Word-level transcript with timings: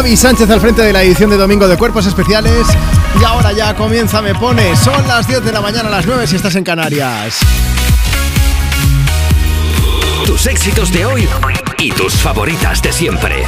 Javi 0.00 0.16
Sánchez 0.16 0.48
al 0.48 0.62
frente 0.62 0.80
de 0.80 0.94
la 0.94 1.02
edición 1.02 1.28
de 1.28 1.36
Domingo 1.36 1.68
de 1.68 1.76
Cuerpos 1.76 2.06
Especiales. 2.06 2.66
Y 3.20 3.22
ahora 3.22 3.52
ya 3.52 3.76
comienza 3.76 4.22
Me 4.22 4.34
Pone. 4.34 4.74
Son 4.74 5.06
las 5.06 5.28
10 5.28 5.44
de 5.44 5.52
la 5.52 5.60
mañana, 5.60 5.88
a 5.88 5.90
las 5.90 6.06
9 6.06 6.26
si 6.26 6.36
estás 6.36 6.54
en 6.54 6.64
Canarias. 6.64 7.38
Tus 10.24 10.46
éxitos 10.46 10.90
de 10.90 11.04
hoy 11.04 11.28
y 11.76 11.92
tus 11.92 12.14
favoritas 12.14 12.80
de 12.80 12.92
siempre. 12.92 13.44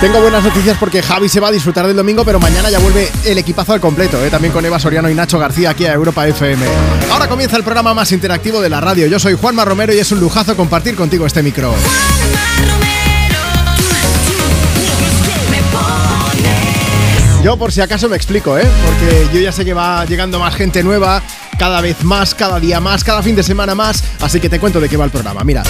Tengo 0.00 0.22
buenas 0.22 0.44
noticias 0.44 0.78
porque 0.80 1.02
Javi 1.02 1.28
se 1.28 1.40
va 1.40 1.48
a 1.48 1.52
disfrutar 1.52 1.86
del 1.86 1.94
domingo, 1.96 2.24
pero 2.24 2.40
mañana 2.40 2.70
ya 2.70 2.78
vuelve 2.78 3.06
el 3.26 3.36
equipazo 3.36 3.74
al 3.74 3.82
completo, 3.82 4.24
¿eh? 4.24 4.30
también 4.30 4.50
con 4.50 4.64
Eva 4.64 4.78
Soriano 4.78 5.10
y 5.10 5.14
Nacho 5.14 5.38
García 5.38 5.68
aquí 5.68 5.84
a 5.84 5.92
Europa 5.92 6.26
FM. 6.26 6.64
Ahora 7.10 7.28
comienza 7.28 7.58
el 7.58 7.64
programa 7.64 7.92
más 7.92 8.10
interactivo 8.12 8.62
de 8.62 8.70
la 8.70 8.80
radio. 8.80 9.06
Yo 9.08 9.18
soy 9.18 9.34
Juanma 9.34 9.62
Romero 9.66 9.92
y 9.92 9.98
es 9.98 10.10
un 10.10 10.20
lujazo 10.20 10.56
compartir 10.56 10.96
contigo 10.96 11.26
este 11.26 11.42
micro. 11.42 11.74
Yo 17.42 17.56
por 17.56 17.72
si 17.72 17.80
acaso 17.80 18.06
me 18.08 18.16
explico, 18.16 18.58
¿eh? 18.58 18.68
Porque 18.84 19.28
yo 19.32 19.40
ya 19.40 19.50
sé 19.50 19.64
que 19.64 19.72
va 19.72 20.04
llegando 20.04 20.38
más 20.38 20.54
gente 20.54 20.82
nueva, 20.82 21.22
cada 21.58 21.80
vez 21.80 22.04
más, 22.04 22.34
cada 22.34 22.60
día 22.60 22.80
más, 22.80 23.02
cada 23.02 23.22
fin 23.22 23.34
de 23.34 23.42
semana 23.42 23.74
más, 23.74 24.04
así 24.20 24.40
que 24.40 24.50
te 24.50 24.60
cuento 24.60 24.78
de 24.78 24.90
qué 24.90 24.98
va 24.98 25.06
el 25.06 25.10
programa. 25.10 25.42
Mira, 25.42 25.62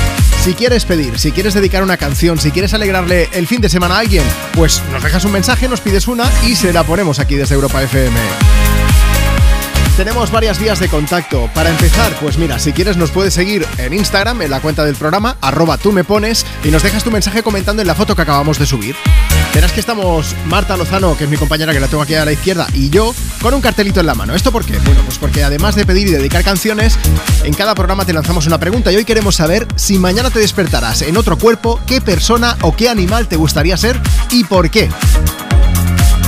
si 0.43 0.55
quieres 0.55 0.85
pedir, 0.85 1.17
si 1.19 1.31
quieres 1.31 1.55
dedicar 1.55 1.85
una 1.85 1.97
canción, 1.97 2.41
si 2.41 2.51
quieres 2.51 2.75
alegrarle 2.75 3.29
el 3.33 3.47
fin 3.47 3.61
de 3.61 3.69
semana 3.69 3.97
a 3.97 3.99
alguien, 4.01 4.25
pues 4.55 4.83
nos 4.91 5.03
dejas 5.03 5.25
un 5.25 5.31
mensaje, 5.31 5.69
nos 5.69 5.81
pides 5.81 6.09
una 6.09 6.29
y 6.45 6.57
se 6.57 6.73
la 6.73 6.83
ponemos 6.83 7.21
aquí 7.21 7.37
desde 7.37 7.55
Europa 7.55 7.81
FM. 7.85 8.19
Tenemos 9.97 10.31
varias 10.33 10.59
vías 10.59 10.81
de 10.81 10.89
contacto. 10.89 11.49
Para 11.55 11.71
empezar, 11.71 12.11
pues 12.21 12.37
mira, 12.39 12.59
si 12.59 12.73
quieres 12.73 12.97
nos 12.97 13.11
puedes 13.11 13.35
seguir 13.35 13.67
en 13.79 13.93
Instagram, 13.93 14.43
en 14.43 14.51
la 14.51 14.61
cuenta 14.61 14.85
del 14.85 14.97
programa, 14.97 15.37
arroba 15.41 15.77
tú 15.79 15.93
me 15.93 16.03
pones, 16.03 16.45
y 16.65 16.71
nos 16.71 16.83
dejas 16.83 17.05
tu 17.05 17.11
mensaje 17.11 17.43
comentando 17.43 17.83
en 17.83 17.87
la 17.87 17.95
foto 17.95 18.17
que 18.17 18.23
acabamos 18.23 18.59
de 18.59 18.67
subir. 18.67 18.97
Verás 19.55 19.73
que 19.73 19.81
estamos 19.81 20.35
Marta 20.47 20.77
Lozano, 20.77 21.17
que 21.17 21.25
es 21.25 21.31
mi 21.31 21.37
compañera 21.37 21.73
que 21.73 21.81
la 21.81 21.89
tengo 21.89 22.03
aquí 22.03 22.15
a 22.15 22.25
la 22.25 22.33
izquierda, 22.33 22.69
y 22.73 22.89
yo 22.89 23.15
con 23.43 23.53
un 23.53 23.61
cartelito 23.61 24.01
en 24.01 24.07
la 24.07 24.15
mano. 24.15 24.35
¿Esto 24.35 24.53
por 24.53 24.65
qué? 24.65 24.79
Bueno, 24.79 25.03
pues 25.05 25.19
porque 25.19 25.43
además 25.43 25.75
de 25.75 25.85
pedir 25.85 26.07
y 26.07 26.13
dedicar 26.13 26.45
canciones, 26.45 26.99
en 27.43 27.53
cada 27.53 27.75
programa 27.75 28.05
te 28.05 28.13
lanzamos 28.13 28.47
una 28.47 28.59
pregunta 28.59 28.93
y 28.93 28.97
hoy 28.97 29.05
queremos 29.05 29.35
saber 29.37 29.67
si 29.75 29.99
mañana 29.99 30.31
te 30.31 30.39
despertarás 30.39 31.03
en 31.03 31.17
otro 31.17 31.37
cuerpo, 31.37 31.81
qué 31.87 32.01
persona 32.01 32.57
o 32.63 32.77
qué 32.77 32.89
animal 32.89 33.27
te 33.27 33.37
gustaría 33.37 33.77
ser 33.77 34.01
y 34.31 34.45
por 34.45 34.71
qué. 34.71 34.89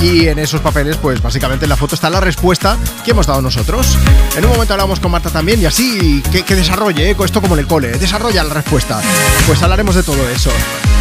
Y 0.02 0.26
en 0.26 0.40
esos 0.40 0.60
papeles, 0.60 0.96
pues 0.96 1.22
básicamente 1.22 1.64
en 1.64 1.68
la 1.68 1.76
foto 1.76 1.94
está 1.94 2.10
la 2.10 2.20
respuesta 2.20 2.76
que 3.04 3.12
hemos 3.12 3.24
dado 3.24 3.40
nosotros. 3.40 3.96
En 4.36 4.44
un 4.44 4.50
momento 4.50 4.74
hablamos 4.74 4.98
con 4.98 5.12
Marta 5.12 5.30
también 5.30 5.60
y 5.60 5.64
así 5.64 6.20
que, 6.32 6.56
desarrolle, 6.56 7.10
¿eh? 7.10 7.16
esto 7.24 7.40
como 7.40 7.54
en 7.54 7.60
el 7.60 7.66
cole, 7.68 7.92
desarrolla 7.92 8.42
la 8.42 8.52
respuesta. 8.52 9.00
Pues 9.46 9.62
hablaremos 9.62 9.94
de 9.94 10.02
todo 10.02 10.28
eso. 10.28 10.50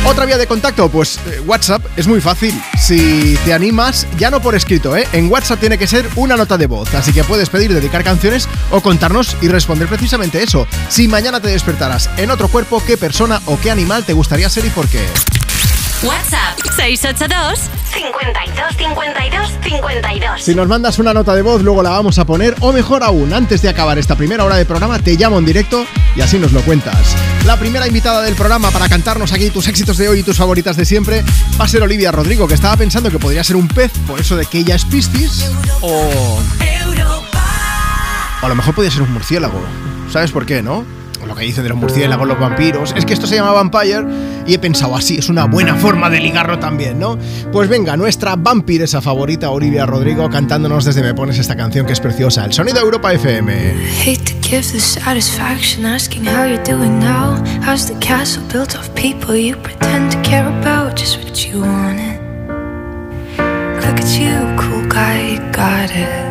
Otra 0.05 0.25
vía 0.25 0.37
de 0.37 0.45
contacto, 0.45 0.87
pues 0.89 1.19
eh, 1.25 1.41
WhatsApp, 1.47 1.83
es 1.97 2.07
muy 2.07 2.21
fácil. 2.21 2.53
Si 2.79 3.37
te 3.43 3.53
animas, 3.53 4.05
ya 4.19 4.29
no 4.29 4.39
por 4.39 4.53
escrito, 4.53 4.95
¿eh? 4.95 5.07
En 5.13 5.31
WhatsApp 5.31 5.59
tiene 5.59 5.79
que 5.79 5.87
ser 5.87 6.07
una 6.15 6.37
nota 6.37 6.57
de 6.57 6.67
voz, 6.67 6.93
así 6.93 7.11
que 7.11 7.23
puedes 7.23 7.49
pedir 7.49 7.73
dedicar 7.73 8.03
canciones 8.03 8.47
o 8.69 8.81
contarnos 8.81 9.35
y 9.41 9.47
responder 9.47 9.87
precisamente 9.87 10.43
eso. 10.43 10.67
Si 10.89 11.07
mañana 11.07 11.39
te 11.39 11.49
despertaras 11.49 12.07
en 12.17 12.29
otro 12.29 12.49
cuerpo, 12.49 12.83
¿qué 12.85 12.97
persona 12.97 13.41
o 13.47 13.59
qué 13.59 13.71
animal 13.71 14.05
te 14.05 14.13
gustaría 14.13 14.49
ser 14.49 14.65
y 14.65 14.69
por 14.69 14.87
qué? 14.87 15.05
WhatsApp 16.03 16.57
682 16.75 17.69
52 17.93 18.75
52 18.75 19.51
52. 19.63 20.41
Si 20.43 20.55
nos 20.55 20.67
mandas 20.67 20.97
una 20.97 21.13
nota 21.13 21.35
de 21.35 21.43
voz, 21.43 21.61
luego 21.61 21.83
la 21.83 21.91
vamos 21.91 22.17
a 22.17 22.25
poner, 22.25 22.55
o 22.61 22.73
mejor 22.73 23.03
aún, 23.03 23.33
antes 23.33 23.61
de 23.61 23.69
acabar 23.69 23.99
esta 23.99 24.15
primera 24.15 24.43
hora 24.43 24.55
de 24.55 24.65
programa, 24.65 24.97
te 24.97 25.15
llamo 25.15 25.37
en 25.37 25.45
directo 25.45 25.85
y 26.15 26.21
así 26.21 26.39
nos 26.39 26.53
lo 26.53 26.61
cuentas. 26.61 27.15
La 27.45 27.57
primera 27.57 27.87
invitada 27.87 28.23
del 28.23 28.33
programa 28.33 28.71
para 28.71 28.89
cantarnos 28.89 29.31
aquí 29.31 29.51
tus 29.51 29.67
éxitos 29.67 29.97
de 29.97 30.09
hoy 30.09 30.19
y 30.19 30.23
tus 30.23 30.37
favoritas 30.37 30.75
de 30.75 30.85
siempre 30.85 31.23
va 31.59 31.65
a 31.65 31.67
ser 31.67 31.83
Olivia 31.83 32.11
Rodrigo, 32.11 32.47
que 32.47 32.55
estaba 32.55 32.75
pensando 32.77 33.11
que 33.11 33.19
podría 33.19 33.43
ser 33.43 33.55
un 33.55 33.67
pez 33.67 33.91
por 34.07 34.19
eso 34.19 34.35
de 34.35 34.47
que 34.47 34.59
ella 34.59 34.75
es 34.75 34.85
Piscis, 34.85 35.51
o. 35.81 36.39
O 38.41 38.45
a 38.45 38.49
lo 38.49 38.55
mejor 38.55 38.73
podría 38.73 38.91
ser 38.91 39.03
un 39.03 39.13
murciélago. 39.13 39.61
¿Sabes 40.11 40.31
por 40.31 40.47
qué, 40.47 40.63
no? 40.63 40.83
Lo 41.31 41.37
que 41.37 41.45
dicen 41.45 41.63
de 41.63 41.69
los 41.69 41.77
murciélagos, 41.77 42.27
los 42.27 42.37
vampiros. 42.37 42.93
Es 42.95 43.05
que 43.05 43.13
esto 43.13 43.25
se 43.25 43.35
llama 43.35 43.53
Vampire 43.53 44.05
y 44.45 44.53
he 44.53 44.59
pensado 44.59 44.97
así, 44.97 45.17
es 45.17 45.29
una 45.29 45.45
buena 45.45 45.75
forma 45.75 46.09
de 46.09 46.19
ligarlo 46.19 46.59
también, 46.59 46.99
¿no? 46.99 47.17
Pues 47.53 47.69
venga, 47.69 47.95
nuestra 47.95 48.35
vampiresa 48.35 48.99
favorita, 48.99 49.49
Olivia 49.49 49.85
Rodrigo, 49.85 50.29
cantándonos 50.29 50.83
desde 50.83 51.01
Me 51.01 51.13
Pones 51.13 51.39
esta 51.39 51.55
canción 51.55 51.85
que 51.85 51.93
es 51.93 52.01
preciosa, 52.01 52.43
el 52.43 52.51
sonido 52.51 52.81
Europa 52.81 53.13
FM. 53.13 53.75
Look 63.37 63.99
at 63.99 64.19
you, 64.19 64.35
cool 64.57 64.85
guy, 64.89 65.37
got 65.53 65.91
it. 65.95 66.30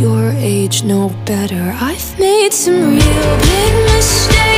your 0.00 0.30
age 0.38 0.82
know 0.82 1.10
better. 1.26 1.76
I've 1.78 2.18
made 2.18 2.54
some 2.54 2.96
real 2.96 3.38
big 3.50 3.72
mistakes, 3.92 4.49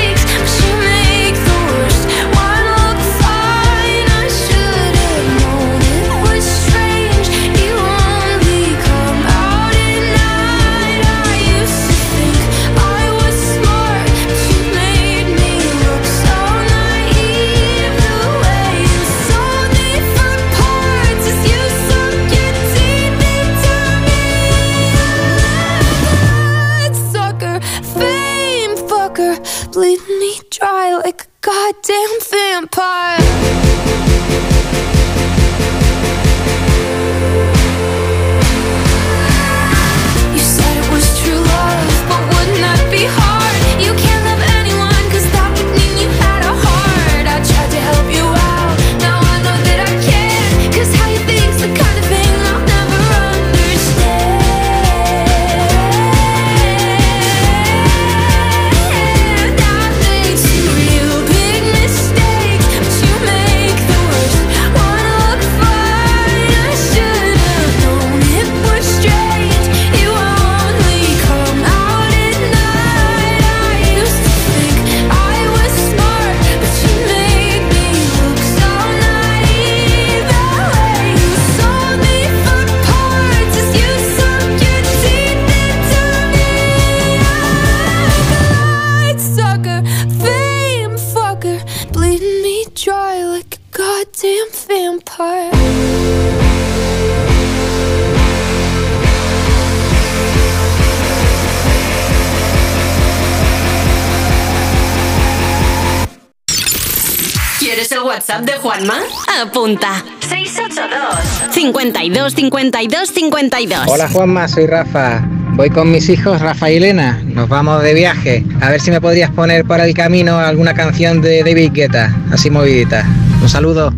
WhatsApp 108.12 108.42
de 108.42 108.52
Juanma? 108.58 108.98
Apunta. 109.42 110.04
682 110.20 111.54
52 111.54 112.34
52 112.34 113.08
52 113.08 113.80
Hola 113.86 114.06
Juanma, 114.06 114.48
soy 114.48 114.66
Rafa. 114.66 115.22
Voy 115.54 115.70
con 115.70 115.90
mis 115.90 116.10
hijos 116.10 116.38
Rafa 116.42 116.70
y 116.70 116.76
Elena. 116.76 117.22
Nos 117.24 117.48
vamos 117.48 117.82
de 117.82 117.94
viaje. 117.94 118.44
A 118.60 118.68
ver 118.68 118.82
si 118.82 118.90
me 118.90 119.00
podrías 119.00 119.30
poner 119.30 119.64
para 119.64 119.86
el 119.86 119.94
camino 119.94 120.38
alguna 120.38 120.74
canción 120.74 121.22
de 121.22 121.42
David 121.42 121.72
Guetta, 121.72 122.14
así 122.30 122.50
movidita. 122.50 123.06
Un 123.40 123.48
saludo. 123.48 123.94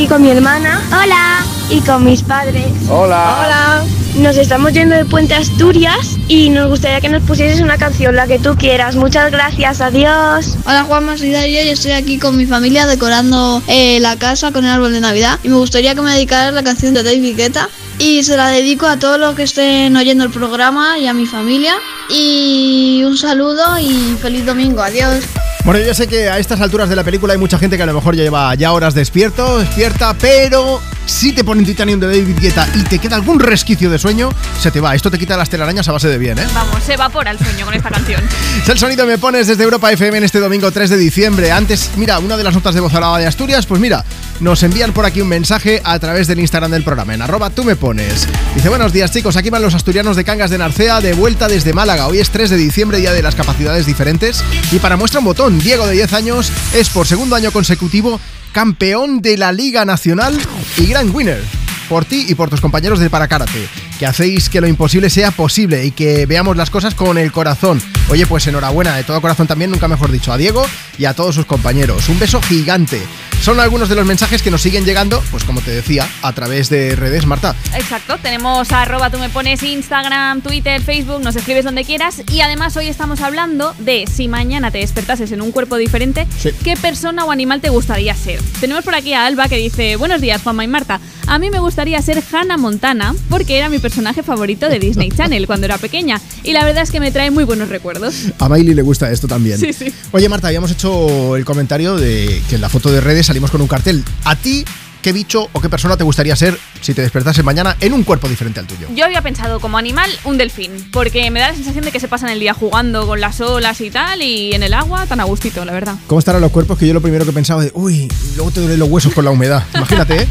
Aquí 0.00 0.08
con 0.08 0.22
mi 0.22 0.30
hermana. 0.30 0.80
Hola. 0.88 1.44
Y 1.68 1.80
con 1.80 2.04
mis 2.04 2.22
padres. 2.22 2.64
Hola. 2.88 3.36
Hola. 3.44 3.84
Nos 4.16 4.38
estamos 4.38 4.72
yendo 4.72 4.94
de 4.94 5.04
Puente 5.04 5.34
Asturias 5.34 6.16
y 6.26 6.48
nos 6.48 6.70
gustaría 6.70 7.02
que 7.02 7.10
nos 7.10 7.22
pusieses 7.24 7.60
una 7.60 7.76
canción, 7.76 8.16
la 8.16 8.26
que 8.26 8.38
tú 8.38 8.56
quieras. 8.56 8.96
Muchas 8.96 9.30
gracias, 9.30 9.82
adiós. 9.82 10.56
Hola 10.64 10.84
Juanma, 10.84 11.18
soy 11.18 11.32
Darío 11.32 11.62
y 11.62 11.68
estoy 11.68 11.92
aquí 11.92 12.18
con 12.18 12.38
mi 12.38 12.46
familia 12.46 12.86
decorando 12.86 13.62
eh, 13.66 14.00
la 14.00 14.16
casa 14.16 14.52
con 14.52 14.64
el 14.64 14.70
árbol 14.70 14.94
de 14.94 15.00
Navidad. 15.00 15.38
Y 15.42 15.50
me 15.50 15.56
gustaría 15.56 15.94
que 15.94 16.00
me 16.00 16.14
dedicaras 16.14 16.54
la 16.54 16.62
canción 16.62 16.94
de 16.94 17.02
David 17.02 17.36
Guetta. 17.36 17.68
Y 17.98 18.24
se 18.24 18.38
la 18.38 18.48
dedico 18.48 18.86
a 18.86 18.98
todos 18.98 19.20
los 19.20 19.34
que 19.34 19.42
estén 19.42 19.94
oyendo 19.98 20.24
el 20.24 20.30
programa 20.30 20.98
y 20.98 21.08
a 21.08 21.12
mi 21.12 21.26
familia. 21.26 21.74
Y 22.08 23.02
un 23.04 23.18
saludo 23.18 23.78
y 23.78 24.16
feliz 24.18 24.46
domingo. 24.46 24.80
Adiós. 24.80 25.24
Bueno, 25.64 25.80
yo 25.86 25.94
sé 25.94 26.08
que 26.08 26.30
a 26.30 26.38
estas 26.38 26.60
alturas 26.60 26.88
de 26.88 26.96
la 26.96 27.04
película 27.04 27.34
hay 27.34 27.38
mucha 27.38 27.58
gente 27.58 27.76
que 27.76 27.82
a 27.82 27.86
lo 27.86 27.92
mejor 27.92 28.16
ya 28.16 28.22
lleva 28.22 28.54
ya 28.54 28.72
horas 28.72 28.94
despierto, 28.94 29.58
despierta, 29.58 30.14
pero 30.14 30.80
si 31.04 31.32
te 31.32 31.44
ponen 31.44 31.66
Titanium 31.66 32.00
de 32.00 32.06
David 32.06 32.38
Guetta 32.40 32.66
y 32.74 32.82
te 32.84 32.98
queda 32.98 33.16
algún 33.16 33.38
resquicio 33.38 33.90
de 33.90 33.98
sueño, 33.98 34.30
se 34.58 34.70
te 34.70 34.80
va. 34.80 34.94
Esto 34.94 35.10
te 35.10 35.18
quita 35.18 35.36
las 35.36 35.50
telarañas 35.50 35.86
a 35.88 35.92
base 35.92 36.08
de 36.08 36.16
bien, 36.16 36.38
¿eh? 36.38 36.46
Vamos, 36.54 36.82
se 36.82 36.94
evapora 36.94 37.30
el 37.30 37.38
sueño 37.38 37.66
con 37.66 37.74
esta 37.74 37.90
canción. 37.90 38.22
Es 38.62 38.68
el 38.68 38.78
sonido 38.78 39.06
me 39.06 39.18
pones 39.18 39.46
desde 39.46 39.62
Europa 39.64 39.90
FM 39.92 40.18
en 40.18 40.24
este 40.24 40.38
domingo 40.38 40.70
3 40.70 40.90
de 40.90 40.96
diciembre. 40.96 41.52
Antes, 41.52 41.90
mira, 41.96 42.18
una 42.18 42.36
de 42.36 42.44
las 42.44 42.54
notas 42.54 42.74
de 42.74 42.80
voz 42.80 42.92
de 42.92 43.26
Asturias, 43.26 43.66
pues 43.66 43.80
mira, 43.80 44.04
nos 44.40 44.62
envían 44.62 44.92
por 44.92 45.04
aquí 45.04 45.20
un 45.20 45.28
mensaje 45.28 45.80
a 45.84 45.98
través 45.98 46.26
del 46.26 46.40
Instagram 46.40 46.70
del 46.70 46.82
programa, 46.82 47.14
en 47.14 47.22
arroba 47.22 47.50
tú 47.50 47.64
me 47.64 47.76
pones. 47.76 48.26
Dice, 48.54 48.68
buenos 48.68 48.92
días 48.92 49.12
chicos, 49.12 49.36
aquí 49.36 49.50
van 49.50 49.62
los 49.62 49.74
asturianos 49.74 50.16
de 50.16 50.24
Cangas 50.24 50.50
de 50.50 50.58
Narcea 50.58 51.00
de 51.00 51.12
vuelta 51.12 51.48
desde 51.48 51.72
Málaga. 51.72 52.06
Hoy 52.06 52.18
es 52.18 52.30
3 52.30 52.50
de 52.50 52.56
diciembre, 52.56 52.98
día 52.98 53.12
de 53.12 53.22
las 53.22 53.34
capacidades 53.34 53.86
diferentes. 53.86 54.42
Y 54.72 54.78
para 54.78 54.96
muestra 54.96 55.20
un 55.20 55.26
botón, 55.26 55.58
Diego 55.58 55.86
de 55.86 55.94
10 55.94 56.12
años 56.14 56.52
es 56.74 56.88
por 56.88 57.06
segundo 57.06 57.36
año 57.36 57.52
consecutivo 57.52 58.20
campeón 58.52 59.20
de 59.20 59.36
la 59.36 59.52
Liga 59.52 59.84
Nacional 59.84 60.38
y 60.76 60.86
gran 60.86 61.14
winner. 61.14 61.42
Por 61.88 62.04
ti 62.04 62.26
y 62.28 62.36
por 62.36 62.48
tus 62.48 62.60
compañeros 62.60 63.00
de 63.00 63.10
Parakarate, 63.10 63.68
que 63.98 64.06
hacéis 64.06 64.48
que 64.48 64.60
lo 64.60 64.68
imposible 64.68 65.10
sea 65.10 65.32
posible 65.32 65.84
y 65.84 65.90
que 65.90 66.24
veamos 66.24 66.56
las 66.56 66.70
cosas 66.70 66.94
con 66.94 67.18
el 67.18 67.32
corazón. 67.32 67.82
Oye, 68.08 68.26
pues 68.26 68.46
enhorabuena, 68.46 68.94
de 68.94 69.02
todo 69.02 69.20
corazón 69.20 69.48
también, 69.48 69.72
nunca 69.72 69.88
mejor 69.88 70.12
dicho, 70.12 70.32
a 70.32 70.36
Diego 70.36 70.64
y 70.98 71.06
a 71.06 71.14
todos 71.14 71.34
sus 71.34 71.46
compañeros. 71.46 72.08
Un 72.08 72.20
beso 72.20 72.40
gigante. 72.40 73.02
Son 73.40 73.58
algunos 73.58 73.88
de 73.88 73.94
los 73.94 74.04
mensajes 74.04 74.42
que 74.42 74.50
nos 74.50 74.60
siguen 74.60 74.84
llegando, 74.84 75.22
pues 75.30 75.44
como 75.44 75.62
te 75.62 75.70
decía, 75.70 76.06
a 76.22 76.32
través 76.34 76.68
de 76.68 76.94
redes, 76.94 77.24
Marta. 77.24 77.54
Exacto, 77.74 78.18
tenemos 78.22 78.70
arroba 78.70 79.08
tú 79.10 79.18
me 79.18 79.30
pones 79.30 79.62
Instagram, 79.62 80.42
Twitter, 80.42 80.82
Facebook, 80.82 81.22
nos 81.22 81.36
escribes 81.36 81.64
donde 81.64 81.84
quieras 81.84 82.22
y 82.30 82.42
además 82.42 82.76
hoy 82.76 82.88
estamos 82.88 83.22
hablando 83.22 83.74
de 83.78 84.04
si 84.12 84.28
mañana 84.28 84.70
te 84.70 84.78
despertases 84.78 85.32
en 85.32 85.40
un 85.40 85.52
cuerpo 85.52 85.76
diferente, 85.76 86.26
Sí. 86.38 86.50
¿qué 86.62 86.76
persona 86.76 87.24
o 87.24 87.30
animal 87.32 87.62
te 87.62 87.70
gustaría 87.70 88.14
ser? 88.14 88.40
Tenemos 88.60 88.84
por 88.84 88.94
aquí 88.94 89.14
a 89.14 89.24
Alba 89.24 89.48
que 89.48 89.56
dice, 89.56 89.96
buenos 89.96 90.20
días 90.20 90.42
Juanma 90.42 90.64
y 90.64 90.68
Marta, 90.68 91.00
A 91.30 91.38
mí 91.38 91.48
me 91.48 91.60
gustaría 91.60 92.02
ser 92.02 92.20
Hannah 92.32 92.56
Montana 92.56 93.14
porque 93.28 93.56
era 93.56 93.68
mi 93.68 93.78
personaje 93.78 94.24
favorito 94.24 94.68
de 94.68 94.80
Disney 94.80 95.10
Channel 95.16 95.46
cuando 95.46 95.66
era 95.66 95.78
pequeña 95.78 96.20
y 96.42 96.52
la 96.52 96.64
verdad 96.64 96.82
es 96.82 96.90
que 96.90 96.98
me 96.98 97.12
trae 97.12 97.30
muy 97.30 97.44
buenos 97.44 97.68
recuerdos. 97.68 98.32
A 98.40 98.48
Miley 98.48 98.74
le 98.74 98.82
gusta 98.82 99.12
esto 99.12 99.28
también. 99.28 99.56
Sí, 99.56 99.72
sí. 99.72 99.94
Oye, 100.10 100.28
Marta, 100.28 100.48
habíamos 100.48 100.72
hecho 100.72 101.36
el 101.36 101.44
comentario 101.44 101.96
de 101.96 102.42
que 102.48 102.56
en 102.56 102.60
la 102.60 102.68
foto 102.68 102.90
de 102.90 103.00
redes 103.00 103.26
salimos 103.26 103.52
con 103.52 103.60
un 103.60 103.68
cartel. 103.68 104.02
¿A 104.24 104.34
ti 104.34 104.64
qué 105.00 105.12
bicho 105.12 105.48
o 105.52 105.60
qué 105.60 105.68
persona 105.68 105.96
te 105.96 106.04
gustaría 106.04 106.34
ser 106.36 106.58
si 106.80 106.94
te 106.94 107.02
despertase 107.02 107.42
mañana 107.42 107.76
en 107.80 107.92
un 107.92 108.02
cuerpo 108.04 108.28
diferente 108.28 108.60
al 108.60 108.66
tuyo? 108.66 108.86
Yo 108.94 109.04
había 109.04 109.22
pensado 109.22 109.60
como 109.60 109.78
animal 109.78 110.10
un 110.24 110.38
delfín, 110.38 110.72
porque 110.92 111.30
me 111.30 111.40
da 111.40 111.48
la 111.48 111.54
sensación 111.54 111.84
de 111.84 111.92
que 111.92 112.00
se 112.00 112.08
pasan 112.08 112.30
el 112.30 112.40
día 112.40 112.54
jugando 112.54 113.06
con 113.06 113.20
las 113.20 113.40
olas 113.40 113.80
y 113.80 113.90
tal, 113.90 114.22
y 114.22 114.52
en 114.54 114.62
el 114.62 114.74
agua 114.74 115.06
tan 115.06 115.20
a 115.20 115.24
gustito, 115.24 115.64
la 115.64 115.72
verdad. 115.72 115.94
¿Cómo 116.06 116.18
estarán 116.18 116.40
los 116.40 116.50
cuerpos? 116.50 116.78
Que 116.78 116.86
yo 116.86 116.94
lo 116.94 117.00
primero 117.00 117.24
que 117.24 117.32
pensaba 117.32 117.62
de, 117.62 117.70
uy, 117.74 118.08
luego 118.36 118.50
te 118.50 118.60
duelen 118.60 118.78
los 118.78 118.88
huesos 118.88 119.12
con 119.12 119.24
la 119.24 119.30
humedad. 119.30 119.64
Imagínate, 119.74 120.22
¿eh? 120.22 120.28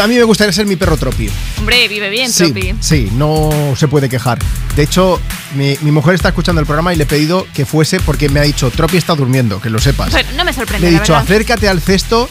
A 0.00 0.06
mí 0.06 0.14
me 0.16 0.24
gustaría 0.24 0.52
ser 0.52 0.66
mi 0.66 0.76
perro 0.76 0.96
Tropi. 0.96 1.28
Hombre, 1.58 1.88
vive 1.88 2.10
bien, 2.10 2.30
Sí, 2.32 2.44
Tropi. 2.52 2.74
sí, 2.80 3.10
no 3.14 3.50
se 3.76 3.88
puede 3.88 4.08
quejar. 4.08 4.38
De 4.76 4.82
hecho, 4.82 5.20
mi, 5.54 5.76
mi 5.82 5.90
mujer 5.90 6.14
está 6.14 6.28
escuchando 6.28 6.60
el 6.60 6.66
programa 6.66 6.92
y 6.92 6.96
le 6.96 7.04
he 7.04 7.06
pedido 7.06 7.46
que 7.54 7.64
fuese 7.66 8.00
porque 8.00 8.28
me 8.28 8.40
ha 8.40 8.42
dicho, 8.44 8.70
Tropi 8.70 8.96
está 8.96 9.14
durmiendo, 9.14 9.60
que 9.60 9.70
lo 9.70 9.78
sepas. 9.78 10.10
Bueno, 10.10 10.30
no 10.36 10.44
me 10.44 10.52
sorprende, 10.52 10.90
Le 10.90 10.96
he 10.96 11.00
dicho, 11.00 11.14
acércate 11.16 11.68
al 11.68 11.80
cesto 11.80 12.28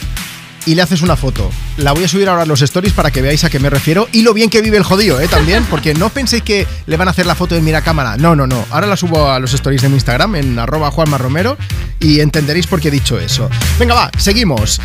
y 0.66 0.74
le 0.74 0.82
haces 0.82 1.02
una 1.02 1.16
foto. 1.16 1.50
La 1.76 1.92
voy 1.92 2.04
a 2.04 2.08
subir 2.08 2.28
ahora 2.28 2.42
a 2.42 2.46
los 2.46 2.62
stories 2.62 2.92
para 2.92 3.10
que 3.10 3.22
veáis 3.22 3.44
a 3.44 3.50
qué 3.50 3.58
me 3.58 3.70
refiero 3.70 4.08
y 4.12 4.22
lo 4.22 4.34
bien 4.34 4.50
que 4.50 4.60
vive 4.60 4.76
el 4.76 4.84
jodido, 4.84 5.20
¿eh? 5.20 5.28
También, 5.28 5.64
porque 5.70 5.94
no 5.94 6.10
penséis 6.10 6.42
que 6.42 6.66
le 6.86 6.96
van 6.96 7.08
a 7.08 7.10
hacer 7.10 7.26
la 7.26 7.34
foto 7.34 7.56
en 7.56 7.64
miracámara. 7.64 8.16
No, 8.16 8.36
no, 8.36 8.46
no. 8.46 8.64
Ahora 8.70 8.86
la 8.86 8.96
subo 8.96 9.30
a 9.30 9.38
los 9.38 9.52
stories 9.54 9.82
de 9.82 9.88
mi 9.88 9.94
Instagram 9.94 10.36
en 10.36 10.58
arroba 10.58 10.90
Juanma 10.90 11.18
Romero 11.18 11.56
y 12.00 12.20
entenderéis 12.20 12.66
por 12.66 12.80
qué 12.80 12.88
he 12.88 12.90
dicho 12.90 13.18
eso. 13.18 13.48
Venga, 13.78 13.94
va, 13.94 14.10
seguimos. 14.18 14.80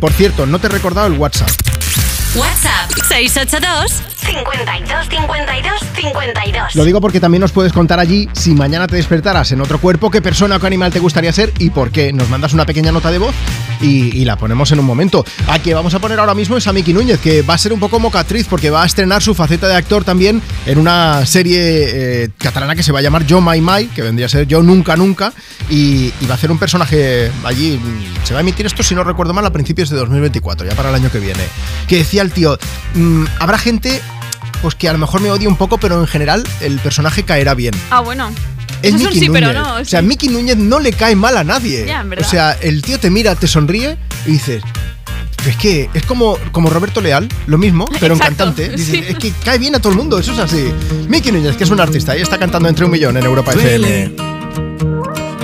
Por 0.00 0.12
cierto, 0.12 0.46
no 0.46 0.58
te 0.58 0.68
he 0.68 0.70
recordado 0.70 1.06
el 1.06 1.14
WhatsApp. 1.14 1.50
WhatsApp 2.34 2.90
682 3.08 4.02
52 4.28 5.08
52 5.08 5.72
52. 5.96 6.74
Lo 6.74 6.84
digo 6.84 7.00
porque 7.00 7.20
también 7.20 7.40
nos 7.40 7.52
puedes 7.52 7.72
contar 7.72 7.98
allí 7.98 8.28
si 8.34 8.50
mañana 8.54 8.86
te 8.86 8.96
despertaras 8.96 9.50
en 9.52 9.62
otro 9.62 9.80
cuerpo, 9.80 10.10
qué 10.10 10.20
persona 10.20 10.56
o 10.56 10.60
qué 10.60 10.66
animal 10.66 10.92
te 10.92 10.98
gustaría 10.98 11.32
ser 11.32 11.52
y 11.58 11.70
por 11.70 11.90
qué. 11.90 12.12
Nos 12.12 12.28
mandas 12.28 12.52
una 12.52 12.66
pequeña 12.66 12.92
nota 12.92 13.10
de 13.10 13.18
voz 13.18 13.34
y, 13.80 14.14
y 14.16 14.24
la 14.26 14.36
ponemos 14.36 14.70
en 14.72 14.78
un 14.80 14.84
momento. 14.84 15.24
A 15.48 15.58
que 15.58 15.72
vamos 15.72 15.94
a 15.94 16.00
poner 16.00 16.20
ahora 16.20 16.34
mismo 16.34 16.58
es 16.58 16.66
a 16.66 16.72
Miki 16.72 16.92
Núñez, 16.92 17.18
que 17.18 17.40
va 17.42 17.54
a 17.54 17.58
ser 17.58 17.72
un 17.72 17.80
poco 17.80 17.98
mocatriz 17.98 18.46
porque 18.46 18.68
va 18.68 18.82
a 18.82 18.86
estrenar 18.86 19.22
su 19.22 19.34
faceta 19.34 19.66
de 19.66 19.76
actor 19.76 20.04
también 20.04 20.42
en 20.66 20.78
una 20.78 21.24
serie 21.24 21.58
eh, 22.24 22.30
catalana 22.36 22.76
que 22.76 22.82
se 22.82 22.92
va 22.92 22.98
a 22.98 23.02
llamar 23.02 23.24
Yo 23.24 23.40
My 23.40 23.60
My, 23.60 23.86
que 23.86 24.02
vendría 24.02 24.26
a 24.26 24.28
ser 24.28 24.46
Yo 24.46 24.62
Nunca 24.62 24.96
Nunca, 24.96 25.32
y, 25.70 26.12
y 26.20 26.26
va 26.26 26.32
a 26.32 26.36
hacer 26.36 26.50
un 26.50 26.58
personaje 26.58 27.30
allí. 27.44 27.80
Se 28.24 28.34
va 28.34 28.40
a 28.40 28.42
emitir 28.42 28.66
esto, 28.66 28.82
si 28.82 28.94
no 28.94 29.02
recuerdo 29.02 29.32
mal, 29.32 29.46
a 29.46 29.52
principios 29.52 29.88
de 29.88 29.96
2024, 29.96 30.66
ya 30.68 30.74
para 30.74 30.90
el 30.90 30.94
año 30.94 31.10
que 31.10 31.18
viene. 31.18 31.42
Que 31.88 31.96
decía 31.98 32.17
el 32.22 32.32
tío, 32.32 32.58
mm, 32.94 33.24
habrá 33.40 33.58
gente 33.58 34.00
pues 34.62 34.74
que 34.74 34.88
a 34.88 34.92
lo 34.92 34.98
mejor 34.98 35.20
me 35.20 35.30
odia 35.30 35.48
un 35.48 35.56
poco, 35.56 35.78
pero 35.78 36.00
en 36.00 36.06
general 36.06 36.44
el 36.60 36.78
personaje 36.80 37.22
caerá 37.22 37.54
bien. 37.54 37.74
Ah, 37.90 38.00
bueno. 38.00 38.30
Es 38.82 38.94
Eso 38.94 39.10
sí, 39.10 39.26
Núñez. 39.26 39.30
pero 39.32 39.52
no. 39.52 39.76
O 39.76 39.84
sea. 39.84 40.02
Miki 40.02 40.28
Núñez 40.28 40.56
no 40.56 40.78
le 40.80 40.92
cae 40.92 41.16
mal 41.16 41.36
a 41.36 41.44
nadie. 41.44 41.84
Ya, 41.86 42.00
en 42.00 42.10
verdad. 42.10 42.26
o 42.26 42.30
sea, 42.30 42.52
el 42.60 42.82
tío 42.82 42.98
te 43.00 43.10
mira, 43.10 43.34
te 43.34 43.46
sonríe 43.46 43.96
y 44.26 44.32
dices. 44.32 44.62
Es 45.46 45.56
que 45.56 45.88
es 45.94 46.04
como, 46.04 46.36
como 46.52 46.68
Roberto 46.68 47.00
Leal, 47.00 47.28
lo 47.46 47.58
mismo, 47.58 47.88
pero 48.00 48.14
en 48.14 48.20
cantante. 48.20 48.68
Dices, 48.70 48.86
sí. 48.86 49.04
Es 49.08 49.18
que 49.18 49.32
cae 49.44 49.58
bien 49.58 49.74
a 49.74 49.80
todo 49.80 49.92
el 49.92 49.98
mundo, 49.98 50.18
eso 50.18 50.32
es 50.32 50.38
así. 50.38 50.72
Miki 51.08 51.32
Núñez, 51.32 51.56
que 51.56 51.64
es 51.64 51.70
un 51.70 51.80
artista 51.80 52.16
y 52.16 52.20
está 52.20 52.38
cantando 52.38 52.68
entre 52.68 52.84
un 52.84 52.90
millón 52.90 53.16
en 53.16 53.24
Europa 53.24 53.52
FM. 53.52 54.12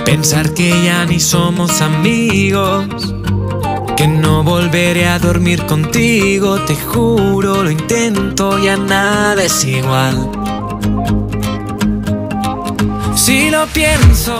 Pensar 0.05 0.53
que 0.53 0.83
ya 0.83 1.05
ni 1.05 1.19
somos 1.19 1.81
amigos, 1.81 3.15
que 4.05 4.11
no 4.11 4.43
volveré 4.43 5.07
a 5.07 5.17
dormir 5.17 5.65
contigo, 5.65 6.61
te 6.61 6.75
juro, 6.75 7.63
lo 7.63 7.71
intento, 7.71 8.59
ya 8.59 8.77
nada 8.77 9.41
es 9.43 9.63
igual. 9.65 10.29
Si 13.15 13.49
lo 13.49 13.65
pienso, 13.67 14.35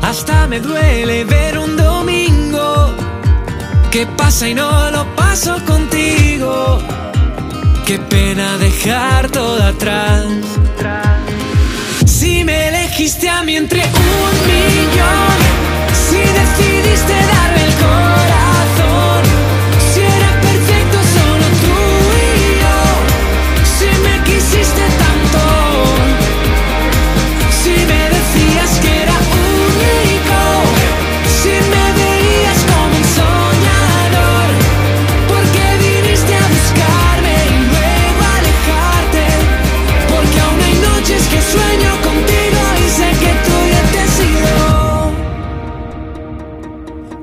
hasta 0.00 0.46
me 0.46 0.58
duele 0.58 1.24
ver 1.24 1.58
un 1.58 1.76
domingo 1.76 2.94
que 3.90 4.06
pasa 4.06 4.48
y 4.48 4.54
no 4.54 4.90
lo 4.90 5.04
paso 5.14 5.62
contigo. 5.66 6.78
Qué 7.86 7.98
pena 7.98 8.56
dejar 8.56 9.28
todo 9.30 9.62
atrás. 9.62 10.24
Si 12.06 12.42
me 12.44 12.68
elegiste 12.68 13.28
a 13.28 13.42
mí 13.42 13.56
entre 13.56 13.82
un 13.82 14.34
millón, 14.50 15.38
si 15.92 16.18
decidiste 16.38 17.12
el 17.24 17.39
corazón, 17.80 18.39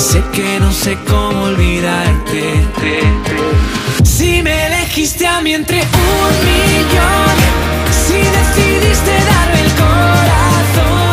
Sé 0.00 0.22
que 0.32 0.58
no 0.58 0.72
sé 0.72 0.96
cómo 1.06 1.42
olvidarte. 1.42 2.42
Si 4.02 4.42
me 4.42 4.66
elegiste 4.66 5.26
a 5.26 5.42
mí 5.42 5.52
entre 5.52 5.76
un 5.76 6.32
millón, 6.48 7.36
si 7.92 8.14
decidiste 8.38 9.12
darme 9.30 9.60
el 9.60 9.70
corazón, 9.84 11.09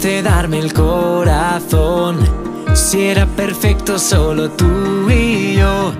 darme 0.00 0.58
el 0.58 0.72
corazón, 0.72 2.18
si 2.74 3.02
era 3.02 3.26
perfecto 3.26 3.98
solo 3.98 4.50
tú 4.50 5.10
y 5.10 5.56
yo, 5.56 5.92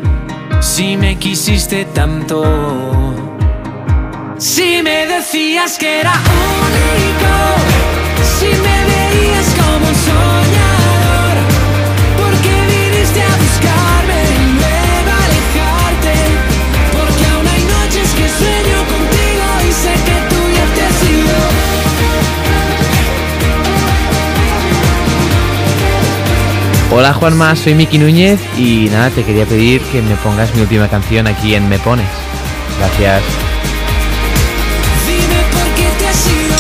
si 0.61 0.97
me 0.97 1.19
quisiste 1.19 1.85
tanto, 1.85 2.43
si 4.39 4.83
me 4.83 5.07
decías 5.07 5.77
que 5.77 6.01
era 6.01 6.15
único, 6.15 7.35
si 8.39 8.47
me 8.63 8.80
Hola 26.93 27.15
Juanma, 27.15 27.55
soy 27.55 27.75
Miki 27.75 27.99
Núñez 27.99 28.41
y 28.59 28.89
nada, 28.91 29.11
te 29.11 29.25
quería 29.25 29.47
pedir 29.47 29.81
que 29.93 30.03
me 30.03 30.17
pongas 30.17 30.53
mi 30.57 30.63
última 30.63 30.89
canción 30.89 31.29
aquí 31.29 31.55
en 31.55 31.69
Me 31.69 31.79
Pones. 31.79 32.09
Gracias. 32.79 33.23
Dime 35.07 35.41
por 35.53 35.75
qué 35.77 35.89
te 35.99 36.09
has 36.09 36.27
ido. 36.27 36.51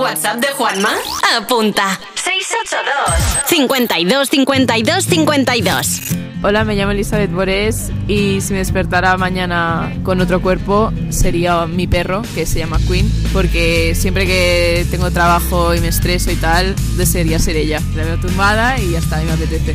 WhatsApp 0.00 0.36
de 0.36 0.48
Juanma? 0.48 0.90
Apunta. 1.38 1.98
682 2.14 3.48
52 3.48 4.28
52 4.28 5.04
52 5.04 6.25
Hola, 6.42 6.64
me 6.64 6.76
llamo 6.76 6.92
Elizabeth 6.92 7.32
Borés 7.32 7.90
y 8.06 8.40
si 8.40 8.52
me 8.52 8.58
despertara 8.58 9.16
mañana 9.16 9.92
con 10.02 10.20
otro 10.20 10.42
cuerpo 10.42 10.92
sería 11.08 11.66
mi 11.66 11.86
perro, 11.86 12.22
que 12.34 12.44
se 12.44 12.58
llama 12.58 12.78
Queen, 12.86 13.10
porque 13.32 13.94
siempre 13.94 14.26
que 14.26 14.86
tengo 14.90 15.10
trabajo 15.10 15.74
y 15.74 15.80
me 15.80 15.88
estreso 15.88 16.30
y 16.30 16.36
tal, 16.36 16.76
desearía 16.96 17.38
ser 17.38 17.56
ella. 17.56 17.80
La 17.96 18.04
veo 18.04 18.18
tumbada 18.18 18.78
y 18.78 18.92
ya 18.92 18.98
está, 18.98 19.22
y 19.22 19.26
me 19.26 19.32
apetece. 19.32 19.74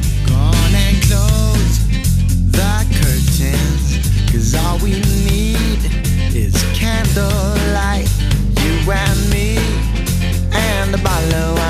You 8.61 8.91
and 8.91 9.29
me, 9.29 9.57
and 10.51 10.95
a 10.95 11.60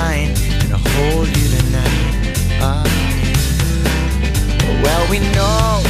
well, 4.91 5.09
we 5.09 5.19
know 5.19 5.83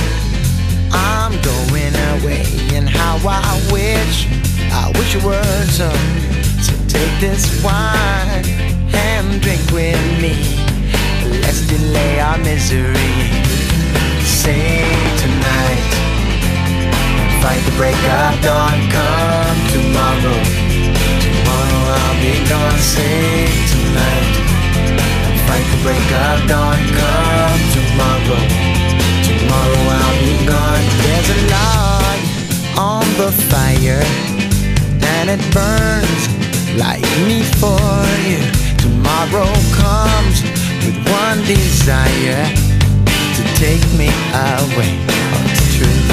I'm 0.91 1.33
going 1.41 1.95
away, 2.13 2.45
and 2.75 2.87
how 2.87 3.17
I 3.27 3.53
wish, 3.71 4.27
I 4.71 4.91
wish 4.97 5.15
it 5.15 5.23
were 5.23 5.65
so. 5.65 5.89
So 6.65 6.73
take 6.87 7.13
this 7.19 7.63
wine 7.63 8.45
and 8.93 9.41
drink 9.41 9.61
with 9.71 10.01
me. 10.21 10.35
Let's 11.41 11.61
delay 11.67 12.19
our 12.19 12.37
misery. 12.39 13.17
Say 14.23 14.85
tonight 15.17 15.87
fight 17.41 17.63
the 17.65 17.75
break 17.75 17.97
of 17.97 18.33
dawn 18.45 18.77
come 18.93 19.59
tomorrow 19.73 20.37
tomorrow 21.25 21.83
i'll 21.97 22.17
be 22.21 22.33
gone 22.47 22.77
say 22.77 23.49
tonight 23.73 24.33
fight 25.47 25.65
the 25.73 25.79
break 25.81 26.07
of 26.25 26.47
dawn 26.47 26.77
come 26.97 27.61
tomorrow 27.73 28.60
tomorrow 29.61 29.87
i'll 29.89 30.19
be 30.19 30.45
gone 30.45 30.85
there's 31.03 31.29
a 31.29 31.39
log 31.53 32.19
on 32.77 33.05
the 33.17 33.31
fire 33.49 34.01
and 35.13 35.29
it 35.29 35.41
burns 35.53 36.23
like 36.77 37.01
me 37.27 37.43
for 37.59 37.77
you 38.25 38.41
tomorrow 38.77 39.51
comes 39.77 40.41
with 40.85 40.97
one 41.09 41.39
desire 41.45 42.45
to 43.35 43.43
take 43.55 43.85
me 43.97 44.09
away 44.33 44.91
oh, 45.09 45.51
it's 45.51 45.77
true 45.77 46.11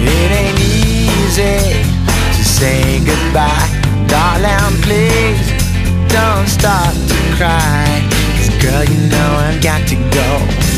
it 0.00 0.30
ain't 0.30 0.58
easy 0.60 1.98
to 2.38 2.44
say 2.44 2.98
goodbye. 3.04 3.68
Darling, 4.06 4.80
please 4.82 5.50
don't 6.08 6.48
start 6.48 6.94
to 6.94 7.36
cry. 7.36 7.86
Cause 8.36 8.48
girl, 8.62 8.84
you 8.84 9.10
know 9.10 9.30
I've 9.36 9.62
got 9.62 9.86
to 9.88 9.96
go. 9.96 10.77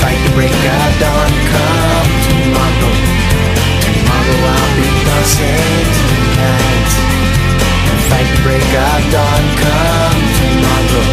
fight 0.00 0.20
the 0.24 0.32
break 0.34 0.52
of 0.52 0.92
dawn. 1.02 1.32
Come 1.52 2.10
tomorrow, 2.26 2.92
tomorrow 3.84 4.38
I'll 4.52 4.70
be 4.76 4.88
gone. 5.06 5.26
Save 5.36 5.90
tonight 5.98 7.16
fight 8.08 8.28
the 8.34 8.40
break 8.42 8.62
of 8.62 9.02
dawn. 9.12 9.44
Come 9.62 10.24
tomorrow. 10.38 11.04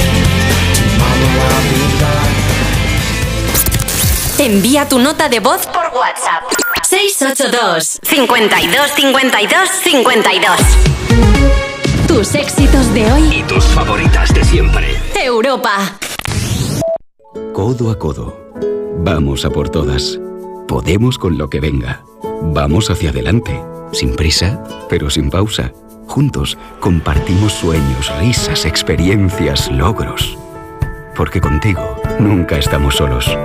Tomorrow 0.78 1.32
I'll 1.48 1.66
be 1.70 1.82
gone. 2.02 2.34
Envía 4.40 4.88
tu 4.88 5.00
nota 5.00 5.30
de 5.30 5.40
voz 5.40 5.66
por 5.68 5.92
WhatsApp. 5.98 6.44
682 6.84 8.00
52 8.04 8.92
52 8.92 9.70
52 9.84 10.60
Tus 12.08 12.36
éxitos 12.36 12.94
de 12.94 13.12
hoy. 13.12 13.38
Y 13.38 13.44
tus 13.44 13.64
favoritas 13.66 14.34
de 14.34 14.44
siempre. 14.44 15.00
Europa. 15.16 15.98
Codo 17.54 17.90
a 17.90 17.98
codo 17.98 18.43
Vamos 19.06 19.44
a 19.44 19.50
por 19.50 19.68
todas 19.68 20.18
Podemos 20.66 21.18
con 21.18 21.38
lo 21.38 21.50
que 21.50 21.60
venga 21.60 22.06
Vamos 22.54 22.90
hacia 22.90 23.10
adelante 23.10 23.62
Sin 23.92 24.16
prisa, 24.16 24.64
pero 24.88 25.10
sin 25.10 25.30
pausa 25.30 25.74
Juntos 26.08 26.58
compartimos 26.80 27.52
sueños, 27.52 28.12
risas, 28.20 28.66
experiencias, 28.66 29.70
logros. 29.72 30.38
Porque 31.16 31.42
contigo 31.42 31.96
nunca 32.20 32.58
estamos 32.58 32.96
solos. 32.96 33.36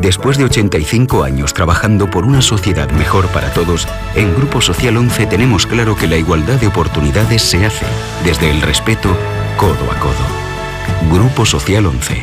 Después 0.00 0.38
de 0.38 0.44
85 0.44 1.24
años 1.24 1.54
trabajando 1.54 2.10
por 2.10 2.24
una 2.24 2.40
sociedad 2.40 2.90
mejor 2.92 3.26
para 3.28 3.52
todos, 3.52 3.88
en 4.14 4.34
Grupo 4.36 4.60
Social 4.60 4.96
11 4.96 5.26
tenemos 5.26 5.66
claro 5.66 5.96
que 5.96 6.06
la 6.06 6.16
igualdad 6.16 6.60
de 6.60 6.66
oportunidades 6.66 7.42
se 7.42 7.64
hace 7.66 7.86
desde 8.24 8.50
el 8.50 8.60
respeto 8.60 9.08
codo 9.56 9.90
a 9.90 9.98
codo. 9.98 11.12
Grupo 11.12 11.44
Social 11.44 11.86
11. 11.86 12.22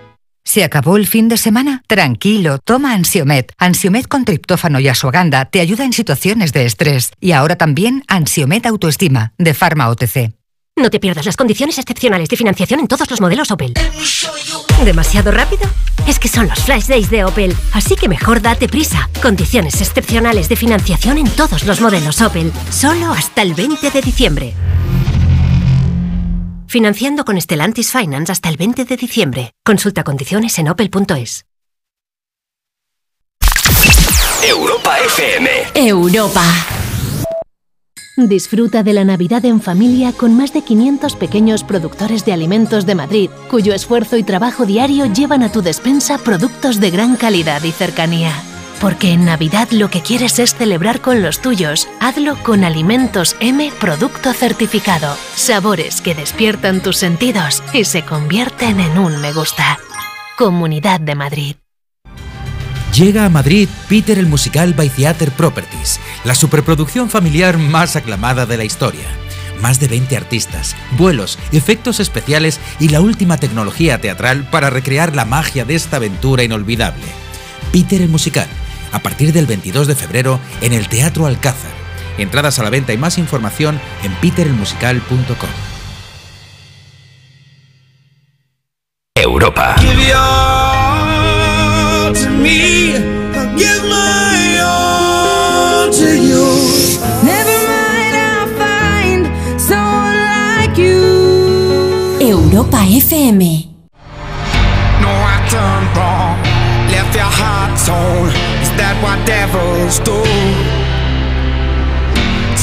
¿Se 0.51 0.65
acabó 0.65 0.97
el 0.97 1.07
fin 1.07 1.29
de 1.29 1.37
semana? 1.37 1.81
Tranquilo, 1.87 2.59
toma 2.59 2.91
Ansiomet. 2.91 3.53
Ansiomet 3.57 4.05
con 4.09 4.25
triptófano 4.25 4.81
y 4.81 4.89
asuaganda 4.89 5.45
te 5.45 5.61
ayuda 5.61 5.85
en 5.85 5.93
situaciones 5.93 6.51
de 6.51 6.65
estrés. 6.65 7.13
Y 7.21 7.31
ahora 7.31 7.55
también 7.55 8.03
Ansiomet 8.09 8.65
Autoestima, 8.65 9.31
de 9.37 9.53
Pharma 9.53 9.87
OTC. 9.87 10.33
No 10.75 10.89
te 10.89 10.99
pierdas 10.99 11.25
las 11.25 11.37
condiciones 11.37 11.77
excepcionales 11.77 12.27
de 12.27 12.35
financiación 12.35 12.81
en 12.81 12.89
todos 12.89 13.09
los 13.09 13.21
modelos 13.21 13.49
Opel. 13.49 13.73
¿Demasiado 14.83 15.31
rápido? 15.31 15.61
Es 16.05 16.19
que 16.19 16.27
son 16.27 16.49
los 16.49 16.59
Flash 16.59 16.87
Days 16.87 17.09
de 17.09 17.23
Opel, 17.23 17.55
así 17.71 17.95
que 17.95 18.09
mejor 18.09 18.41
date 18.41 18.67
prisa. 18.67 19.09
Condiciones 19.21 19.79
excepcionales 19.79 20.49
de 20.49 20.57
financiación 20.57 21.17
en 21.17 21.29
todos 21.29 21.63
los 21.63 21.79
modelos 21.79 22.21
Opel, 22.21 22.51
solo 22.69 23.13
hasta 23.13 23.41
el 23.41 23.53
20 23.53 23.89
de 23.89 24.01
diciembre. 24.01 24.53
Financiando 26.71 27.25
con 27.25 27.35
Stellantis 27.41 27.91
Finance 27.91 28.31
hasta 28.31 28.47
el 28.47 28.55
20 28.55 28.85
de 28.85 28.95
diciembre. 28.95 29.51
Consulta 29.61 30.05
condiciones 30.05 30.57
en 30.57 30.69
opel.es. 30.69 31.45
Europa 34.41 34.97
FM. 34.99 35.49
Europa 35.75 36.45
Disfruta 38.15 38.83
de 38.83 38.93
la 38.93 39.03
Navidad 39.03 39.43
en 39.43 39.59
familia 39.59 40.13
con 40.13 40.37
más 40.37 40.53
de 40.53 40.61
500 40.61 41.17
pequeños 41.17 41.65
productores 41.65 42.23
de 42.23 42.31
alimentos 42.31 42.85
de 42.85 42.95
Madrid, 42.95 43.29
cuyo 43.49 43.73
esfuerzo 43.73 44.15
y 44.15 44.23
trabajo 44.23 44.65
diario 44.65 45.07
llevan 45.07 45.43
a 45.43 45.51
tu 45.51 45.61
despensa 45.61 46.19
productos 46.19 46.79
de 46.79 46.89
gran 46.89 47.17
calidad 47.17 47.61
y 47.65 47.73
cercanía. 47.73 48.31
Porque 48.81 49.11
en 49.11 49.25
Navidad 49.25 49.69
lo 49.69 49.91
que 49.91 50.01
quieres 50.01 50.39
es 50.39 50.55
celebrar 50.55 51.01
con 51.01 51.21
los 51.21 51.39
tuyos. 51.39 51.87
Hazlo 51.99 52.35
con 52.41 52.63
Alimentos 52.63 53.35
M 53.39 53.71
Producto 53.79 54.33
Certificado. 54.33 55.15
Sabores 55.35 56.01
que 56.01 56.15
despiertan 56.15 56.81
tus 56.81 56.97
sentidos 56.97 57.61
y 57.73 57.85
se 57.85 58.03
convierten 58.03 58.79
en 58.79 58.97
un 58.97 59.21
me 59.21 59.33
gusta. 59.33 59.77
Comunidad 60.35 60.99
de 60.99 61.13
Madrid. 61.13 61.55
Llega 62.95 63.25
a 63.25 63.29
Madrid 63.29 63.69
Peter 63.87 64.17
el 64.17 64.25
Musical 64.25 64.73
by 64.73 64.89
Theater 64.89 65.31
Properties, 65.31 65.99
la 66.25 66.33
superproducción 66.33 67.09
familiar 67.09 67.59
más 67.59 67.95
aclamada 67.95 68.47
de 68.47 68.57
la 68.57 68.63
historia. 68.63 69.05
Más 69.61 69.79
de 69.79 69.89
20 69.89 70.17
artistas, 70.17 70.75
vuelos, 70.97 71.37
efectos 71.51 71.99
especiales 71.99 72.59
y 72.79 72.89
la 72.89 72.99
última 72.99 73.37
tecnología 73.37 74.01
teatral 74.01 74.49
para 74.49 74.71
recrear 74.71 75.15
la 75.15 75.25
magia 75.25 75.65
de 75.65 75.75
esta 75.75 75.97
aventura 75.97 76.43
inolvidable. 76.43 77.05
Peter 77.71 78.01
el 78.01 78.09
Musical, 78.09 78.49
a 78.91 78.99
partir 78.99 79.33
del 79.33 79.45
22 79.45 79.87
de 79.87 79.95
febrero 79.95 80.39
en 80.61 80.73
el 80.73 80.87
Teatro 80.87 81.25
Alcázar. 81.25 81.71
Entradas 82.17 82.59
a 82.59 82.63
la 82.63 82.69
venta 82.69 82.93
y 82.93 82.97
más 82.97 83.17
información 83.17 83.79
en 84.03 84.13
peterelmusical.com. 84.15 85.49
Europa. 89.15 89.75
Europa 102.19 102.85
FM. 102.85 103.67
No, 105.01 105.09
I 107.83 108.50
that 108.77 108.95
what 109.03 109.19
devils 109.25 109.99
do? 109.99 110.21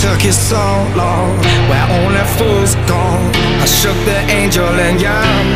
Took 0.02 0.24
you 0.24 0.32
so 0.32 0.62
long, 0.96 1.38
where 1.68 1.86
only 2.00 2.24
fools 2.38 2.74
go. 2.86 3.02
I 3.62 3.66
shook 3.66 3.98
the 4.04 4.20
angel 4.30 4.64
and 4.64 5.00
young. 5.00 5.46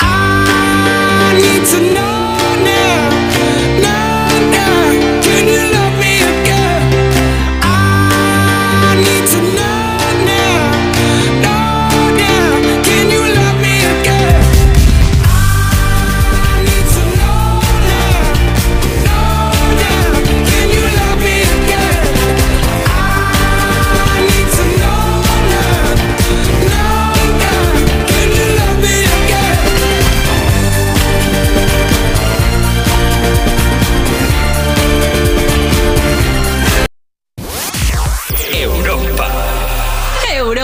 I 0.00 1.32
need 1.40 1.64
to 1.72 1.94
know 1.94 2.25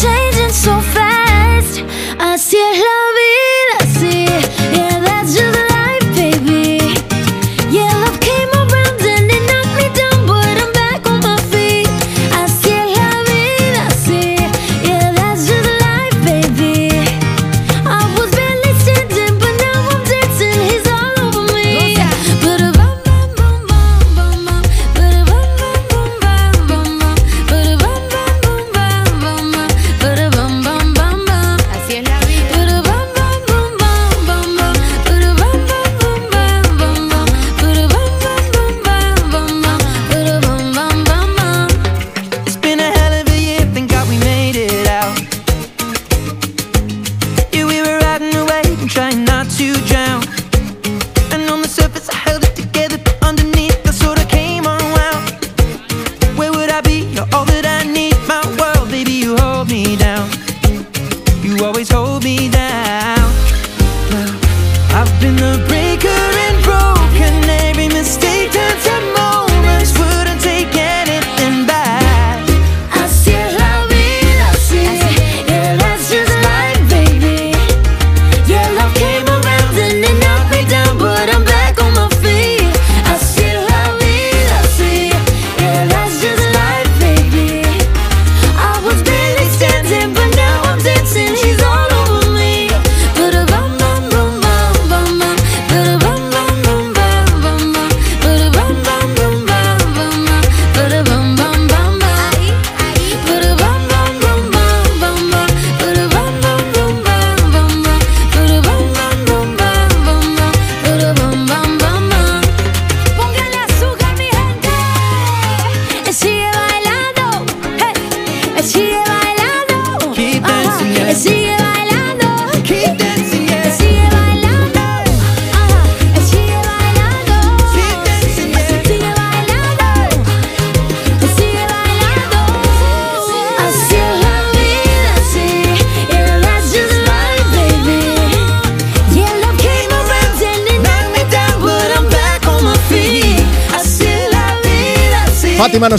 changing 0.00 0.52
so 0.52 0.80
fast. 0.80 1.84
Así 2.18 2.56
es 2.56 2.78
la 2.78 3.00
vida, 3.18 3.98
sí, 3.98 4.26
yeah, 4.72 5.00
that's 5.00 5.34
just 5.34 5.69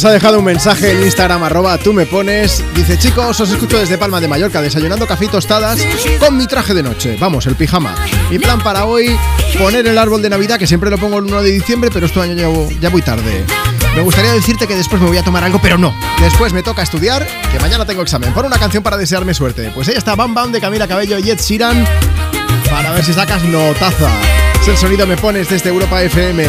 ha 0.06 0.12
dejado 0.12 0.40
un 0.40 0.46
mensaje 0.46 0.92
en 0.92 1.04
Instagram, 1.04 1.44
arroba 1.44 1.78
tú 1.78 1.94
me 1.94 2.06
pones. 2.06 2.64
Dice, 2.74 2.98
chicos, 2.98 3.40
os 3.40 3.50
escucho 3.52 3.78
desde 3.78 3.98
Palma 3.98 4.20
de 4.20 4.28
Mallorca, 4.28 4.62
desayunando 4.62 5.06
café 5.06 5.26
y 5.26 5.28
tostadas 5.28 5.80
con 6.20 6.38
mi 6.38 6.48
traje 6.48 6.74
de 6.74 6.82
noche. 6.82 7.18
Vamos, 7.20 7.46
el 7.46 7.56
pijama. 7.56 7.94
Mi 8.30 8.40
plan 8.40 8.62
para 8.64 8.86
hoy, 8.86 9.16
poner 9.60 9.86
el 9.86 9.98
árbol 9.98 10.22
de 10.22 10.30
Navidad, 10.30 10.58
que 10.58 10.66
siempre 10.66 10.90
lo 10.90 10.98
pongo 10.98 11.20
el 11.20 11.26
1 11.26 11.44
de 11.44 11.52
diciembre, 11.52 11.90
pero 11.94 12.06
este 12.06 12.20
año 12.20 12.34
ya, 12.34 12.80
ya 12.80 12.90
voy 12.90 13.02
tarde. 13.02 13.46
Me 13.96 14.02
gustaría 14.02 14.32
decirte 14.32 14.66
que 14.66 14.76
después 14.76 15.02
me 15.02 15.08
voy 15.08 15.18
a 15.18 15.24
tomar 15.24 15.44
algo, 15.44 15.60
pero 15.62 15.78
no. 15.78 15.94
Después 16.20 16.54
me 16.54 16.64
toca 16.64 16.82
estudiar, 16.82 17.28
que 17.52 17.60
mañana 17.60 17.86
tengo 17.86 18.02
examen. 18.02 18.34
Pon 18.34 18.46
una 18.46 18.58
canción 18.58 18.82
para 18.82 18.98
desearme 18.98 19.34
suerte. 19.34 19.72
Pues 19.76 19.88
ahí 19.90 19.96
está 19.96 20.16
Bam 20.16 20.34
Bam 20.34 20.52
de 20.52 20.62
Camila 20.62 20.88
Cabello 20.88 21.20
y 21.20 21.30
Ed 21.30 21.40
Sheeran, 21.40 21.86
para 22.70 22.92
ver 22.92 23.04
si 23.04 23.14
sacas 23.14 23.44
notaza. 23.44 24.10
Es 24.62 24.68
el 24.68 24.78
sonido 24.78 25.06
me 25.06 25.18
pones 25.18 25.50
desde 25.50 25.70
Europa 25.70 26.02
FM 26.02 26.46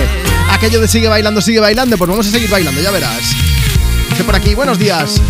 aquello 0.62 0.80
de 0.80 0.86
sigue 0.86 1.08
bailando, 1.08 1.40
sigue 1.40 1.58
bailando, 1.58 1.98
pues 1.98 2.08
vamos 2.08 2.24
a 2.26 2.30
seguir 2.30 2.48
bailando, 2.48 2.80
ya 2.80 2.92
verás. 2.92 3.41
Dice 4.12 4.24
por 4.24 4.36
aquí, 4.36 4.54
buenos 4.54 4.78
días. 4.78 5.22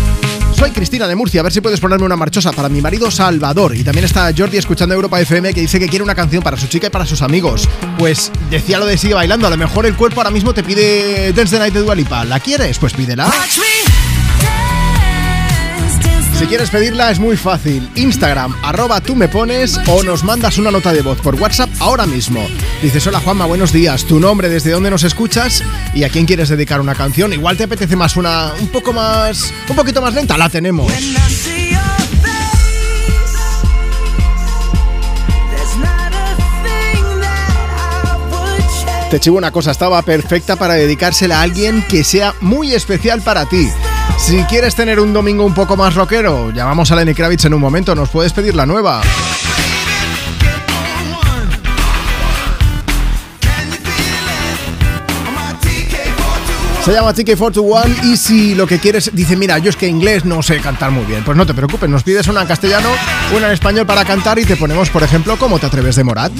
Soy 0.57 0.71
Cristina 0.71 1.07
de 1.07 1.15
Murcia, 1.15 1.39
a 1.39 1.43
ver 1.43 1.53
si 1.53 1.61
puedes 1.61 1.79
ponerme 1.79 2.05
una 2.05 2.17
marchosa 2.17 2.51
para 2.51 2.67
mi 2.67 2.81
marido 2.81 3.09
Salvador. 3.09 3.77
Y 3.77 3.83
también 3.85 4.03
está 4.03 4.29
Jordi 4.37 4.57
escuchando 4.57 4.93
Europa 4.93 5.21
FM 5.21 5.53
que 5.53 5.61
dice 5.61 5.79
que 5.79 5.87
quiere 5.87 6.03
una 6.03 6.13
canción 6.13 6.43
para 6.43 6.57
su 6.57 6.67
chica 6.67 6.87
y 6.87 6.89
para 6.89 7.05
sus 7.05 7.21
amigos. 7.21 7.69
Pues 7.97 8.29
decía 8.49 8.79
lo 8.79 8.85
de 8.85 8.97
sigue 8.97 9.13
bailando, 9.13 9.47
a 9.47 9.49
lo 9.49 9.55
mejor 9.55 9.85
el 9.85 9.95
cuerpo 9.95 10.19
ahora 10.19 10.31
mismo 10.31 10.53
te 10.53 10.63
pide 10.63 11.31
Dance 11.31 11.55
the 11.55 11.59
Night 11.59 11.73
de 11.73 11.79
Dualipa. 11.79 12.25
¿La 12.25 12.41
quieres? 12.41 12.77
Pues 12.77 12.91
pídela. 12.91 13.31
Si 16.37 16.45
quieres 16.45 16.69
pedirla 16.69 17.09
es 17.09 17.19
muy 17.19 17.37
fácil. 17.37 17.89
Instagram, 17.95 18.53
arroba 18.63 18.99
tú 18.99 19.15
me 19.15 19.29
pones 19.29 19.79
o 19.87 20.03
nos 20.03 20.25
mandas 20.25 20.57
una 20.57 20.71
nota 20.71 20.91
de 20.91 21.01
voz 21.01 21.21
por 21.21 21.35
WhatsApp 21.35 21.69
ahora 21.79 22.05
mismo. 22.05 22.45
Dices, 22.83 23.07
hola 23.07 23.21
Juanma, 23.21 23.45
buenos 23.45 23.71
días. 23.71 24.03
Tu 24.03 24.19
nombre, 24.19 24.49
desde 24.49 24.71
dónde 24.71 24.91
nos 24.91 25.05
escuchas 25.05 25.63
y 25.93 26.03
a 26.03 26.09
quién 26.09 26.25
quieres 26.25 26.49
dedicar 26.49 26.81
una 26.81 26.93
canción. 26.93 27.31
Igual 27.31 27.55
te 27.55 27.63
apetece 27.63 27.95
más 27.95 28.17
una 28.17 28.51
un 28.59 28.67
poco 28.67 28.91
más. 28.91 29.53
un 29.69 29.75
poquito 29.77 30.01
más 30.01 30.13
lenta, 30.13 30.37
la 30.37 30.49
tenemos. 30.49 30.91
Te 39.09 39.19
chivo 39.21 39.37
una 39.37 39.51
cosa, 39.51 39.71
estaba 39.71 40.01
perfecta 40.01 40.57
para 40.57 40.73
dedicársela 40.73 41.39
a 41.39 41.43
alguien 41.43 41.85
que 41.87 42.03
sea 42.03 42.35
muy 42.41 42.73
especial 42.73 43.21
para 43.21 43.45
ti. 43.45 43.69
Si 44.17 44.43
quieres 44.43 44.75
tener 44.75 44.99
un 44.99 45.13
domingo 45.13 45.45
un 45.45 45.53
poco 45.53 45.77
más 45.77 45.95
rockero, 45.95 46.51
llamamos 46.51 46.91
a 46.91 46.97
Lenny 46.97 47.13
Kravitz 47.13 47.45
en 47.45 47.53
un 47.53 47.61
momento, 47.61 47.95
nos 47.95 48.09
puedes 48.09 48.33
pedir 48.33 48.55
la 48.55 48.65
nueva. 48.65 49.01
Se 56.83 56.91
llama 56.91 57.13
TK421 57.13 58.03
y 58.03 58.17
si 58.17 58.55
lo 58.55 58.67
que 58.67 58.77
quieres, 58.77 59.09
dice, 59.13 59.37
mira, 59.37 59.57
yo 59.57 59.69
es 59.69 59.77
que 59.77 59.87
inglés 59.87 60.25
no 60.25 60.43
sé 60.43 60.59
cantar 60.59 60.91
muy 60.91 61.05
bien. 61.05 61.23
Pues 61.23 61.37
no 61.37 61.45
te 61.45 61.53
preocupes, 61.53 61.89
nos 61.89 62.03
pides 62.03 62.27
una 62.27 62.41
en 62.41 62.47
castellano, 62.47 62.89
una 63.33 63.47
en 63.47 63.53
español 63.53 63.85
para 63.85 64.03
cantar 64.03 64.37
y 64.37 64.43
te 64.43 64.57
ponemos, 64.57 64.89
por 64.89 65.01
ejemplo, 65.01 65.37
¿Cómo 65.37 65.59
te 65.59 65.67
atreves 65.67 65.95
de 65.95 66.03
Morat? 66.03 66.33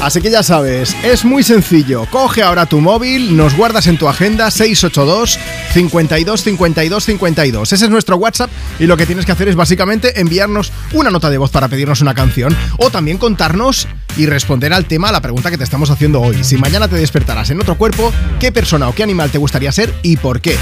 Así 0.00 0.22
que 0.22 0.30
ya 0.30 0.42
sabes, 0.42 0.96
es 1.02 1.26
muy 1.26 1.42
sencillo. 1.42 2.06
Coge 2.06 2.42
ahora 2.42 2.64
tu 2.64 2.80
móvil, 2.80 3.36
nos 3.36 3.54
guardas 3.54 3.88
en 3.88 3.98
tu 3.98 4.08
agenda 4.08 4.50
682 4.50 5.38
52 5.76 6.42
52 6.42 7.04
52. 7.04 7.72
Ese 7.74 7.84
es 7.84 7.90
nuestro 7.90 8.16
WhatsApp 8.16 8.50
y 8.78 8.86
lo 8.86 8.96
que 8.96 9.04
tienes 9.04 9.26
que 9.26 9.32
hacer 9.32 9.48
es 9.48 9.56
básicamente 9.56 10.18
enviarnos 10.18 10.72
una 10.94 11.10
nota 11.10 11.28
de 11.28 11.36
voz 11.36 11.50
para 11.50 11.68
pedirnos 11.68 12.00
una 12.00 12.14
canción 12.14 12.56
o 12.78 12.88
también 12.88 13.18
contarnos 13.18 13.86
y 14.16 14.24
responder 14.24 14.72
al 14.72 14.86
tema, 14.86 15.10
a 15.10 15.12
la 15.12 15.20
pregunta 15.20 15.50
que 15.50 15.58
te 15.58 15.64
estamos 15.64 15.90
haciendo 15.90 16.22
hoy. 16.22 16.42
Si 16.44 16.56
mañana 16.56 16.88
te 16.88 16.96
despertarás 16.96 17.50
en 17.50 17.60
otro 17.60 17.76
cuerpo, 17.76 18.10
¿qué 18.40 18.52
persona 18.52 18.88
o 18.88 18.94
qué 18.94 19.02
animal 19.02 19.30
te 19.30 19.36
gustaría 19.36 19.70
ser 19.70 19.92
y 20.02 20.16
por 20.16 20.40
qué? 20.40 20.56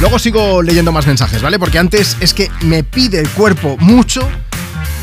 Luego 0.00 0.20
sigo 0.20 0.62
leyendo 0.62 0.92
más 0.92 1.04
mensajes, 1.04 1.42
¿vale? 1.42 1.58
Porque 1.58 1.80
antes 1.80 2.16
es 2.20 2.32
que 2.32 2.48
me 2.60 2.84
pide 2.84 3.18
el 3.18 3.28
cuerpo 3.30 3.76
mucho 3.80 4.20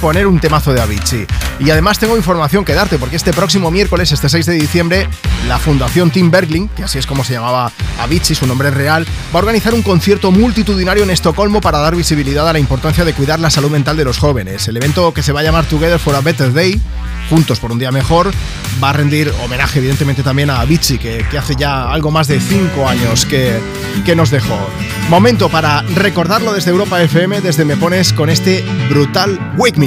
poner 0.02 0.28
un 0.28 0.40
temazo 0.40 0.74
de 0.74 0.82
Avicii. 0.82 1.26
Y 1.60 1.70
además 1.72 2.00
tengo 2.00 2.16
información 2.16 2.64
que 2.64 2.74
darte, 2.74 2.98
porque 2.98 3.16
este 3.16 3.34
próximo 3.34 3.72
miércoles, 3.72 4.12
este 4.12 4.30
6 4.30 4.46
de 4.46 4.54
diciembre, 4.54 5.10
la 5.48 5.58
Fundación 5.60 6.12
Tim 6.12 6.30
Bergling, 6.30 6.70
que 6.70 6.84
así 6.84 6.98
es 6.98 7.08
como 7.08 7.24
se 7.24 7.34
llamaba 7.34 7.72
Avicii, 8.00 8.36
su 8.36 8.48
nombre 8.48 8.70
es 8.70 8.74
real, 8.74 9.06
va 9.34 9.40
a 9.40 9.44
organizar 9.44 9.74
un 9.74 9.82
concierto 9.82 10.32
multitudinario 10.32 11.04
en 11.04 11.10
Estocolmo 11.10 11.62
para 11.62 11.80
dar 11.80 11.96
visibilidad 11.96 12.48
a 12.48 12.54
la 12.54 12.60
importancia 12.60 13.06
de 13.06 13.14
cuidar 13.14 13.40
la 13.40 13.50
salud 13.50 13.72
mental 13.72 13.98
de 13.98 14.06
los 14.06 14.18
jóvenes. 14.20 14.68
El 14.68 14.78
evento 14.78 15.14
que 15.14 15.24
se 15.24 15.32
va 15.32 15.40
a 15.40 15.44
llamar 15.44 15.66
Together 15.66 16.00
for 16.00 16.16
a 16.16 16.22
Better 16.22 16.54
Day, 16.54 16.80
Juntos 17.30 17.60
por 17.60 17.72
un 17.72 17.80
Día 17.80 17.92
Mejor, 17.92 18.32
va 18.82 18.92
a 18.92 18.94
rendir 18.94 19.34
homenaje 19.44 19.80
evidentemente 19.80 20.24
también 20.24 20.50
a 20.50 20.62
Avicii, 20.62 20.98
que, 20.98 21.26
que 21.30 21.38
hace 21.38 21.56
ya 21.56 21.92
algo 21.92 22.12
más 22.12 22.28
de 22.28 22.40
5 22.40 22.88
años 22.88 23.26
que, 23.26 23.60
que 24.06 24.16
nos 24.16 24.32
dejó. 24.32 24.58
Momento 25.10 25.50
para 25.50 25.82
recordarlo 25.82 26.54
desde 26.54 26.72
Europa 26.72 27.02
FM, 27.02 27.42
desde 27.42 27.66
Me 27.66 27.78
Pones 27.78 28.14
con 28.14 28.30
este 28.30 28.64
brutal 28.90 29.54
Wake 29.58 29.78
Me 29.78 29.87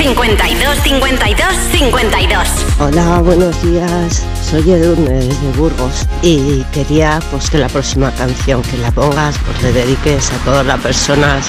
52 0.00 0.78
52 0.82 1.46
52. 1.72 2.48
Hola, 2.78 3.18
buenos 3.18 3.62
días. 3.62 4.24
Soy 4.42 4.70
Edurne 4.70 5.10
desde 5.10 5.52
Burgos 5.58 6.06
y 6.22 6.64
quería 6.72 7.20
pues 7.30 7.50
que 7.50 7.58
la 7.58 7.68
próxima 7.68 8.10
canción 8.12 8.62
que 8.62 8.78
la 8.78 8.90
pongas 8.92 9.36
pues 9.44 9.62
le 9.62 9.72
dediques 9.74 10.32
a 10.32 10.38
todas 10.38 10.64
las 10.64 10.80
personas 10.80 11.46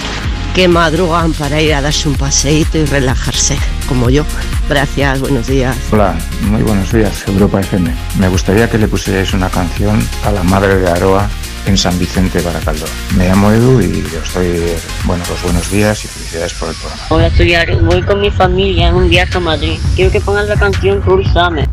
que 0.53 0.67
madrugan 0.67 1.31
para 1.31 1.61
ir 1.61 1.73
a 1.73 1.81
darse 1.81 2.09
un 2.09 2.15
paseíto 2.15 2.77
y 2.77 2.83
relajarse, 2.83 3.57
como 3.87 4.09
yo. 4.09 4.25
Gracias, 4.67 5.21
buenos 5.21 5.47
días. 5.47 5.77
Hola, 5.89 6.13
muy 6.41 6.61
buenos 6.61 6.91
días, 6.91 7.25
Europa 7.29 7.61
FM. 7.61 7.95
Me 8.19 8.27
gustaría 8.27 8.69
que 8.69 8.77
le 8.77 8.89
pusierais 8.89 9.33
una 9.33 9.49
canción 9.49 10.05
a 10.25 10.31
la 10.31 10.43
madre 10.43 10.77
de 10.77 10.89
Aroa 10.89 11.29
en 11.65 11.77
San 11.77 11.97
Vicente 11.97 12.41
Baracaldo. 12.41 12.85
Me 13.15 13.29
llamo 13.29 13.49
Edu 13.49 13.79
y 13.79 14.03
yo 14.11 14.19
estoy 14.21 14.61
bueno, 15.05 15.23
pues 15.27 15.41
buenos 15.41 15.71
días 15.71 16.05
y 16.05 16.07
felicidades 16.07 16.53
por 16.53 16.69
el 16.69 16.75
programa. 16.75 17.01
Hola, 17.09 17.23
a 17.25 17.27
estudiar. 17.27 17.75
Voy 17.81 18.01
con 18.03 18.21
mi 18.21 18.29
familia 18.29 18.89
en 18.89 18.95
un 18.95 19.09
viaje 19.09 19.35
a 19.35 19.39
Madrid. 19.39 19.79
Quiero 19.95 20.11
que 20.11 20.21
pongas 20.21 20.47
la 20.47 20.55
canción 20.55 21.01
Cruzame. 21.01 21.67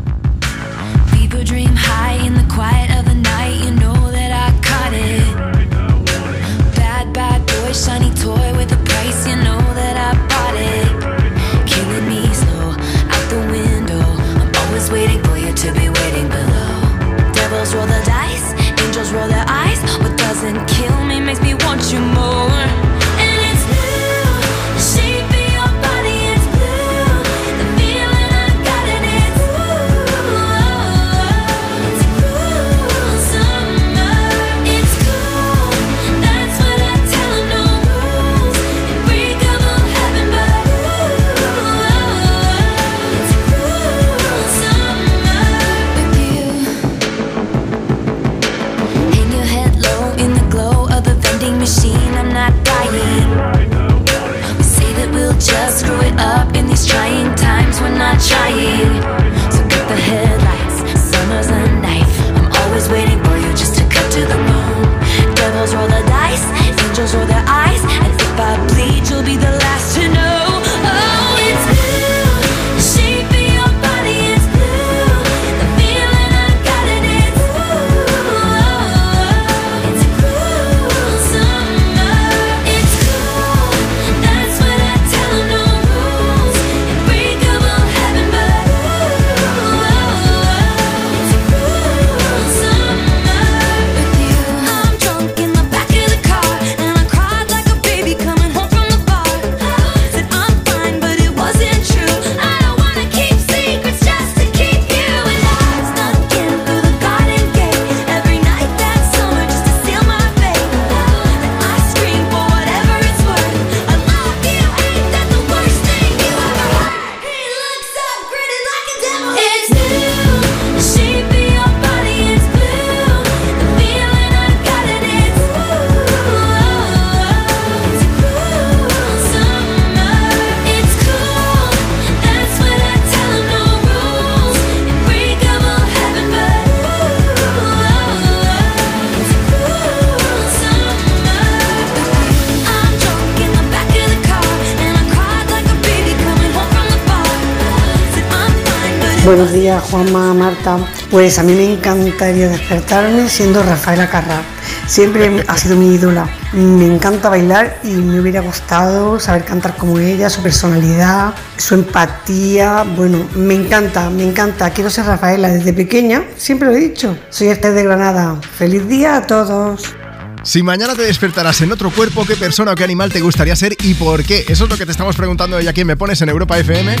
Juanma, 149.89 150.33
Marta. 150.33 150.77
Pues 151.09 151.39
a 151.39 151.43
mí 151.43 151.53
me 151.53 151.73
encantaría 151.73 152.47
despertarme 152.49 153.27
siendo 153.27 153.63
Rafaela 153.63 154.09
Carrà. 154.09 154.41
Siempre 154.87 155.43
ha 155.47 155.57
sido 155.57 155.75
mi 155.75 155.95
ídola. 155.95 156.29
Me 156.53 156.85
encanta 156.85 157.29
bailar 157.29 157.79
y 157.83 157.91
me 157.93 158.19
hubiera 158.19 158.41
gustado 158.41 159.19
saber 159.19 159.45
cantar 159.45 159.75
como 159.77 159.99
ella, 159.99 160.29
su 160.29 160.41
personalidad, 160.41 161.33
su 161.57 161.75
empatía. 161.75 162.83
Bueno, 162.95 163.27
me 163.35 163.55
encanta, 163.55 164.09
me 164.09 164.23
encanta. 164.23 164.69
Quiero 164.71 164.89
ser 164.89 165.05
Rafaela 165.05 165.49
desde 165.49 165.73
pequeña, 165.73 166.23
siempre 166.37 166.69
lo 166.69 166.75
he 166.75 166.79
dicho. 166.79 167.17
Soy 167.29 167.47
Esther 167.47 167.73
de 167.73 167.83
Granada. 167.83 168.39
Feliz 168.41 168.87
día 168.87 169.17
a 169.17 169.27
todos. 169.27 169.95
Si 170.43 170.63
mañana 170.63 170.95
te 170.95 171.01
despertarás 171.01 171.61
en 171.61 171.71
otro 171.71 171.91
cuerpo, 171.91 172.25
¿qué 172.25 172.35
persona 172.35 172.71
o 172.71 172.75
qué 172.75 172.83
animal 172.83 173.11
te 173.11 173.19
gustaría 173.19 173.55
ser 173.55 173.75
y 173.81 173.93
por 173.93 174.23
qué? 174.23 174.45
Eso 174.47 174.63
es 174.63 174.69
lo 174.69 174.77
que 174.77 174.85
te 174.85 174.91
estamos 174.91 175.15
preguntando 175.15 175.57
hoy 175.57 175.67
aquí 175.67 175.81
en 175.81 175.87
Me 175.87 175.97
Pones 175.97 176.21
en 176.21 176.29
Europa 176.29 176.57
FM. 176.57 176.95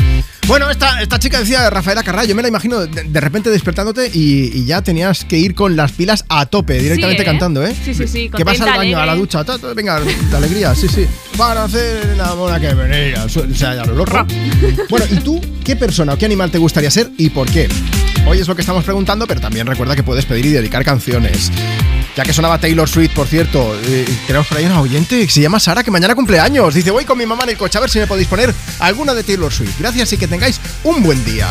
Bueno, 0.49 0.67
esta, 0.71 0.99
esta 0.99 1.19
chica 1.19 1.39
decía 1.39 1.69
Rafaela 1.69 2.01
Carrá, 2.01 2.25
yo 2.25 2.33
me 2.33 2.41
la 2.41 2.47
imagino 2.47 2.79
de, 2.79 3.03
de 3.03 3.21
repente 3.21 3.51
despertándote 3.51 4.09
y, 4.11 4.49
y 4.51 4.65
ya 4.65 4.81
tenías 4.81 5.23
que 5.23 5.37
ir 5.37 5.53
con 5.53 5.75
las 5.75 5.91
pilas 5.91 6.25
a 6.27 6.47
tope, 6.47 6.79
directamente 6.79 7.17
Sí, 7.17 7.21
¿eh? 7.21 7.25
cantando, 7.25 7.63
¿eh? 7.63 7.75
Sí, 7.85 7.93
sí, 7.93 8.07
sí, 8.07 8.31
Que 8.35 8.43
vas 8.43 8.59
al 8.59 8.75
baño, 8.75 8.97
a 8.97 9.05
la 9.05 9.13
ducha, 9.13 9.43
ta, 9.43 9.59
ta, 9.59 9.75
venga, 9.75 9.99
de 9.99 10.35
alegría, 10.35 10.73
sí, 10.73 10.87
sí. 10.87 11.05
Para 11.37 11.65
hacer 11.65 12.17
la 12.17 12.33
mona 12.33 12.59
que 12.59 12.73
venía, 12.73 13.25
o 13.25 13.29
sea, 13.29 13.45
ya 13.75 13.85
lo 13.85 13.93
loco. 13.93 14.25
Bueno, 14.89 15.05
¿y 15.11 15.17
tú 15.17 15.39
qué 15.63 15.75
persona 15.75 16.13
o 16.15 16.17
qué 16.17 16.25
animal 16.25 16.49
te 16.49 16.57
gustaría 16.57 16.89
ser 16.89 17.11
y 17.15 17.29
por 17.29 17.47
qué? 17.51 17.69
Hoy 18.25 18.39
es 18.39 18.47
lo 18.47 18.55
que 18.55 18.61
estamos 18.61 18.83
preguntando, 18.83 19.27
pero 19.27 19.39
también 19.39 19.67
recuerda 19.67 19.95
que 19.95 20.01
puedes 20.01 20.25
pedir 20.25 20.47
y 20.47 20.49
dedicar 20.49 20.83
canciones. 20.83 21.51
Ya 22.15 22.23
que 22.23 22.33
sonaba 22.33 22.57
Taylor 22.57 22.89
Swift, 22.89 23.13
por 23.13 23.27
cierto, 23.27 23.73
eh, 23.85 24.05
tenemos 24.25 24.47
por 24.47 24.57
ahí 24.57 24.65
una 24.65 24.81
oyente 24.81 25.25
que 25.25 25.31
se 25.31 25.41
llama 25.41 25.59
Sara, 25.59 25.83
que 25.83 25.91
mañana 25.91 26.15
cumple 26.15 26.39
años. 26.39 26.73
Dice, 26.73 26.91
voy 26.91 27.05
con 27.05 27.17
mi 27.17 27.25
mamá 27.25 27.43
en 27.43 27.51
el 27.51 27.57
coche 27.57 27.77
a 27.77 27.81
ver 27.81 27.89
si 27.89 27.99
me 27.99 28.07
podéis 28.07 28.27
poner 28.27 28.53
alguna 28.79 29.13
de 29.13 29.23
Taylor 29.23 29.51
Swift. 29.51 29.79
Gracias 29.79 30.13
y 30.13 30.17
que 30.17 30.27
tengáis 30.27 30.59
un 30.83 31.03
buen 31.03 31.23
día. 31.25 31.47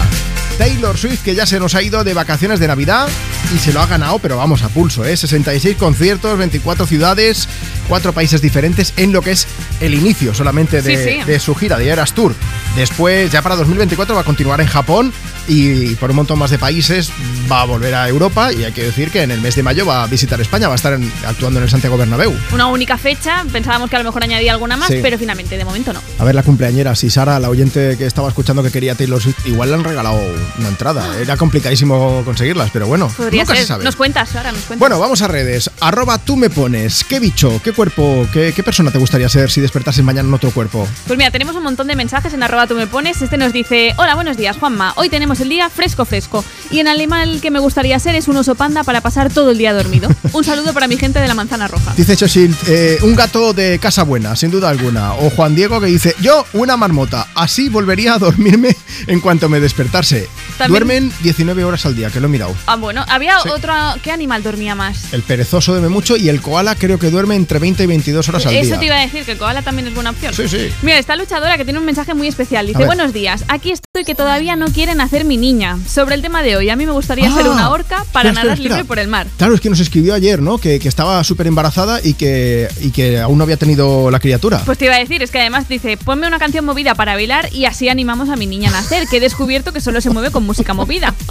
Taylor 0.58 0.98
Swift, 0.98 1.22
que 1.22 1.36
ya 1.36 1.46
se 1.46 1.60
nos 1.60 1.76
ha 1.76 1.82
ido 1.82 2.02
de 2.02 2.14
vacaciones 2.14 2.58
de 2.58 2.66
Navidad 2.66 3.08
y 3.54 3.58
se 3.58 3.72
lo 3.72 3.80
ha 3.80 3.86
ganado, 3.86 4.18
pero 4.18 4.36
vamos 4.36 4.62
a 4.62 4.68
pulso, 4.68 5.04
¿eh? 5.04 5.16
66 5.16 5.76
conciertos, 5.76 6.36
24 6.36 6.84
ciudades, 6.84 7.48
cuatro 7.88 8.12
países 8.12 8.42
diferentes 8.42 8.92
en 8.96 9.12
lo 9.12 9.22
que 9.22 9.30
es 9.30 9.46
el 9.80 9.94
inicio 9.94 10.34
solamente 10.34 10.82
de, 10.82 10.96
Sí, 10.96 11.10
sí. 11.20 11.24
de 11.24 11.38
su 11.38 11.54
gira 11.54 11.78
de 11.78 11.88
Eras 11.88 12.12
Tour. 12.12 12.34
Después, 12.74 13.30
ya 13.30 13.40
para 13.40 13.54
2024, 13.54 14.16
va 14.16 14.22
a 14.22 14.24
continuar 14.24 14.60
en 14.60 14.66
Japón 14.66 15.12
y 15.46 15.94
por 15.94 16.10
un 16.10 16.16
montón 16.16 16.40
más 16.40 16.50
de 16.50 16.58
países 16.58 17.10
va 17.50 17.62
a 17.62 17.64
volver 17.64 17.94
a 17.94 18.08
Europa 18.08 18.52
y 18.52 18.64
hay 18.64 18.72
que 18.72 18.82
decir 18.82 19.10
que 19.10 19.22
en 19.22 19.30
el 19.30 19.40
mes 19.40 19.54
de 19.56 19.62
mayo 19.62 19.86
va 19.86 20.02
a 20.02 20.06
visitar 20.06 20.40
España, 20.40 20.68
va 20.68 20.74
a 20.74 20.76
estar 20.76 20.92
en- 20.92 21.10
actuando 21.26 21.58
en 21.58 21.64
el 21.64 21.70
Santiago 21.70 21.96
Bernabéu. 21.96 22.34
Una 22.52 22.66
única 22.66 22.98
fecha, 22.98 23.44
pensábamos 23.50 23.88
que 23.88 23.96
a 23.96 24.00
lo 24.00 24.04
mejor 24.04 24.22
añadía 24.22 24.52
alguna 24.52 24.76
más, 24.76 24.88
Sí. 24.88 24.98
pero 25.02 25.18
finalmente 25.18 25.56
de 25.56 25.64
momento 25.64 25.92
no. 25.92 26.00
A 26.18 26.24
ver 26.24 26.34
la 26.34 26.42
cumpleañera, 26.42 26.94
si 26.94 27.08
Sara, 27.10 27.38
la 27.40 27.48
oyente 27.48 27.96
que 27.96 28.06
estaba 28.06 28.28
escuchando 28.28 28.62
que 28.62 28.70
quería 28.70 28.94
Taylor 28.94 29.20
Swift, 29.22 29.46
igual 29.46 29.70
le 29.70 29.76
han 29.76 29.84
regalado 29.84 30.20
una 30.58 30.68
entrada. 30.68 31.06
Era 31.20 31.36
complicadísimo 31.36 32.22
conseguirlas, 32.24 32.70
pero 32.72 32.86
bueno, 32.86 33.08
Podría 33.16 33.42
nunca 33.42 33.54
ser. 33.54 33.62
se 33.62 33.68
sabe. 33.68 33.84
Nos 33.84 33.96
cuentas 33.96 34.34
ahora, 34.36 34.52
nos 34.52 34.62
cuentas. 34.62 34.78
Bueno, 34.78 34.98
vamos 34.98 35.22
a 35.22 35.28
redes. 35.28 35.70
Arroba 35.80 36.18
tú 36.18 36.36
me 36.36 36.50
pones. 36.50 37.04
¿Qué 37.04 37.18
bicho, 37.20 37.60
qué 37.64 37.72
cuerpo, 37.72 38.26
qué, 38.32 38.52
qué 38.54 38.62
persona 38.62 38.90
te 38.90 38.98
gustaría 38.98 39.28
ser 39.28 39.50
si 39.50 39.60
despertases 39.60 40.04
mañana 40.04 40.28
en 40.28 40.34
otro 40.34 40.50
cuerpo? 40.50 40.86
Pues 41.06 41.16
mira, 41.18 41.30
tenemos 41.30 41.56
un 41.56 41.62
montón 41.62 41.86
de 41.86 41.96
mensajes 41.96 42.32
en 42.34 42.42
arroba 42.42 42.66
tú 42.66 42.74
me 42.74 42.86
pones. 42.86 43.20
Este 43.22 43.36
nos 43.38 43.52
dice, 43.52 43.94
hola, 43.96 44.14
buenos 44.14 44.36
días, 44.36 44.56
Juanma. 44.58 44.92
Hoy 44.96 45.08
tenemos 45.08 45.40
el 45.40 45.48
día 45.48 45.70
fresco, 45.70 46.04
fresco. 46.04 46.44
Y 46.70 46.80
en 46.80 46.88
animal 46.88 47.40
que 47.40 47.50
me 47.50 47.58
gustaría 47.60 47.98
ser 47.98 48.14
es 48.14 48.28
un 48.28 48.36
oso 48.36 48.54
panda 48.54 48.84
para 48.84 49.00
pasar 49.00 49.32
todo 49.32 49.50
el 49.52 49.58
día 49.58 49.72
dormido. 49.72 50.08
Un 50.32 50.44
saludo 50.44 50.72
para 50.74 50.86
mi 50.86 50.96
gente 50.96 51.18
de 51.18 51.26
la 51.26 51.34
manzana 51.34 51.66
roja. 51.68 51.94
Dice 51.96 52.16
Chosil, 52.16 52.54
eh, 52.66 52.98
un 53.02 53.14
gato 53.16 53.52
de 53.54 53.78
casa 53.78 54.02
buena, 54.02 54.36
sin 54.36 54.50
duda 54.50 54.68
alguna. 54.68 55.14
O 55.14 55.30
Juan 55.30 55.54
Diego 55.54 55.80
que 55.80 55.86
dice, 55.86 56.14
yo 56.20 56.44
una 56.52 56.76
marmota, 56.76 57.26
así 57.34 57.68
volvería 57.68 58.14
a 58.14 58.18
dormirme 58.18 58.76
en 59.06 59.20
cuanto 59.20 59.48
me 59.48 59.60
despertase. 59.60 60.28
También- 60.58 60.68
Duermen 60.68 61.12
19 61.22 61.64
horas 61.64 61.86
al 61.86 61.96
día, 61.96 62.10
que 62.10 62.20
lo 62.20 62.26
he 62.26 62.30
mirado. 62.30 62.54
Ah, 62.66 62.76
bueno, 62.76 63.04
había 63.08 63.38
Sí. 63.42 63.48
otro... 63.48 63.72
¿Qué 64.02 64.10
animal 64.12 64.42
dormía 64.42 64.74
más? 64.74 65.12
El 65.12 65.22
perezoso 65.22 65.72
duerme 65.72 65.88
mucho 65.88 66.16
y 66.16 66.28
el 66.28 66.40
koala 66.42 66.74
creo 66.74 66.98
que 66.98 67.10
duerme 67.10 67.36
entre 67.36 67.58
20 67.58 67.84
y 67.84 67.86
22 67.86 68.28
horas 68.28 68.44
al 68.46 68.54
Eso 68.54 68.64
día. 68.70 68.78
te 68.78 68.86
iba 68.86 68.96
a 68.96 69.00
decir, 69.00 69.24
que 69.24 69.32
el 69.32 69.38
koala 69.38 69.62
también 69.62 69.88
es 69.88 69.94
buena 69.94 70.10
opción. 70.10 70.34
Sí, 70.34 70.48
sí. 70.48 70.68
Mira, 70.82 70.98
esta 70.98 71.16
luchadora 71.16 71.56
que 71.56 71.64
tiene 71.64 71.78
un 71.78 71.84
mensaje 71.86 72.12
muy 72.14 72.26
especial. 72.28 72.66
Dice, 72.66 72.84
buenos 72.84 73.12
días, 73.12 73.44
aquí 73.48 73.70
estoy 73.72 74.04
que 74.04 74.14
todavía 74.14 74.56
no 74.56 74.66
quieren 74.66 75.00
hacer 75.00 75.24
mi 75.24 75.36
niña. 75.36 75.78
Sobre 75.88 76.14
el 76.16 76.22
tema 76.22 76.42
de 76.42 76.56
hoy, 76.56 76.57
a 76.70 76.76
mí 76.76 76.84
me 76.86 76.92
gustaría 76.92 77.28
Ah. 77.28 77.34
ser 77.34 77.48
una 77.48 77.70
orca 77.70 78.04
para 78.12 78.30
Espera, 78.30 78.32
nadar 78.44 78.58
espera. 78.58 78.74
libre 78.76 78.84
por 78.86 78.98
el 78.98 79.08
mar. 79.08 79.26
Claro, 79.36 79.54
es 79.54 79.60
que 79.60 79.70
nos 79.70 79.80
escribió 79.80 80.14
ayer, 80.14 80.40
¿no? 80.42 80.58
Que, 80.58 80.78
que 80.78 80.88
estaba 80.88 81.22
súper 81.24 81.46
embarazada 81.46 82.00
y 82.02 82.14
que, 82.14 82.68
y 82.80 82.90
que 82.90 83.20
aún 83.20 83.38
no 83.38 83.44
había 83.44 83.56
tenido 83.56 84.10
la 84.10 84.18
criatura. 84.20 84.62
Pues 84.64 84.78
te 84.78 84.86
iba 84.86 84.94
a 84.94 84.98
decir, 84.98 85.22
es 85.22 85.30
que 85.30 85.38
además 85.40 85.68
dice, 85.68 85.96
ponme 85.96 86.26
una 86.26 86.38
canción 86.38 86.64
movida 86.64 86.94
para 86.94 87.14
bailar 87.14 87.48
y 87.52 87.64
así 87.66 87.88
animamos 87.88 88.28
a 88.30 88.36
mi 88.36 88.46
niña 88.46 88.68
a 88.70 88.72
nacer, 88.72 89.06
que 89.08 89.18
he 89.18 89.20
descubierto 89.20 89.72
que 89.72 89.80
solo 89.80 90.00
se 90.00 90.10
mueve 90.10 90.30
con 90.30 90.44
música 90.44 90.74
movida. 90.74 91.14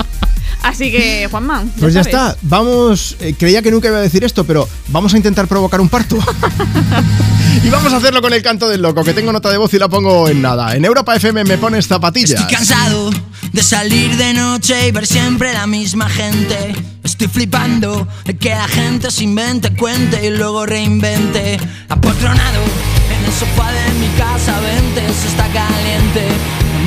Así 0.64 0.92
que, 0.92 1.28
Juanma. 1.30 1.64
Pues 1.80 1.94
ya 1.94 2.04
sabes. 2.04 2.08
está, 2.08 2.38
vamos, 2.42 3.16
eh, 3.20 3.36
creía 3.38 3.62
que 3.62 3.70
nunca 3.70 3.90
iba 3.90 3.98
a 3.98 4.02
decir 4.02 4.24
esto, 4.24 4.44
pero 4.44 4.68
vamos 4.88 5.14
a 5.14 5.18
intentar 5.18 5.48
provocar 5.48 5.80
un 5.80 5.88
parto. 5.88 6.18
y 7.64 7.70
vamos 7.70 7.94
a 7.94 7.98
hacerlo 7.98 8.22
con 8.22 8.34
el 8.34 8.42
canto 8.42 8.68
del 8.68 8.82
loco, 8.82 9.04
que 9.04 9.14
tengo 9.14 9.32
nota 9.32 9.50
de 9.52 9.58
voz 9.58 9.74
y 9.74 9.80
la 9.80 9.88
pongo 9.88 10.28
en 10.28 10.42
nada. 10.42 10.76
En 10.76 10.84
Europa 10.84 11.16
FM 11.16 11.44
me 11.44 11.58
pones 11.58 11.88
zapatillas. 11.88 12.42
Estoy 12.42 12.56
cansado 12.56 13.12
de 13.58 13.64
salir 13.64 14.16
de 14.18 14.36
noche 14.36 14.88
y 14.88 14.92
ver 14.92 15.08
siempre 15.08 15.52
la 15.52 15.66
misma 15.66 16.08
gente. 16.08 16.76
Estoy 17.04 17.28
flipando 17.28 18.08
de 18.24 18.38
que 18.38 18.50
la 18.50 18.68
gente 18.68 19.10
se 19.10 19.24
invente, 19.24 19.76
cuente 19.76 20.28
y 20.28 20.30
luego 20.30 20.68
reinvente. 20.68 21.58
Apotronado 21.90 22.62
en 23.10 23.26
el 23.26 23.34
sofá 23.34 23.72
de 23.72 23.94
mi 24.00 24.10
casa, 24.10 24.60
vente, 24.60 25.02
se 25.12 25.30
está 25.30 25.48
caliente. 25.48 26.28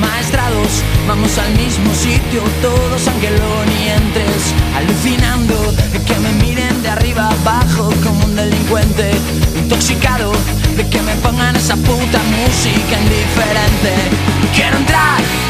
Maestrados, 0.00 0.84
vamos 1.08 1.36
al 1.38 1.50
mismo 1.56 1.92
sitio, 1.92 2.40
todos 2.62 3.08
aunque 3.08 3.30
luego 3.30 3.64
ni 3.66 3.88
entres. 3.88 4.54
Alucinando 4.76 5.72
de 5.72 5.98
que 6.04 6.14
me 6.20 6.32
miren 6.44 6.82
de 6.84 6.88
arriba 6.88 7.30
abajo 7.30 7.92
como 8.04 8.26
un 8.26 8.36
delincuente. 8.36 9.10
Intoxicado 9.58 10.30
de 10.76 10.88
que 10.88 11.02
me 11.02 11.16
pongan 11.16 11.56
esa 11.56 11.74
puta 11.74 12.20
música 12.38 12.94
indiferente. 13.00 13.92
Quiero 14.54 14.76
entrar 14.76 15.49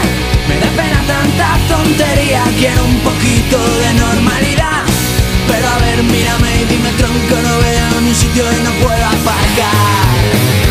Me 0.59 0.67
pena 0.75 1.01
tanta 1.07 1.57
tontería, 1.67 2.43
quiero 2.57 2.83
un 2.83 2.99
poquito 2.99 3.57
de 3.79 3.93
normalidad. 3.93 4.83
Pero 5.47 5.67
a 5.67 5.77
ver, 5.79 6.03
mírame 6.03 6.61
y 6.61 6.65
dime 6.65 6.91
tronco, 6.97 7.35
no 7.41 7.57
veo 7.59 8.01
ni 8.01 8.13
sitio 8.13 8.43
y 8.51 8.63
no 8.63 8.71
puedo 8.83 9.05
aparcar. 9.05 10.70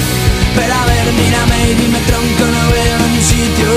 Pero 0.55 0.73
a 0.73 0.85
ver, 0.85 1.13
mírame 1.13 1.75
dime 1.75 1.99
tronco, 2.07 2.45
no 2.45 2.71
veo 2.71 3.01
sitio. 3.21 3.67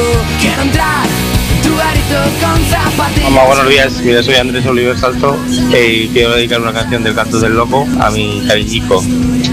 Quiero 0.41 0.63
entrar 0.63 1.07
en 1.55 1.63
tu 1.63 1.77
garito 1.77 2.17
con 2.41 2.65
zapatillas. 2.67 3.31
Hola, 3.31 3.45
buenos 3.45 3.69
días. 3.69 3.93
Mira, 4.03 4.23
soy 4.23 4.35
Andrés 4.37 4.67
Oliver 4.67 4.99
Salto 4.99 5.37
y 5.71 6.09
quiero 6.09 6.35
dedicar 6.35 6.61
una 6.61 6.73
canción 6.73 7.03
del 7.05 7.15
Canto 7.15 7.39
del 7.39 7.55
Loco 7.55 7.87
a 8.01 8.11
mi 8.11 8.43
cariñico, 8.47 9.03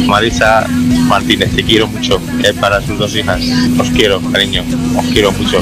Marisa 0.06 0.66
Martínez. 1.08 1.56
Te 1.56 1.64
quiero 1.64 1.88
mucho. 1.88 2.22
Es 2.44 2.54
para 2.54 2.82
sus 2.82 2.98
dos 2.98 3.16
hijas. 3.16 3.42
Os 3.80 3.90
quiero, 3.92 4.22
cariño. 4.32 4.64
Os 4.98 5.06
quiero 5.08 5.32
mucho. 5.32 5.62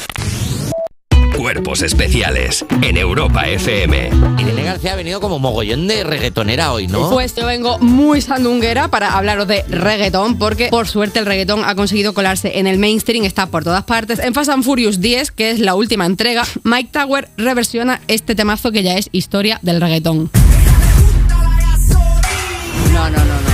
Cuerpos 1.41 1.81
especiales 1.81 2.63
en 2.83 2.97
Europa 2.97 3.47
FM. 3.47 4.11
Irene 4.37 4.63
García 4.63 4.93
ha 4.93 4.95
venido 4.95 5.19
como 5.19 5.39
mogollón 5.39 5.87
de 5.87 6.03
reggaetonera 6.03 6.71
hoy, 6.71 6.85
¿no? 6.85 7.09
Pues 7.09 7.33
yo 7.33 7.47
vengo 7.47 7.79
muy 7.79 8.21
sandunguera 8.21 8.89
para 8.89 9.17
hablaros 9.17 9.47
de 9.47 9.63
reggaetón, 9.63 10.37
porque 10.37 10.67
por 10.67 10.87
suerte 10.87 11.17
el 11.17 11.25
reggaetón 11.25 11.65
ha 11.65 11.73
conseguido 11.73 12.13
colarse 12.13 12.59
en 12.59 12.67
el 12.67 12.77
mainstream, 12.77 13.25
está 13.25 13.47
por 13.47 13.63
todas 13.63 13.83
partes. 13.85 14.19
En 14.19 14.35
Fast 14.35 14.51
and 14.51 14.63
Furious 14.63 15.01
10, 15.01 15.31
que 15.31 15.49
es 15.49 15.59
la 15.59 15.73
última 15.73 16.05
entrega, 16.05 16.43
Mike 16.61 16.89
Tower 16.91 17.27
reversiona 17.37 18.01
este 18.07 18.35
temazo 18.35 18.71
que 18.71 18.83
ya 18.83 18.93
es 18.93 19.09
historia 19.11 19.57
del 19.63 19.81
reggaetón. 19.81 20.29
No, 22.93 23.09
no, 23.09 23.17
no, 23.17 23.25
no. 23.25 23.50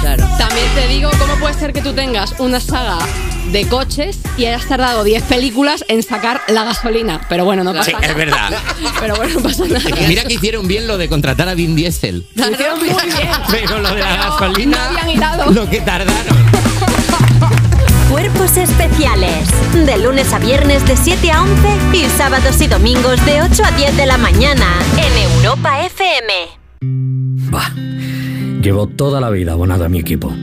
Claro. 0.00 0.26
También 0.38 0.66
te 0.74 0.86
digo, 0.88 1.10
¿cómo 1.18 1.34
puede 1.40 1.54
ser 1.54 1.72
que 1.72 1.80
tú 1.82 1.92
tengas 1.92 2.34
una 2.38 2.60
saga 2.60 2.98
de 3.50 3.66
coches 3.66 4.18
y 4.36 4.46
hayas 4.46 4.66
tardado 4.66 5.02
10 5.04 5.22
películas 5.24 5.84
en 5.88 6.02
sacar 6.02 6.40
la 6.48 6.64
gasolina? 6.64 7.20
Pero 7.28 7.44
bueno, 7.44 7.64
no 7.64 7.72
pasa 7.72 7.84
Sí, 7.86 7.92
nada. 7.92 8.06
es 8.06 8.14
verdad. 8.14 8.50
Pero 9.00 9.16
bueno, 9.16 9.34
no 9.34 9.40
pasa 9.42 9.64
nada. 9.66 9.80
Mira 10.06 10.24
que 10.24 10.34
hicieron 10.34 10.68
bien 10.68 10.86
lo 10.86 10.98
de 10.98 11.08
contratar 11.08 11.48
a 11.48 11.54
Vin 11.54 11.74
Diesel. 11.74 12.26
Lo 12.34 12.50
hicieron 12.50 12.78
muy 12.78 12.88
bien. 12.88 13.28
Pero 13.50 13.78
lo 13.80 13.88
de 13.94 14.00
la 14.00 14.08
Pero 14.08 14.22
gasolina. 14.30 14.76
no 14.76 14.84
habían 14.84 15.10
hilado. 15.10 15.50
Lo 15.50 15.68
que 15.68 15.80
tardaron. 15.80 16.38
Cuerpos 18.10 18.56
especiales. 18.56 19.48
De 19.72 19.98
lunes 19.98 20.32
a 20.32 20.38
viernes 20.38 20.86
de 20.86 20.96
7 20.96 21.30
a 21.30 21.42
11 21.42 21.68
y 21.92 22.04
sábados 22.16 22.60
y 22.60 22.66
domingos 22.66 23.24
de 23.26 23.42
8 23.42 23.62
a 23.64 23.70
10 23.72 23.96
de 23.96 24.06
la 24.06 24.16
mañana 24.16 24.66
en 24.96 25.22
Europa 25.34 25.80
FM. 25.84 26.32
Bah, 27.50 27.70
llevo 28.60 28.86
toda 28.86 29.20
la 29.20 29.30
vida 29.30 29.52
abonado 29.52 29.84
a 29.84 29.88
mi 29.88 29.98
equipo, 29.98 30.34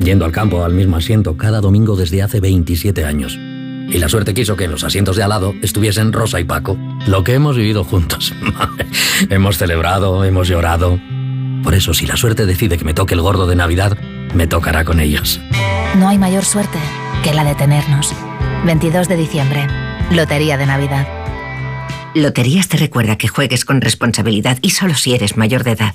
yendo 0.00 0.24
al 0.24 0.32
campo 0.32 0.64
al 0.64 0.74
mismo 0.74 0.96
asiento 0.96 1.36
cada 1.36 1.60
domingo 1.60 1.96
desde 1.96 2.22
hace 2.22 2.40
27 2.40 3.04
años. 3.04 3.36
Y 3.36 3.98
la 3.98 4.08
suerte 4.08 4.34
quiso 4.34 4.56
que 4.56 4.64
en 4.64 4.70
los 4.70 4.84
asientos 4.84 5.16
de 5.16 5.22
al 5.22 5.28
lado 5.28 5.54
estuviesen 5.62 6.12
Rosa 6.12 6.40
y 6.40 6.44
Paco, 6.44 6.78
lo 7.06 7.22
que 7.22 7.34
hemos 7.34 7.56
vivido 7.56 7.84
juntos. 7.84 8.34
hemos 9.30 9.58
celebrado, 9.58 10.24
hemos 10.24 10.48
llorado. 10.48 10.98
Por 11.62 11.74
eso, 11.74 11.94
si 11.94 12.06
la 12.06 12.16
suerte 12.16 12.46
decide 12.46 12.78
que 12.78 12.84
me 12.84 12.94
toque 12.94 13.14
el 13.14 13.20
gordo 13.20 13.46
de 13.46 13.56
Navidad, 13.56 13.96
me 14.34 14.46
tocará 14.46 14.84
con 14.84 15.00
ellos. 15.00 15.40
No 15.98 16.08
hay 16.08 16.18
mayor 16.18 16.44
suerte 16.44 16.78
que 17.22 17.34
la 17.34 17.44
de 17.44 17.54
tenernos. 17.54 18.12
22 18.64 19.08
de 19.08 19.16
diciembre, 19.16 19.66
Lotería 20.10 20.56
de 20.56 20.66
Navidad. 20.66 21.06
Loterías 22.14 22.68
te 22.68 22.76
recuerda 22.76 23.16
que 23.16 23.28
juegues 23.28 23.64
con 23.64 23.80
responsabilidad 23.80 24.58
y 24.62 24.70
solo 24.70 24.94
si 24.94 25.14
eres 25.14 25.36
mayor 25.36 25.64
de 25.64 25.72
edad. 25.72 25.94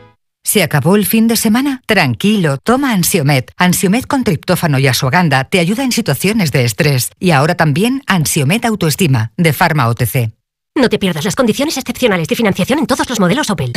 ¿Se 0.43 0.63
acabó 0.63 0.95
el 0.95 1.05
fin 1.05 1.27
de 1.27 1.37
semana? 1.37 1.81
Tranquilo, 1.85 2.57
toma 2.57 2.93
Ansiomet. 2.93 3.51
Ansiomet 3.57 4.07
con 4.07 4.23
triptófano 4.23 4.79
y 4.79 4.87
asuaganda 4.87 5.43
te 5.45 5.59
ayuda 5.59 5.83
en 5.83 5.91
situaciones 5.91 6.51
de 6.51 6.65
estrés. 6.65 7.11
Y 7.19 7.31
ahora 7.31 7.55
también 7.55 8.03
Ansiomet 8.07 8.65
Autoestima, 8.65 9.31
de 9.37 9.53
Pharma 9.53 9.87
OTC. 9.87 10.31
No 10.75 10.89
te 10.89 10.97
pierdas 10.97 11.25
las 11.25 11.35
condiciones 11.35 11.77
excepcionales 11.77 12.27
de 12.27 12.35
financiación 12.35 12.79
en 12.79 12.87
todos 12.87 13.07
los 13.09 13.19
modelos 13.19 13.49
Opel. 13.49 13.73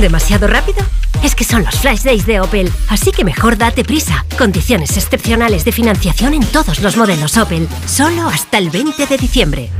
¿Demasiado 0.00 0.46
rápido? 0.46 0.78
Es 1.24 1.34
que 1.34 1.44
son 1.44 1.64
los 1.64 1.74
Flash 1.80 2.02
Days 2.02 2.26
de 2.26 2.40
Opel, 2.40 2.70
así 2.88 3.10
que 3.10 3.24
mejor 3.24 3.56
date 3.56 3.84
prisa. 3.84 4.24
Condiciones 4.36 4.96
excepcionales 4.96 5.64
de 5.64 5.72
financiación 5.72 6.34
en 6.34 6.44
todos 6.44 6.80
los 6.80 6.96
modelos 6.96 7.36
Opel, 7.36 7.66
solo 7.86 8.28
hasta 8.28 8.58
el 8.58 8.70
20 8.70 9.06
de 9.06 9.16
diciembre. 9.16 9.70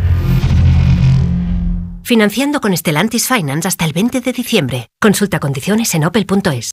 Financiando 2.09 2.61
con 2.63 2.75
Stellantis 2.75 3.29
Finance 3.29 3.69
hasta 3.69 3.85
el 3.85 3.93
20 3.93 4.23
de 4.23 4.33
diciembre. 4.33 4.89
Consulta 4.99 5.41
condiciones 5.41 5.95
en 5.95 6.07
opel.es. 6.07 6.71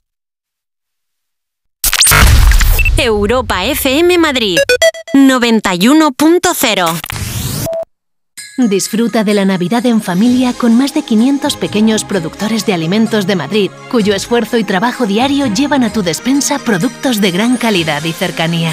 Europa 2.96 3.66
FM 3.66 4.16
Madrid 4.16 4.56
91.0 5.12 7.00
Disfruta 8.56 9.24
de 9.24 9.34
la 9.34 9.44
Navidad 9.44 9.84
en 9.84 10.00
familia 10.00 10.54
con 10.54 10.74
más 10.74 10.94
de 10.94 11.02
500 11.02 11.56
pequeños 11.56 12.04
productores 12.04 12.64
de 12.64 12.72
alimentos 12.72 13.26
de 13.26 13.36
Madrid, 13.36 13.70
cuyo 13.90 14.14
esfuerzo 14.14 14.56
y 14.56 14.64
trabajo 14.64 15.04
diario 15.04 15.48
llevan 15.48 15.84
a 15.84 15.92
tu 15.92 16.02
despensa 16.02 16.58
productos 16.58 17.20
de 17.20 17.32
gran 17.32 17.58
calidad 17.58 18.02
y 18.04 18.12
cercanía. 18.14 18.72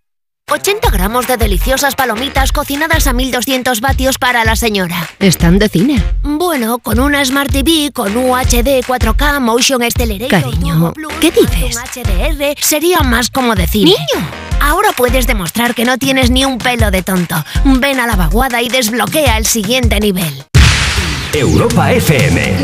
80 0.51 0.89
gramos 0.91 1.27
de 1.27 1.37
deliciosas 1.37 1.95
palomitas 1.95 2.51
cocinadas 2.51 3.07
a 3.07 3.13
1200 3.13 3.79
vatios 3.79 4.17
para 4.17 4.43
la 4.43 4.57
señora. 4.57 5.09
Están 5.19 5.59
de 5.59 5.69
cine. 5.69 6.03
Bueno, 6.23 6.79
con 6.79 6.99
una 6.99 7.23
Smart 7.23 7.49
TV, 7.49 7.91
con 7.93 8.15
UHD 8.17 8.83
4K, 8.85 9.39
Motion 9.39 9.81
Accelerator, 9.81 10.41
Cariño, 10.41 10.91
Plus, 10.93 11.13
¿qué 11.21 11.31
dices? 11.31 11.77
con 11.77 12.03
HDR, 12.03 12.55
sería 12.59 12.99
más 12.99 13.29
como 13.29 13.55
de 13.55 13.65
cine. 13.65 13.91
¡Niño! 13.91 14.27
Ahora 14.59 14.89
puedes 14.91 15.25
demostrar 15.25 15.73
que 15.73 15.85
no 15.85 15.97
tienes 15.97 16.29
ni 16.31 16.43
un 16.43 16.57
pelo 16.57 16.91
de 16.91 17.01
tonto. 17.01 17.35
Ven 17.63 18.01
a 18.01 18.05
la 18.05 18.17
vaguada 18.17 18.61
y 18.61 18.67
desbloquea 18.67 19.37
el 19.37 19.45
siguiente 19.45 19.99
nivel. 20.01 20.45
Europa 21.33 21.93
FM. 21.93 22.57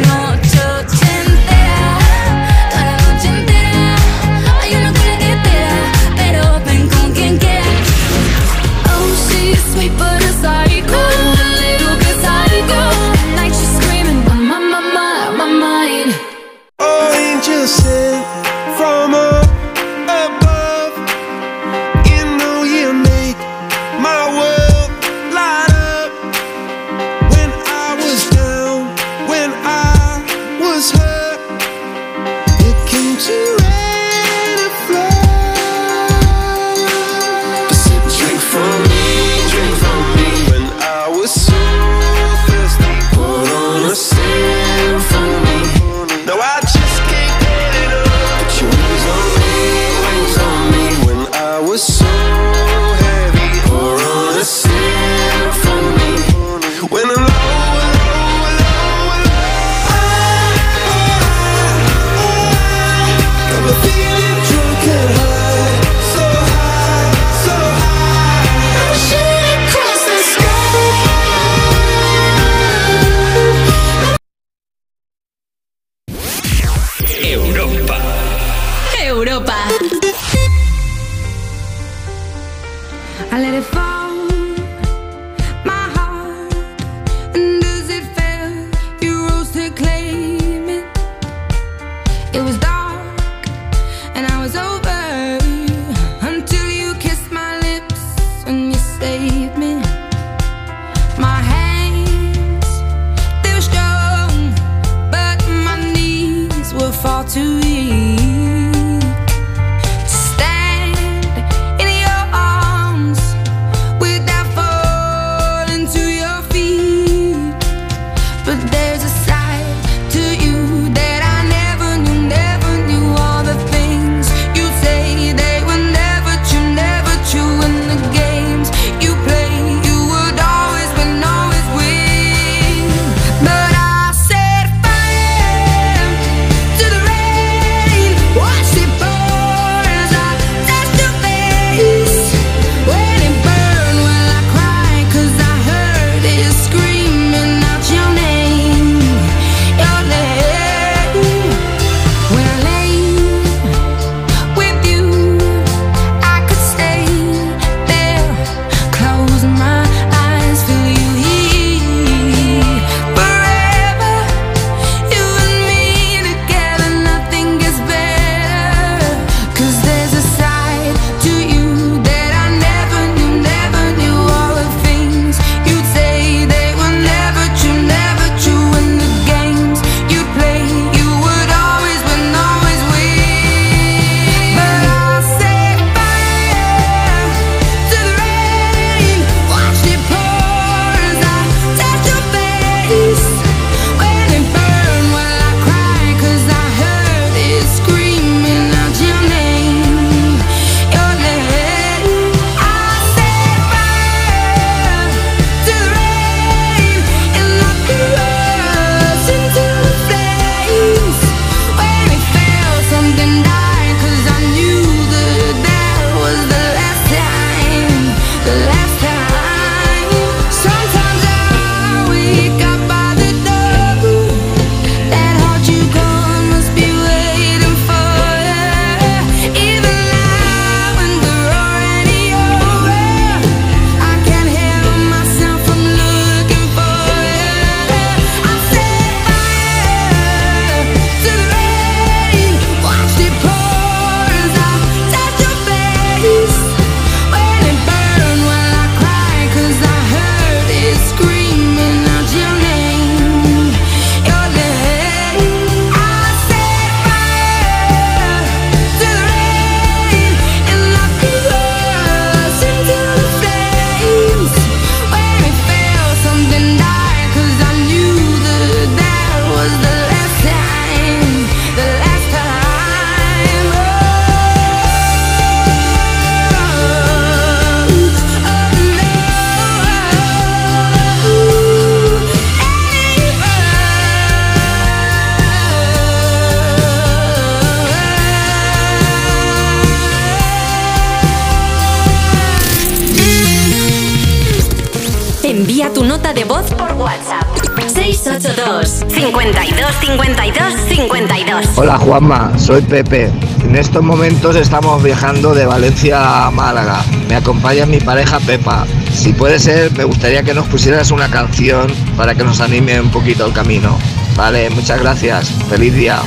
Soy 302.68 302.82
Pepe. 302.82 303.32
En 303.63 303.78
estos 303.78 304.03
momentos 304.03 304.57
estamos 304.57 305.01
viajando 305.01 305.55
de 305.55 305.65
Valencia 305.65 306.47
a 306.47 306.51
Málaga. 306.51 307.01
Me 307.30 307.36
acompaña 307.36 307.86
mi 307.86 308.01
pareja 308.01 308.41
Pepa. 308.41 308.86
Si 309.13 309.32
puede 309.32 309.57
ser, 309.57 309.97
me 309.97 310.03
gustaría 310.03 310.43
que 310.43 310.53
nos 310.53 310.68
pusieras 310.68 311.11
una 311.11 311.30
canción 311.30 311.88
para 312.18 312.36
que 312.36 312.43
nos 312.43 312.59
anime 312.59 312.99
un 312.99 313.09
poquito 313.09 313.45
el 313.45 313.53
camino. 313.53 313.97
Vale, 314.36 314.70
muchas 314.70 314.99
gracias. 314.99 315.49
Feliz 315.70 315.93
día. 315.93 316.20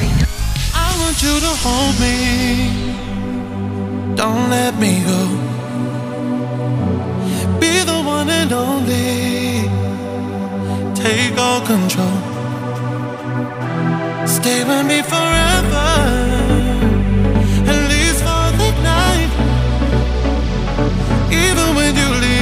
Even 21.49 21.75
when 21.75 21.97
you 21.97 22.09
leave 22.21 22.40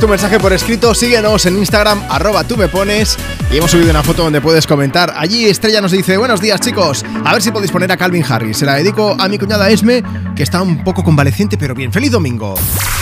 tu 0.00 0.08
mensaje 0.08 0.38
por 0.38 0.52
escrito, 0.52 0.94
síguenos 0.94 1.44
en 1.46 1.58
Instagram, 1.58 2.02
arroba 2.08 2.44
tú 2.44 2.56
me 2.56 2.68
pones. 2.68 3.16
Y 3.50 3.56
hemos 3.56 3.70
subido 3.70 3.90
una 3.90 4.02
foto 4.02 4.22
donde 4.22 4.40
puedes 4.40 4.66
comentar. 4.66 5.12
Allí 5.16 5.46
Estrella 5.46 5.80
nos 5.80 5.90
dice, 5.90 6.16
buenos 6.16 6.40
días 6.40 6.60
chicos, 6.60 7.04
a 7.24 7.32
ver 7.32 7.42
si 7.42 7.50
podéis 7.50 7.72
poner 7.72 7.90
a 7.90 7.96
Calvin 7.96 8.24
Harris. 8.28 8.58
Se 8.58 8.66
la 8.66 8.74
dedico 8.74 9.16
a 9.18 9.28
mi 9.28 9.38
cuñada 9.38 9.70
Esme, 9.70 10.02
que 10.36 10.42
está 10.42 10.62
un 10.62 10.84
poco 10.84 11.02
convaleciente, 11.02 11.58
pero 11.58 11.74
bien. 11.74 11.92
¡Feliz 11.92 12.12
domingo! 12.12 12.54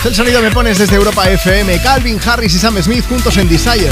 El 0.04 0.14
sonido 0.14 0.40
me 0.40 0.50
pones 0.50 0.78
desde 0.78 0.96
Europa 0.96 1.28
FM, 1.28 1.80
Calvin 1.82 2.18
Harris 2.24 2.54
y 2.54 2.58
Sam 2.58 2.80
Smith 2.82 3.04
juntos 3.08 3.36
en 3.36 3.48
Desire. 3.48 3.90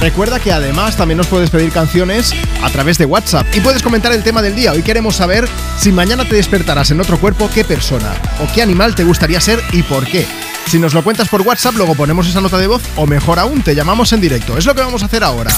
Recuerda 0.00 0.40
que 0.40 0.52
además 0.52 0.96
también 0.96 1.18
nos 1.18 1.26
puedes 1.26 1.50
pedir 1.50 1.70
canciones 1.70 2.32
a 2.62 2.70
través 2.70 2.98
de 2.98 3.04
WhatsApp 3.04 3.46
y 3.54 3.60
puedes 3.60 3.82
comentar 3.82 4.12
el 4.12 4.22
tema 4.22 4.42
del 4.42 4.56
día. 4.56 4.72
Hoy 4.72 4.82
queremos 4.82 5.16
saber 5.16 5.46
si 5.78 5.92
mañana 5.92 6.26
te 6.26 6.36
despertarás 6.36 6.90
en 6.90 7.00
otro 7.00 7.18
cuerpo, 7.18 7.50
qué 7.52 7.64
persona 7.64 8.14
o 8.40 8.52
qué 8.52 8.62
animal 8.62 8.94
te 8.94 9.04
gustaría 9.04 9.40
ser 9.40 9.60
y 9.72 9.82
por 9.82 10.06
qué. 10.06 10.26
Si 10.66 10.78
nos 10.78 10.94
lo 10.94 11.02
cuentas 11.02 11.28
por 11.28 11.42
WhatsApp, 11.42 11.74
luego 11.76 11.94
ponemos 11.94 12.28
esa 12.28 12.40
nota 12.40 12.58
de 12.58 12.68
voz 12.68 12.82
o 12.96 13.06
mejor 13.06 13.38
aún, 13.38 13.62
te 13.62 13.74
llamamos 13.74 14.12
en 14.12 14.20
directo. 14.20 14.56
Es 14.56 14.66
lo 14.66 14.74
que 14.74 14.82
vamos 14.82 15.02
a 15.02 15.06
hacer 15.06 15.24
ahora. 15.24 15.50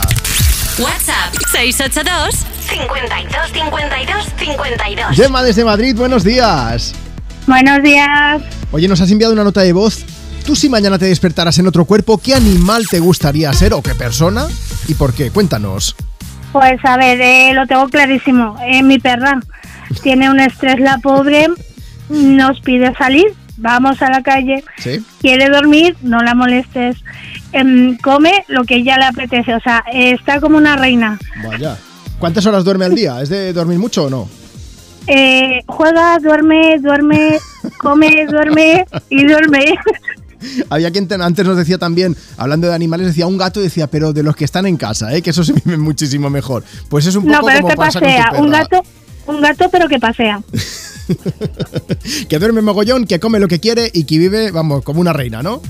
WhatsApp 0.79 1.35
682 1.51 2.35
52 2.67 3.53
52 3.53 4.27
52 4.39 5.17
Gemma 5.17 5.43
desde 5.43 5.65
Madrid, 5.65 5.95
buenos 5.95 6.25
días. 6.25 6.95
Buenos 7.47 7.83
días. 7.83 8.43
Oye, 8.71 8.89
nos 8.89 9.01
has 9.01 9.11
enviado 9.11 9.35
una 9.35 9.45
nota 9.45 9.61
de 9.61 9.73
voz. 9.73 10.05
Tú 10.47 10.57
si 10.57 10.69
mañana 10.69 10.99
te 10.99 11.05
despertaras 11.05 11.59
en 11.59 11.67
otro 11.67 11.85
cuerpo, 11.85 12.19
¿qué 12.19 12.35
animal 12.35 12.87
te 12.89 12.99
gustaría 12.99 13.53
ser 13.53 13.75
o 13.75 13.83
qué 13.83 13.95
persona? 13.95 14.47
¿Y 14.89 14.95
por 14.95 15.13
qué? 15.13 15.31
Cuéntanos. 15.31 15.95
Pues 16.53 16.81
a 16.85 16.97
ver, 16.97 17.21
eh, 17.21 17.53
lo 17.55 17.67
tengo 17.67 17.89
clarísimo. 17.89 18.57
Eh, 18.67 18.83
mi 18.83 18.99
perra 18.99 19.41
tiene 20.03 20.31
un 20.31 20.41
estrés 20.41 20.81
la 20.81 20.99
pobre, 20.99 21.49
nos 22.09 22.61
pide 22.61 22.95
salir, 22.95 23.35
vamos 23.63 24.03
a 24.03 24.11
la 24.11 24.23
calle, 24.23 24.63
¿Sí? 24.79 25.03
quiere 25.21 25.49
dormir, 25.49 25.97
no 26.03 26.21
la 26.23 26.35
molestes, 26.35 26.97
Em, 27.55 27.99
come 27.99 28.45
lo 28.49 28.65
que 28.65 28.77
ella 28.77 28.97
le 28.97 29.05
apetece, 29.05 29.55
o 29.55 29.61
sea, 29.61 29.85
está 29.93 30.41
como 30.41 30.57
una 30.57 30.75
reina. 30.77 31.19
Vaya. 31.47 31.77
¿Cuántas 32.19 32.47
horas 32.47 32.65
duerme 32.65 32.87
al 32.87 32.95
día? 32.95 33.21
¿Es 33.21 33.29
de 33.29 33.53
dormir 33.53 33.79
mucho 33.79 34.05
o 34.05 34.11
no? 34.11 34.27
Eh, 35.07 35.61
juega, 35.67 36.19
duerme, 36.19 36.79
duerme, 36.81 37.39
come, 37.79 38.25
duerme 38.27 38.87
y 39.11 39.25
duerme. 39.27 39.75
Había 40.71 40.91
quien 40.91 41.07
te- 41.09 41.17
antes 41.17 41.45
nos 41.45 41.59
decía 41.59 41.77
también, 41.77 42.17
hablando 42.39 42.69
de 42.69 42.75
animales, 42.75 43.07
decía 43.09 43.27
un 43.27 43.37
gato, 43.37 43.61
decía, 43.61 43.87
pero 43.87 44.15
de 44.15 44.23
los 44.23 44.35
que 44.35 44.47
están 44.47 44.65
en 44.67 44.79
casa, 44.79 45.13
¿eh? 45.15 45.21
que 45.21 45.29
eso 45.31 45.45
se 45.45 45.53
vive 45.53 45.77
muchísimo 45.77 46.31
mejor. 46.31 46.65
Pues 46.89 47.05
es 47.07 47.15
un 47.17 47.25
poco 47.27 47.35
No, 47.37 47.43
pero 47.47 47.61
como 47.61 47.69
este 47.69 47.77
pasa 47.77 48.01
con 48.01 48.09
tu 48.09 48.15
pasea, 48.17 48.41
un 48.41 48.51
perra. 48.51 48.59
gato, 48.63 48.83
un 49.27 49.41
gato 49.43 49.69
pero 49.71 49.89
que 49.89 49.99
pasea. 49.99 50.41
Que 52.29 52.39
duerme 52.39 52.63
mogollón, 52.63 53.07
que 53.07 53.21
come 53.21 53.39
lo 53.39 53.49
que 53.49 53.61
quiere 53.61 53.91
y 53.93 54.05
que 54.05 54.19
vive, 54.19 54.51
vamos, 54.51 54.83
como 54.85 55.01
una 55.01 55.13
reina, 55.13 55.43
¿no? 55.43 55.61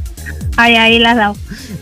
Ahí, 0.56 0.74
ahí 0.76 0.98
la 0.98 1.10
has 1.12 1.16
dado. 1.16 1.36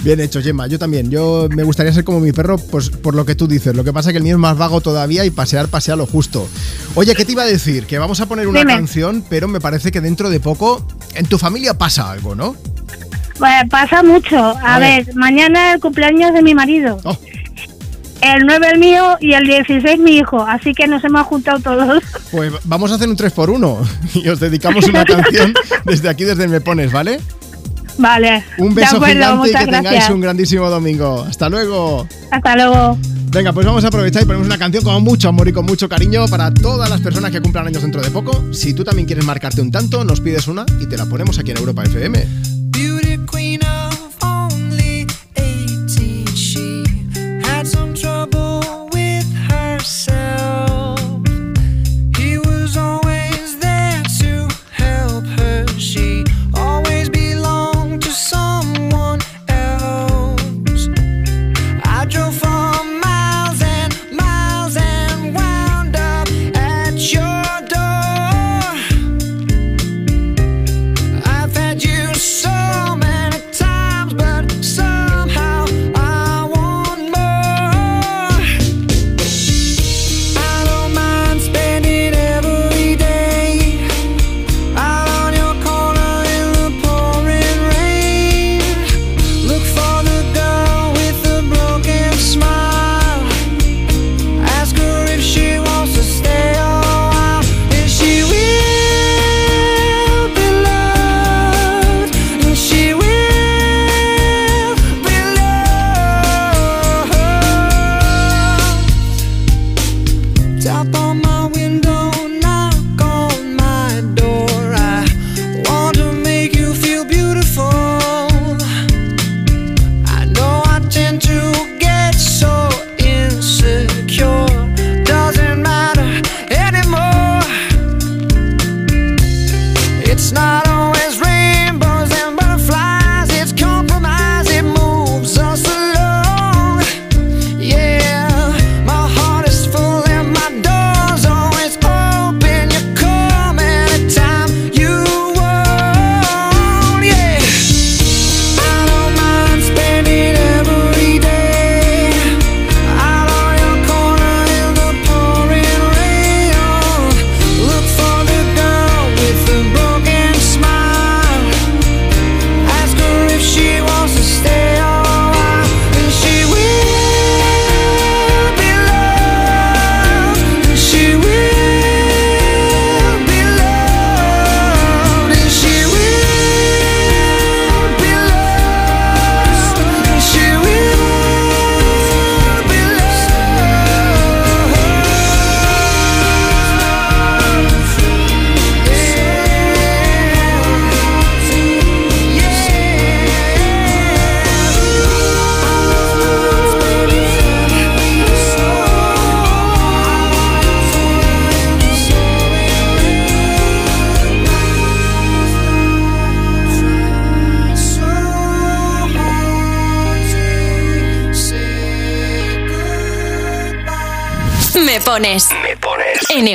Bien 0.04 0.20
hecho, 0.20 0.40
Gemma. 0.40 0.66
Yo 0.66 0.78
también. 0.78 1.10
Yo 1.10 1.48
me 1.54 1.62
gustaría 1.64 1.92
ser 1.92 2.04
como 2.04 2.20
mi 2.20 2.32
perro, 2.32 2.56
pues 2.58 2.88
por 2.88 3.14
lo 3.14 3.26
que 3.26 3.34
tú 3.34 3.46
dices. 3.46 3.74
Lo 3.74 3.84
que 3.84 3.92
pasa 3.92 4.10
es 4.10 4.12
que 4.12 4.18
el 4.18 4.24
mío 4.24 4.36
es 4.36 4.40
más 4.40 4.56
vago 4.56 4.80
todavía 4.80 5.24
y 5.24 5.30
pasear, 5.30 5.68
pasea 5.68 5.96
lo 5.96 6.06
justo. 6.06 6.48
Oye, 6.94 7.14
¿qué 7.14 7.24
te 7.24 7.32
iba 7.32 7.42
a 7.42 7.46
decir? 7.46 7.84
Que 7.86 7.98
vamos 7.98 8.20
a 8.20 8.26
poner 8.26 8.46
una 8.48 8.60
Dime. 8.60 8.74
canción, 8.74 9.24
pero 9.28 9.48
me 9.48 9.60
parece 9.60 9.90
que 9.90 10.00
dentro 10.00 10.30
de 10.30 10.40
poco 10.40 10.86
en 11.14 11.26
tu 11.26 11.36
familia 11.38 11.74
pasa 11.76 12.10
algo, 12.10 12.34
¿no? 12.34 12.54
Bueno, 13.38 13.68
pasa 13.70 14.02
mucho. 14.02 14.36
A, 14.38 14.76
A 14.76 14.78
ver. 14.78 15.06
ver. 15.06 15.14
mañana 15.16 15.74
el 15.74 15.80
cumpleaños 15.80 16.32
de 16.32 16.42
mi 16.42 16.54
marido. 16.54 16.98
Oh. 17.04 17.18
El 18.22 18.44
9 18.46 18.66
el 18.72 18.78
mío 18.78 19.16
y 19.20 19.32
el 19.32 19.44
16 19.44 19.98
mi 19.98 20.16
hijo. 20.16 20.42
Así 20.46 20.74
que 20.74 20.86
nos 20.86 21.02
hemos 21.04 21.26
juntado 21.26 21.58
todos. 21.60 22.02
Pues 22.30 22.52
vamos 22.64 22.92
a 22.92 22.96
hacer 22.96 23.08
un 23.08 23.16
3x1 23.16 23.88
y 24.24 24.28
os 24.28 24.40
dedicamos 24.40 24.86
una 24.86 25.04
canción 25.06 25.54
desde 25.84 26.08
aquí, 26.08 26.24
desde 26.24 26.48
Me 26.48 26.60
Pones, 26.60 26.92
¿vale? 26.92 27.20
Vale. 27.98 28.44
Un 28.58 28.74
beso 28.74 28.96
acuerdo, 28.96 29.42
gigante 29.42 29.50
y 29.50 29.54
que 29.54 29.70
tengáis 29.70 30.08
un 30.10 30.20
grandísimo 30.20 30.70
domingo. 30.70 31.24
Hasta 31.28 31.48
luego. 31.48 32.06
Hasta 32.30 32.56
luego. 32.56 32.98
Venga, 33.30 33.52
pues 33.52 33.64
vamos 33.64 33.84
a 33.84 33.88
aprovechar 33.88 34.22
y 34.22 34.26
ponemos 34.26 34.46
una 34.46 34.58
canción 34.58 34.82
con 34.82 35.02
mucho 35.04 35.28
amor 35.28 35.46
y 35.48 35.52
con 35.52 35.64
mucho 35.64 35.88
cariño 35.88 36.26
para 36.26 36.52
todas 36.52 36.90
las 36.90 37.00
personas 37.00 37.30
que 37.30 37.40
cumplan 37.40 37.66
años 37.66 37.82
dentro 37.82 38.02
de 38.02 38.10
poco. 38.10 38.52
Si 38.52 38.74
tú 38.74 38.84
también 38.84 39.06
quieres 39.06 39.24
marcarte 39.24 39.60
un 39.60 39.70
tanto, 39.70 40.04
nos 40.04 40.20
pides 40.20 40.48
una 40.48 40.66
y 40.80 40.86
te 40.86 40.96
la 40.96 41.06
ponemos 41.06 41.38
aquí 41.38 41.52
en 41.52 41.58
Europa 41.58 41.84
FM. 41.84 42.49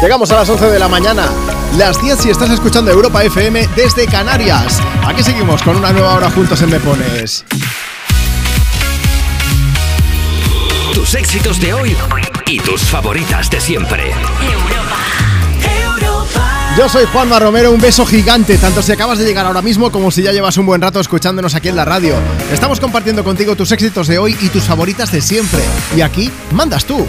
Llegamos 0.00 0.30
a 0.30 0.36
las 0.36 0.48
11 0.48 0.66
de 0.66 0.78
la 0.78 0.86
mañana, 0.86 1.28
las 1.76 2.00
10 2.00 2.18
si 2.20 2.30
estás 2.30 2.50
escuchando 2.50 2.92
Europa 2.92 3.24
FM 3.24 3.68
desde 3.74 4.06
Canarias. 4.06 4.78
Aquí 5.04 5.24
seguimos 5.24 5.60
con 5.60 5.76
una 5.76 5.92
nueva 5.92 6.14
hora 6.14 6.30
juntos 6.30 6.62
en 6.62 6.70
Me 6.70 6.78
Pones. 6.78 7.44
Tus 10.94 11.14
éxitos 11.16 11.60
de 11.60 11.74
hoy 11.74 11.96
y 12.46 12.60
tus 12.60 12.82
favoritas 12.82 13.50
de 13.50 13.60
siempre. 13.60 14.12
Yo 16.76 16.88
soy 16.88 17.04
Juanma 17.06 17.40
Romero, 17.40 17.72
un 17.72 17.80
beso 17.80 18.06
gigante, 18.06 18.56
tanto 18.56 18.82
si 18.82 18.92
acabas 18.92 19.18
de 19.18 19.24
llegar 19.24 19.46
ahora 19.46 19.62
mismo 19.62 19.90
como 19.90 20.12
si 20.12 20.22
ya 20.22 20.30
llevas 20.30 20.56
un 20.58 20.66
buen 20.66 20.80
rato 20.80 21.00
escuchándonos 21.00 21.56
aquí 21.56 21.70
en 21.70 21.76
la 21.76 21.84
radio. 21.84 22.14
Estamos 22.52 22.78
compartiendo 22.78 23.24
contigo 23.24 23.56
tus 23.56 23.72
éxitos 23.72 24.06
de 24.06 24.18
hoy 24.18 24.36
y 24.40 24.48
tus 24.50 24.62
favoritas 24.62 25.10
de 25.10 25.20
siempre. 25.20 25.64
Y 25.96 26.02
aquí 26.02 26.30
mandas 26.52 26.84
tú. 26.84 27.04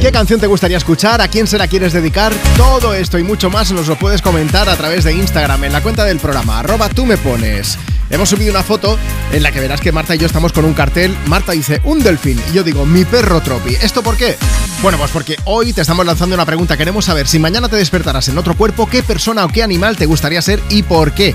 ¿Qué 0.00 0.12
canción 0.12 0.38
te 0.38 0.46
gustaría 0.46 0.76
escuchar? 0.76 1.20
¿A 1.20 1.26
quién 1.26 1.48
se 1.48 1.58
la 1.58 1.66
quieres 1.66 1.92
dedicar? 1.92 2.32
Todo 2.56 2.94
esto 2.94 3.18
y 3.18 3.24
mucho 3.24 3.50
más 3.50 3.72
nos 3.72 3.88
lo 3.88 3.98
puedes 3.98 4.22
comentar 4.22 4.68
a 4.68 4.76
través 4.76 5.02
de 5.02 5.12
Instagram 5.12 5.64
en 5.64 5.72
la 5.72 5.82
cuenta 5.82 6.04
del 6.04 6.20
programa, 6.20 6.60
arroba 6.60 6.88
tú 6.88 7.04
me 7.04 7.16
pones. 7.16 7.76
Hemos 8.08 8.28
subido 8.28 8.52
una 8.52 8.62
foto 8.62 8.96
en 9.32 9.42
la 9.42 9.50
que 9.50 9.58
verás 9.58 9.80
que 9.80 9.90
Marta 9.90 10.14
y 10.14 10.18
yo 10.18 10.26
estamos 10.26 10.52
con 10.52 10.64
un 10.64 10.72
cartel. 10.72 11.16
Marta 11.26 11.50
dice, 11.50 11.80
un 11.84 11.98
delfín. 11.98 12.40
Y 12.48 12.54
yo 12.54 12.62
digo, 12.62 12.86
mi 12.86 13.04
perro 13.04 13.40
Tropi. 13.42 13.74
¿Esto 13.74 14.02
por 14.02 14.16
qué? 14.16 14.36
Bueno, 14.82 14.98
pues 14.98 15.10
porque 15.10 15.36
hoy 15.44 15.72
te 15.72 15.80
estamos 15.80 16.06
lanzando 16.06 16.36
una 16.36 16.46
pregunta. 16.46 16.76
Queremos 16.76 17.04
saber 17.04 17.26
si 17.26 17.40
mañana 17.40 17.68
te 17.68 17.76
despertaras 17.76 18.28
en 18.28 18.38
otro 18.38 18.56
cuerpo, 18.56 18.88
qué 18.88 19.02
persona 19.02 19.44
o 19.44 19.48
qué 19.48 19.64
animal 19.64 19.96
te 19.96 20.06
gustaría 20.06 20.40
ser 20.40 20.62
y 20.70 20.84
por 20.84 21.12
qué. 21.12 21.34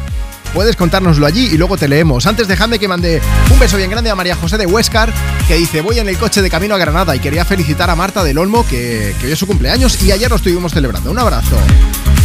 Puedes 0.53 0.75
contárnoslo 0.75 1.25
allí 1.25 1.47
y 1.51 1.57
luego 1.57 1.77
te 1.77 1.87
leemos. 1.87 2.25
Antes 2.27 2.47
dejadme 2.47 2.77
que 2.77 2.87
mande 2.87 3.21
un 3.51 3.59
beso 3.59 3.77
bien 3.77 3.89
grande 3.89 4.09
a 4.09 4.15
María 4.15 4.35
José 4.35 4.57
de 4.57 4.65
Huescar, 4.65 5.11
que 5.47 5.55
dice, 5.55 5.81
voy 5.81 5.99
en 5.99 6.07
el 6.09 6.17
coche 6.17 6.41
de 6.41 6.49
camino 6.49 6.75
a 6.75 6.77
Granada 6.77 7.15
y 7.15 7.19
quería 7.19 7.43
felicitar 7.43 7.89
a 7.89 7.95
Marta 7.95 8.23
del 8.23 8.37
Olmo, 8.37 8.65
que, 8.67 9.15
que 9.19 9.27
hoy 9.27 9.31
es 9.31 9.39
su 9.39 9.47
cumpleaños 9.47 10.01
y 10.03 10.11
ayer 10.11 10.29
lo 10.29 10.35
estuvimos 10.35 10.71
celebrando. 10.71 11.09
Un 11.09 11.19
abrazo. 11.19 11.57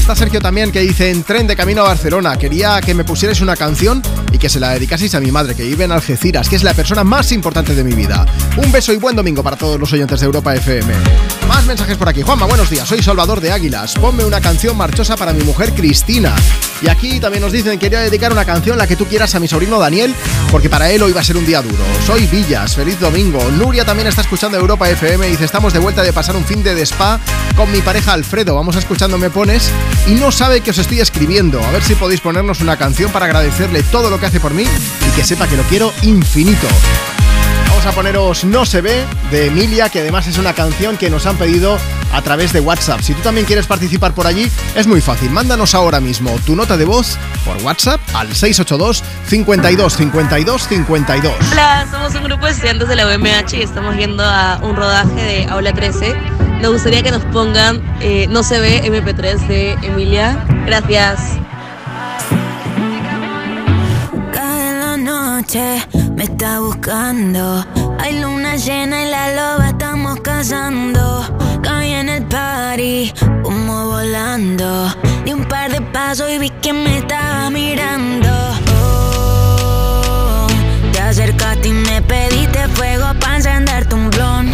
Está 0.09 0.25
Sergio 0.25 0.41
también 0.41 0.73
que 0.73 0.81
dice, 0.81 1.11
en 1.11 1.23
tren 1.23 1.47
de 1.47 1.55
camino 1.55 1.83
a 1.83 1.89
Barcelona, 1.89 2.39
quería 2.39 2.81
que 2.81 2.95
me 2.95 3.05
pusierais 3.05 3.43
una 3.43 3.57
canción 3.57 4.03
y 4.33 4.39
que 4.39 4.49
se 4.49 4.59
la 4.59 4.71
dedicaseis 4.71 5.15
a 5.15 5.21
mi 5.21 5.31
madre, 5.31 5.55
que 5.55 5.65
vive 5.65 5.85
en 5.85 5.93
Algeciras, 5.93 6.49
que 6.49 6.57
es 6.57 6.63
la 6.63 6.73
persona 6.73 7.05
más 7.05 7.31
importante 7.31 7.75
de 7.75 7.85
mi 7.85 7.93
vida. 7.93 8.25
Un 8.57 8.73
beso 8.73 8.93
y 8.95 8.97
buen 8.97 9.17
domingo 9.17 9.43
para 9.43 9.57
todos 9.57 9.79
los 9.79 9.93
oyentes 9.93 10.21
de 10.21 10.25
Europa 10.27 10.55
FM. 10.55 10.95
Más 11.47 11.67
mensajes 11.67 11.99
por 11.99 12.09
aquí. 12.09 12.23
Juanma, 12.23 12.47
buenos 12.47 12.71
días. 12.71 12.89
Soy 12.89 13.03
Salvador 13.03 13.43
de 13.43 13.53
Águilas. 13.53 13.95
Ponme 13.95 14.25
una 14.25 14.41
canción 14.41 14.79
marchosa 14.79 15.15
para 15.17 15.35
mi 15.35 15.43
mujer 15.45 15.75
Cristina. 15.75 16.35
Y 16.81 16.89
aquí 16.89 17.19
también 17.19 17.43
nos 17.43 17.53
dicen, 17.53 17.79
quería 17.79 18.01
dedicar 18.01 18.33
una 18.33 18.45
canción, 18.45 18.79
la 18.79 18.87
que 18.87 18.97
tú 18.97 19.07
quieras, 19.07 19.35
a 19.35 19.41
mi 19.41 19.49
sobrino 19.49 19.79
Daniel, 19.79 20.15
porque 20.51 20.71
para 20.71 20.91
él 20.91 21.03
hoy 21.03 21.13
va 21.13 21.21
a 21.21 21.25
ser 21.25 21.37
un 21.37 21.45
día 21.45 21.61
duro. 21.61 21.83
Soy 22.07 22.27
Villas, 22.27 22.77
feliz 22.77 22.99
domingo. 23.01 23.43
Nuria 23.51 23.85
también 23.85 24.07
está 24.07 24.21
escuchando 24.21 24.57
Europa 24.57 24.89
FM 24.89 25.27
y 25.27 25.31
dice, 25.33 25.45
estamos 25.45 25.73
de 25.73 25.81
vuelta 25.81 26.03
de 26.03 26.13
pasar 26.13 26.37
un 26.37 26.45
fin 26.45 26.63
de 26.63 26.81
spa 26.83 27.21
con 27.57 27.71
mi 27.73 27.81
pareja 27.81 28.13
Alfredo. 28.13 28.55
Vamos 28.55 28.77
a 28.77 28.79
escuchando 28.79 29.19
Me 29.19 29.31
Pones 29.31 29.71
y 30.07 30.13
no 30.13 30.31
sabe 30.31 30.61
que 30.61 30.71
os 30.71 30.79
estoy 30.79 31.01
escribiendo. 31.01 31.63
A 31.65 31.71
ver 31.73 31.83
si 31.83 31.95
podéis 31.95 32.21
ponernos 32.21 32.61
una 32.61 32.77
canción 32.77 33.11
para 33.11 33.27
agradecerle 33.27 33.83
todo 33.83 34.09
lo 34.09 34.21
que 34.21 34.27
hace 34.27 34.41
por 34.41 34.55
mí 34.55 34.65
y 34.65 35.17
que 35.17 35.25
sepa 35.25 35.49
que 35.49 35.57
lo 35.57 35.65
quiero 35.65 35.93
infinito. 36.03 36.69
A 37.89 37.93
poneros 37.93 38.45
No 38.45 38.67
se 38.67 38.83
ve 38.83 39.07
de 39.31 39.47
Emilia, 39.47 39.89
que 39.89 40.01
además 40.01 40.27
es 40.27 40.37
una 40.37 40.53
canción 40.53 40.99
que 40.99 41.09
nos 41.09 41.25
han 41.25 41.39
pedido 41.39 41.79
a 42.13 42.21
través 42.21 42.53
de 42.53 42.61
WhatsApp. 42.61 43.01
Si 43.01 43.15
tú 43.15 43.23
también 43.23 43.47
quieres 43.47 43.67
participar 43.67 44.13
por 44.13 44.27
allí, 44.27 44.47
es 44.75 44.87
muy 44.87 45.01
fácil. 45.01 45.31
Mándanos 45.31 45.75
ahora 45.75 45.99
mismo 45.99 46.39
tu 46.45 46.55
nota 46.55 46.77
de 46.77 46.85
voz 46.85 47.17
por 47.47 47.57
WhatsApp 47.63 47.99
al 48.13 48.29
682 48.29 49.03
52 49.29 49.97
52 49.97 50.69
52. 50.69 51.35
Hola, 51.51 51.87
somos 51.91 52.15
un 52.15 52.25
grupo 52.25 52.45
de 52.45 52.53
estudiantes 52.53 52.89
de 52.89 52.97
la 52.97 53.07
UMH 53.07 53.55
y 53.55 53.63
estamos 53.63 53.97
yendo 53.97 54.23
a 54.23 54.61
un 54.63 54.77
rodaje 54.77 55.23
de 55.23 55.45
Aula 55.47 55.73
13. 55.73 56.15
Nos 56.61 56.73
gustaría 56.73 57.03
que 57.03 57.11
nos 57.11 57.25
pongan 57.27 57.83
eh, 58.03 58.27
No 58.29 58.43
se 58.43 58.61
ve 58.61 58.83
MP3 58.83 59.47
de 59.47 59.73
Emilia. 59.83 60.45
Gracias. 60.67 61.39
Cada 64.35 64.73
la 64.73 64.97
noche 64.99 66.08
me 66.19 66.25
está 66.25 66.59
buscando. 66.59 67.65
Hay 68.01 68.21
luna 68.21 68.57
llena 68.57 69.05
y 69.05 69.09
la 69.09 69.33
loba 69.35 69.69
estamos 69.69 70.19
cazando. 70.21 71.25
Caí 71.63 71.93
en 71.93 72.09
el 72.09 72.25
party, 72.25 73.13
humo 73.45 73.87
volando. 73.87 74.93
Di 75.25 75.33
un 75.33 75.45
par 75.45 75.71
de 75.71 75.81
pasos 75.81 76.29
y 76.29 76.39
vi 76.39 76.51
que 76.51 76.73
me 76.73 76.99
estaba 76.99 77.51
mirando. 77.51 78.31
Oh, 78.83 80.49
te 80.93 81.01
acercaste 81.01 81.69
y 81.69 81.73
me 81.73 82.03
pediste 82.03 82.67
fuego 82.75 83.07
para 83.21 83.37
encenderte 83.37 83.95
un 83.95 84.11
blon. 84.11 84.53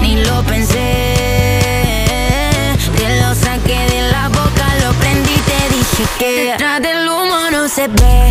Ni 0.00 0.24
lo 0.24 0.44
pensé. 0.44 1.16
Te 2.96 3.20
lo 3.20 3.34
saqué 3.34 3.80
de 3.94 4.12
la 4.12 4.28
boca, 4.28 4.66
lo 4.84 4.92
prendí 5.00 5.36
te 5.50 5.60
dije 5.74 6.04
que 6.20 6.50
detrás 6.50 6.80
del 6.80 7.08
humo 7.08 7.50
no 7.50 7.68
se 7.68 7.88
ve. 7.88 8.30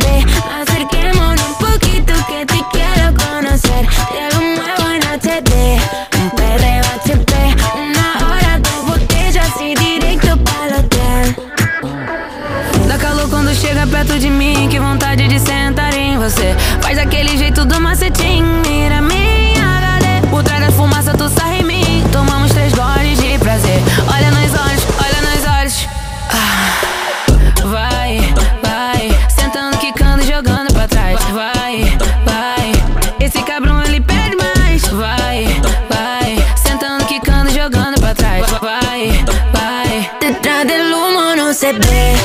Você. 16.31 16.55
Faz 16.81 16.97
aquele 16.97 17.37
jeito 17.37 17.65
do 17.65 17.79
macetinho, 17.79 18.45
mira 18.65 19.01
minha 19.01 19.63
HD. 19.77 20.27
Por 20.29 20.43
trás 20.43 20.61
da 20.61 20.71
fumaça, 20.71 21.13
tu 21.13 21.27
sarra 21.29 21.57
em 21.57 21.63
mim. 21.63 22.03
Tomamos 22.11 22.51
três 22.51 22.73
goles 22.73 23.19
de 23.19 23.37
prazer. 23.37 23.81
Olha 24.07 24.31
nos 24.31 24.51
olhos, 24.59 24.83
olha 25.03 25.21
nos 25.29 25.59
olhos. 25.59 25.87
Ah, 26.29 27.67
vai, 27.67 28.33
vai. 28.63 29.19
Sentando, 29.29 29.77
quicando 29.77 30.23
jogando 30.23 30.73
pra 30.73 30.87
trás. 30.87 31.19
Vai, 31.33 31.97
vai. 32.25 32.71
Esse 33.19 33.41
cabrão 33.43 33.81
ele 33.83 33.99
pede 33.99 34.37
mais. 34.37 34.87
Vai, 34.87 35.45
vai. 35.89 36.45
Sentando, 36.55 37.05
quicando 37.05 37.51
jogando 37.51 37.99
pra 37.99 38.15
trás. 38.15 38.45
Vai, 38.61 39.25
vai. 39.51 40.11
Detrás 40.21 40.65
del 40.65 40.93
humo 40.93 41.35
no 41.35 41.53
se 41.53 41.73
ve, 41.73 42.15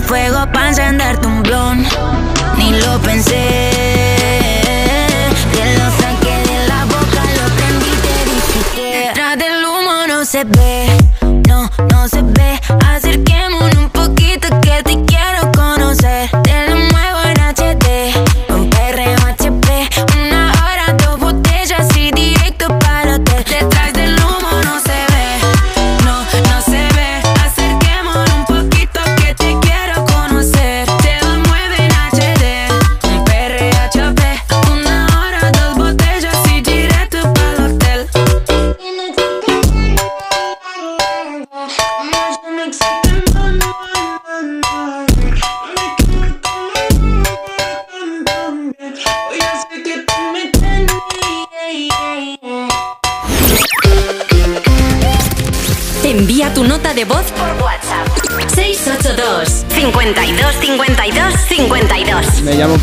fuego 0.00 0.46
para 0.52 0.68
encenderte 0.68 1.26
un 1.26 1.42
blon. 1.42 1.84
Ni 2.56 2.70
lo 2.80 2.98
pensé. 3.00 3.73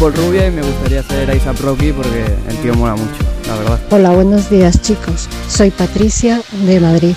Paul 0.01 0.15
Rubia 0.15 0.47
y 0.47 0.51
me 0.51 0.63
gustaría 0.63 1.01
hacer 1.01 1.29
a 1.29 1.53
Rocky 1.53 1.91
porque 1.91 2.25
el 2.49 2.57
tío 2.63 2.73
mola 2.73 2.95
mucho, 2.95 3.23
la 3.47 3.55
verdad. 3.55 3.79
Hola, 3.91 4.09
buenos 4.09 4.49
días 4.49 4.81
chicos. 4.81 5.29
Soy 5.47 5.69
Patricia 5.69 6.41
de 6.65 6.79
Madrid. 6.79 7.13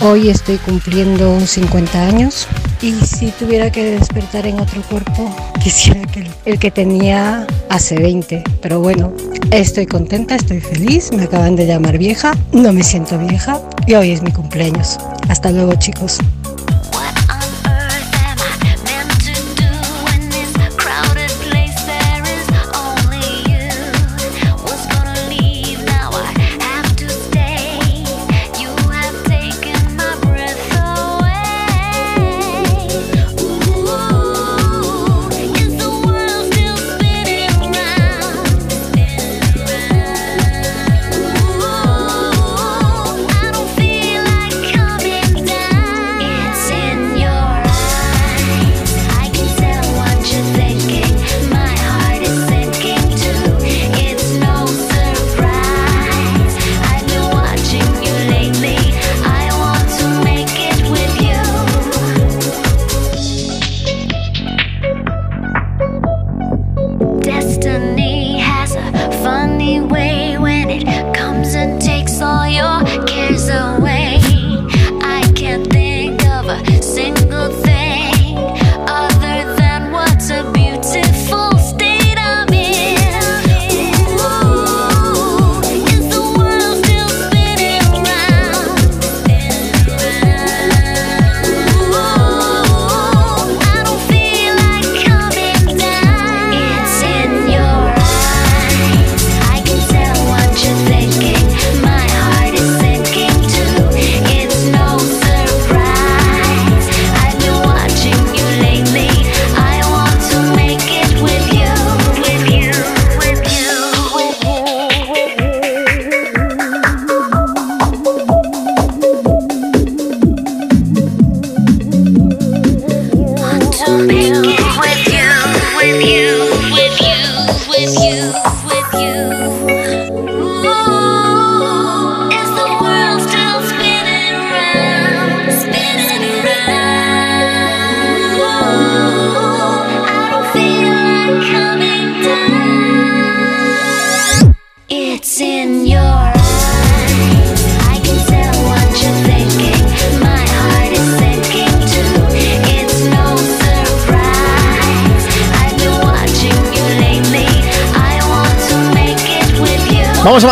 Hoy 0.00 0.30
estoy 0.30 0.56
cumpliendo 0.56 1.38
50 1.38 2.08
años 2.08 2.48
y 2.82 2.92
si 2.94 3.30
tuviera 3.30 3.70
que 3.70 3.84
despertar 3.84 4.48
en 4.48 4.58
otro 4.58 4.82
cuerpo, 4.82 5.32
quisiera 5.62 6.02
que 6.08 6.28
el 6.44 6.58
que 6.58 6.72
tenía 6.72 7.46
hace 7.68 8.00
20. 8.00 8.42
Pero 8.60 8.80
bueno, 8.80 9.12
estoy 9.52 9.86
contenta, 9.86 10.34
estoy 10.34 10.60
feliz, 10.60 11.12
me 11.12 11.22
acaban 11.22 11.54
de 11.54 11.68
llamar 11.68 11.98
vieja, 11.98 12.32
no 12.50 12.72
me 12.72 12.82
siento 12.82 13.16
vieja 13.16 13.60
y 13.86 13.94
hoy 13.94 14.10
es 14.10 14.22
mi 14.22 14.32
cumpleaños. 14.32 14.98
Hasta 15.28 15.52
luego 15.52 15.76
chicos. 15.76 16.18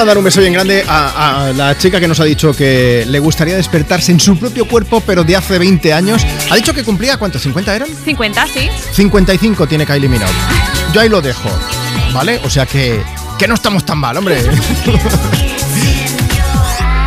Mandar 0.02 0.18
un 0.18 0.24
beso 0.24 0.40
bien 0.40 0.52
grande 0.52 0.84
a, 0.88 1.46
a 1.46 1.52
la 1.52 1.78
chica 1.78 2.00
que 2.00 2.08
nos 2.08 2.18
ha 2.18 2.24
dicho 2.24 2.52
que 2.52 3.04
le 3.06 3.18
gustaría 3.20 3.54
despertarse 3.54 4.10
en 4.10 4.18
su 4.18 4.36
propio 4.36 4.66
cuerpo, 4.66 5.00
pero 5.00 5.22
de 5.22 5.36
hace 5.36 5.60
20 5.60 5.92
años. 5.92 6.26
Ha 6.50 6.56
dicho 6.56 6.74
que 6.74 6.82
cumplía, 6.82 7.18
¿cuánto? 7.18 7.38
¿50 7.38 7.68
eran? 7.68 7.88
50, 8.04 8.46
sí. 8.48 8.68
55 8.94 9.68
tiene 9.68 9.86
Kylie 9.86 10.08
Minogue. 10.08 10.32
Yo 10.92 11.00
ahí 11.02 11.08
lo 11.08 11.22
dejo, 11.22 11.48
¿vale? 12.12 12.40
O 12.44 12.50
sea 12.50 12.66
que, 12.66 13.00
que 13.38 13.46
no 13.46 13.54
estamos 13.54 13.86
tan 13.86 13.98
mal, 13.98 14.16
hombre. 14.16 14.38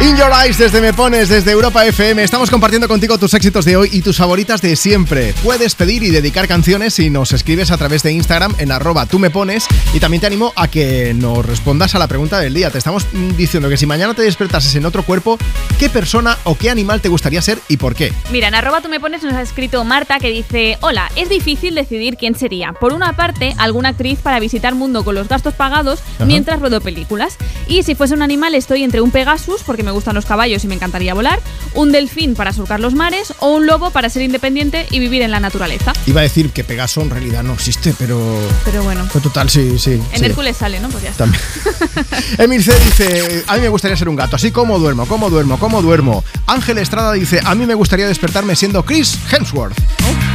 In 0.01 0.17
Your 0.17 0.29
Eyes 0.29 0.57
desde 0.57 0.81
Me 0.81 0.93
Pones, 0.93 1.29
desde 1.29 1.51
Europa 1.51 1.85
FM. 1.85 2.21
Estamos 2.21 2.51
compartiendo 2.51 2.87
contigo 2.87 3.17
tus 3.17 3.33
éxitos 3.33 3.63
de 3.63 3.77
hoy 3.77 3.89
y 3.93 4.01
tus 4.01 4.17
favoritas 4.17 4.61
de 4.61 4.75
siempre. 4.75 5.33
Puedes 5.41 5.73
pedir 5.73 6.03
y 6.03 6.11
dedicar 6.11 6.49
canciones 6.49 6.95
si 6.95 7.09
nos 7.09 7.31
escribes 7.31 7.71
a 7.71 7.77
través 7.77 8.03
de 8.03 8.11
Instagram 8.11 8.53
en 8.57 8.73
arroba 8.73 9.05
tú 9.05 9.19
me 9.19 9.29
pones. 9.29 9.65
Y 9.93 10.01
también 10.01 10.19
te 10.19 10.27
animo 10.27 10.51
a 10.57 10.67
que 10.67 11.13
nos 11.13 11.45
respondas 11.45 11.95
a 11.95 11.99
la 11.99 12.07
pregunta 12.07 12.39
del 12.39 12.53
día. 12.53 12.69
Te 12.69 12.77
estamos 12.77 13.07
mm, 13.13 13.37
diciendo 13.37 13.69
que 13.69 13.77
si 13.77 13.85
mañana 13.85 14.13
te 14.13 14.21
despertases 14.21 14.75
en 14.75 14.85
otro 14.85 15.01
cuerpo, 15.01 15.37
¿qué 15.79 15.89
persona 15.89 16.37
o 16.43 16.57
qué 16.57 16.69
animal 16.69 16.99
te 16.99 17.07
gustaría 17.07 17.41
ser 17.41 17.57
y 17.69 17.77
por 17.77 17.95
qué? 17.95 18.11
Mira, 18.31 18.49
en 18.49 18.55
arroba 18.55 18.81
tú 18.81 18.89
me 18.89 18.99
pones 18.99 19.23
nos 19.23 19.33
ha 19.33 19.41
escrito 19.41 19.83
Marta 19.85 20.19
que 20.19 20.29
dice 20.29 20.77
Hola, 20.81 21.09
es 21.15 21.29
difícil 21.29 21.73
decidir 21.73 22.17
quién 22.17 22.35
sería. 22.35 22.73
Por 22.73 22.93
una 22.93 23.15
parte, 23.15 23.55
alguna 23.57 23.89
actriz 23.89 24.19
para 24.19 24.41
visitar 24.41 24.75
mundo 24.75 25.05
con 25.05 25.15
los 25.15 25.29
gastos 25.29 25.53
pagados 25.53 26.01
Ajá. 26.15 26.25
mientras 26.25 26.59
ruedo 26.59 26.81
películas. 26.81 27.37
Y 27.69 27.83
si 27.83 27.95
fuese 27.95 28.13
un 28.13 28.21
animal 28.21 28.55
estoy 28.55 28.83
entre 28.83 28.99
un 28.99 29.11
Pegasus, 29.11 29.63
porque 29.63 29.84
me 29.85 29.91
gustan 29.91 30.15
los 30.15 30.25
caballos 30.25 30.63
y 30.63 30.67
me 30.67 30.75
encantaría 30.75 31.13
volar, 31.13 31.39
un 31.73 31.91
delfín 31.91 32.35
para 32.35 32.51
surcar 32.53 32.79
los 32.79 32.93
mares 32.93 33.33
o 33.39 33.53
un 33.55 33.65
lobo 33.65 33.91
para 33.91 34.09
ser 34.09 34.23
independiente 34.23 34.85
y 34.91 34.99
vivir 34.99 35.21
en 35.21 35.31
la 35.31 35.39
naturaleza. 35.39 35.93
Iba 36.05 36.21
a 36.21 36.23
decir 36.23 36.49
que 36.51 36.63
Pegaso 36.63 37.01
en 37.01 37.09
realidad 37.09 37.43
no 37.43 37.53
existe, 37.53 37.93
pero... 37.97 38.39
Pero 38.65 38.83
bueno, 38.83 39.07
Pero 39.13 39.21
total, 39.23 39.49
sí, 39.49 39.77
sí. 39.79 39.93
en 39.93 40.19
sí. 40.19 40.25
Hércules 40.25 40.57
sale, 40.57 40.79
¿no? 40.79 40.89
Pues 40.89 41.03
ya 41.03 41.09
está. 41.11 41.25
También. 41.25 41.43
Emil 42.37 42.63
C 42.63 42.73
dice, 42.79 43.43
a 43.47 43.55
mí 43.55 43.61
me 43.61 43.69
gustaría 43.69 43.95
ser 43.95 44.09
un 44.09 44.15
gato, 44.15 44.35
así 44.35 44.51
como 44.51 44.79
duermo, 44.79 45.05
como 45.05 45.29
duermo, 45.29 45.57
como 45.59 45.81
duermo. 45.81 46.23
Ángel 46.47 46.77
Estrada 46.77 47.13
dice, 47.13 47.39
a 47.43 47.55
mí 47.55 47.65
me 47.65 47.73
gustaría 47.75 48.07
despertarme 48.07 48.55
siendo 48.55 48.83
Chris 48.83 49.17
Hemsworth. 49.31 49.77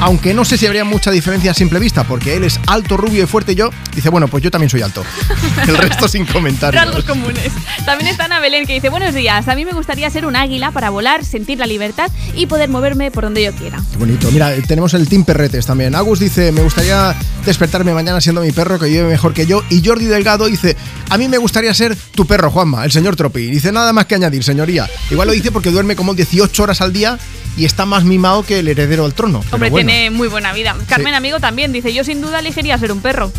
Aunque 0.00 0.32
no 0.32 0.44
sé 0.44 0.56
si 0.56 0.66
habría 0.66 0.84
mucha 0.84 1.10
diferencia 1.10 1.50
a 1.50 1.54
simple 1.54 1.78
vista, 1.78 2.04
porque 2.04 2.36
él 2.36 2.44
es 2.44 2.58
alto, 2.66 2.96
rubio 2.96 3.24
y 3.24 3.26
fuerte 3.26 3.52
y 3.52 3.54
yo, 3.56 3.70
dice, 3.94 4.08
bueno, 4.08 4.28
pues 4.28 4.42
yo 4.42 4.50
también 4.50 4.70
soy 4.70 4.82
alto. 4.82 5.04
El 5.66 5.76
resto 5.76 6.08
sin 6.08 6.24
comentarios. 6.24 6.82
Rasgos 6.84 7.04
comunes. 7.04 7.52
También 7.84 8.10
está 8.10 8.24
Ana 8.24 8.40
Belén 8.40 8.66
que 8.66 8.74
dice, 8.74 8.88
buenos 8.88 9.14
días, 9.14 9.39
a 9.48 9.54
mí 9.54 9.64
me 9.64 9.72
gustaría 9.72 10.08
ser 10.10 10.26
un 10.26 10.36
águila 10.36 10.70
para 10.70 10.90
volar, 10.90 11.24
sentir 11.24 11.58
la 11.58 11.66
libertad 11.66 12.10
y 12.34 12.46
poder 12.46 12.68
moverme 12.68 13.10
por 13.10 13.24
donde 13.24 13.42
yo 13.44 13.52
quiera. 13.52 13.78
Qué 13.92 13.98
bonito. 13.98 14.30
Mira, 14.30 14.52
tenemos 14.66 14.94
el 14.94 15.08
Team 15.08 15.24
Perretes 15.24 15.66
también. 15.66 15.94
Agus 15.94 16.18
dice, 16.18 16.52
me 16.52 16.62
gustaría 16.62 17.14
despertarme 17.44 17.92
mañana 17.94 18.20
siendo 18.20 18.40
mi 18.40 18.52
perro 18.52 18.78
que 18.78 18.86
vive 18.86 19.04
mejor 19.04 19.34
que 19.34 19.46
yo. 19.46 19.62
Y 19.70 19.82
Jordi 19.84 20.06
Delgado 20.06 20.46
dice, 20.46 20.76
a 21.08 21.18
mí 21.18 21.28
me 21.28 21.38
gustaría 21.38 21.72
ser 21.74 21.96
tu 22.14 22.26
perro, 22.26 22.50
Juanma, 22.50 22.84
el 22.84 22.92
señor 22.92 23.16
Tropi. 23.16 23.50
Dice, 23.50 23.72
nada 23.72 23.92
más 23.92 24.06
que 24.06 24.14
añadir, 24.14 24.42
señoría. 24.44 24.88
Igual 25.10 25.28
lo 25.28 25.34
dice 25.34 25.50
porque 25.52 25.70
duerme 25.70 25.96
como 25.96 26.14
18 26.14 26.62
horas 26.62 26.80
al 26.80 26.92
día 26.92 27.18
y 27.56 27.64
está 27.64 27.84
más 27.86 28.04
mimado 28.04 28.42
que 28.44 28.60
el 28.60 28.68
heredero 28.68 29.04
al 29.04 29.14
trono. 29.14 29.42
Hombre, 29.50 29.70
bueno, 29.70 29.88
tiene 29.88 30.10
muy 30.10 30.28
buena 30.28 30.52
vida. 30.52 30.76
Carmen, 30.88 31.12
Sí. 31.12 31.16
amigo, 31.16 31.40
también 31.40 31.72
dice, 31.72 31.92
yo 31.92 32.04
sin 32.04 32.20
duda 32.20 32.38
elegiría 32.38 32.78
ser 32.78 32.92
un 32.92 33.00
perro. 33.00 33.32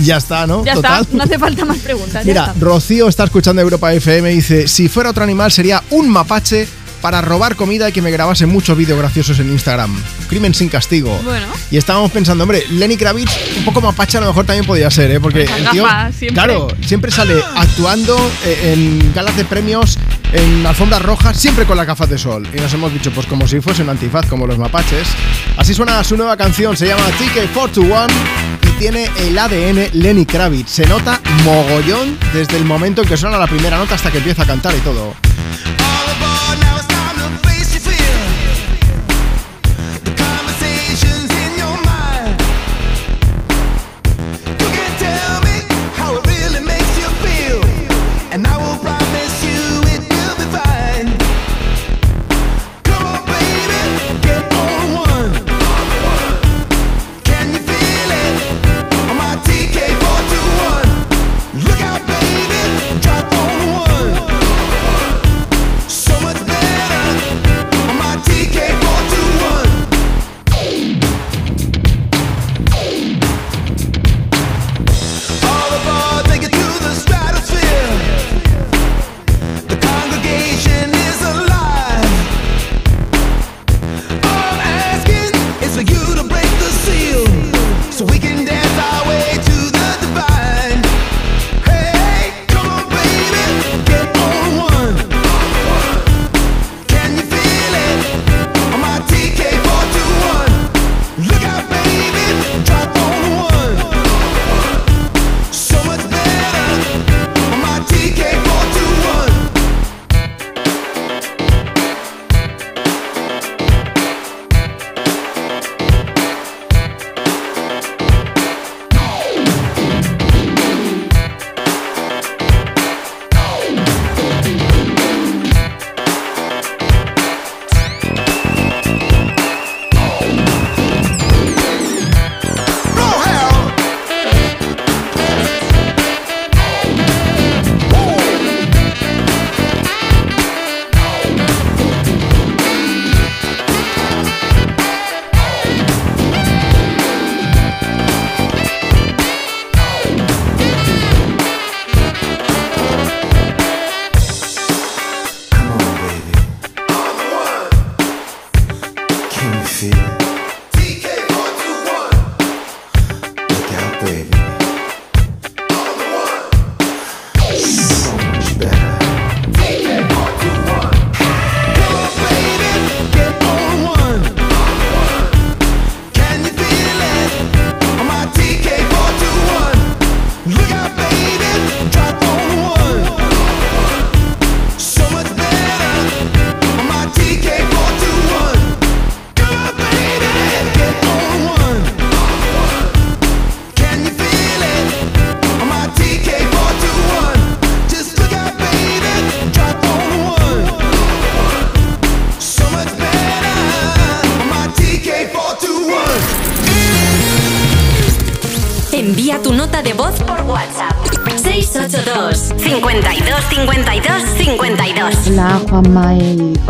Ya 0.00 0.16
está, 0.16 0.46
¿no? 0.46 0.64
Ya 0.64 0.74
Total. 0.74 1.02
está, 1.02 1.16
no 1.16 1.22
hace 1.22 1.38
falta 1.38 1.64
más 1.64 1.78
preguntas. 1.78 2.24
Mira, 2.24 2.46
está. 2.46 2.54
Rocío 2.60 3.08
está 3.08 3.24
escuchando 3.24 3.62
Europa 3.62 3.92
FM 3.92 4.32
y 4.32 4.36
dice, 4.36 4.68
si 4.68 4.88
fuera 4.88 5.10
otro 5.10 5.24
animal 5.24 5.52
sería 5.52 5.82
un 5.90 6.08
mapache 6.08 6.66
para 7.00 7.20
robar 7.22 7.56
comida 7.56 7.88
y 7.88 7.92
que 7.92 8.02
me 8.02 8.10
grabase 8.10 8.46
muchos 8.46 8.76
vídeos 8.76 8.98
graciosos 8.98 9.38
en 9.38 9.50
Instagram. 9.50 9.90
Crimen 10.28 10.54
sin 10.54 10.68
castigo. 10.68 11.18
Bueno. 11.24 11.46
Y 11.70 11.76
estábamos 11.76 12.10
pensando, 12.10 12.44
hombre, 12.44 12.64
Lenny 12.70 12.96
Kravitz, 12.96 13.30
un 13.58 13.64
poco 13.64 13.80
mapache 13.80 14.18
a 14.18 14.20
lo 14.20 14.26
mejor 14.28 14.44
también 14.44 14.66
podría 14.66 14.90
ser, 14.90 15.10
¿eh? 15.10 15.20
Porque 15.20 15.44
el 15.44 15.70
tío, 15.70 15.86
siempre. 16.16 16.34
claro, 16.34 16.68
siempre 16.84 17.10
sale 17.10 17.42
actuando 17.56 18.16
eh, 18.44 18.74
en 18.74 19.12
galas 19.14 19.36
de 19.36 19.44
premios 19.44 19.98
en 20.32 20.64
alfombras 20.64 21.02
rojas, 21.02 21.36
siempre 21.36 21.64
con 21.64 21.76
las 21.76 21.86
gafas 21.86 22.08
de 22.08 22.18
sol. 22.18 22.46
Y 22.52 22.60
nos 22.60 22.72
hemos 22.72 22.92
dicho, 22.92 23.10
pues 23.10 23.26
como 23.26 23.48
si 23.48 23.60
fuese 23.60 23.82
un 23.82 23.88
antifaz, 23.88 24.26
como 24.26 24.46
los 24.46 24.58
mapaches. 24.58 25.08
Así 25.56 25.74
suena 25.74 26.02
su 26.04 26.16
nueva 26.16 26.36
canción, 26.36 26.76
se 26.76 26.86
llama 26.86 27.02
TK421 27.18 28.08
y 28.62 28.69
tiene 28.80 29.10
el 29.18 29.38
ADN 29.38 29.90
Lenny 29.92 30.24
Kravitz. 30.24 30.70
Se 30.70 30.86
nota 30.86 31.20
mogollón 31.44 32.18
desde 32.32 32.56
el 32.56 32.64
momento 32.64 33.02
en 33.02 33.08
que 33.08 33.18
suena 33.18 33.36
la 33.36 33.46
primera 33.46 33.76
nota 33.76 33.94
hasta 33.94 34.10
que 34.10 34.16
empieza 34.16 34.44
a 34.44 34.46
cantar 34.46 34.74
y 34.74 34.78
todo. 34.78 35.14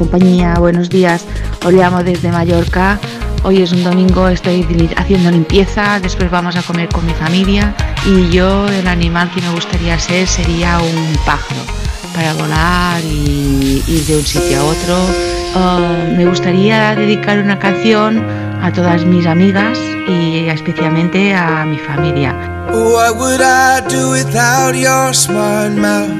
Compañía, 0.01 0.55
buenos 0.59 0.89
días. 0.89 1.27
Os 1.63 1.75
llamo 1.75 2.03
desde 2.03 2.33
Mallorca. 2.33 2.99
Hoy 3.43 3.61
es 3.61 3.71
un 3.73 3.85
domingo, 3.85 4.29
estoy 4.29 4.65
haciendo 4.97 5.31
limpieza, 5.31 6.01
después 6.01 6.31
vamos 6.31 6.57
a 6.57 6.63
comer 6.63 6.89
con 6.89 7.05
mi 7.05 7.13
familia 7.13 7.75
y 8.07 8.31
yo 8.31 8.67
el 8.69 8.89
animal 8.89 9.31
que 9.31 9.43
me 9.43 9.51
gustaría 9.51 9.99
ser 9.99 10.27
sería 10.27 10.79
un 10.79 11.17
pájaro 11.27 11.61
para 12.15 12.33
volar 12.33 13.05
y 13.05 13.85
ir 13.87 14.07
de 14.07 14.17
un 14.17 14.25
sitio 14.25 14.61
a 14.61 14.65
otro. 14.65 14.97
Ah, 15.55 16.07
me 16.17 16.25
gustaría 16.25 16.95
dedicar 16.95 17.39
una 17.39 17.59
canción 17.59 18.25
a 18.63 18.73
todas 18.73 19.05
mis 19.05 19.27
amigas 19.27 19.79
y 20.09 20.49
especialmente 20.49 21.35
a 21.35 21.67
mi 21.67 21.77
familia. 21.77 22.35
What 22.73 23.19
would 23.19 23.43
I 23.43 23.83
do 23.87 24.13
without 24.13 24.75
your 24.75 25.13
smart 25.13 25.73
mouth? 25.73 26.20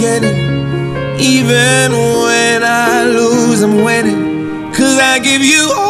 beginning. 0.00 1.20
Even 1.20 1.92
when 1.92 2.62
I 2.62 3.04
lose, 3.04 3.60
I'm 3.60 3.84
winning. 3.84 4.72
Cause 4.72 4.98
I 4.98 5.18
give 5.18 5.42
you 5.42 5.70
all 5.76 5.89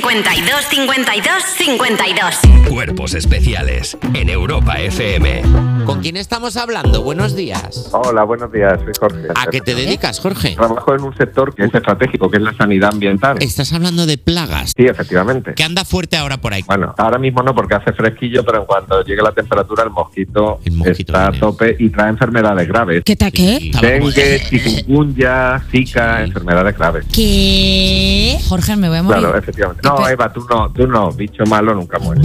52 0.00 0.64
52 0.70 1.42
52 1.58 2.40
Cuerpos 2.66 3.12
especiales 3.12 3.98
en 4.14 4.30
Europa 4.30 4.80
FM. 4.80 5.71
¿Con 5.84 6.00
quién 6.00 6.16
estamos 6.16 6.56
hablando? 6.56 7.02
Buenos 7.02 7.34
días. 7.34 7.90
Hola, 7.92 8.24
buenos 8.24 8.52
días, 8.52 8.78
soy 8.80 8.92
Jorge. 8.98 9.28
¿A 9.34 9.46
qué 9.46 9.60
te 9.60 9.74
dedicas, 9.74 10.20
Jorge? 10.20 10.54
Trabajo 10.54 10.94
en 10.94 11.02
un 11.02 11.16
sector 11.16 11.54
que 11.54 11.64
es 11.64 11.74
estratégico, 11.74 12.30
que 12.30 12.36
es 12.36 12.42
la 12.42 12.54
sanidad 12.54 12.90
ambiental. 12.92 13.38
Estás 13.40 13.72
hablando 13.72 14.06
de 14.06 14.18
plagas. 14.18 14.72
Sí, 14.76 14.84
efectivamente. 14.84 15.54
¿Qué 15.54 15.64
anda 15.64 15.84
fuerte 15.84 16.16
ahora 16.16 16.38
por 16.38 16.52
ahí? 16.52 16.62
Bueno, 16.66 16.94
ahora 16.98 17.18
mismo 17.18 17.42
no 17.42 17.54
porque 17.54 17.74
hace 17.74 17.92
fresquillo, 17.92 18.44
pero 18.44 18.60
en 18.60 18.66
cuanto 18.66 19.02
llegue 19.02 19.22
la 19.22 19.32
temperatura 19.32 19.84
el 19.84 19.90
mosquito, 19.90 20.60
está 20.84 21.28
a 21.28 21.32
tope 21.32 21.76
y 21.78 21.90
trae 21.90 22.10
enfermedades 22.10 22.68
graves. 22.68 23.02
¿Qué 23.04 23.16
tal 23.16 23.32
qué? 23.32 23.70
Dengue, 23.80 24.42
chikungunya, 24.48 25.62
zika, 25.70 26.22
enfermedades 26.22 26.76
graves. 26.76 27.06
¿Qué? 27.12 28.38
Jorge, 28.48 28.76
me 28.76 28.88
voy 28.88 28.98
a 28.98 29.02
morir. 29.02 29.20
Claro, 29.20 29.38
efectivamente. 29.38 29.82
No, 29.84 30.08
Eva, 30.08 30.32
tú 30.32 30.46
no, 30.48 30.72
tú 30.72 30.86
no, 30.86 31.10
bicho 31.12 31.44
malo 31.46 31.74
nunca 31.74 31.98
muere. 31.98 32.22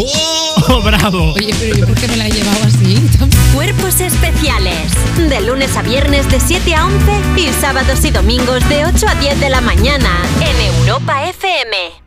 ¡Oh, 0.70 0.82
bravo! 0.82 1.34
Oye, 1.34 1.54
pero 1.60 1.78
¿y 1.78 1.82
por 1.82 1.96
qué 1.96 2.08
me 2.08 2.18
la 2.18 2.28
he 2.28 2.32
llevado 2.32 2.64
así? 2.64 3.00
Cuerpos 3.54 4.00
especiales. 4.02 4.92
De 5.18 5.42
lunes 5.42 5.76
a 5.78 5.82
viernes 5.82 6.30
de 6.30 6.40
7 6.40 6.76
a 6.76 6.86
11 6.86 6.98
y 7.38 7.54
sábados 7.54 8.04
y 8.06 8.12
domingos 8.12 8.68
de 8.70 8.86
8 8.86 9.06
a 9.08 9.16
10 9.16 9.40
de 9.40 9.50
la 9.50 9.62
mañana 9.62 10.10
en 10.42 10.78
Europa 10.78 11.28
FM. 11.28 12.07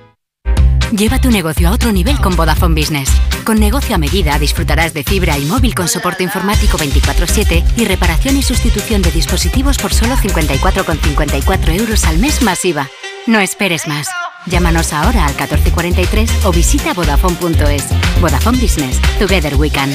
Lleva 0.91 1.19
tu 1.19 1.31
negocio 1.31 1.69
a 1.69 1.71
otro 1.71 1.93
nivel 1.93 2.19
con 2.19 2.35
Vodafone 2.35 2.75
Business. 2.75 3.09
Con 3.45 3.59
negocio 3.59 3.95
a 3.95 3.97
medida 3.97 4.37
disfrutarás 4.37 4.93
de 4.93 5.03
fibra 5.03 5.37
y 5.37 5.45
móvil 5.45 5.73
con 5.73 5.87
soporte 5.87 6.23
informático 6.23 6.77
24/7 6.77 7.63
y 7.77 7.85
reparación 7.85 8.35
y 8.35 8.43
sustitución 8.43 9.01
de 9.01 9.11
dispositivos 9.11 9.77
por 9.77 9.93
solo 9.93 10.15
54,54 10.17 11.79
euros 11.79 12.05
al 12.05 12.17
mes 12.17 12.41
masiva. 12.41 12.89
No 13.25 13.39
esperes 13.39 13.87
más. 13.87 14.09
Llámanos 14.47 14.91
ahora 14.91 15.25
al 15.25 15.33
1443 15.35 16.45
o 16.45 16.51
visita 16.51 16.93
vodafone.es. 16.93 17.85
Vodafone 18.19 18.57
Business. 18.57 18.99
Together 19.17 19.55
we 19.55 19.69
can. 19.69 19.91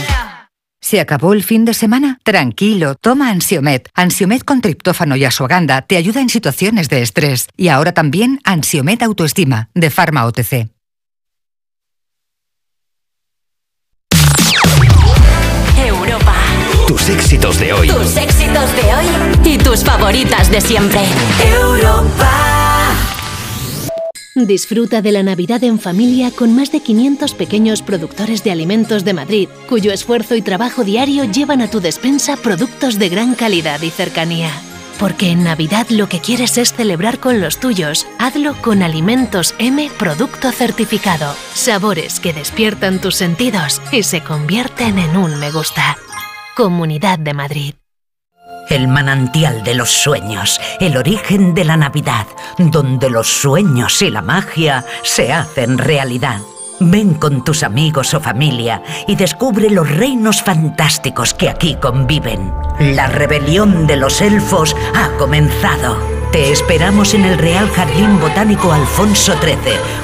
¿Se 0.81 1.01
acabó 1.01 1.33
el 1.33 1.43
fin 1.43 1.65
de 1.65 1.75
semana? 1.75 2.21
Tranquilo, 2.23 2.95
toma 2.95 3.31
Ansiomet. 3.31 3.91
Ansiomet 3.95 4.45
con 4.45 4.61
triptófano 4.61 5.17
y 5.17 5.25
asuaganda 5.25 5.83
te 5.83 5.97
ayuda 5.97 6.21
en 6.21 6.29
situaciones 6.29 6.89
de 6.89 7.03
estrés. 7.03 7.49
Y 7.57 7.69
ahora 7.69 7.93
también 7.93 8.41
Ansiomet 8.45 9.03
Autoestima, 9.03 9.69
de 9.75 9.91
Pharma 9.91 10.25
OTC. 10.25 10.76
Tus 16.87 17.09
éxitos 17.09 17.59
de 17.59 17.73
hoy. 17.73 17.89
Tus 17.89 18.17
éxitos 18.17 18.71
de 18.77 18.95
hoy 18.95 19.55
y 19.55 19.59
tus 19.59 19.83
favoritas 19.83 20.49
de 20.53 20.61
siempre. 20.61 21.01
Europa. 21.45 22.31
Disfruta 24.37 25.03
de 25.03 25.11
la 25.11 25.25
Navidad 25.25 25.65
en 25.65 25.81
familia 25.81 26.31
con 26.31 26.55
más 26.55 26.71
de 26.71 26.81
500 26.81 27.35
pequeños 27.35 27.83
productores 27.83 28.45
de 28.45 28.53
alimentos 28.53 29.05
de 29.05 29.15
Madrid, 29.15 29.49
cuyo 29.69 29.93
esfuerzo 29.93 30.37
y 30.37 30.43
trabajo 30.43 30.85
diario 30.85 31.25
llevan 31.25 31.61
a 31.61 31.69
tu 31.69 31.81
despensa 31.81 32.37
productos 32.37 33.01
de 33.01 33.09
gran 33.09 33.35
calidad 33.35 33.83
y 33.83 33.91
cercanía. 33.91 34.51
Porque 35.01 35.31
en 35.31 35.43
Navidad 35.43 35.89
lo 35.91 36.09
que 36.09 36.21
quieres 36.21 36.57
es 36.57 36.73
celebrar 36.73 37.19
con 37.19 37.41
los 37.41 37.59
tuyos, 37.59 38.07
hazlo 38.21 38.55
con 38.63 38.85
Alimentos 38.85 39.57
M 39.59 39.91
Producto 39.99 40.53
Certificado. 40.53 41.35
Sabores 41.53 42.21
que 42.21 42.33
despiertan 42.33 43.01
tus 43.01 43.17
sentidos 43.17 43.83
y 43.91 44.05
se 44.05 44.23
convierten 44.23 45.01
en 45.01 45.17
un 45.17 45.37
me 45.41 45.51
gusta. 45.51 45.97
Comunidad 46.57 47.19
de 47.19 47.35
Madrid. 47.35 47.75
El 48.71 48.89
manantial 48.89 49.63
de 49.63 49.75
los 49.75 49.91
sueños, 49.91 50.59
el 50.81 50.97
origen 50.97 51.53
de 51.53 51.67
la 51.67 51.77
Navidad, 51.77 52.27
donde 52.57 53.11
los 53.11 53.29
sueños 53.29 54.01
y 54.01 54.09
la 54.09 54.23
magia 54.23 54.83
se 55.03 55.35
hacen 55.35 55.77
realidad. 55.77 56.41
Ven 56.81 57.13
con 57.13 57.45
tus 57.45 57.63
amigos 57.63 58.15
o 58.15 58.21
familia 58.21 58.83
y 59.07 59.17
descubre 59.17 59.69
los 59.69 59.87
reinos 59.87 60.43
fantásticos 60.43 61.35
que 61.35 61.51
aquí 61.51 61.77
conviven. 61.77 62.51
La 62.81 63.07
rebelión 63.07 63.87
de 63.87 63.97
los 63.97 64.23
elfos 64.23 64.75
ha 64.95 65.11
comenzado. 65.19 66.16
Te 66.37 66.53
esperamos 66.53 67.15
en 67.15 67.25
el 67.25 67.39
Real 67.39 67.67
Jardín 67.71 68.21
Botánico 68.21 68.71
Alfonso 68.71 69.33
XIII, 69.41 69.57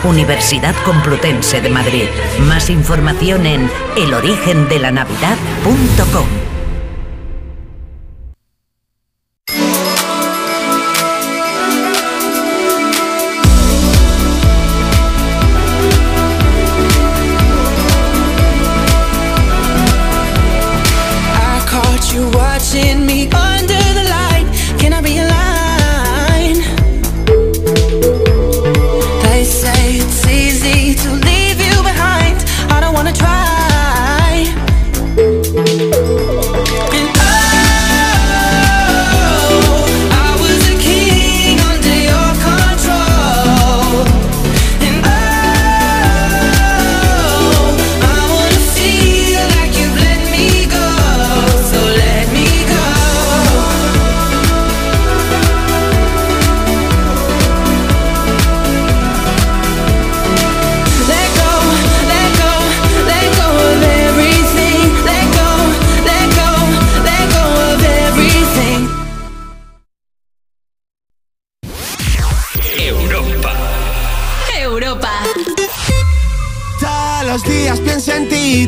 Universidad 0.03 0.75
Complutense 0.83 1.61
de 1.61 1.69
Madrid. 1.69 2.07
Más 2.49 2.71
información 2.71 3.45
en 3.45 3.69
elorigendelanavidad.com. 3.99 6.52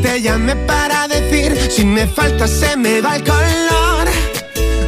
te 0.05 0.21
llamé 0.21 0.55
para 0.55 1.09
decir 1.09 1.57
si 1.71 1.83
me 1.83 2.07
falta 2.07 2.47
se 2.47 2.77
me 2.77 3.01
va 3.01 3.17
el 3.17 3.25
color. 3.25 4.07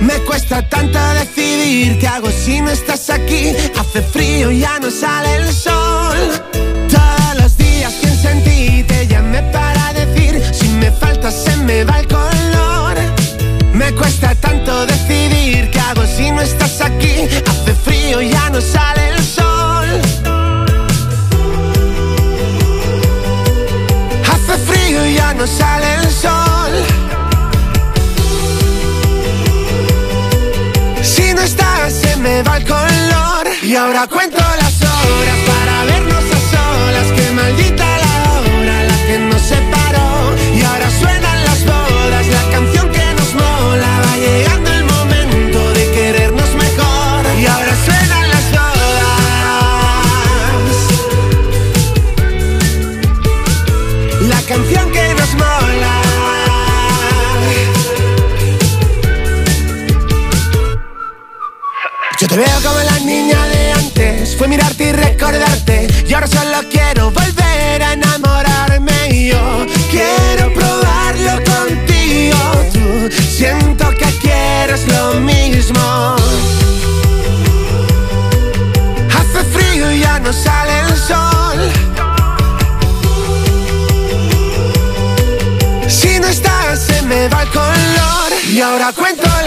Me 0.01 0.16
cuesta 0.28 0.68
tanto 0.68 0.98
decidir 1.20 1.98
qué 1.98 2.06
hago 2.06 2.30
si 2.30 2.60
no 2.60 2.70
estás 2.70 3.09
aquí. 3.09 3.55
Hace 3.80 4.02
frío 4.02 4.51
ya 4.51 4.78
no 4.78 4.90
sale 4.90 5.36
el 5.36 5.52
sol. 5.55 6.18
Todos 6.97 7.32
los 7.40 7.56
días 7.56 7.94
pienso 7.94 8.28
en 8.28 8.44
ti, 8.44 8.84
te 8.86 9.06
llamé 9.06 9.40
para 9.59 9.94
decir 9.94 10.43
si 10.52 10.68
me 10.80 10.93
falta 10.93 11.30
se 11.30 11.56
me 11.68 11.84
va 11.84 12.01
el 12.01 12.09
color. 12.09 12.97
Me 13.72 13.93
cuesta 13.93 14.34
tanto 14.34 14.84
decidir 14.84 15.70
qué 15.70 15.80
hago 15.80 16.05
si 16.06 16.30
no 16.30 16.43
estás 16.43 16.82
aquí. 16.82 17.14
Hace 17.51 17.72
frío 17.84 18.20
ya 18.20 18.51
no 18.51 18.60
sale 18.60 19.05
no 25.36 25.46
sale 25.46 25.94
el 25.94 26.10
sol. 26.10 26.72
Si 31.02 31.34
no 31.34 31.42
estás, 31.42 31.92
se 31.92 32.16
me 32.16 32.42
va 32.42 32.56
el 32.56 32.64
color. 32.64 33.46
Y 33.62 33.76
ahora 33.76 34.06
cuento 34.06 34.45
recordarte. 66.16 66.16
Y 66.16 66.18
ahora 66.18 66.26
solo 66.26 66.68
quiero 66.70 67.10
volver 67.10 67.82
a 67.82 67.93
enamorarme. 67.93 69.09
Y 69.10 69.28
yo 69.28 69.66
quiero 69.90 70.52
probarlo 70.55 71.43
contigo. 71.44 72.36
Tú 72.72 73.10
siento 73.28 73.90
que 73.90 74.06
quieres 74.20 74.86
lo 74.88 75.14
mismo. 75.20 76.16
Hace 79.14 79.44
frío 79.52 79.93
y 79.93 80.01
ya 80.01 80.18
no 80.20 80.32
sale 80.32 80.80
el 80.80 80.97
sol. 80.97 81.72
Si 85.88 86.18
no 86.18 86.28
estás, 86.28 86.80
se 86.80 87.02
me 87.02 87.28
va 87.28 87.43
el 87.43 87.48
color. 87.51 88.32
Y 88.51 88.60
ahora 88.60 88.93
cuento 88.93 89.26
las 89.26 89.45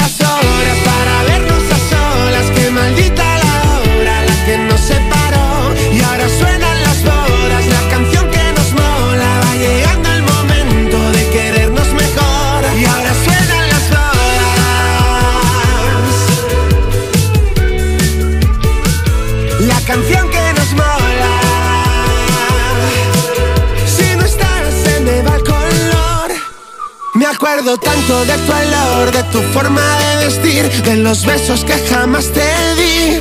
acuerdo 27.59 27.77
tanto 27.77 28.25
de 28.25 28.37
tu 28.37 28.51
olor, 28.53 29.11
de 29.11 29.23
tu 29.23 29.41
forma 29.51 29.81
de 29.97 30.25
vestir, 30.25 30.83
de 30.83 30.95
los 30.95 31.25
besos 31.25 31.65
que 31.65 31.73
jamás 31.89 32.31
te 32.31 32.75
di. 32.75 33.19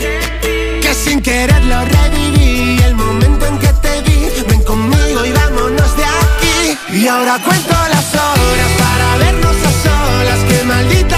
Que 0.80 0.94
sin 0.94 1.20
querer 1.20 1.64
lo 1.64 1.84
reviví, 1.84 2.80
el 2.84 2.94
momento 2.94 3.46
en 3.46 3.58
que 3.58 3.72
te 3.82 4.02
vi. 4.02 4.30
Ven 4.48 4.62
conmigo 4.62 5.24
y 5.24 5.32
vámonos 5.32 5.96
de 5.96 6.04
aquí. 6.04 6.78
Y 6.92 7.08
ahora 7.08 7.40
cuento 7.44 7.74
las 7.90 8.14
horas 8.14 8.72
para 8.78 9.16
vernos 9.16 9.56
a 9.56 9.72
solas. 9.82 10.38
Que 10.48 10.64
maldita 10.64 11.17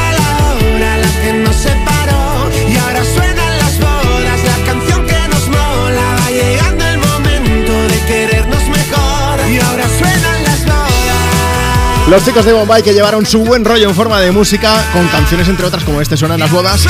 Los 12.10 12.24
chicos 12.24 12.44
de 12.44 12.52
Bombay 12.52 12.82
que 12.82 12.92
llevaron 12.92 13.24
su 13.24 13.44
buen 13.44 13.64
rollo 13.64 13.88
en 13.88 13.94
forma 13.94 14.20
de 14.20 14.32
música 14.32 14.84
con 14.92 15.06
canciones 15.06 15.48
entre 15.48 15.64
otras 15.64 15.84
como 15.84 16.00
este 16.00 16.16
suenan 16.16 16.40
las 16.40 16.50
bodas, 16.50 16.84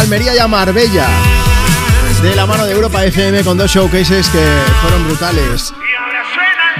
Almería 0.00 0.34
y 0.34 0.38
a 0.38 0.48
Marbella. 0.48 1.06
De 2.20 2.34
la 2.34 2.44
mano 2.44 2.66
de 2.66 2.72
Europa 2.72 3.04
FM 3.04 3.44
con 3.44 3.56
dos 3.56 3.70
showcases 3.70 4.28
que 4.30 4.44
fueron 4.82 5.04
brutales. 5.04 5.72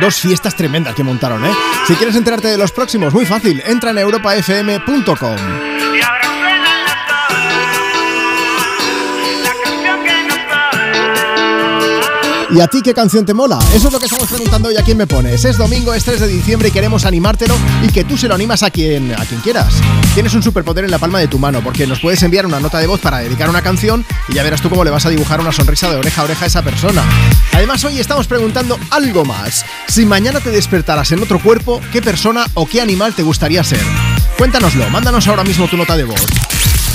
Dos 0.00 0.16
fiestas 0.16 0.56
tremendas 0.56 0.96
que 0.96 1.04
montaron, 1.04 1.44
¿eh? 1.44 1.52
Si 1.86 1.94
quieres 1.94 2.16
enterarte 2.16 2.48
de 2.48 2.58
los 2.58 2.72
próximos, 2.72 3.14
muy 3.14 3.26
fácil, 3.26 3.62
entra 3.64 3.92
en 3.92 3.98
europafm.com. 3.98 5.73
¿Y 12.54 12.60
a 12.60 12.68
ti 12.68 12.82
qué 12.82 12.94
canción 12.94 13.26
te 13.26 13.34
mola? 13.34 13.58
Eso 13.74 13.88
es 13.88 13.92
lo 13.92 13.98
que 13.98 14.04
estamos 14.04 14.28
preguntando 14.28 14.68
hoy 14.68 14.76
a 14.76 14.82
quién 14.82 14.96
me 14.96 15.08
pones. 15.08 15.44
Es 15.44 15.58
domingo, 15.58 15.92
es 15.92 16.04
3 16.04 16.20
de 16.20 16.28
diciembre 16.28 16.68
y 16.68 16.70
queremos 16.70 17.04
animártelo 17.04 17.56
y 17.82 17.88
que 17.88 18.04
tú 18.04 18.16
se 18.16 18.28
lo 18.28 18.34
animas 18.36 18.62
a 18.62 18.70
quien, 18.70 19.12
a 19.12 19.24
quien 19.24 19.40
quieras. 19.40 19.74
Tienes 20.14 20.34
un 20.34 20.42
superpoder 20.42 20.84
en 20.84 20.92
la 20.92 21.00
palma 21.00 21.18
de 21.18 21.26
tu 21.26 21.40
mano 21.40 21.64
porque 21.64 21.84
nos 21.84 21.98
puedes 21.98 22.22
enviar 22.22 22.46
una 22.46 22.60
nota 22.60 22.78
de 22.78 22.86
voz 22.86 23.00
para 23.00 23.18
dedicar 23.18 23.50
una 23.50 23.60
canción 23.60 24.06
y 24.28 24.34
ya 24.34 24.44
verás 24.44 24.62
tú 24.62 24.70
cómo 24.70 24.84
le 24.84 24.90
vas 24.92 25.04
a 25.04 25.10
dibujar 25.10 25.40
una 25.40 25.50
sonrisa 25.50 25.90
de 25.90 25.96
oreja 25.96 26.20
a 26.20 26.24
oreja 26.24 26.44
a 26.44 26.46
esa 26.46 26.62
persona. 26.62 27.02
Además, 27.52 27.82
hoy 27.84 27.98
estamos 27.98 28.28
preguntando 28.28 28.78
algo 28.90 29.24
más. 29.24 29.64
Si 29.88 30.06
mañana 30.06 30.38
te 30.38 30.50
despertaras 30.50 31.10
en 31.10 31.24
otro 31.24 31.40
cuerpo, 31.40 31.80
¿qué 31.90 32.02
persona 32.02 32.46
o 32.54 32.66
qué 32.66 32.80
animal 32.80 33.14
te 33.14 33.24
gustaría 33.24 33.64
ser? 33.64 33.82
Cuéntanoslo, 34.38 34.88
mándanos 34.90 35.26
ahora 35.26 35.42
mismo 35.42 35.66
tu 35.66 35.76
nota 35.76 35.96
de 35.96 36.04
voz. 36.04 36.24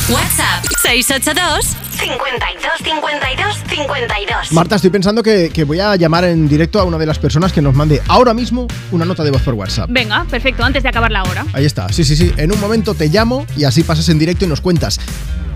WhatsApp 0.08 0.66
682 0.84 1.89
52 2.00 2.72
52 2.84 3.64
52. 3.70 4.52
Marta, 4.54 4.76
estoy 4.76 4.90
pensando 4.90 5.22
que, 5.22 5.50
que 5.50 5.64
voy 5.64 5.80
a 5.80 5.96
llamar 5.96 6.24
en 6.24 6.48
directo 6.48 6.80
a 6.80 6.84
una 6.84 6.98
de 6.98 7.06
las 7.06 7.20
personas 7.20 7.52
que 7.52 7.62
nos 7.62 7.76
mande 7.76 8.02
ahora 8.08 8.34
mismo 8.34 8.68
una 8.92 9.06
nota 9.06 9.24
de 9.24 9.32
voz 9.32 9.42
por 9.42 9.54
WhatsApp. 9.54 9.90
Venga, 9.92 10.26
perfecto, 10.30 10.64
antes 10.64 10.84
de 10.84 10.90
acabar 10.90 11.12
la 11.12 11.24
hora. 11.24 11.46
Ahí 11.54 11.66
está, 11.66 11.90
sí, 11.90 12.04
sí, 12.04 12.16
sí. 12.16 12.34
En 12.38 12.52
un 12.52 12.60
momento 12.60 12.94
te 12.94 13.10
llamo 13.10 13.46
y 13.58 13.66
así 13.66 13.84
pasas 13.84 14.08
en 14.10 14.18
directo 14.20 14.46
y 14.46 14.48
nos 14.48 14.62
cuentas 14.62 15.00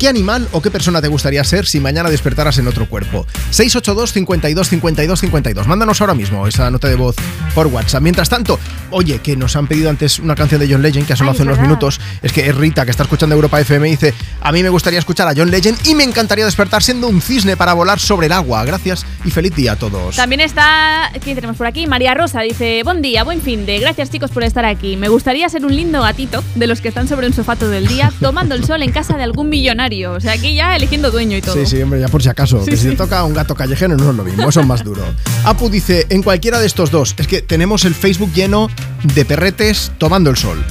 qué 0.03 0.09
animal 0.09 0.49
o 0.51 0.61
qué 0.61 0.69
persona 0.69 1.01
te 1.01 1.07
gustaría 1.07 1.41
ser 1.45 1.65
si 1.65 1.79
mañana 1.79 2.09
despertaras 2.09 2.57
en 2.57 2.67
otro 2.67 2.89
cuerpo. 2.89 3.25
682 3.51 4.11
52 4.11 4.67
52 4.67 5.19
52. 5.21 5.65
Mándanos 5.65 6.01
ahora 6.01 6.13
mismo 6.13 6.45
esa 6.45 6.69
nota 6.69 6.89
de 6.89 6.95
voz 6.95 7.15
por 7.55 7.67
WhatsApp. 7.67 8.03
Mientras 8.03 8.27
tanto, 8.27 8.59
oye, 8.89 9.19
que 9.19 9.37
nos 9.37 9.55
han 9.55 9.65
pedido 9.65 9.89
antes 9.89 10.19
una 10.19 10.35
canción 10.35 10.59
de 10.59 10.67
John 10.69 10.81
Legend 10.81 11.07
que 11.07 11.13
ha 11.13 11.15
sonado 11.15 11.35
hace 11.35 11.43
unos 11.43 11.55
verdad. 11.55 11.69
minutos. 11.69 12.01
Es 12.21 12.33
que 12.33 12.49
es 12.49 12.53
Rita, 12.53 12.83
que 12.83 12.91
está 12.91 13.03
escuchando 13.03 13.33
Europa 13.33 13.61
FM, 13.61 13.87
dice: 13.87 14.13
A 14.41 14.51
mí 14.51 14.61
me 14.61 14.67
gustaría 14.67 14.99
escuchar 14.99 15.25
a 15.29 15.33
John 15.37 15.49
Legend 15.49 15.87
y 15.87 15.95
me 15.95 16.03
encantaría 16.03 16.43
despertar 16.43 16.83
siendo 16.83 17.07
un 17.07 17.21
cisne 17.21 17.55
para 17.55 17.71
volar 17.71 17.97
sobre 17.97 18.25
el 18.25 18.33
agua. 18.33 18.65
Gracias 18.65 19.05
y 19.23 19.31
feliz 19.31 19.55
día 19.55 19.71
a 19.71 19.75
todos. 19.77 20.17
También 20.17 20.41
está, 20.41 21.13
¿quién 21.23 21.35
tenemos 21.35 21.55
por 21.55 21.67
aquí? 21.67 21.87
María 21.87 22.13
Rosa 22.13 22.41
dice, 22.41 22.81
buen 22.83 23.01
día, 23.01 23.23
buen 23.23 23.41
fin 23.41 23.65
de, 23.65 23.79
gracias 23.79 24.11
chicos 24.11 24.31
por 24.31 24.43
estar 24.43 24.65
aquí. 24.65 24.97
Me 24.97 25.07
gustaría 25.07 25.47
ser 25.47 25.65
un 25.65 25.73
lindo 25.73 26.01
gatito 26.01 26.43
de 26.55 26.67
los 26.67 26.81
que 26.81 26.89
están 26.89 27.07
sobre 27.07 27.25
un 27.25 27.31
sofá 27.31 27.55
todo 27.55 27.71
el 27.71 27.87
día 27.87 28.11
tomando 28.19 28.53
el 28.53 28.65
sol 28.65 28.83
en 28.83 28.91
casa 28.91 29.15
de 29.15 29.23
algún 29.23 29.47
millonario. 29.47 29.92
O 30.03 30.19
sea, 30.19 30.33
aquí 30.33 30.55
ya 30.55 30.75
eligiendo 30.75 31.11
dueño 31.11 31.37
y 31.37 31.41
todo. 31.41 31.55
Sí, 31.55 31.65
sí, 31.65 31.81
hombre, 31.81 31.99
ya 31.99 32.07
por 32.07 32.23
si 32.23 32.29
acaso. 32.29 32.63
Sí, 32.63 32.71
que 32.71 32.77
si 32.77 32.89
te 32.89 32.95
toca 32.95 33.23
un 33.23 33.33
gato 33.33 33.55
callejero 33.55 33.95
no 33.95 34.09
es 34.09 34.15
lo 34.15 34.23
mismo, 34.23 34.49
eso 34.49 34.59
es 34.61 34.67
más 34.67 34.83
duro. 34.83 35.03
Apu 35.43 35.69
dice, 35.69 36.07
en 36.09 36.23
cualquiera 36.23 36.59
de 36.59 36.65
estos 36.65 36.91
dos, 36.91 37.15
es 37.17 37.27
que 37.27 37.41
tenemos 37.41 37.85
el 37.85 37.93
Facebook 37.93 38.31
lleno 38.33 38.69
de 39.03 39.25
perretes 39.25 39.91
tomando 39.97 40.29
el 40.29 40.37
sol. 40.37 40.63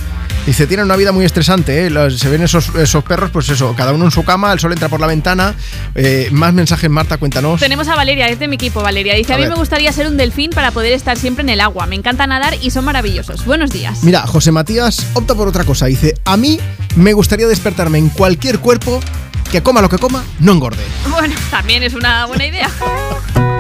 Dice, 0.47 0.67
tienen 0.67 0.87
una 0.87 0.97
vida 0.97 1.13
muy 1.13 1.25
estresante, 1.25 1.87
¿eh? 1.87 1.91
Los- 1.91 2.19
se 2.19 2.29
ven 2.29 2.43
esos, 2.43 2.75
esos 2.75 3.05
perros, 3.05 3.31
pues 3.31 3.49
eso, 3.49 3.75
cada 3.77 3.93
uno 3.93 4.07
en 4.07 4.11
su 4.11 4.25
cama, 4.25 4.53
el 4.53 4.59
sol 4.59 4.73
entra 4.73 4.89
por 4.89 4.99
la 5.01 5.07
ventana. 5.07 5.55
Eh, 5.95 6.29
más 6.33 6.53
mensajes, 6.53 6.91
Marta, 6.91 7.17
cuéntanos. 7.17 7.61
Tenemos 7.61 7.87
a 7.87 7.95
Valeria, 7.95 8.27
es 8.27 8.41
de 8.41 8.49
mi 8.49 8.57
equipo, 8.57 8.83
Valeria. 8.83 9.15
Dice, 9.15 9.33
A 9.33 9.37
a, 9.37 9.39
mí 9.39 9.45
ver. 9.45 9.53
me 9.53 9.59
gustaría 9.59 9.93
ser 9.93 10.09
un 10.09 10.17
delfín 10.17 10.51
para 10.51 10.73
poder 10.73 10.93
estar 10.95 11.17
siempre 11.17 11.43
en 11.43 11.49
el 11.51 11.61
agua. 11.61 11.87
Me 11.87 11.95
encanta 11.95 12.27
nadar 12.27 12.55
y 12.61 12.71
son 12.71 12.85
maravillosos. 12.85 13.45
Buenos 13.45 13.71
días. 13.71 14.03
Mira, 14.03 14.27
José 14.27 14.51
Matías 14.51 15.07
opta 15.15 15.35
por 15.37 15.47
otra 15.47 15.63
cosa. 15.65 15.87
Dice, 15.87 16.15
a 16.25 16.37
mí 16.37 16.59
me 16.97 17.13
gustaría 17.13 17.47
despertarme 17.47 17.99
en 17.99 18.09
cualquier 18.09 18.59
cuerpo 18.59 19.01
que 19.53 19.63
coma 19.63 19.81
lo 19.81 19.89
que 19.89 19.99
coma, 19.99 20.25
no 20.41 20.53
engorde. 20.53 20.83
Bueno, 21.11 21.35
también 21.53 21.83
es 21.85 21.95
una 21.95 22.27
buena 22.27 22.47
idea. 22.47 22.69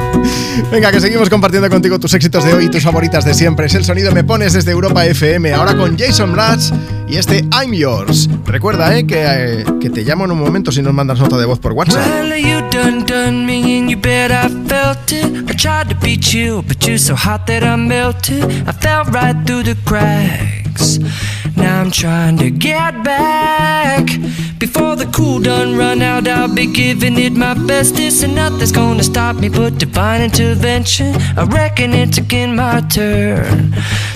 Venga, 0.70 0.90
que 0.90 1.00
seguimos 1.00 1.28
compartiendo 1.28 1.68
contigo 1.68 1.98
tus 1.98 2.14
éxitos 2.14 2.44
de 2.44 2.54
hoy 2.54 2.64
y 2.66 2.68
tus 2.68 2.82
favoritas 2.82 3.24
de 3.24 3.34
siempre. 3.34 3.66
Es 3.66 3.74
el 3.74 3.84
sonido 3.84 4.12
Me 4.12 4.24
Pones 4.24 4.52
desde 4.52 4.70
Europa 4.70 5.04
FM, 5.04 5.52
ahora 5.52 5.76
con 5.76 5.98
Jason 5.98 6.32
Mraz 6.32 6.72
y 7.08 7.16
este 7.16 7.44
I'm 7.52 7.72
Yours. 7.72 8.28
Recuerda, 8.46 8.96
eh, 8.96 9.06
que, 9.06 9.22
eh, 9.24 9.64
que 9.80 9.90
te 9.90 10.02
llamo 10.02 10.24
en 10.24 10.32
un 10.32 10.40
momento 10.40 10.72
si 10.72 10.82
nos 10.82 10.94
mandas 10.94 11.18
nota 11.18 11.36
de 11.36 11.44
voz 11.44 11.58
por 11.58 11.72
WhatsApp. 11.72 12.06
Intervention. 30.20 31.14
I 31.36 31.44
reckon 31.44 31.94
it's 31.94 32.18
again 32.18 32.56
my 32.56 32.80
turn 32.82 33.74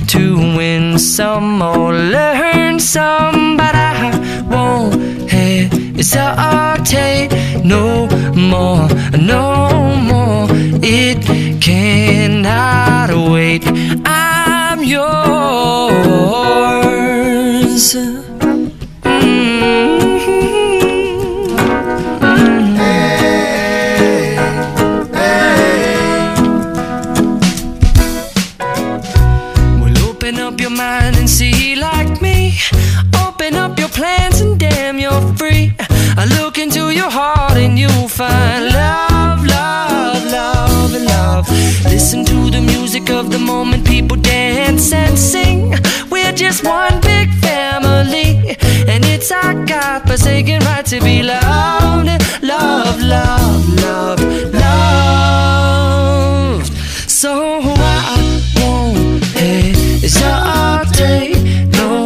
to 0.09 0.37
win 0.57 0.99
some 0.99 1.63
or 1.63 1.93
learn 1.93 2.81
some, 2.81 3.57
but 3.57 3.75
I 3.75 4.11
won't 4.51 5.31
hesitate 5.31 7.31
no 7.65 8.07
more, 8.35 8.89
no 9.19 9.97
more. 9.97 10.47
It 10.83 11.25
cannot 11.61 13.11
wait. 13.31 13.65
I'm 14.05 14.83
yours. 14.85 15.17
Free. 35.37 35.73
I 36.17 36.25
look 36.39 36.59
into 36.59 36.91
your 36.91 37.11
heart 37.11 37.57
and 37.57 37.79
you'll 37.79 38.09
find 38.09 38.67
love, 38.73 39.45
love, 39.47 40.25
love, 40.33 40.93
love. 40.93 41.49
Listen 41.85 42.25
to 42.25 42.51
the 42.51 42.61
music 42.61 43.11
of 43.11 43.31
the 43.31 43.39
moment, 43.39 43.85
people 43.87 44.17
dance 44.17 44.93
and 44.93 45.19
sing. 45.19 45.75
We're 46.11 46.33
just 46.33 46.65
one 46.65 47.01
big 47.01 47.31
family, 47.35 48.57
and 48.89 49.05
it's 49.05 49.31
our 49.31 49.55
God-forsaken 49.67 50.63
right 50.65 50.85
to 50.87 51.01
be 51.01 51.23
loved, 51.23 52.09
love, 52.43 53.01
love, 53.03 53.69
love, 53.83 54.21
loved. 54.55 55.77
So 57.09 57.61
I 57.63 58.43
won't 58.57 59.25
hesitate 60.03 61.37
no 61.73 62.06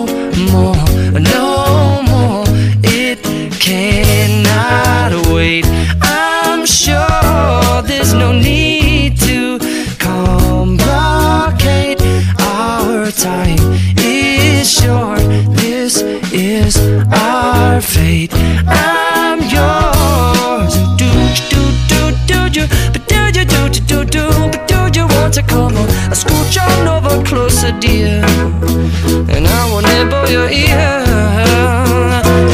fate. 17.90 18.32
I'm 18.66 19.40
yours. 19.56 20.74
Do 21.00 21.10
do 21.52 21.62
do 21.90 22.00
do 22.30 22.38
do, 22.56 22.62
but 22.92 23.02
do 23.08 23.20
you 23.36 23.44
do 23.54 23.60
do 23.68 23.80
do 23.90 23.98
do, 24.04 24.24
but 24.52 24.62
do 24.68 24.78
you 24.98 25.06
want 25.14 25.34
to 25.34 25.42
come 25.42 25.76
on? 25.76 25.88
I 26.12 26.14
scooch 26.22 26.56
over 26.94 27.22
closer, 27.24 27.72
dear, 27.80 28.22
and 29.34 29.46
I 29.46 29.60
will 29.70 29.82
nibble 29.92 30.28
your 30.36 30.48
ear. 30.48 31.04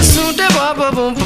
Soon 0.02 0.36
boom 0.36 1.14
boom. 1.14 1.25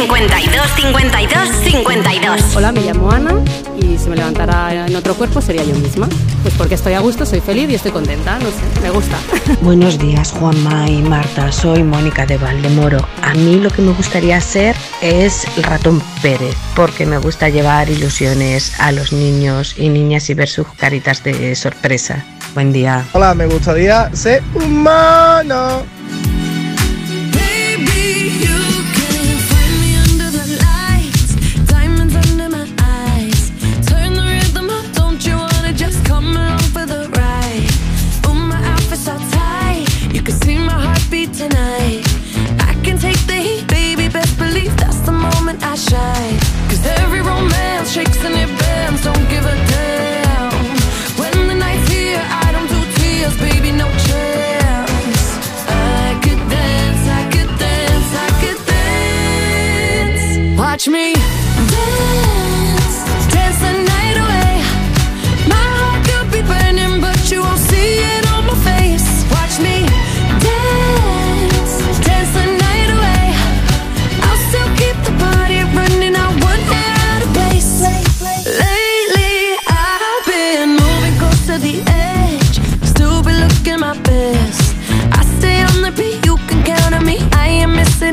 52 0.00 0.66
52 0.76 1.48
52 1.62 2.56
Hola, 2.56 2.72
me 2.72 2.80
llamo 2.80 3.10
Ana 3.10 3.34
y 3.76 3.98
si 3.98 4.08
me 4.08 4.16
levantara 4.16 4.86
en 4.86 4.96
otro 4.96 5.14
cuerpo 5.14 5.42
sería 5.42 5.62
yo 5.62 5.74
misma. 5.74 6.08
Pues 6.40 6.54
porque 6.54 6.74
estoy 6.76 6.94
a 6.94 7.00
gusto, 7.00 7.26
soy 7.26 7.40
feliz 7.40 7.68
y 7.68 7.74
estoy 7.74 7.92
contenta, 7.92 8.38
no 8.38 8.46
sé, 8.46 8.80
me 8.82 8.88
gusta. 8.88 9.18
Buenos 9.60 9.98
días, 9.98 10.32
Juanma 10.32 10.88
y 10.88 11.02
Marta. 11.02 11.52
Soy 11.52 11.82
Mónica 11.82 12.24
de 12.24 12.38
Valdemoro. 12.38 13.06
A 13.20 13.34
mí 13.34 13.56
lo 13.56 13.68
que 13.68 13.82
me 13.82 13.92
gustaría 13.92 14.40
ser 14.40 14.74
es 15.02 15.46
el 15.58 15.64
ratón 15.64 16.02
Pérez, 16.22 16.56
porque 16.74 17.04
me 17.04 17.18
gusta 17.18 17.50
llevar 17.50 17.90
ilusiones 17.90 18.80
a 18.80 18.92
los 18.92 19.12
niños 19.12 19.74
y 19.76 19.90
niñas 19.90 20.30
y 20.30 20.34
ver 20.34 20.48
sus 20.48 20.66
caritas 20.78 21.22
de 21.24 21.54
sorpresa. 21.54 22.24
Buen 22.54 22.72
día. 22.72 23.04
Hola, 23.12 23.34
me 23.34 23.44
gustaría 23.44 24.10
ser 24.14 24.42
humano. 24.54 25.99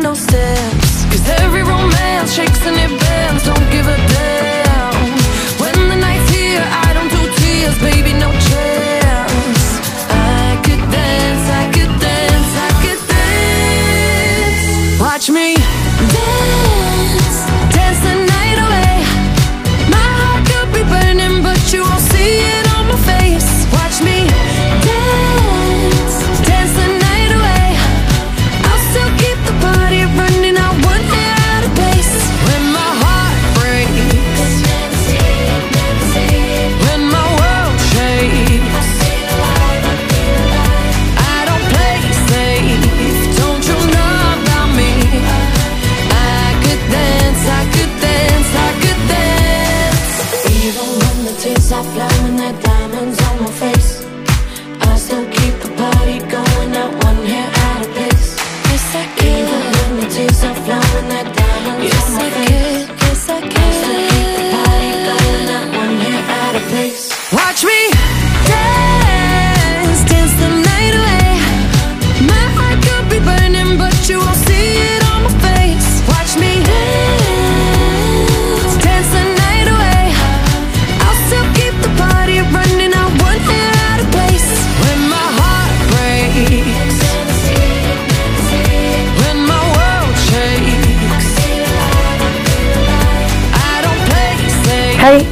No 0.08 0.14
steps. 0.14 1.06
Cause 1.12 1.28
every 1.42 1.64
romance 1.64 2.34
shakes 2.34 2.66
and 2.66 2.78
it 2.78 3.00
bends, 3.00 3.44
don't 3.44 3.70
give 3.72 3.88
a 3.88 4.07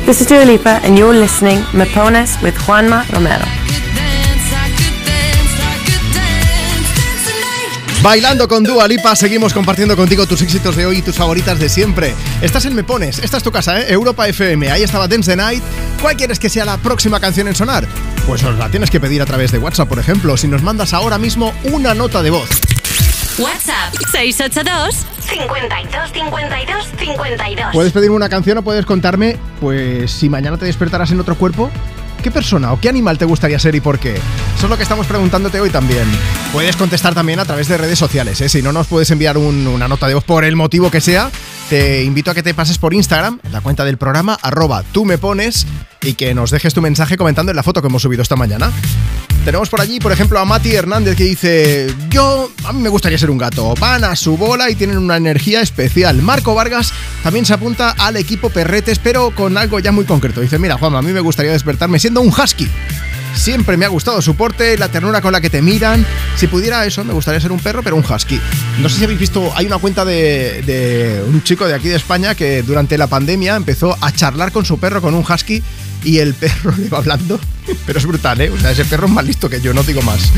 this 0.05 0.21
is 0.21 0.27
Dua 0.27 0.45
Lipa, 0.45 0.79
and 0.83 0.97
you're 0.97 1.13
listening 1.13 1.59
Me 1.73 1.85
Pones 1.85 2.41
with 2.41 2.55
Juanma 2.65 3.05
Romero. 3.11 3.45
Bailando 8.03 8.47
con 8.47 8.63
Dua 8.63 8.87
Lipa, 8.87 9.15
seguimos 9.15 9.51
compartiendo 9.51 9.95
contigo 9.95 10.27
tus 10.27 10.43
éxitos 10.43 10.75
de 10.75 10.85
hoy 10.85 10.97
y 10.99 11.01
tus 11.01 11.15
favoritas 11.15 11.57
de 11.57 11.69
siempre. 11.69 12.13
Estás 12.39 12.65
en 12.65 12.75
Me 12.75 12.83
Pones, 12.83 13.17
esta 13.17 13.37
es 13.37 13.43
tu 13.43 13.51
casa, 13.51 13.81
¿eh? 13.81 13.85
Europa 13.89 14.27
FM. 14.27 14.69
Ahí 14.69 14.83
estaba 14.83 15.07
Dance 15.07 15.31
the 15.31 15.35
Night. 15.35 15.63
¿Cuál 16.01 16.15
quieres 16.15 16.37
que 16.37 16.49
sea 16.49 16.65
la 16.65 16.77
próxima 16.77 17.19
canción 17.19 17.47
en 17.47 17.55
sonar? 17.55 17.87
Pues 18.27 18.43
nos 18.43 18.59
la 18.59 18.69
tienes 18.69 18.91
que 18.91 18.99
pedir 18.99 19.23
a 19.23 19.25
través 19.25 19.51
de 19.51 19.57
WhatsApp, 19.57 19.89
por 19.89 19.97
ejemplo, 19.97 20.37
si 20.37 20.47
nos 20.47 20.61
mandas 20.61 20.93
ahora 20.93 21.17
mismo 21.17 21.51
una 21.63 21.95
nota 21.95 22.21
de 22.21 22.29
voz. 22.29 22.49
WhatsApp 23.39 23.93
682 24.11 25.04
52 25.39 26.11
52 26.13 26.87
52. 26.97 27.73
Puedes 27.73 27.91
pedirme 27.91 28.15
una 28.15 28.29
canción 28.29 28.57
o 28.57 28.61
puedes 28.63 28.85
contarme, 28.85 29.37
pues, 29.59 30.11
si 30.11 30.29
mañana 30.29 30.57
te 30.57 30.65
despertarás 30.65 31.11
en 31.11 31.19
otro 31.19 31.35
cuerpo, 31.35 31.69
¿qué 32.23 32.31
persona 32.31 32.71
o 32.71 32.79
qué 32.79 32.87
animal 32.89 33.17
te 33.17 33.25
gustaría 33.25 33.59
ser 33.59 33.75
y 33.75 33.81
por 33.81 33.99
qué? 33.99 34.13
Eso 34.15 34.65
es 34.65 34.69
lo 34.69 34.77
que 34.77 34.83
estamos 34.83 35.05
preguntándote 35.07 35.59
hoy 35.59 35.69
también. 35.69 36.05
Puedes 36.53 36.75
contestar 36.77 37.13
también 37.13 37.39
a 37.39 37.45
través 37.45 37.67
de 37.67 37.77
redes 37.77 37.99
sociales, 37.99 38.39
¿eh? 38.41 38.49
Si 38.49 38.61
no 38.61 38.71
nos 38.71 38.87
puedes 38.87 39.11
enviar 39.11 39.37
un- 39.37 39.67
una 39.67 39.87
nota 39.87 40.07
de 40.07 40.13
voz 40.13 40.23
por 40.23 40.45
el 40.45 40.55
motivo 40.55 40.89
que 40.89 41.01
sea, 41.01 41.29
te 41.69 42.03
invito 42.03 42.31
a 42.31 42.33
que 42.33 42.43
te 42.43 42.53
pases 42.53 42.77
por 42.77 42.93
Instagram, 42.93 43.39
la 43.51 43.59
cuenta 43.61 43.83
del 43.83 43.97
programa, 43.97 44.37
arroba 44.41 44.83
tú 44.91 45.03
me 45.03 45.17
pones, 45.17 45.67
y 46.01 46.13
que 46.13 46.33
nos 46.33 46.51
dejes 46.51 46.73
tu 46.73 46.81
mensaje 46.81 47.17
comentando 47.17 47.51
en 47.51 47.55
la 47.55 47.63
foto 47.63 47.81
que 47.81 47.87
hemos 47.87 48.01
subido 48.01 48.21
esta 48.21 48.35
mañana. 48.35 48.71
Tenemos 49.45 49.69
por 49.69 49.79
allí, 49.79 49.99
por 49.99 50.11
ejemplo, 50.11 50.39
a 50.39 50.45
Mati 50.45 50.73
Hernández 50.73 51.15
que 51.15 51.23
dice: 51.23 51.93
Yo, 52.09 52.51
a 52.63 52.73
mí 52.73 52.81
me 52.81 52.89
gustaría 52.89 53.15
ser 53.19 53.29
un 53.29 53.37
gato. 53.37 53.75
Van 53.79 54.03
a 54.03 54.15
su 54.15 54.37
bola 54.37 54.71
y 54.71 54.75
tienen 54.75 54.97
una 54.97 55.17
energía 55.17 55.61
especial. 55.61 56.19
Marco 56.23 56.55
Vargas 56.55 56.91
también 57.21 57.45
se 57.45 57.53
apunta 57.53 57.91
al 57.91 58.17
equipo 58.17 58.49
Perretes, 58.49 58.97
pero 58.97 59.29
con 59.29 59.55
algo 59.55 59.77
ya 59.77 59.91
muy 59.91 60.05
concreto. 60.05 60.41
Dice: 60.41 60.57
Mira, 60.57 60.79
Juanma, 60.79 60.97
a 60.97 61.01
mí 61.03 61.13
me 61.13 61.19
gustaría 61.19 61.51
despertarme 61.51 61.99
siendo 61.99 62.21
un 62.21 62.29
husky. 62.29 62.67
Siempre 63.35 63.77
me 63.77 63.85
ha 63.85 63.89
gustado 63.89 64.19
su 64.23 64.35
porte, 64.35 64.79
la 64.79 64.89
ternura 64.89 65.21
con 65.21 65.31
la 65.31 65.41
que 65.41 65.51
te 65.51 65.61
miran. 65.61 66.03
Si 66.37 66.47
pudiera 66.47 66.83
eso, 66.83 67.03
me 67.03 67.13
gustaría 67.13 67.39
ser 67.39 67.51
un 67.51 67.59
perro, 67.59 67.83
pero 67.83 67.95
un 67.97 68.03
husky. 68.03 68.41
No 68.79 68.89
sé 68.89 68.97
si 68.97 69.03
habéis 69.03 69.19
visto, 69.19 69.53
hay 69.55 69.67
una 69.67 69.77
cuenta 69.77 70.05
de, 70.05 70.63
de 70.65 71.23
un 71.27 71.43
chico 71.43 71.67
de 71.67 71.75
aquí 71.75 71.89
de 71.89 71.97
España 71.97 72.33
que 72.33 72.63
durante 72.63 72.97
la 72.97 73.05
pandemia 73.05 73.57
empezó 73.57 73.95
a 74.01 74.11
charlar 74.11 74.51
con 74.51 74.65
su 74.65 74.79
perro, 74.79 75.01
con 75.01 75.13
un 75.13 75.23
husky, 75.23 75.61
y 76.05 76.19
el 76.19 76.33
perro 76.33 76.73
le 76.77 76.87
va 76.87 76.99
hablando. 76.99 77.39
Pero 77.85 77.99
es 77.99 78.05
brutal, 78.05 78.39
¿eh? 78.41 78.49
O 78.49 78.59
sea, 78.59 78.71
ese 78.71 78.85
perro 78.85 79.07
es 79.07 79.13
más 79.13 79.25
listo 79.25 79.49
que 79.49 79.59
yo, 79.59 79.73
no 79.73 79.83
digo 79.83 80.01
más. 80.03 80.31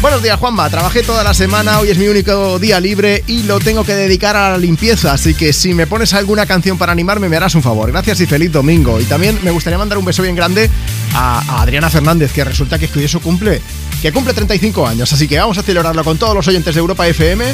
Buenos 0.00 0.22
días, 0.22 0.38
Juanma. 0.38 0.68
Trabajé 0.70 1.02
toda 1.02 1.22
la 1.22 1.34
semana, 1.34 1.78
hoy 1.78 1.90
es 1.90 1.98
mi 1.98 2.08
único 2.08 2.58
día 2.58 2.80
libre 2.80 3.22
y 3.26 3.42
lo 3.42 3.60
tengo 3.60 3.84
que 3.84 3.94
dedicar 3.94 4.34
a 4.34 4.50
la 4.50 4.58
limpieza. 4.58 5.12
Así 5.12 5.34
que 5.34 5.52
si 5.52 5.74
me 5.74 5.86
pones 5.86 6.14
alguna 6.14 6.46
canción 6.46 6.78
para 6.78 6.92
animarme, 6.92 7.28
me 7.28 7.36
harás 7.36 7.54
un 7.54 7.62
favor. 7.62 7.92
Gracias 7.92 8.20
y 8.20 8.26
feliz 8.26 8.50
domingo. 8.50 8.98
Y 9.00 9.04
también 9.04 9.38
me 9.42 9.50
gustaría 9.50 9.78
mandar 9.78 9.98
un 9.98 10.04
beso 10.06 10.22
bien 10.22 10.34
grande 10.34 10.70
a, 11.14 11.60
Adriana 11.60 11.90
Fernández, 11.90 12.32
que 12.32 12.44
resulta 12.44 12.78
que 12.78 12.88
hoy 12.96 13.04
es 13.04 13.10
su 13.10 13.20
cumple, 13.20 13.60
que 14.00 14.12
cumple 14.12 14.34
35 14.34 14.86
años. 14.86 15.12
Así 15.12 15.28
que 15.28 15.38
vamos 15.38 15.58
a 15.58 15.62
celebrarlo 15.62 16.02
con 16.04 16.18
todos 16.18 16.34
los 16.34 16.46
oyentes 16.48 16.74
de 16.74 16.80
Europa 16.80 17.06
FM 17.06 17.44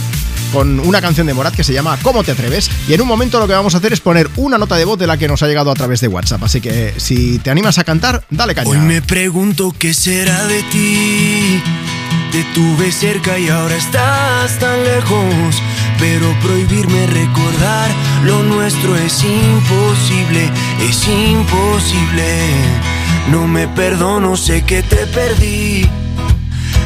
con 0.53 0.81
una 0.81 1.01
canción 1.01 1.27
de 1.27 1.35
Morat 1.35 1.55
que 1.55 1.65
se 1.65 1.73
llama 1.73 1.99
¿Cómo 2.03 2.23
te 2.25 2.33
atreves? 2.33 2.71
Y 2.89 2.95
en 2.95 3.01
un 3.01 3.09
momento 3.09 3.39
lo 3.39 3.47
que 3.47 3.53
vamos 3.53 3.75
a 3.75 3.79
hacer 3.79 3.93
es 3.93 4.01
poner 4.01 4.31
una 4.37 4.59
nota 4.59 4.77
de 4.77 4.85
voz 4.85 4.99
de 4.99 5.07
la 5.07 5.17
que 5.17 5.29
nos 5.29 5.43
ha 5.43 5.49
llegado 5.49 5.71
a 5.71 5.75
través 5.75 6.01
de 6.01 6.09
WhatsApp. 6.09 6.43
Así 6.45 6.61
que 6.61 6.95
si 6.97 7.39
te 7.39 7.51
animas 7.51 7.79
a 7.79 7.85
cantar, 7.85 8.25
dale 8.31 8.55
caña. 8.55 8.71
Hoy 8.71 8.79
me 8.79 9.03
pregunto 9.03 9.75
qué 9.77 9.93
será 9.93 10.47
de 10.47 10.63
ti. 10.65 11.63
Te 12.33 12.45
tuve 12.55 12.93
cerca 12.93 13.39
y 13.39 13.49
ahora 13.49 13.77
estás 13.77 14.59
tan 14.59 14.85
lejos. 14.85 15.63
Pero 15.99 16.35
prohibirme 16.43 17.07
recordar 17.07 17.91
lo 18.25 18.43
nuestro 18.43 18.97
es 18.97 19.25
imposible, 19.25 20.51
es 20.89 21.09
imposible. 21.09 22.39
No 23.31 23.47
me 23.49 23.67
perdono, 23.69 24.37
sé 24.37 24.63
que 24.63 24.83
te 24.83 25.07
perdí. 25.07 25.89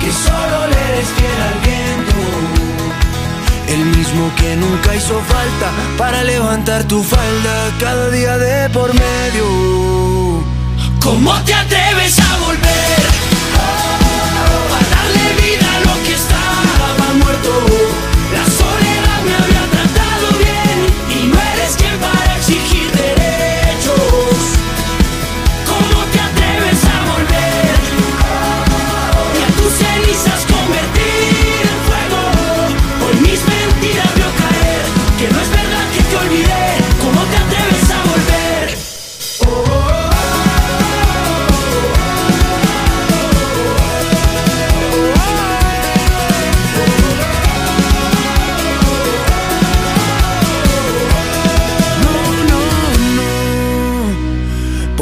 que 0.00 0.10
solo 0.12 0.66
le 0.70 0.78
eres 0.92 1.08
fiel 1.16 1.40
al 1.48 1.56
viento. 1.68 2.18
El 3.68 3.84
mismo 3.96 4.32
que 4.36 4.56
nunca 4.56 4.94
hizo 4.96 5.20
falta 5.20 5.68
para 5.98 6.24
levantar 6.24 6.84
tu 6.84 7.02
falda 7.02 7.70
cada 7.78 8.10
día 8.10 8.38
de 8.38 8.70
por 8.70 8.92
medio. 8.92 9.44
¿Cómo 11.00 11.32
te 11.44 11.54
atreves 11.54 12.18
a 12.18 12.38
volver? 12.38 13.09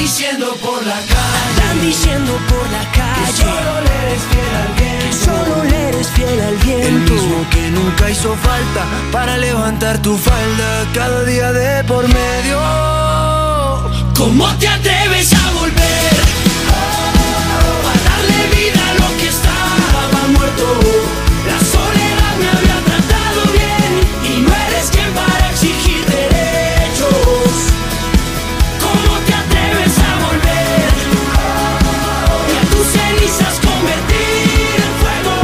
Diciendo 0.00 0.56
por 0.62 0.84
la 0.86 0.94
calle. 0.94 1.40
Andan 1.50 1.80
diciendo 1.82 2.32
por 2.48 2.66
la 2.70 2.84
calle. 2.90 3.26
Que 3.26 3.32
solo 3.42 3.72
le 3.84 3.92
eres 4.02 4.22
fiel 4.30 4.54
al 4.62 4.72
viento. 4.78 5.04
Que 5.04 5.12
solo 5.12 5.64
le 5.64 5.88
eres 5.88 6.08
fiel 6.08 6.40
al 6.40 6.56
viento. 6.56 6.86
El 6.86 7.00
mismo 7.10 7.50
que 7.50 7.70
nunca 7.70 8.10
hizo 8.10 8.34
falta 8.36 8.86
para 9.12 9.36
levantar 9.36 10.00
tu 10.00 10.16
falda 10.16 10.86
cada 10.94 11.24
día 11.24 11.52
de 11.52 11.84
por 11.84 12.08
medio. 12.08 12.58
¿Cómo 14.16 14.48
te 14.58 14.68
atreves 14.68 15.34
a 15.34 15.50
volver? 15.52 16.16
A 17.90 17.94
darle 18.08 18.56
vida 18.56 18.80
a 18.90 18.94
lo 18.94 19.16
que 19.18 19.28
estaba 19.28 20.26
muerto. 20.28 21.29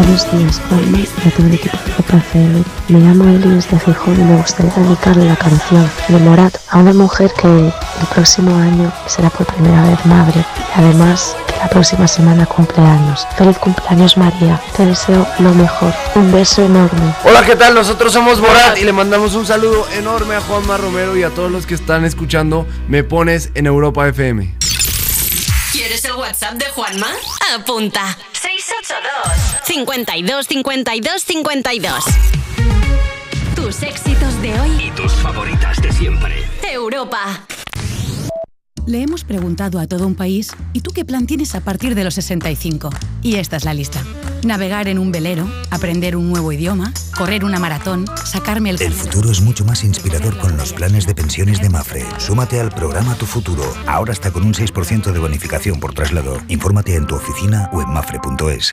Buenos 0.06 0.30
días, 0.30 0.62
Juanma, 0.68 0.98
y 0.98 1.28
a 1.28 1.30
todo 1.32 1.46
el 1.48 1.54
equipo 1.54 1.76
de 1.84 2.18
FM. 2.18 2.62
Me 2.90 3.00
llamo 3.00 3.24
Eli 3.24 3.56
desde 3.56 3.76
Gijón 3.80 4.14
y 4.14 4.22
me 4.22 4.36
gustaría 4.36 4.72
dedicarle 4.72 5.24
la 5.24 5.34
canción 5.34 5.90
de 6.06 6.18
Morat 6.18 6.56
a 6.70 6.78
una 6.78 6.92
mujer 6.92 7.32
que 7.32 7.48
el 7.48 7.72
próximo 8.14 8.54
año 8.54 8.92
será 9.08 9.30
por 9.30 9.46
primera 9.46 9.82
vez 9.82 10.06
madre 10.06 10.44
y 10.76 10.78
además 10.78 11.36
que 11.48 11.56
la 11.56 11.68
próxima 11.68 12.06
semana 12.06 12.46
cumple 12.46 12.84
años. 12.84 13.26
Feliz 13.36 13.58
cumpleaños 13.58 14.16
María, 14.16 14.62
te 14.76 14.86
deseo 14.86 15.26
lo 15.40 15.52
mejor. 15.54 15.92
Un 16.14 16.30
beso 16.30 16.62
enorme. 16.62 17.12
Hola, 17.24 17.44
¿qué 17.44 17.56
tal? 17.56 17.74
Nosotros 17.74 18.12
somos 18.12 18.40
Morat 18.40 18.78
y 18.78 18.84
le 18.84 18.92
mandamos 18.92 19.34
un 19.34 19.44
saludo 19.44 19.88
enorme 19.90 20.36
a 20.36 20.40
Juanma 20.40 20.76
Romero 20.76 21.16
y 21.16 21.24
a 21.24 21.30
todos 21.30 21.50
los 21.50 21.66
que 21.66 21.74
están 21.74 22.04
escuchando 22.04 22.64
Me 22.86 23.02
Pones 23.02 23.50
en 23.54 23.66
Europa 23.66 24.06
FM. 24.06 24.54
¿Quieres 25.72 26.04
el 26.04 26.12
WhatsApp 26.12 26.54
de 26.54 26.66
Juanma? 26.66 27.08
Apunta. 27.56 28.16
682 28.66 29.62
52 29.64 30.46
52 30.48 31.22
52. 31.22 32.04
Tus 33.54 33.82
éxitos 33.82 34.42
de 34.42 34.60
hoy. 34.60 34.86
Y 34.86 34.90
tus 34.90 35.12
favoritas 35.12 35.80
de 35.80 35.92
siempre. 35.92 36.44
Europa. 36.62 37.46
Le 38.86 39.02
hemos 39.02 39.24
preguntado 39.24 39.80
a 39.80 39.88
todo 39.88 40.06
un 40.06 40.14
país, 40.14 40.52
¿y 40.72 40.80
tú 40.80 40.92
qué 40.92 41.04
plan 41.04 41.26
tienes 41.26 41.56
a 41.56 41.60
partir 41.60 41.96
de 41.96 42.04
los 42.04 42.14
65? 42.14 42.90
Y 43.20 43.34
esta 43.34 43.56
es 43.56 43.64
la 43.64 43.74
lista. 43.74 44.00
Navegar 44.44 44.86
en 44.86 45.00
un 45.00 45.10
velero, 45.10 45.50
aprender 45.72 46.14
un 46.14 46.30
nuevo 46.30 46.52
idioma, 46.52 46.92
correr 47.16 47.44
una 47.44 47.58
maratón, 47.58 48.04
sacarme 48.24 48.70
el... 48.70 48.80
El 48.80 48.92
futuro 48.92 49.32
es 49.32 49.40
mucho 49.40 49.64
más 49.64 49.82
inspirador 49.82 50.38
con 50.38 50.56
los 50.56 50.72
planes 50.72 51.04
de 51.04 51.16
pensiones 51.16 51.60
de 51.60 51.68
Mafre. 51.68 52.04
Súmate 52.18 52.60
al 52.60 52.70
programa 52.70 53.16
Tu 53.16 53.26
Futuro, 53.26 53.64
ahora 53.88 54.12
está 54.12 54.30
con 54.30 54.44
un 54.44 54.54
6% 54.54 55.10
de 55.10 55.18
bonificación 55.18 55.80
por 55.80 55.92
traslado. 55.92 56.40
Infórmate 56.46 56.94
en 56.94 57.08
tu 57.08 57.16
oficina 57.16 57.68
o 57.72 57.82
en 57.82 57.90
mafre.es. 57.90 58.72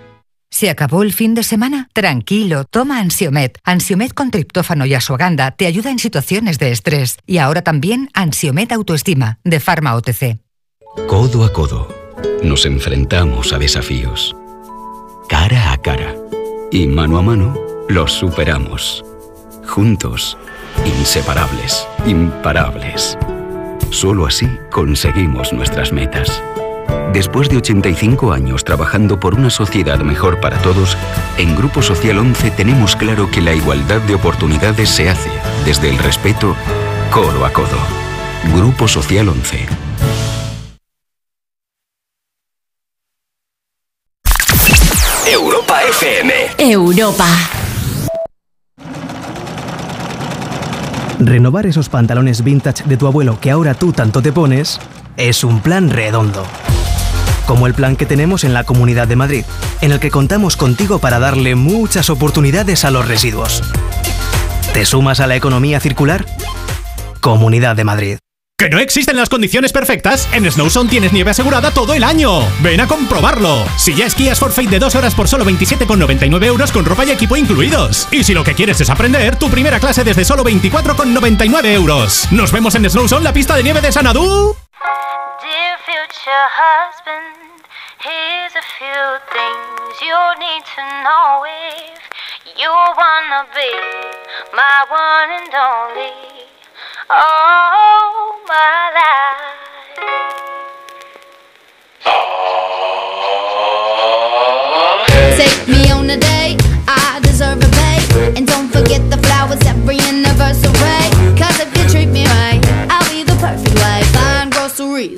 ¿Se 0.53 0.69
acabó 0.69 1.01
el 1.01 1.13
fin 1.13 1.33
de 1.33 1.43
semana? 1.43 1.87
Tranquilo, 1.93 2.65
toma 2.65 2.99
Ansiomet. 2.99 3.57
Ansiomet 3.63 4.13
con 4.13 4.31
triptófano 4.31 4.85
y 4.85 4.93
asuaganda 4.93 5.51
te 5.51 5.65
ayuda 5.65 5.91
en 5.91 5.97
situaciones 5.97 6.59
de 6.59 6.71
estrés. 6.71 7.17
Y 7.25 7.37
ahora 7.37 7.61
también 7.61 8.09
Ansiomet 8.13 8.71
Autoestima, 8.73 9.39
de 9.45 9.61
Pharma 9.61 9.95
OTC. 9.95 10.39
Codo 11.07 11.45
a 11.45 11.53
codo, 11.53 11.87
nos 12.43 12.65
enfrentamos 12.65 13.53
a 13.53 13.59
desafíos. 13.59 14.35
Cara 15.29 15.71
a 15.71 15.77
cara. 15.77 16.13
Y 16.69 16.85
mano 16.85 17.17
a 17.17 17.21
mano, 17.21 17.57
los 17.87 18.11
superamos. 18.11 19.05
Juntos, 19.65 20.37
inseparables, 20.85 21.87
imparables. 22.05 23.17
Solo 23.89 24.25
así 24.25 24.49
conseguimos 24.69 25.53
nuestras 25.53 25.93
metas. 25.93 26.43
Después 27.13 27.49
de 27.49 27.57
85 27.57 28.31
años 28.31 28.63
trabajando 28.63 29.19
por 29.19 29.35
una 29.35 29.49
sociedad 29.49 29.99
mejor 29.99 30.39
para 30.39 30.57
todos, 30.59 30.97
en 31.37 31.55
Grupo 31.55 31.81
Social 31.81 32.17
11 32.17 32.51
tenemos 32.51 32.95
claro 32.95 33.29
que 33.29 33.41
la 33.41 33.53
igualdad 33.53 33.99
de 34.01 34.15
oportunidades 34.15 34.89
se 34.89 35.09
hace 35.09 35.29
desde 35.65 35.89
el 35.89 35.97
respeto, 35.97 36.55
codo 37.11 37.45
a 37.45 37.51
codo. 37.51 37.77
Grupo 38.55 38.87
Social 38.87 39.27
11. 39.29 39.67
Europa 45.31 45.81
FM. 45.89 46.33
Europa. 46.57 47.27
Renovar 51.19 51.67
esos 51.67 51.87
pantalones 51.87 52.43
vintage 52.43 52.83
de 52.85 52.97
tu 52.97 53.05
abuelo 53.05 53.39
que 53.39 53.51
ahora 53.51 53.75
tú 53.75 53.93
tanto 53.93 54.21
te 54.21 54.31
pones 54.31 54.79
es 55.17 55.43
un 55.43 55.61
plan 55.61 55.89
redondo. 55.89 56.45
Como 57.45 57.67
el 57.67 57.73
plan 57.73 57.95
que 57.95 58.05
tenemos 58.05 58.43
en 58.43 58.53
la 58.53 58.63
Comunidad 58.63 59.07
de 59.07 59.15
Madrid, 59.15 59.45
en 59.81 59.91
el 59.91 59.99
que 59.99 60.11
contamos 60.11 60.57
contigo 60.57 60.99
para 60.99 61.19
darle 61.19 61.55
muchas 61.55 62.09
oportunidades 62.09 62.85
a 62.85 62.91
los 62.91 63.07
residuos. 63.07 63.63
¿Te 64.73 64.85
sumas 64.85 65.19
a 65.19 65.27
la 65.27 65.35
economía 65.35 65.79
circular? 65.79 66.25
Comunidad 67.19 67.75
de 67.75 67.83
Madrid. 67.83 68.17
¿Que 68.61 68.69
no 68.69 68.77
existen 68.77 69.17
las 69.17 69.27
condiciones 69.27 69.73
perfectas? 69.73 70.29
En 70.33 70.49
Snowzone 70.49 70.87
tienes 70.87 71.13
nieve 71.13 71.31
asegurada 71.31 71.71
todo 71.71 71.95
el 71.95 72.03
año. 72.03 72.41
Ven 72.61 72.79
a 72.79 72.87
comprobarlo. 72.87 73.65
Si 73.75 73.95
ya 73.95 74.05
esquías 74.05 74.37
Forfeit 74.37 74.69
de 74.69 74.77
dos 74.77 74.93
horas 74.93 75.15
por 75.15 75.27
solo 75.27 75.43
27,99 75.45 76.45
euros 76.45 76.71
con 76.71 76.85
ropa 76.85 77.03
y 77.03 77.09
equipo 77.09 77.35
incluidos. 77.35 78.07
Y 78.11 78.23
si 78.23 78.35
lo 78.35 78.43
que 78.43 78.53
quieres 78.53 78.79
es 78.79 78.91
aprender, 78.91 79.35
tu 79.35 79.49
primera 79.49 79.79
clase 79.79 80.03
desde 80.03 80.25
solo 80.25 80.43
24,99 80.43 81.65
euros. 81.73 82.27
Nos 82.29 82.51
vemos 82.51 82.75
en 82.75 82.87
Snowzone, 82.87 83.23
la 83.23 83.33
pista 83.33 83.55
de 83.55 83.63
nieve 83.63 83.81
de 83.81 83.91
Sanadú. 83.91 84.55
Dear 84.81 85.77
future 85.85 86.47
husband, 86.49 87.61
here's 88.01 88.55
a 88.57 88.65
few 88.65 89.21
things 89.29 90.01
you 90.01 90.17
need 90.41 90.65
to 90.73 90.81
know 91.05 91.45
if 91.45 92.01
you 92.57 92.69
wanna 92.69 93.45
be 93.53 93.69
my 94.57 94.81
one 94.89 95.29
and 95.37 95.53
only. 95.53 96.49
Oh, 97.11 98.41
my 98.47 98.89
life. 98.97 99.41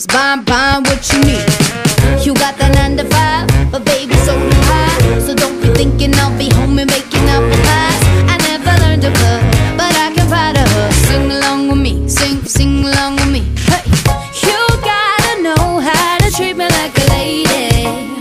Groceries, 0.03 0.07
buying, 0.07 0.43
buying 0.43 0.83
what 0.83 1.11
you 1.11 1.19
need. 1.19 2.25
You 2.25 2.33
got 2.33 2.57
that 2.57 2.71
nine 2.75 2.97
to 2.97 3.05
five, 3.05 3.71
but 3.71 3.85
baby, 3.85 4.15
so 4.25 4.33
do 4.37 4.57
I. 4.67 5.19
So 5.19 5.35
don't 5.35 5.61
be 5.61 5.67
thinking 5.73 6.13
I'll 6.15 6.37
be 6.37 6.49
home 6.53 6.79
and 6.79 6.89
making 6.89 7.27
up 7.29 7.43
pies. 7.65 8.01
I 8.27 8.37
never 8.49 8.73
learned 8.83 9.01
to 9.03 9.09
cook, 9.09 9.41
but 9.77 9.93
I 9.95 10.11
can 10.13 10.27
find 10.29 10.57
a 10.57 10.63
hook. 10.63 10.93
Sing 11.07 11.31
along 11.31 11.67
with 11.69 11.79
me, 11.79 12.07
sing, 12.07 12.43
sing 12.45 12.85
along 12.85 13.15
with 13.15 13.31
me. 13.31 13.41
Hey, 13.67 13.83
you 14.43 14.59
gotta 14.81 15.41
know 15.41 15.79
how 15.79 16.17
to 16.19 16.31
treat 16.31 16.55
me 16.57 16.67
like 16.67 16.97
a 16.97 17.05
lady. 17.11 18.13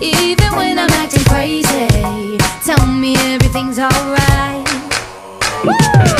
Even 0.00 0.50
when 0.56 0.78
I'm 0.78 0.90
acting 0.90 1.24
crazy, 1.24 2.38
tell 2.64 2.86
me 2.86 3.16
everything's 3.16 3.78
alright. 3.78 4.66
Dear 5.62 6.19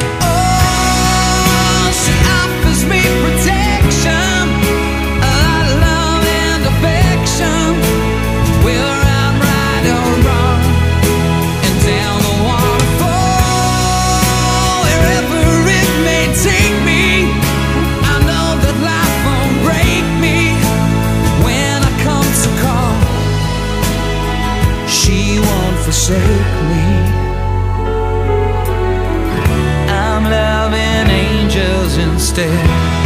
forsake 26.11 26.55
me. 26.69 26.85
I'm 29.89 30.23
loving 30.23 31.09
angels 31.09 31.97
instead. 31.97 33.00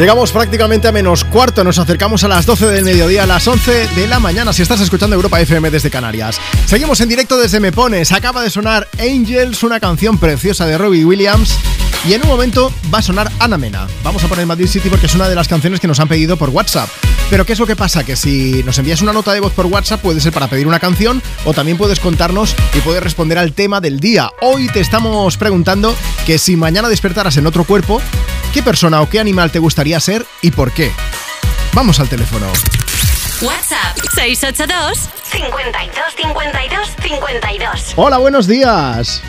Llegamos 0.00 0.32
prácticamente 0.32 0.88
a 0.88 0.92
menos 0.92 1.24
cuarto, 1.24 1.62
nos 1.62 1.78
acercamos 1.78 2.24
a 2.24 2.28
las 2.28 2.46
12 2.46 2.68
del 2.68 2.86
mediodía, 2.86 3.24
a 3.24 3.26
las 3.26 3.46
11 3.46 3.88
de 3.88 4.06
la 4.08 4.18
mañana, 4.18 4.50
si 4.54 4.62
estás 4.62 4.80
escuchando 4.80 5.14
Europa 5.14 5.38
FM 5.38 5.70
desde 5.70 5.90
Canarias. 5.90 6.40
Seguimos 6.64 7.02
en 7.02 7.10
directo 7.10 7.36
desde 7.36 7.60
Me 7.60 7.70
Pones, 7.70 8.10
acaba 8.10 8.42
de 8.42 8.48
sonar 8.48 8.88
Angels, 8.98 9.62
una 9.62 9.78
canción 9.78 10.16
preciosa 10.16 10.64
de 10.64 10.78
Robbie 10.78 11.04
Williams, 11.04 11.54
y 12.08 12.14
en 12.14 12.22
un 12.22 12.28
momento 12.28 12.72
va 12.92 13.00
a 13.00 13.02
sonar 13.02 13.30
Ana 13.40 13.58
Mena. 13.58 13.86
Vamos 14.02 14.24
a 14.24 14.28
poner 14.28 14.46
Madrid 14.46 14.68
City 14.68 14.88
porque 14.88 15.04
es 15.04 15.14
una 15.14 15.28
de 15.28 15.34
las 15.34 15.48
canciones 15.48 15.80
que 15.80 15.86
nos 15.86 16.00
han 16.00 16.08
pedido 16.08 16.38
por 16.38 16.48
WhatsApp. 16.48 16.88
Pero 17.28 17.44
¿qué 17.44 17.52
es 17.52 17.58
lo 17.58 17.66
que 17.66 17.76
pasa? 17.76 18.02
Que 18.02 18.16
si 18.16 18.62
nos 18.64 18.78
envías 18.78 19.02
una 19.02 19.12
nota 19.12 19.34
de 19.34 19.40
voz 19.40 19.52
por 19.52 19.66
WhatsApp 19.66 20.00
puede 20.00 20.22
ser 20.22 20.32
para 20.32 20.48
pedir 20.48 20.66
una 20.66 20.80
canción 20.80 21.22
o 21.44 21.52
también 21.52 21.76
puedes 21.76 22.00
contarnos 22.00 22.56
y 22.72 22.80
puedes 22.80 23.02
responder 23.02 23.36
al 23.36 23.52
tema 23.52 23.82
del 23.82 24.00
día. 24.00 24.30
Hoy 24.40 24.68
te 24.68 24.80
estamos 24.80 25.36
preguntando 25.36 25.94
que 26.24 26.38
si 26.38 26.56
mañana 26.56 26.88
despertaras 26.88 27.36
en 27.36 27.46
otro 27.46 27.64
cuerpo, 27.64 28.00
¿qué 28.52 28.62
persona 28.62 29.00
o 29.00 29.08
qué 29.08 29.20
animal 29.20 29.50
te 29.50 29.58
gustaría 29.58 30.00
ser 30.00 30.24
y 30.42 30.50
por 30.50 30.72
qué? 30.72 30.90
Vamos 31.72 32.00
al 32.00 32.08
teléfono. 32.08 32.46
WhatsApp 33.42 33.96
682 34.14 35.08
52 35.30 36.04
52 36.16 36.88
52. 37.02 37.92
Hola, 37.96 38.18
buenos 38.18 38.46
días. 38.46 39.22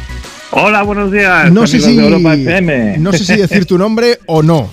Hola, 0.52 0.81
buenos 0.81 1.11
días. 1.11 1.52
No 1.52 1.65
sé, 1.65 1.80
si, 1.80 1.95
de 1.95 2.03
Europa 2.03 2.34
FM. 2.34 2.98
no 2.98 3.14
sé 3.14 3.23
si 3.23 3.38
decir 3.38 3.65
tu 3.65 3.77
nombre 3.77 4.19
o 4.26 4.43
no. 4.43 4.69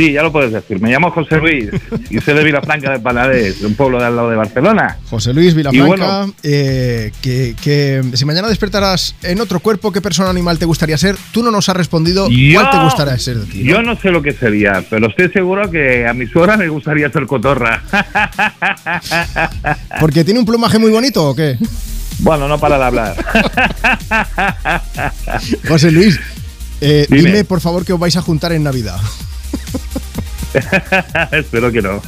Sí, 0.00 0.12
ya 0.12 0.22
lo 0.22 0.32
puedes 0.32 0.50
decir. 0.50 0.80
Me 0.80 0.90
llamo 0.90 1.10
José 1.10 1.36
Luis 1.36 1.66
y 2.08 2.18
soy 2.20 2.32
de 2.32 2.42
Vilafranca 2.42 2.90
de 2.90 3.00
Paladés, 3.00 3.60
un 3.60 3.74
pueblo 3.74 3.98
de 3.98 4.06
al 4.06 4.16
lado 4.16 4.30
de 4.30 4.36
Barcelona. 4.36 4.96
José 5.10 5.34
Luis 5.34 5.52
Vilafranca, 5.54 5.86
bueno- 5.86 6.34
eh, 6.42 7.12
que, 7.20 7.54
que 7.62 8.02
si 8.14 8.24
mañana 8.24 8.48
despertaras 8.48 9.14
en 9.22 9.42
otro 9.42 9.60
cuerpo, 9.60 9.92
¿qué 9.92 10.00
persona 10.00 10.30
animal 10.30 10.58
te 10.58 10.64
gustaría 10.64 10.96
ser? 10.96 11.16
Tú 11.32 11.42
no 11.42 11.50
nos 11.50 11.68
has 11.68 11.76
respondido 11.76 12.28
cuál 12.54 12.70
te 12.70 12.78
gustaría 12.78 13.18
ser 13.18 13.40
de 13.40 13.52
ti. 13.52 13.62
¿no? 13.62 13.70
Yo 13.72 13.82
no 13.82 13.94
sé 14.00 14.10
lo 14.10 14.22
que 14.22 14.32
sería, 14.32 14.82
pero 14.88 15.08
estoy 15.08 15.28
seguro 15.32 15.70
que 15.70 16.06
a 16.06 16.14
mi 16.14 16.26
suegra 16.26 16.56
me 16.56 16.68
gustaría 16.68 17.10
ser 17.10 17.26
cotorra. 17.26 17.82
¿Porque 20.00 20.24
tiene 20.24 20.40
un 20.40 20.46
plumaje 20.46 20.78
muy 20.78 20.90
bonito 20.90 21.28
o 21.28 21.36
qué? 21.36 21.58
bueno, 22.20 22.48
no 22.48 22.58
para 22.58 22.78
de 22.78 22.84
hablar. 22.84 23.16
José 25.68 25.90
Luis, 25.90 26.18
eh, 26.80 27.04
Dime. 27.10 27.22
dime 27.22 27.44
por 27.44 27.60
favor 27.60 27.84
que 27.84 27.92
os 27.92 28.00
vais 28.00 28.16
a 28.16 28.22
juntar 28.22 28.52
en 28.52 28.64
Navidad. 28.64 28.96
Espero 31.32 31.70
que 31.70 31.82
no. 31.82 32.02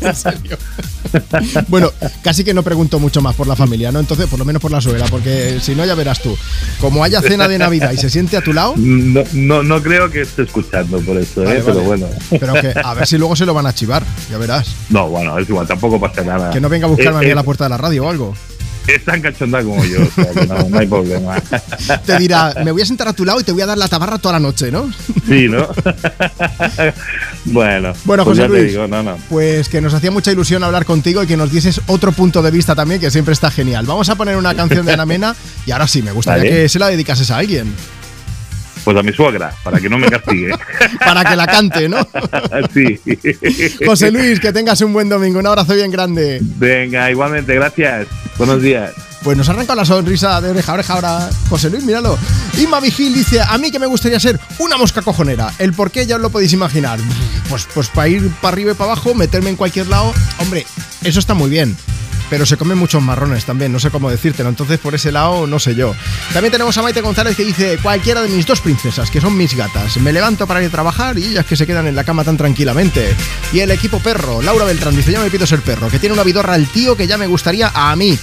¿En 0.00 0.14
serio? 0.14 0.58
Bueno, 1.68 1.90
casi 2.22 2.44
que 2.44 2.52
no 2.52 2.62
pregunto 2.62 2.98
mucho 2.98 3.22
más 3.22 3.34
por 3.34 3.46
la 3.46 3.56
familia, 3.56 3.90
¿no? 3.90 3.98
Entonces, 3.98 4.26
por 4.26 4.38
lo 4.38 4.44
menos 4.44 4.60
por 4.60 4.70
la 4.70 4.80
suegra, 4.80 5.06
porque 5.06 5.58
si 5.58 5.74
no, 5.74 5.86
ya 5.86 5.94
verás 5.94 6.20
tú. 6.20 6.36
Como 6.82 7.02
haya 7.02 7.22
cena 7.22 7.48
de 7.48 7.58
Navidad 7.58 7.92
y 7.92 7.96
se 7.96 8.10
siente 8.10 8.36
a 8.36 8.42
tu 8.42 8.52
lado, 8.52 8.74
No, 8.76 9.24
no, 9.32 9.62
no 9.62 9.82
creo 9.82 10.10
que 10.10 10.20
esté 10.22 10.42
escuchando 10.42 11.00
por 11.00 11.16
eso, 11.16 11.44
Vale, 11.44 11.60
¿eh? 11.60 11.62
pero 11.64 11.80
bueno. 11.80 12.06
pero 12.38 12.52
que 12.54 12.74
a 12.82 12.92
ver 12.92 13.06
si 13.06 13.16
luego 13.16 13.36
se 13.36 13.46
lo 13.46 13.54
van 13.54 13.66
a 13.66 13.74
chivar, 13.74 14.02
ya 14.30 14.36
verás. 14.38 14.74
No, 14.90 15.08
bueno, 15.08 15.38
es 15.38 15.48
igual, 15.48 15.66
tampoco 15.66 15.98
pasa 15.98 16.22
nada. 16.22 16.50
Que 16.50 16.60
no 16.60 16.68
venga 16.68 16.86
a 16.86 16.90
buscarme 16.90 17.20
a 17.20 17.22
Eh, 17.22 17.28
a 17.28 17.32
eh, 17.32 17.34
la 17.34 17.42
puerta 17.42 17.64
de 17.64 17.70
la 17.70 17.78
radio 17.78 18.04
o 18.04 18.10
algo. 18.10 18.34
Es 18.94 19.04
tan 19.04 19.20
cachonda 19.20 19.62
como 19.62 19.84
yo, 19.84 20.00
o 20.02 20.10
sea 20.14 20.30
que 20.32 20.46
no, 20.46 20.66
no 20.68 20.78
hay 20.78 20.86
problema. 20.86 21.38
Te 22.06 22.18
dirá, 22.18 22.54
me 22.64 22.72
voy 22.72 22.80
a 22.82 22.86
sentar 22.86 23.06
a 23.08 23.12
tu 23.12 23.24
lado 23.24 23.38
y 23.40 23.44
te 23.44 23.52
voy 23.52 23.60
a 23.60 23.66
dar 23.66 23.76
la 23.76 23.86
tabarra 23.86 24.16
toda 24.18 24.32
la 24.32 24.40
noche, 24.40 24.70
¿no? 24.72 24.90
Sí, 25.26 25.46
¿no? 25.48 25.68
bueno, 27.44 27.92
Bueno, 28.04 28.24
pues 28.24 28.38
José 28.38 28.48
ya 28.48 28.54
te 28.54 28.60
Luis. 28.60 28.72
digo, 28.72 28.88
no, 28.88 29.02
no. 29.02 29.16
Pues 29.28 29.68
que 29.68 29.80
nos 29.80 29.92
hacía 29.94 30.10
mucha 30.10 30.32
ilusión 30.32 30.64
hablar 30.64 30.84
contigo 30.84 31.22
y 31.22 31.26
que 31.26 31.36
nos 31.36 31.50
dieses 31.52 31.80
otro 31.86 32.12
punto 32.12 32.42
de 32.42 32.50
vista 32.50 32.74
también, 32.74 33.00
que 33.00 33.10
siempre 33.10 33.32
está 33.34 33.50
genial. 33.50 33.84
Vamos 33.86 34.08
a 34.08 34.14
poner 34.14 34.36
una 34.36 34.54
canción 34.54 34.86
de 34.86 34.92
Ana 34.94 35.06
Mena 35.06 35.34
y 35.66 35.70
ahora 35.70 35.86
sí, 35.86 36.02
me 36.02 36.12
gustaría 36.12 36.44
Vale. 36.44 36.62
que 36.62 36.68
se 36.68 36.78
la 36.78 36.88
dedicases 36.88 37.30
a 37.30 37.36
alguien. 37.38 37.72
Pues 38.84 38.96
a 38.96 39.02
mi 39.02 39.12
suegra, 39.12 39.52
para 39.62 39.80
que 39.80 39.88
no 39.88 39.98
me 39.98 40.08
castigue. 40.08 40.54
Para 41.04 41.24
que 41.24 41.36
la 41.36 41.46
cante, 41.46 41.88
¿no? 41.88 41.98
sí. 42.74 43.00
José 43.86 44.10
Luis, 44.10 44.40
que 44.40 44.52
tengas 44.52 44.80
un 44.80 44.92
buen 44.92 45.08
domingo. 45.08 45.38
Un 45.38 45.46
abrazo 45.46 45.74
bien 45.74 45.90
grande. 45.90 46.38
Venga, 46.42 47.10
igualmente, 47.10 47.54
gracias. 47.54 48.06
Buenos 48.36 48.62
días. 48.62 48.92
Pues 49.22 49.36
nos 49.36 49.48
arranca 49.48 49.74
la 49.74 49.84
sonrisa 49.84 50.40
de 50.40 50.50
oreja 50.50 50.72
a 50.72 50.74
oreja 50.74 50.94
ahora. 50.94 51.30
José 51.48 51.70
Luis, 51.70 51.84
míralo. 51.84 52.18
Inma 52.58 52.80
Vigil 52.80 53.12
dice, 53.12 53.40
a 53.40 53.58
mí 53.58 53.70
que 53.70 53.78
me 53.78 53.86
gustaría 53.86 54.20
ser 54.20 54.38
una 54.58 54.76
mosca 54.76 55.02
cojonera. 55.02 55.52
El 55.58 55.72
por 55.72 55.90
qué 55.90 56.06
ya 56.06 56.16
os 56.16 56.22
lo 56.22 56.30
podéis 56.30 56.52
imaginar. 56.52 56.98
Pues, 57.48 57.66
pues 57.74 57.88
para 57.88 58.08
ir 58.08 58.30
para 58.40 58.54
arriba 58.54 58.72
y 58.72 58.74
para 58.74 58.92
abajo, 58.92 59.14
meterme 59.14 59.50
en 59.50 59.56
cualquier 59.56 59.88
lado. 59.88 60.12
Hombre, 60.38 60.66
eso 61.02 61.18
está 61.18 61.34
muy 61.34 61.50
bien. 61.50 61.76
Pero 62.30 62.46
se 62.46 62.56
comen 62.56 62.78
muchos 62.78 63.02
marrones 63.02 63.44
también, 63.44 63.72
no 63.72 63.78
sé 63.78 63.90
cómo 63.90 64.10
decírtelo. 64.10 64.48
Entonces, 64.48 64.78
por 64.78 64.94
ese 64.94 65.12
lado, 65.12 65.46
no 65.46 65.58
sé 65.58 65.74
yo. 65.74 65.94
También 66.32 66.52
tenemos 66.52 66.76
a 66.76 66.82
Maite 66.82 67.00
González 67.00 67.36
que 67.36 67.44
dice: 67.44 67.78
Cualquiera 67.82 68.22
de 68.22 68.28
mis 68.28 68.46
dos 68.46 68.60
princesas, 68.60 69.10
que 69.10 69.20
son 69.20 69.36
mis 69.36 69.54
gatas. 69.54 69.96
Me 69.98 70.12
levanto 70.12 70.46
para 70.46 70.60
ir 70.60 70.68
a 70.68 70.70
trabajar 70.70 71.18
y 71.18 71.24
ellas 71.24 71.46
que 71.46 71.56
se 71.56 71.66
quedan 71.66 71.86
en 71.86 71.96
la 71.96 72.04
cama 72.04 72.24
tan 72.24 72.36
tranquilamente. 72.36 73.14
Y 73.52 73.60
el 73.60 73.70
equipo 73.70 73.98
perro, 74.00 74.42
Laura 74.42 74.64
Beltrán 74.64 74.96
dice: 74.96 75.12
Yo 75.12 75.20
me 75.20 75.30
pido 75.30 75.46
ser 75.46 75.60
perro, 75.60 75.88
que 75.88 75.98
tiene 75.98 76.12
una 76.14 76.24
vidorra 76.24 76.54
al 76.54 76.66
tío 76.66 76.96
que 76.96 77.06
ya 77.06 77.16
me 77.16 77.26
gustaría 77.26 77.70
a 77.74 77.94
mí. 77.96 78.18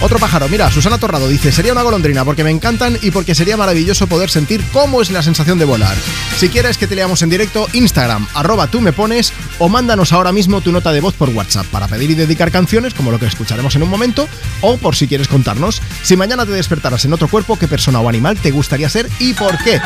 Otro 0.00 0.18
pájaro, 0.18 0.46
mira, 0.48 0.70
Susana 0.70 0.98
Torrado 0.98 1.26
dice, 1.26 1.50
sería 1.50 1.72
una 1.72 1.82
golondrina 1.82 2.22
porque 2.22 2.44
me 2.44 2.50
encantan 2.50 2.98
y 3.00 3.10
porque 3.10 3.34
sería 3.34 3.56
maravilloso 3.56 4.06
poder 4.06 4.28
sentir 4.28 4.62
cómo 4.70 5.00
es 5.00 5.10
la 5.10 5.22
sensación 5.22 5.58
de 5.58 5.64
volar. 5.64 5.96
Si 6.36 6.50
quieres 6.50 6.76
que 6.76 6.86
te 6.86 6.94
leamos 6.94 7.22
en 7.22 7.30
directo, 7.30 7.66
Instagram, 7.72 8.26
arroba 8.34 8.66
tú 8.66 8.82
me 8.82 8.92
pones 8.92 9.32
o 9.58 9.70
mándanos 9.70 10.12
ahora 10.12 10.32
mismo 10.32 10.60
tu 10.60 10.70
nota 10.70 10.92
de 10.92 11.00
voz 11.00 11.14
por 11.14 11.30
WhatsApp 11.30 11.66
para 11.66 11.88
pedir 11.88 12.10
y 12.10 12.14
dedicar 12.14 12.50
canciones 12.50 12.92
como 12.92 13.10
lo 13.10 13.18
que 13.18 13.25
escucharemos 13.26 13.76
en 13.76 13.82
un 13.82 13.88
momento 13.88 14.28
o 14.60 14.76
por 14.76 14.96
si 14.96 15.08
quieres 15.08 15.28
contarnos 15.28 15.82
si 16.02 16.16
mañana 16.16 16.46
te 16.46 16.52
despertaras 16.52 17.04
en 17.04 17.12
otro 17.12 17.28
cuerpo, 17.28 17.58
qué 17.58 17.68
persona 17.68 18.00
o 18.00 18.08
animal 18.08 18.36
te 18.38 18.50
gustaría 18.50 18.88
ser 18.88 19.08
y 19.18 19.34
por 19.34 19.56
qué. 19.58 19.80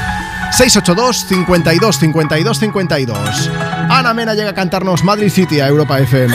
682 0.53 1.27
52 1.29 1.99
52 1.99 2.59
52 2.59 3.51
Ana 3.89 4.15
Mena 4.15 4.35
llega 4.35 4.51
a 4.51 4.55
cantarnos 4.55 5.05
Madrid 5.05 5.31
City 5.31 5.61
a 5.61 5.69
Europa 5.69 5.99
FM. 6.01 6.35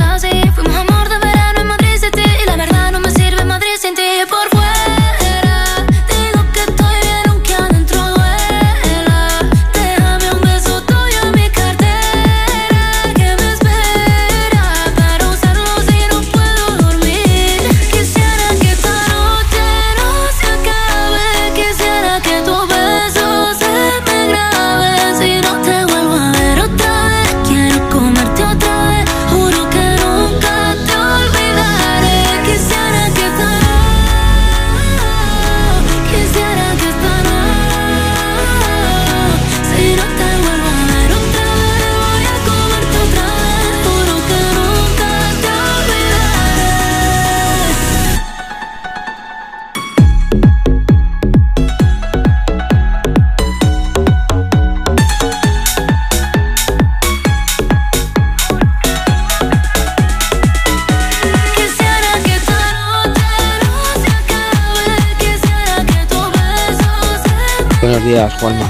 Días, 68.03 68.33
Juanma 68.39 68.69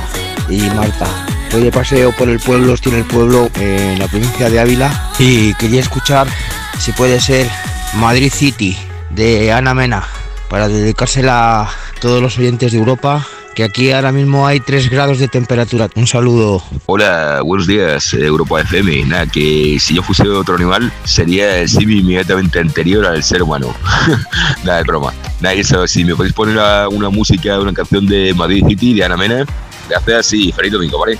y 0.49 0.59
Marta. 0.71 1.07
Voy 1.51 1.63
de 1.63 1.71
paseo 1.71 2.11
por 2.11 2.29
el 2.29 2.39
pueblo, 2.39 2.73
estoy 2.73 2.93
en 2.93 2.97
el 2.99 3.05
pueblo, 3.05 3.49
en 3.55 3.99
la 3.99 4.07
provincia 4.07 4.49
de 4.49 4.59
Ávila, 4.59 5.11
y 5.19 5.53
quería 5.55 5.81
escuchar, 5.81 6.27
si 6.79 6.91
puede 6.91 7.19
ser, 7.19 7.47
Madrid 7.95 8.31
City, 8.31 8.77
de 9.09 9.51
Ana 9.51 9.73
Mena, 9.73 10.03
para 10.49 10.67
dedicársela 10.67 11.61
a 11.61 11.69
todos 11.99 12.21
los 12.21 12.37
oyentes 12.37 12.71
de 12.71 12.77
Europa, 12.77 13.25
que 13.55 13.63
aquí 13.63 13.91
ahora 13.91 14.11
mismo 14.11 14.47
hay 14.47 14.59
3 14.59 14.89
grados 14.89 15.19
de 15.19 15.27
temperatura. 15.27 15.89
Un 15.95 16.07
saludo. 16.07 16.63
Hola, 16.85 17.41
buenos 17.43 17.67
días, 17.67 18.13
eh, 18.13 18.25
Europa 18.25 18.61
FM. 18.61 19.05
Nada, 19.05 19.25
que 19.27 19.77
si 19.79 19.95
yo 19.95 20.03
fuese 20.03 20.27
otro 20.29 20.55
animal, 20.55 20.91
sería 21.03 21.57
el 21.57 21.69
simi 21.69 21.99
inmediatamente 21.99 22.59
anterior 22.59 23.05
al 23.05 23.23
ser 23.23 23.43
humano. 23.43 23.73
Nada, 24.63 24.77
de 24.79 24.83
broma. 24.83 25.13
Nada, 25.39 25.53
eso, 25.55 25.87
si 25.87 26.03
me 26.05 26.15
podéis 26.15 26.33
poner 26.33 26.59
a- 26.59 26.87
una 26.89 27.09
música, 27.09 27.59
una 27.59 27.73
canción 27.73 28.05
de 28.07 28.33
Madrid 28.33 28.63
City, 28.67 28.93
de 28.93 29.03
Ana 29.03 29.17
Mena, 29.17 29.45
gracias 29.89 30.33
y 30.33 30.51
feliz 30.51 30.71
domingo, 30.71 30.99
¿vale? 30.99 31.17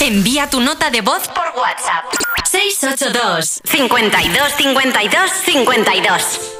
Envía 0.00 0.48
tu 0.48 0.60
nota 0.60 0.90
de 0.90 1.02
voz 1.02 1.28
por 1.28 1.44
WhatsApp. 1.60 2.04
682 2.50 3.60
52 3.64 4.52
52 4.56 5.30
52 5.44 6.59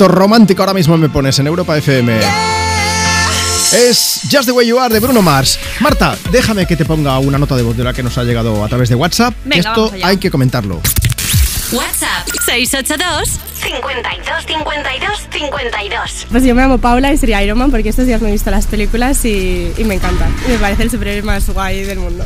momento 0.00 0.18
romántico 0.18 0.62
ahora 0.62 0.72
mismo 0.72 0.96
me 0.96 1.08
pones 1.10 1.38
en 1.40 1.46
Europa 1.46 1.76
FM. 1.76 2.18
Es 3.72 4.20
Just 4.32 4.46
the 4.46 4.52
Way 4.52 4.68
You 4.68 4.78
Are 4.78 4.92
de 4.92 4.98
Bruno 4.98 5.20
Mars. 5.20 5.58
Marta, 5.80 6.16
déjame 6.32 6.66
que 6.66 6.74
te 6.74 6.84
ponga 6.86 7.18
una 7.18 7.36
nota 7.38 7.54
de 7.54 7.62
voz 7.62 7.76
de 7.76 7.84
la 7.84 7.92
que 7.92 8.02
nos 8.02 8.16
ha 8.16 8.24
llegado 8.24 8.64
a 8.64 8.68
través 8.68 8.88
de 8.88 8.94
WhatsApp. 8.94 9.34
Venga, 9.44 9.56
Esto 9.58 9.72
vamos 9.82 9.92
allá. 9.92 10.06
hay 10.06 10.16
que 10.16 10.30
comentarlo. 10.30 10.80
WhatsApp 11.72 12.26
682 12.46 13.28
52 13.62 14.46
52 14.46 15.10
52. 15.30 16.26
Pues 16.30 16.44
yo 16.44 16.54
me 16.54 16.62
llamo 16.62 16.78
Paula 16.78 17.12
y 17.12 17.18
sería 17.18 17.42
Iron 17.42 17.58
Man 17.58 17.70
porque 17.70 17.90
estos 17.90 18.06
días 18.06 18.22
me 18.22 18.30
he 18.30 18.32
visto 18.32 18.50
las 18.50 18.66
películas 18.66 19.22
y, 19.26 19.70
y 19.76 19.84
me 19.84 19.94
encantan. 19.96 20.34
Me 20.48 20.56
parece 20.56 20.84
el 20.84 20.90
superhéroe 20.90 21.22
más 21.22 21.46
guay 21.50 21.82
del 21.84 21.98
mundo. 21.98 22.24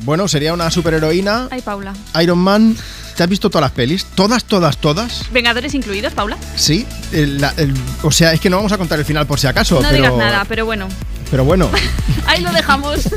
Bueno, 0.00 0.26
sería 0.26 0.52
una 0.54 0.70
superheroína. 0.72 1.48
Ay, 1.52 1.62
Paula. 1.62 1.92
Iron 2.20 2.38
Man. 2.38 2.76
¿Te 3.16 3.22
has 3.24 3.28
visto 3.28 3.50
todas 3.50 3.62
las 3.62 3.72
pelis? 3.72 4.06
¿Todas, 4.18 4.42
todas, 4.42 4.78
todas? 4.78 5.30
¿Vengadores 5.30 5.74
incluidos, 5.74 6.12
Paula? 6.12 6.36
Sí. 6.56 6.84
El- 7.12 7.40
la- 7.40 7.54
el- 7.56 7.72
o 8.02 8.10
sea, 8.10 8.32
es 8.32 8.40
que 8.40 8.50
no 8.50 8.56
vamos 8.56 8.72
a 8.72 8.76
contar 8.76 8.98
el 8.98 9.04
final 9.04 9.28
por 9.28 9.38
si 9.38 9.46
acaso. 9.46 9.76
No 9.76 9.82
pero, 9.82 9.94
digas 9.94 10.16
nada, 10.16 10.44
pero 10.48 10.64
bueno. 10.66 10.88
Pero 11.30 11.44
bueno. 11.44 11.70
Ahí 12.26 12.40
lo 12.42 12.50
dejamos. 12.50 12.98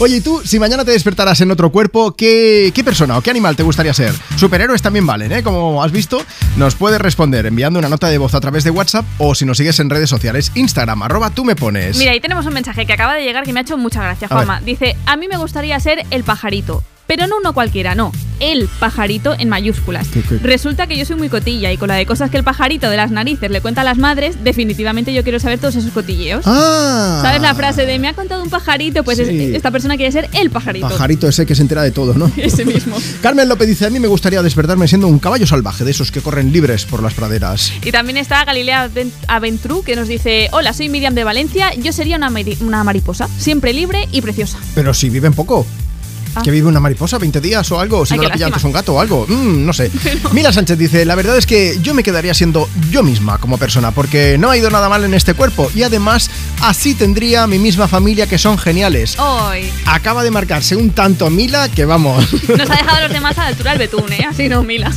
Oye, 0.00 0.16
¿y 0.16 0.20
tú, 0.20 0.42
si 0.44 0.58
mañana 0.58 0.84
te 0.84 0.90
despertaras 0.90 1.40
en 1.40 1.50
otro 1.50 1.72
cuerpo, 1.72 2.12
¿qué, 2.14 2.70
qué 2.74 2.84
persona 2.84 3.16
o 3.16 3.22
qué 3.22 3.30
animal 3.30 3.56
te 3.56 3.62
gustaría 3.62 3.94
ser? 3.94 4.12
Superhéroes 4.36 4.82
también 4.82 5.06
valen, 5.06 5.32
¿eh? 5.32 5.42
Como 5.42 5.82
has 5.82 5.90
visto, 5.90 6.22
nos 6.58 6.74
puedes 6.74 7.00
responder 7.00 7.46
enviando 7.46 7.78
una 7.78 7.88
nota 7.88 8.08
de 8.08 8.18
voz 8.18 8.34
a 8.34 8.40
través 8.42 8.62
de 8.62 8.68
WhatsApp 8.68 9.06
o 9.16 9.34
si 9.34 9.46
nos 9.46 9.56
sigues 9.56 9.80
en 9.80 9.88
redes 9.88 10.10
sociales, 10.10 10.52
Instagram, 10.54 11.02
arroba 11.02 11.30
tú 11.30 11.46
me 11.46 11.56
pones. 11.56 11.96
Mira, 11.96 12.10
ahí 12.12 12.20
tenemos 12.20 12.44
un 12.44 12.52
mensaje 12.52 12.84
que 12.84 12.92
acaba 12.92 13.14
de 13.14 13.22
llegar 13.24 13.44
que 13.44 13.54
me 13.54 13.60
ha 13.60 13.62
hecho 13.62 13.78
mucha 13.78 14.02
gracia. 14.02 14.28
Juanma. 14.28 14.60
Dice, 14.60 14.96
a 15.06 15.16
mí 15.16 15.28
me 15.28 15.38
gustaría 15.38 15.80
ser 15.80 16.04
el 16.10 16.24
pajarito. 16.24 16.84
Pero 17.06 17.26
no 17.26 17.36
uno 17.38 17.52
cualquiera, 17.52 17.94
no. 17.94 18.12
El 18.40 18.66
pajarito 18.80 19.34
en 19.38 19.48
mayúsculas. 19.48 20.08
Resulta 20.42 20.86
que 20.86 20.96
yo 20.98 21.04
soy 21.04 21.16
muy 21.16 21.28
cotilla 21.28 21.70
y 21.70 21.76
con 21.76 21.88
la 21.88 21.94
de 21.94 22.04
cosas 22.06 22.30
que 22.30 22.36
el 22.36 22.44
pajarito 22.44 22.90
de 22.90 22.96
las 22.96 23.10
narices 23.10 23.50
le 23.50 23.60
cuenta 23.60 23.82
a 23.82 23.84
las 23.84 23.96
madres, 23.98 24.42
definitivamente 24.42 25.12
yo 25.14 25.22
quiero 25.22 25.38
saber 25.38 25.58
todos 25.60 25.76
esos 25.76 25.92
cotilleos. 25.92 26.42
Ah. 26.46 27.20
¿Sabes 27.22 27.42
la 27.42 27.54
frase 27.54 27.86
de 27.86 27.98
me 27.98 28.08
ha 28.08 28.14
contado 28.14 28.42
un 28.42 28.50
pajarito? 28.50 29.04
Pues 29.04 29.18
es- 29.20 29.28
esta 29.28 29.70
persona 29.70 29.96
quiere 29.96 30.10
ser 30.10 30.28
el 30.32 30.50
pajarito. 30.50 30.88
Pajarito 30.88 31.28
ese 31.28 31.46
que 31.46 31.54
se 31.54 31.62
entera 31.62 31.82
de 31.82 31.90
todo, 31.92 32.14
¿no? 32.14 32.30
Ese 32.36 32.64
mismo. 32.64 32.96
Carmen 33.22 33.48
López 33.48 33.68
dice, 33.68 33.86
a 33.86 33.90
mí 33.90 34.00
me 34.00 34.08
gustaría 34.08 34.42
despertarme 34.42 34.88
siendo 34.88 35.06
un 35.06 35.18
caballo 35.20 35.46
salvaje, 35.46 35.84
de 35.84 35.90
esos 35.92 36.10
que 36.10 36.20
corren 36.22 36.52
libres 36.52 36.86
por 36.86 37.02
las 37.02 37.14
praderas. 37.14 37.72
Y 37.84 37.92
también 37.92 38.16
está 38.16 38.44
Galilea 38.44 38.88
Aven- 38.90 39.12
Aventru 39.28 39.82
que 39.84 39.94
nos 39.94 40.08
dice, 40.08 40.48
hola, 40.52 40.72
soy 40.72 40.88
Miriam 40.88 41.14
de 41.14 41.24
Valencia, 41.24 41.72
yo 41.74 41.92
sería 41.92 42.16
una, 42.16 42.32
una 42.60 42.82
mariposa, 42.82 43.28
siempre 43.38 43.72
libre 43.72 44.08
y 44.10 44.22
preciosa. 44.22 44.58
Pero 44.74 44.92
si 44.94 45.08
viven 45.10 45.32
poco. 45.34 45.66
Ah. 46.34 46.42
Que 46.42 46.50
vive 46.50 46.68
una 46.68 46.80
mariposa 46.80 47.18
20 47.18 47.40
días 47.40 47.70
o 47.72 47.80
algo, 47.80 48.04
si 48.04 48.14
Ay, 48.14 48.18
no 48.18 48.24
la 48.24 48.32
pillan 48.32 48.48
antes 48.48 48.64
un 48.64 48.72
gato 48.72 48.94
o 48.94 49.00
algo. 49.00 49.26
Mm, 49.28 49.64
no 49.64 49.72
sé. 49.72 49.90
Mila 50.32 50.52
Sánchez 50.52 50.78
dice, 50.78 51.04
la 51.04 51.14
verdad 51.14 51.36
es 51.36 51.46
que 51.46 51.78
yo 51.82 51.94
me 51.94 52.02
quedaría 52.02 52.34
siendo 52.34 52.68
yo 52.90 53.02
misma 53.02 53.38
como 53.38 53.58
persona, 53.58 53.92
porque 53.92 54.36
no 54.38 54.50
ha 54.50 54.56
ido 54.56 54.70
nada 54.70 54.88
mal 54.88 55.04
en 55.04 55.14
este 55.14 55.34
cuerpo 55.34 55.70
y 55.74 55.82
además 55.82 56.30
así 56.62 56.94
tendría 56.94 57.46
mi 57.46 57.58
misma 57.58 57.88
familia 57.88 58.26
que 58.26 58.38
son 58.38 58.58
geniales. 58.58 59.18
Hoy 59.18 59.70
Acaba 59.86 60.24
de 60.24 60.30
marcarse 60.30 60.76
un 60.76 60.90
tanto 60.90 61.30
Mila 61.30 61.68
que 61.68 61.84
vamos. 61.84 62.24
nos 62.48 62.70
ha 62.70 62.76
dejado 62.76 62.96
a 62.96 63.00
los 63.02 63.12
demás 63.12 63.38
a 63.38 63.42
la 63.42 63.48
altura 63.48 63.70
del 63.72 63.78
betún, 63.78 64.12
¿eh? 64.12 64.26
Así 64.28 64.48
no, 64.48 64.62
Mila. 64.62 64.92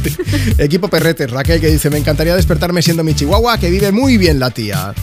Equipo 0.58 0.88
Perretes, 0.90 1.30
Raquel 1.30 1.62
que 1.62 1.68
dice, 1.68 1.90
me 1.90 1.98
encantaría 1.98 2.36
despertarme 2.36 2.82
siendo 2.82 3.04
mi 3.04 3.14
chihuahua, 3.14 3.58
que 3.58 3.70
vive 3.70 3.92
muy 3.92 4.18
bien 4.18 4.40
la 4.40 4.50
tía. 4.52 4.94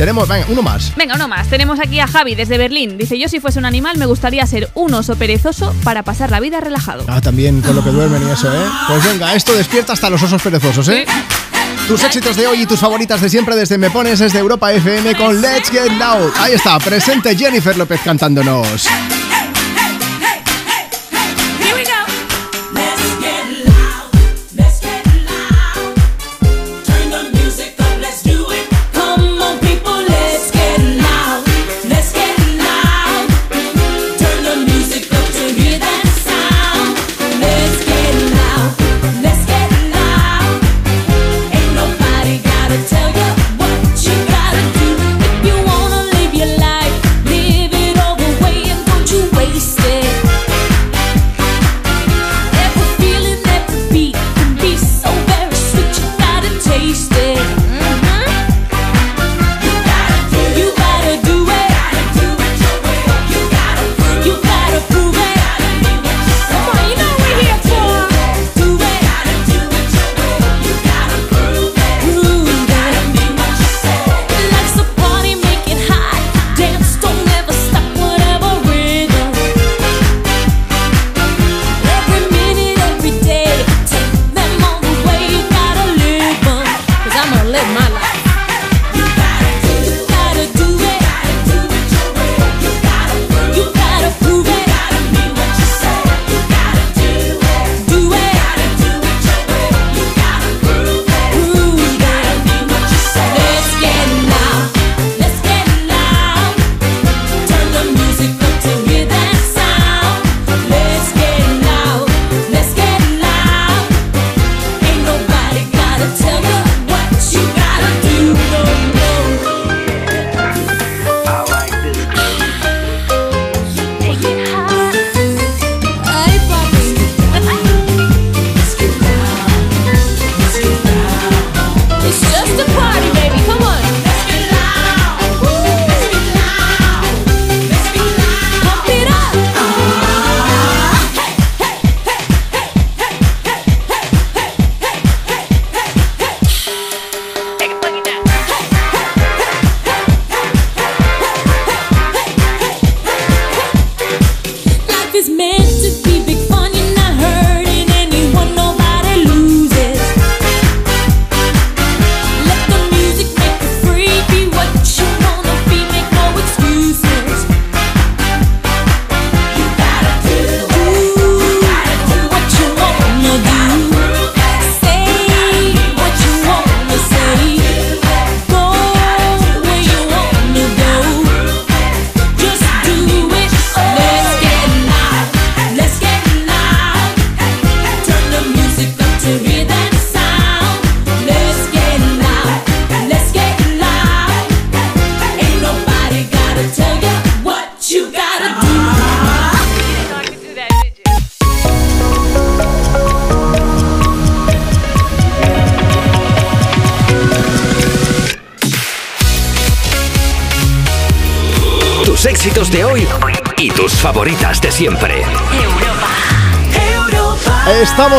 Tenemos, 0.00 0.26
venga, 0.26 0.46
uno 0.48 0.62
más. 0.62 0.96
Venga, 0.96 1.14
uno 1.14 1.28
más. 1.28 1.46
Tenemos 1.48 1.78
aquí 1.78 2.00
a 2.00 2.06
Javi 2.06 2.34
desde 2.34 2.56
Berlín. 2.56 2.96
Dice, 2.96 3.18
yo 3.18 3.28
si 3.28 3.38
fuese 3.38 3.58
un 3.58 3.66
animal 3.66 3.98
me 3.98 4.06
gustaría 4.06 4.46
ser 4.46 4.70
un 4.72 4.94
oso 4.94 5.14
perezoso 5.14 5.74
para 5.84 6.02
pasar 6.02 6.30
la 6.30 6.40
vida 6.40 6.58
relajado. 6.58 7.04
Ah, 7.06 7.20
también 7.20 7.60
con 7.60 7.76
lo 7.76 7.84
que 7.84 7.90
duermen 7.90 8.26
y 8.26 8.30
eso, 8.30 8.50
¿eh? 8.50 8.66
Pues 8.88 9.04
venga, 9.04 9.34
esto 9.34 9.52
despierta 9.52 9.92
hasta 9.92 10.08
los 10.08 10.22
osos 10.22 10.40
perezosos, 10.40 10.88
¿eh? 10.88 11.04
Tus 11.86 12.02
éxitos 12.02 12.34
de 12.34 12.46
hoy 12.46 12.62
y 12.62 12.66
tus 12.66 12.80
favoritas 12.80 13.20
de 13.20 13.28
siempre 13.28 13.54
desde 13.54 13.76
Me 13.76 13.90
Pones 13.90 14.22
es 14.22 14.32
de 14.32 14.38
Europa 14.38 14.72
FM 14.72 15.16
con 15.16 15.38
Let's 15.38 15.68
Get 15.68 15.92
Loud. 15.98 16.32
Ahí 16.38 16.54
está, 16.54 16.78
presente 16.78 17.36
Jennifer 17.36 17.76
López 17.76 18.00
cantándonos. 18.02 18.88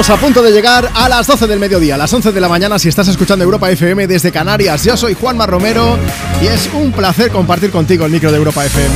Estamos 0.01 0.19
a 0.19 0.25
punto 0.25 0.41
de 0.41 0.51
llegar 0.51 0.89
a 0.95 1.07
las 1.07 1.27
12 1.27 1.45
del 1.45 1.59
mediodía, 1.59 1.93
a 1.93 1.97
las 1.99 2.11
11 2.11 2.31
de 2.31 2.41
la 2.41 2.49
mañana 2.49 2.79
si 2.79 2.89
estás 2.89 3.07
escuchando 3.07 3.45
Europa 3.45 3.69
FM 3.69 4.07
desde 4.07 4.31
Canarias. 4.31 4.83
Yo 4.83 4.97
soy 4.97 5.13
Juanma 5.13 5.45
Romero 5.45 5.95
y 6.41 6.47
es 6.47 6.71
un 6.73 6.91
placer 6.91 7.29
compartir 7.29 7.69
contigo 7.69 8.03
el 8.03 8.11
micro 8.11 8.31
de 8.31 8.37
Europa 8.37 8.65
FM. 8.65 8.95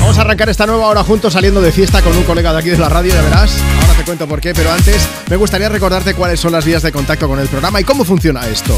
Vamos 0.00 0.18
a 0.18 0.20
arrancar 0.20 0.50
esta 0.50 0.66
nueva 0.66 0.88
hora 0.88 1.02
juntos 1.02 1.32
saliendo 1.32 1.62
de 1.62 1.72
fiesta 1.72 2.02
con 2.02 2.14
un 2.14 2.24
colega 2.24 2.52
de 2.52 2.58
aquí 2.58 2.68
de 2.68 2.76
la 2.76 2.90
radio, 2.90 3.14
ya 3.14 3.22
verás. 3.22 3.56
Ahora 3.80 3.94
te 3.94 4.04
cuento 4.04 4.28
por 4.28 4.42
qué, 4.42 4.52
pero 4.52 4.70
antes 4.70 5.08
me 5.30 5.36
gustaría 5.36 5.70
recordarte 5.70 6.12
cuáles 6.12 6.38
son 6.38 6.52
las 6.52 6.66
vías 6.66 6.82
de 6.82 6.92
contacto 6.92 7.26
con 7.26 7.38
el 7.38 7.48
programa 7.48 7.80
y 7.80 7.84
cómo 7.84 8.04
funciona 8.04 8.46
esto. 8.46 8.76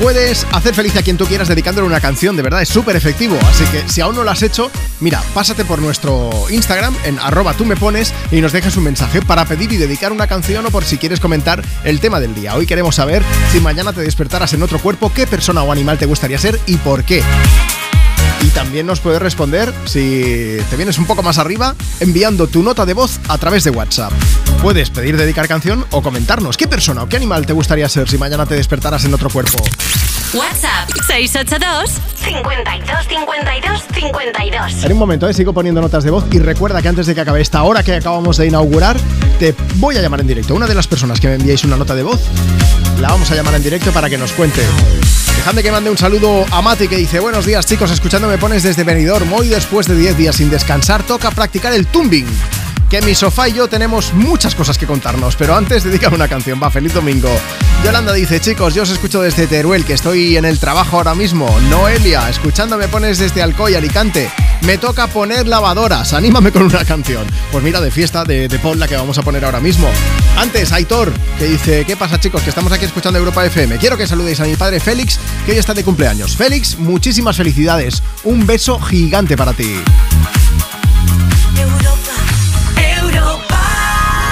Puedes 0.00 0.46
hacer 0.52 0.74
feliz 0.74 0.96
a 0.96 1.02
quien 1.02 1.18
tú 1.18 1.26
quieras 1.26 1.48
dedicándole 1.48 1.86
una 1.86 2.00
canción, 2.00 2.34
de 2.34 2.42
verdad, 2.42 2.62
es 2.62 2.70
súper 2.70 2.96
efectivo. 2.96 3.38
Así 3.50 3.64
que 3.66 3.86
si 3.86 4.00
aún 4.00 4.16
no 4.16 4.24
lo 4.24 4.30
has 4.30 4.42
hecho, 4.42 4.70
mira, 4.98 5.22
pásate 5.34 5.66
por 5.66 5.78
nuestro 5.78 6.30
Instagram 6.48 6.96
en 7.04 7.18
arroba 7.18 7.52
tú 7.52 7.66
me 7.66 7.76
pones 7.76 8.14
y 8.30 8.40
nos 8.40 8.52
dejas 8.52 8.78
un 8.78 8.84
mensaje 8.84 9.20
para 9.20 9.44
pedir 9.44 9.70
y 9.72 9.76
dedicar 9.76 10.10
una 10.10 10.26
canción 10.26 10.64
o 10.64 10.70
por 10.70 10.86
si 10.86 10.96
quieres 10.96 11.20
comentar 11.20 11.62
el 11.84 12.00
tema 12.00 12.18
del 12.18 12.34
día. 12.34 12.54
Hoy 12.54 12.66
queremos 12.66 12.94
saber 12.94 13.22
si 13.52 13.60
mañana 13.60 13.92
te 13.92 14.00
despertaras 14.00 14.54
en 14.54 14.62
otro 14.62 14.78
cuerpo, 14.78 15.12
qué 15.14 15.26
persona 15.26 15.62
o 15.62 15.70
animal 15.70 15.98
te 15.98 16.06
gustaría 16.06 16.38
ser 16.38 16.58
y 16.64 16.78
por 16.78 17.04
qué. 17.04 17.22
Y 18.42 18.48
también 18.48 18.86
nos 18.86 19.00
puedes 19.00 19.20
responder, 19.20 19.72
si 19.84 20.56
te 20.70 20.76
vienes 20.76 20.98
un 20.98 21.06
poco 21.06 21.22
más 21.22 21.38
arriba, 21.38 21.74
enviando 22.00 22.46
tu 22.46 22.62
nota 22.62 22.86
de 22.86 22.94
voz 22.94 23.20
a 23.28 23.38
través 23.38 23.64
de 23.64 23.70
WhatsApp. 23.70 24.12
Puedes 24.62 24.90
pedir 24.90 25.16
dedicar 25.16 25.48
canción 25.48 25.86
o 25.90 26.02
comentarnos 26.02 26.56
qué 26.56 26.66
persona 26.66 27.02
o 27.02 27.08
qué 27.08 27.16
animal 27.16 27.46
te 27.46 27.52
gustaría 27.52 27.88
ser 27.88 28.08
si 28.08 28.18
mañana 28.18 28.46
te 28.46 28.54
despertaras 28.54 29.04
en 29.04 29.14
otro 29.14 29.30
cuerpo. 29.30 29.58
WhatsApp 30.32 30.88
682 31.06 31.90
52 32.22 33.06
52 33.08 33.82
52. 33.94 34.84
En 34.84 34.92
un 34.92 34.98
momento, 34.98 35.28
¿eh? 35.28 35.34
sigo 35.34 35.52
poniendo 35.52 35.80
notas 35.80 36.04
de 36.04 36.10
voz 36.10 36.24
y 36.30 36.38
recuerda 36.38 36.80
que 36.82 36.88
antes 36.88 37.06
de 37.06 37.14
que 37.14 37.20
acabe 37.20 37.40
esta 37.40 37.62
hora 37.64 37.82
que 37.82 37.94
acabamos 37.94 38.36
de 38.36 38.46
inaugurar, 38.46 38.96
te 39.38 39.54
voy 39.76 39.96
a 39.96 40.02
llamar 40.02 40.20
en 40.20 40.28
directo. 40.28 40.54
Una 40.54 40.66
de 40.66 40.74
las 40.74 40.86
personas 40.86 41.18
que 41.18 41.26
me 41.26 41.34
enviáis 41.34 41.64
una 41.64 41.76
nota 41.76 41.94
de 41.94 42.04
voz, 42.04 42.20
la 43.00 43.08
vamos 43.08 43.30
a 43.30 43.34
llamar 43.34 43.54
en 43.54 43.62
directo 43.62 43.90
para 43.90 44.08
que 44.08 44.18
nos 44.18 44.32
cuente. 44.32 44.62
Dejadme 45.40 45.62
que 45.62 45.72
mande 45.72 45.88
un 45.88 45.96
saludo 45.96 46.44
a 46.50 46.60
Mati 46.60 46.86
que 46.86 46.96
dice 46.96 47.18
Buenos 47.18 47.46
días 47.46 47.64
chicos, 47.64 47.90
escuchando 47.90 48.28
me 48.28 48.36
pones 48.36 48.62
desde 48.62 48.84
Benidorm. 48.84 49.32
Hoy 49.32 49.48
después 49.48 49.86
de 49.86 49.96
10 49.96 50.18
días 50.18 50.36
sin 50.36 50.50
descansar 50.50 51.02
toca 51.02 51.30
practicar 51.30 51.72
el 51.72 51.86
tumbing 51.86 52.26
que 52.90 53.00
mi 53.02 53.14
sofá 53.14 53.48
y 53.48 53.52
yo 53.52 53.68
tenemos 53.68 54.12
muchas 54.12 54.56
cosas 54.56 54.76
que 54.76 54.84
contarnos, 54.84 55.36
pero 55.36 55.54
antes 55.54 55.84
dedícame 55.84 56.16
una 56.16 56.26
canción, 56.26 56.60
va, 56.60 56.72
feliz 56.72 56.92
domingo. 56.92 57.30
Yolanda 57.84 58.12
dice, 58.12 58.40
chicos, 58.40 58.74
yo 58.74 58.82
os 58.82 58.90
escucho 58.90 59.22
desde 59.22 59.46
Teruel, 59.46 59.84
que 59.84 59.92
estoy 59.92 60.36
en 60.36 60.44
el 60.44 60.58
trabajo 60.58 60.96
ahora 60.96 61.14
mismo. 61.14 61.48
Noelia, 61.70 62.28
escuchando 62.28 62.76
me 62.76 62.88
pones 62.88 63.18
desde 63.18 63.42
Alcoy, 63.42 63.76
Alicante. 63.76 64.28
Me 64.62 64.76
toca 64.76 65.06
poner 65.06 65.46
lavadoras, 65.46 66.12
anímame 66.14 66.50
con 66.50 66.64
una 66.64 66.84
canción. 66.84 67.24
Pues 67.52 67.62
mira, 67.62 67.80
de 67.80 67.92
fiesta, 67.92 68.24
de, 68.24 68.48
de 68.48 68.58
Paul, 68.58 68.80
la 68.80 68.88
que 68.88 68.96
vamos 68.96 69.16
a 69.18 69.22
poner 69.22 69.44
ahora 69.44 69.60
mismo. 69.60 69.88
Antes, 70.36 70.72
Aitor, 70.72 71.12
que 71.38 71.44
dice, 71.44 71.84
¿qué 71.84 71.96
pasa 71.96 72.18
chicos? 72.18 72.42
Que 72.42 72.50
estamos 72.50 72.72
aquí 72.72 72.86
escuchando 72.86 73.20
Europa 73.20 73.46
FM. 73.46 73.78
Quiero 73.78 73.96
que 73.96 74.08
saludéis 74.08 74.40
a 74.40 74.44
mi 74.44 74.56
padre 74.56 74.80
Félix, 74.80 75.20
que 75.46 75.52
hoy 75.52 75.58
está 75.58 75.74
de 75.74 75.84
cumpleaños. 75.84 76.36
Félix, 76.36 76.76
muchísimas 76.76 77.36
felicidades. 77.36 78.02
Un 78.24 78.46
beso 78.46 78.80
gigante 78.80 79.36
para 79.36 79.52
ti. 79.52 79.76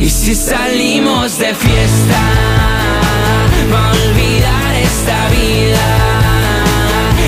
Y 0.00 0.08
si 0.08 0.34
salimos 0.34 1.38
de 1.38 1.54
fiesta, 1.54 2.20
va 3.70 3.86
a 3.86 3.92
olvidar 3.92 4.74
esta 4.74 5.28
vida. 5.28 5.86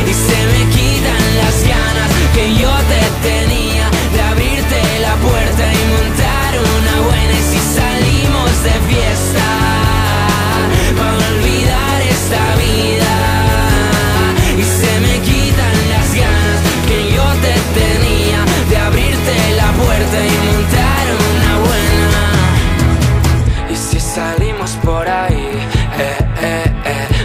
Y 0.08 0.14
se 0.14 0.38
me 0.52 0.62
quitan 0.74 1.24
las 1.42 1.56
ganas 1.74 2.10
que 2.34 2.54
yo 2.54 2.72
te 2.92 3.28
tenía 3.28 3.90
de 4.14 4.22
abrirte 4.22 4.80
la 5.02 5.14
puerta 5.16 5.64
y 5.70 5.82
montar 5.92 6.50
una 6.76 6.94
buena. 7.08 7.32
Y 7.32 7.44
si 7.52 7.60
salimos 7.78 8.50
de 8.64 8.74
fiesta, 8.88 9.46
va 10.98 11.10
a 11.10 11.16
olvidar 11.28 11.98
esta 12.16 12.42
vida. 12.56 13.12
Y 14.56 14.64
se 14.80 14.92
me 15.04 15.14
quitan 15.28 15.76
las 15.92 16.08
ganas 16.14 16.60
que 16.88 16.98
yo 17.14 17.26
te 17.44 17.54
tenía 17.80 18.40
de 18.70 18.76
abrirte 18.78 19.34
la 19.60 19.70
puerta 19.72 20.18
y 20.24 20.41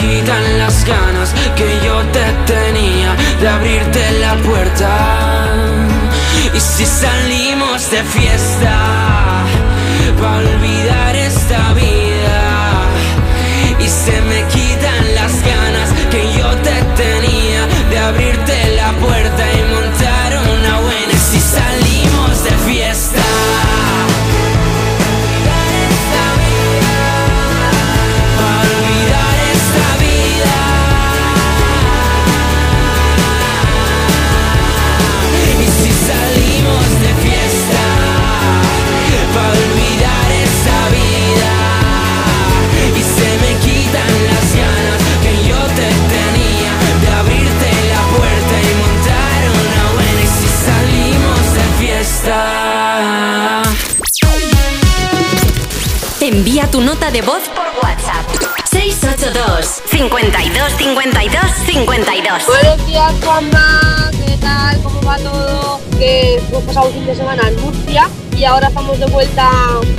Quitan 0.00 0.58
las 0.58 0.84
ganas 0.84 1.34
que 1.56 1.68
yo 1.84 1.96
te 2.16 2.26
tenía 2.52 3.14
de 3.40 3.48
abrirte 3.48 4.02
la 4.20 4.34
puerta. 4.48 4.90
Y 6.54 6.60
si 6.60 6.86
salimos 6.86 7.90
de 7.90 8.02
fiesta, 8.02 8.76
va 10.22 10.34
a 10.34 10.38
olvidar 10.38 11.16
esta 11.16 11.72
vida. 11.74 12.40
Y 13.78 13.88
se 13.88 14.20
me 14.22 14.40
quitan 14.54 15.02
las 15.14 15.34
ganas 15.52 15.88
que 16.10 16.22
yo 16.38 16.48
te 16.66 16.76
tenía 17.02 17.60
de 17.90 17.98
abrirte 17.98 18.56
la 18.76 18.90
puerta 19.04 19.42
y 19.58 19.74
montar 19.74 19.89
tu 56.70 56.80
nota 56.80 57.10
de 57.10 57.20
voz 57.22 57.42
por 57.48 57.66
WhatsApp 57.82 58.24
682 58.70 59.82
682 59.90 60.72
52 60.72 60.72
52 60.78 61.40
52. 61.66 62.46
Buenos 62.46 62.86
días, 62.86 63.12
Juanma. 63.24 64.10
¿Qué 64.24 64.36
tal? 64.36 64.80
¿Cómo 64.82 65.02
va 65.02 65.16
todo? 65.18 65.80
Que 65.98 66.36
hemos 66.36 66.62
pasado 66.62 66.86
un 66.88 66.94
fin 66.94 67.06
de 67.06 67.16
semana 67.16 67.48
en 67.48 67.60
Murcia 67.60 68.08
y 68.36 68.44
ahora 68.44 68.68
estamos 68.68 68.98
de 69.00 69.06
vuelta 69.06 69.50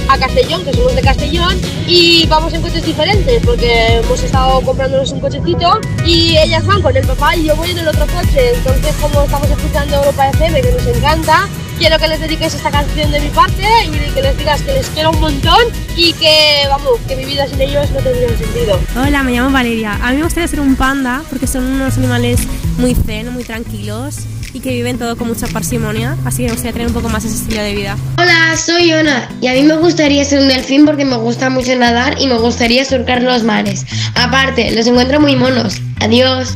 a 0.07 0.17
Castellón, 0.17 0.63
que 0.63 0.73
somos 0.73 0.95
de 0.95 1.01
Castellón, 1.01 1.61
y 1.85 2.25
vamos 2.27 2.53
en 2.53 2.61
coches 2.61 2.85
diferentes 2.85 3.45
porque 3.45 3.97
hemos 3.97 4.23
estado 4.23 4.61
comprándonos 4.61 5.11
un 5.11 5.19
cochecito 5.19 5.79
y 6.05 6.37
ellas 6.37 6.65
van 6.65 6.81
con 6.81 6.95
el 6.95 7.05
papá 7.05 7.35
y 7.35 7.45
yo 7.45 7.55
voy 7.55 7.71
en 7.71 7.79
el 7.79 7.87
otro 7.89 8.07
coche. 8.07 8.53
Entonces, 8.55 8.95
como 9.01 9.23
estamos 9.23 9.49
escuchando 9.49 9.97
Europa 9.97 10.29
FM, 10.29 10.61
que 10.61 10.71
nos 10.71 10.87
encanta, 10.87 11.49
quiero 11.81 11.97
que 11.97 12.07
les 12.09 12.19
dediques 12.19 12.53
esta 12.53 12.69
canción 12.69 13.11
de 13.11 13.19
mi 13.19 13.29
parte 13.29 13.63
y 13.87 14.13
que 14.13 14.21
les 14.21 14.37
digas 14.37 14.61
que 14.61 14.71
les 14.71 14.85
quiero 14.89 15.09
un 15.09 15.19
montón 15.19 15.57
y 15.97 16.13
que, 16.13 16.67
vamos, 16.69 16.99
que 17.07 17.15
mi 17.15 17.25
vida 17.25 17.47
sin 17.47 17.59
ellos 17.59 17.89
no 17.89 17.99
tendría 18.01 18.29
sentido. 18.37 18.79
Hola, 18.95 19.23
me 19.23 19.31
llamo 19.31 19.49
Valeria. 19.49 19.97
A 19.99 20.11
mí 20.11 20.17
me 20.17 20.23
gustaría 20.23 20.47
ser 20.47 20.59
un 20.59 20.75
panda 20.75 21.23
porque 21.27 21.47
son 21.47 21.63
unos 21.65 21.97
animales 21.97 22.41
muy 22.77 22.93
zen, 22.93 23.33
muy 23.33 23.43
tranquilos 23.43 24.17
y 24.53 24.59
que 24.59 24.69
viven 24.69 24.99
todo 24.99 25.17
con 25.17 25.27
mucha 25.27 25.47
parsimonia. 25.47 26.15
Así 26.23 26.43
que 26.43 26.49
me 26.49 26.51
gustaría 26.51 26.73
tener 26.73 26.87
un 26.89 26.93
poco 26.93 27.09
más 27.09 27.25
ese 27.25 27.33
estilo 27.33 27.63
de 27.63 27.73
vida. 27.73 27.97
Hola, 28.19 28.55
soy 28.63 28.93
Ona 28.93 29.27
y 29.41 29.47
a 29.47 29.53
mí 29.53 29.63
me 29.63 29.77
gustaría 29.77 30.23
ser 30.23 30.41
un 30.41 30.49
delfín 30.49 30.85
porque 30.85 31.03
me 31.03 31.15
gusta 31.15 31.49
mucho 31.49 31.75
nadar 31.75 32.15
y 32.21 32.27
me 32.27 32.37
gustaría 32.37 32.85
surcar 32.85 33.23
los 33.23 33.41
mares. 33.43 33.87
Aparte, 34.13 34.69
los 34.69 34.85
encuentro 34.85 35.19
muy 35.19 35.35
monos. 35.35 35.81
Adiós. 35.99 36.55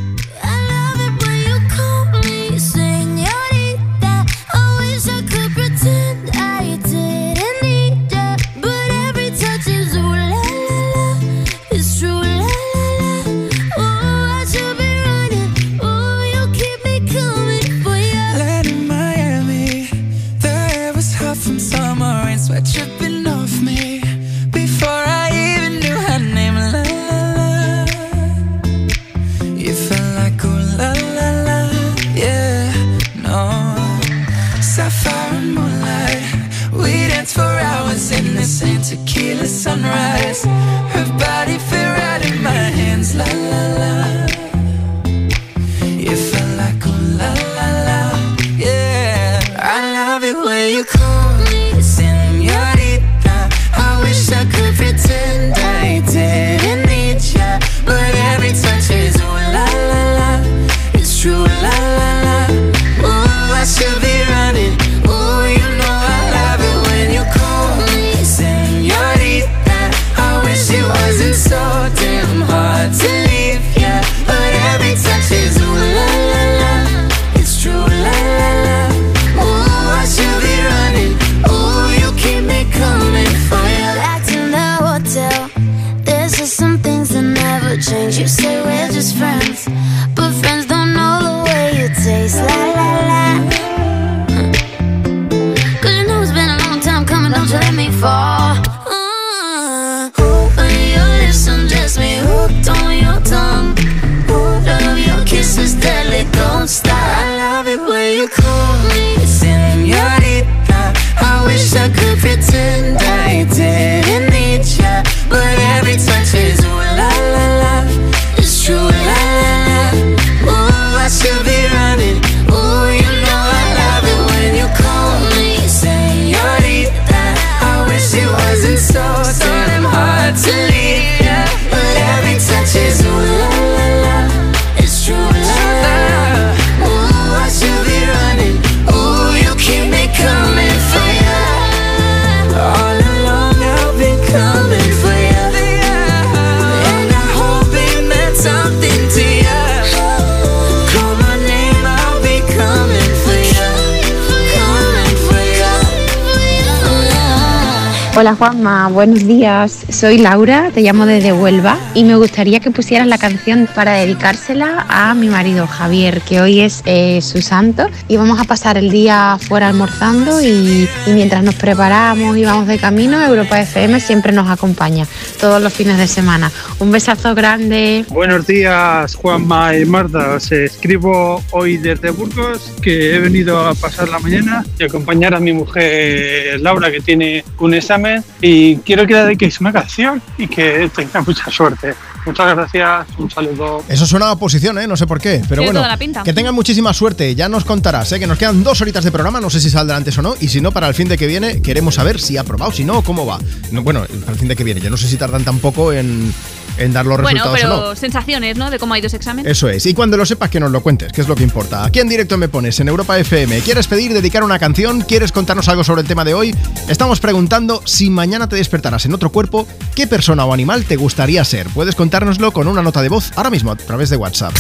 Hola 158.18 158.34
Juanma, 158.34 158.88
buenos 158.88 159.28
días. 159.28 159.86
Soy 159.90 160.18
Laura, 160.18 160.72
te 160.74 160.80
llamo 160.80 161.06
desde 161.06 161.34
Huelva 161.34 161.78
y 161.94 162.06
me 162.06 162.16
gustaría 162.16 162.62
que 162.62 162.72
pusieras 162.72 163.08
la 163.08 163.18
canción 163.18 163.68
para 163.76 163.96
dedicársela 163.96 164.86
a 164.88 165.14
mi 165.14 165.28
marido 165.28 165.68
Javier, 165.68 166.22
que 166.22 166.40
hoy 166.40 166.62
es 166.62 166.82
eh, 166.86 167.22
su 167.22 167.42
santo 167.42 167.90
y 168.08 168.16
vamos 168.16 168.40
a 168.40 168.46
pasar 168.46 168.78
el 168.78 168.90
día 168.90 169.38
fuera 169.38 169.68
almorzando 169.68 170.42
y, 170.42 170.88
y 171.06 171.12
mientras 171.12 171.44
nos 171.44 171.56
preparamos 171.56 172.38
y 172.38 172.46
vamos 172.46 172.68
de 172.68 172.78
camino, 172.78 173.22
Europa 173.22 173.60
FM 173.60 174.00
siempre 174.00 174.32
nos 174.32 174.50
acompaña 174.50 175.06
todos 175.42 175.62
los 175.62 175.74
fines 175.74 175.98
de 175.98 176.08
semana. 176.08 176.50
Un 176.80 176.92
besazo 176.92 177.36
grande. 177.36 178.06
Buenos 178.08 178.48
días, 178.48 179.14
Juanma 179.16 179.76
y 179.76 179.84
Marta. 179.84 180.36
Os 180.36 180.50
escribo 180.54 181.44
hoy 181.52 181.76
desde 181.76 182.12
Burgos, 182.12 182.72
que 182.82 183.14
he 183.14 183.20
venido 183.20 183.60
a 183.60 183.76
pasar 183.76 184.08
la 184.08 184.20
mañana 184.20 184.66
y 184.80 184.86
acompañar 184.86 185.36
a 185.36 185.42
mi 185.42 185.52
mujer 185.52 186.62
Laura, 186.62 186.90
que 186.90 187.02
tiene 187.02 187.44
un 187.60 187.74
examen. 187.74 188.05
Y 188.42 188.78
quiero 188.78 189.06
que 189.08 189.14
le 189.14 189.24
dediquéis 189.24 189.60
una 189.62 189.72
canción 189.72 190.22
y 190.38 190.48
que 190.48 190.90
tenga 190.96 191.22
mucha 191.22 191.50
suerte. 191.52 191.94
Muchas 192.26 192.56
gracias, 192.56 193.08
un 193.20 193.30
saludo. 193.30 193.84
Eso 193.88 194.06
suena 194.08 194.28
a 194.28 194.32
oposición, 194.32 194.80
¿eh? 194.80 194.88
No 194.88 194.98
sé 194.98 195.06
por 195.06 195.22
qué. 195.22 195.42
Pero 195.48 195.62
Tiene 195.62 195.66
bueno, 195.68 195.80
toda 195.82 195.90
la 195.90 195.98
pinta. 195.98 196.24
que 196.24 196.34
tengan 196.34 196.56
muchísima 196.56 196.92
suerte. 196.94 197.36
Ya 197.36 197.48
nos 197.50 197.66
contarás, 197.66 198.12
¿eh? 198.14 198.20
Que 198.20 198.26
nos 198.26 198.38
quedan 198.40 198.64
dos 198.64 198.82
horitas 198.82 199.04
de 199.04 199.12
programa. 199.12 199.40
No 199.40 199.50
sé 199.52 199.60
si 199.60 199.70
saldrá 199.70 199.96
antes 199.98 200.18
o 200.18 200.24
no. 200.24 200.36
Y 200.40 200.48
si 200.48 200.60
no, 200.60 200.72
para 200.72 200.88
el 200.88 200.96
fin 200.96 201.08
de 201.08 201.18
que 201.18 201.28
viene, 201.28 201.62
queremos 201.62 201.96
saber 201.96 202.20
si 202.20 202.38
ha 202.38 202.42
aprobado. 202.42 202.72
Si 202.72 202.84
no, 202.84 203.04
¿cómo 203.04 203.26
va? 203.28 203.40
No, 203.72 203.84
bueno, 203.84 204.06
para 204.22 204.32
el 204.32 204.40
fin 204.40 204.48
de 204.48 204.56
que 204.56 204.64
viene. 204.64 204.82
Yo 204.82 204.90
no 204.90 204.98
sé 204.98 205.08
si 205.08 205.18
tardan 205.18 205.44
tampoco 205.44 205.94
en, 205.94 206.34
en 206.78 206.94
dar 206.94 207.06
los 207.06 207.22
Bueno, 207.22 207.40
resultados 207.44 207.60
pero 207.62 207.86
o 207.86 207.90
no. 207.90 207.96
sensaciones, 207.96 208.58
¿no? 208.58 208.70
De 208.70 208.80
cómo 208.80 208.94
ha 208.94 209.00
ido 209.00 209.08
ese 209.08 209.18
examen. 209.18 209.46
Eso 209.48 209.70
es. 209.70 209.86
Y 209.86 209.94
cuando 209.94 210.18
lo 210.18 210.26
sepas, 210.26 210.50
que 210.50 210.60
nos 210.60 210.72
lo 210.72 210.82
cuentes, 210.82 211.12
que 211.12 211.22
es 211.22 211.28
lo 211.28 211.36
que 211.36 211.44
importa. 211.44 211.86
Aquí 211.86 212.00
en 212.00 212.10
directo 212.10 212.38
me 212.38 212.48
pones 212.50 212.80
en 212.80 212.88
Europa 212.88 213.18
FM. 213.18 213.60
¿Quieres 213.62 213.88
pedir, 213.88 214.14
dedicar 214.14 214.44
una 214.44 214.60
canción? 214.60 215.02
¿Quieres 215.02 215.32
contarnos 215.32 215.68
algo 215.68 215.84
sobre 215.84 216.02
el 216.02 216.08
tema 216.08 216.24
de 216.26 216.34
hoy? 216.34 216.56
Estamos 216.88 217.20
preguntando 217.20 217.82
si 217.86 218.10
mañana 218.10 218.48
te 218.50 218.56
despertaras 218.56 219.06
en 219.06 219.14
otro 219.14 219.32
cuerpo, 219.32 219.68
¿qué 219.96 220.08
persona 220.08 220.46
o 220.46 220.54
animal 220.54 220.86
te 220.86 220.96
gustaría 220.96 221.44
ser? 221.44 221.68
Puedes 221.70 221.96
contárnoslo 221.96 222.52
con 222.52 222.68
una 222.68 222.82
nota 222.82 223.02
de 223.02 223.10
voz 223.10 223.32
ahora 223.36 223.50
mismo 223.50 223.72
a 223.72 223.76
través 223.76 224.10
de 224.10 224.18
WhatsApp. 224.18 224.54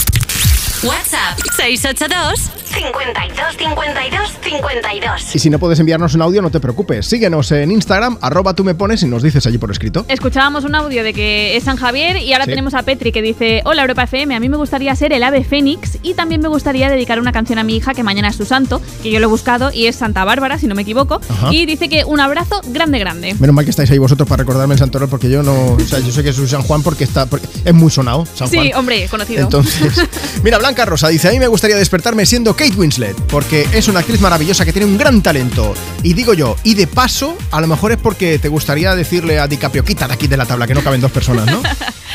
WhatsApp 0.83 1.39
682 1.57 2.51
52 2.65 3.57
52 3.57 4.29
52. 4.43 5.35
Y 5.35 5.39
si 5.39 5.49
no 5.49 5.57
puedes 5.57 5.79
enviarnos 5.79 6.13
un 6.13 6.21
audio, 6.21 6.41
no 6.41 6.51
te 6.51 6.59
preocupes. 6.59 7.05
Síguenos 7.07 7.51
en 7.53 7.71
Instagram, 7.71 8.17
arroba 8.21 8.53
tú 8.53 8.63
me 8.63 8.75
pones 8.75 9.01
y 9.01 9.07
nos 9.07 9.23
dices 9.23 9.45
allí 9.47 9.57
por 9.57 9.71
escrito. 9.71 10.05
Escuchábamos 10.09 10.65
un 10.65 10.75
audio 10.75 11.03
de 11.03 11.13
que 11.13 11.55
es 11.55 11.63
San 11.63 11.77
Javier 11.77 12.17
y 12.17 12.33
ahora 12.33 12.45
Sí. 12.45 12.51
tenemos 12.51 12.73
a 12.73 12.83
Petri 12.83 13.11
que 13.11 13.21
dice, 13.21 13.61
hola 13.65 13.81
Europa 13.83 14.03
FM, 14.03 14.35
a 14.35 14.39
mí 14.39 14.49
me 14.49 14.57
gustaría 14.57 14.93
ser 14.95 15.13
el 15.13 15.23
ave 15.23 15.43
fénix 15.43 15.97
y 16.03 16.13
también 16.13 16.41
me 16.41 16.49
gustaría 16.49 16.89
dedicar 16.89 17.19
una 17.19 17.31
canción 17.31 17.57
a 17.57 17.63
mi 17.63 17.77
hija 17.77 17.93
que 17.93 18.03
mañana 18.03 18.27
es 18.27 18.35
su 18.35 18.45
santo, 18.45 18.81
que 19.01 19.09
yo 19.09 19.19
lo 19.19 19.25
he 19.27 19.29
buscado 19.29 19.71
y 19.71 19.87
es 19.87 19.95
Santa 19.95 20.23
Bárbara, 20.25 20.59
si 20.59 20.67
no 20.67 20.75
me 20.75 20.81
equivoco, 20.83 21.21
Ajá. 21.29 21.53
y 21.53 21.65
dice 21.65 21.87
que 21.89 22.03
un 22.05 22.19
abrazo 22.19 22.61
grande, 22.67 22.99
grande. 22.99 23.33
Menos 23.39 23.55
mal 23.55 23.63
que 23.65 23.71
estáis 23.71 23.89
ahí 23.89 23.97
vosotros 23.97 24.27
para 24.29 24.41
recordarme 24.43 24.73
el 24.73 24.79
Santoral 24.79 25.07
porque 25.09 25.29
yo 25.29 25.41
no. 25.41 25.73
O 25.73 25.79
sea, 25.79 25.99
yo 25.99 26.11
sé 26.11 26.23
que 26.23 26.33
soy 26.33 26.47
San 26.47 26.61
Juan 26.63 26.83
porque 26.83 27.05
está. 27.05 27.25
porque 27.25 27.47
es 27.63 27.73
muy 27.73 27.89
sonado, 27.89 28.25
San 28.35 28.49
Juan. 28.49 28.63
Sí, 28.65 28.71
hombre, 28.75 29.07
conocido. 29.09 29.41
Entonces, 29.43 30.07
mira, 30.43 30.59
Blanca 30.65 30.83
Rosa 30.83 31.09
dice, 31.09 31.27
a 31.27 31.31
mí 31.31 31.37
me 31.37 31.45
gustaría 31.45 31.77
despertarme 31.77 32.25
siendo 32.25 32.55
Kate 32.55 32.73
Winslet, 32.75 33.15
porque 33.27 33.67
es 33.71 33.87
una 33.87 33.99
actriz 33.99 34.19
maravillosa 34.19 34.65
que 34.65 34.73
tiene 34.73 34.87
un 34.87 34.97
gran 34.97 35.21
talento. 35.21 35.75
Y 36.01 36.13
digo 36.13 36.33
yo, 36.33 36.55
y 36.63 36.73
de 36.73 36.87
paso, 36.87 37.37
a 37.51 37.61
lo 37.61 37.67
mejor 37.67 37.91
es 37.91 37.99
porque 37.99 38.39
te 38.39 38.47
gustaría 38.47 38.95
decirle 38.95 39.37
a 39.37 39.47
DiCaprio, 39.47 39.85
quita 39.85 40.07
de 40.07 40.15
aquí 40.15 40.25
de 40.25 40.37
la 40.37 40.47
tabla, 40.47 40.65
que 40.65 40.73
no 40.73 40.81
caben 40.81 41.01
dos 41.01 41.11
personas, 41.11 41.45
¿no? 41.45 41.61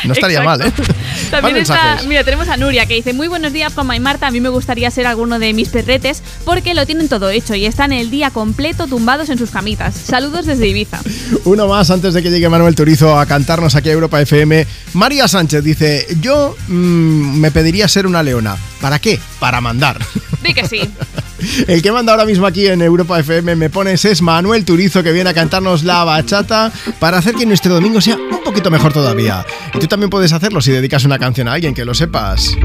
No 0.05 0.15
estaría 0.15 0.43
mal. 0.43 0.61
¿eh? 0.63 0.73
También 1.31 1.59
está, 1.59 2.01
mira, 2.07 2.25
tenemos 2.25 2.49
a 2.49 2.57
Nuria 2.57 2.87
que 2.87 2.95
dice, 2.95 3.13
muy 3.13 3.29
buenos 3.29 3.53
días, 3.53 3.73
Juanma 3.73 3.97
y 3.97 4.01
Marta, 4.01 4.27
a 4.27 4.31
mí 4.31 4.41
me 4.41 4.49
gustaría 4.49 4.91
ser 4.91 5.07
alguno 5.07 5.39
de 5.39 5.53
mis 5.53 5.69
perretes 5.69 6.23
porque 6.45 6.75
lo 6.75 6.87
tienen 6.87 7.09
todo 7.09 7.31
hecho 7.31 7.55
y 7.55 7.67
están 7.67 7.93
el 7.93 8.11
día 8.11 8.31
completo 8.31 8.87
tumbados 8.87 9.29
en 9.29 9.39
sus 9.39 9.51
camitas. 9.51 9.95
Saludos 9.95 10.47
desde 10.47 10.67
Ibiza. 10.67 11.01
Uno 11.45 11.69
más 11.69 11.91
antes 11.91 12.15
de 12.15 12.23
que 12.23 12.31
llegue 12.31 12.49
Manuel 12.49 12.75
Turizo 12.75 13.19
a 13.19 13.27
cantarnos 13.27 13.75
aquí 13.75 13.91
a 13.91 13.93
Europa 13.93 14.21
FM. 14.21 14.67
María 14.95 15.29
Sánchez 15.29 15.63
dice, 15.63 16.07
yo 16.21 16.57
mm, 16.69 17.39
me 17.39 17.51
pediría 17.51 17.87
ser 17.87 18.07
una 18.07 18.23
leona. 18.23 18.40
¿Para 18.81 18.99
qué? 18.99 19.19
Para 19.39 19.61
mandar. 19.61 19.99
Di 20.43 20.55
que 20.55 20.67
sí. 20.67 20.81
El 21.67 21.83
que 21.83 21.93
manda 21.93 22.13
ahora 22.13 22.27
mismo 22.27 22.47
aquí 22.47 22.67
en 22.67 22.83
Europa 22.83 23.19
FM 23.19 23.57
me 23.57 23.71
pones 23.71 24.05
es 24.05 24.21
Manuel 24.21 24.65
Turizo 24.65 25.03
que 25.03 25.13
viene 25.13 25.31
a 25.31 25.35
cantarnos 25.35 25.85
la 25.85 26.05
bachata 26.05 26.71
para 26.99 27.19
hacer 27.19 27.35
que 27.35 27.47
nuestro 27.47 27.75
domingo 27.75 28.01
sea 28.01 28.17
un 28.17 28.43
poquito 28.45 28.71
mejor 28.71 28.93
todavía. 28.93 29.45
Y 29.75 29.79
tú 29.79 29.87
también 29.87 30.11
puedes 30.11 30.33
hacerlo 30.33 30.61
si 30.61 30.71
dedicas 30.71 31.05
una 31.05 31.19
canción 31.19 31.49
a 31.49 31.55
alguien 31.55 31.75
que 31.75 31.85
lo 31.85 31.95
sepas. 31.95 32.57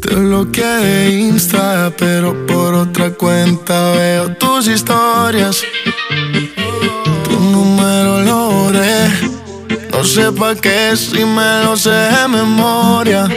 Te 0.00 0.14
bloqueé 0.14 0.64
de 0.64 1.10
Insta, 1.20 1.92
pero 1.96 2.46
por 2.46 2.74
otra 2.74 3.10
cuenta 3.10 3.92
veo 3.92 4.34
tus 4.36 4.68
historias. 4.68 5.62
Tu 7.24 7.40
número 7.40 8.22
lo 8.22 8.50
borré. 8.50 9.08
No 9.92 10.04
sé 10.04 10.32
pa' 10.32 10.54
qué 10.56 10.96
si 10.96 11.24
me 11.24 11.64
lo 11.64 11.76
sé 11.76 11.90
de 11.90 12.28
memoria. 12.28 13.28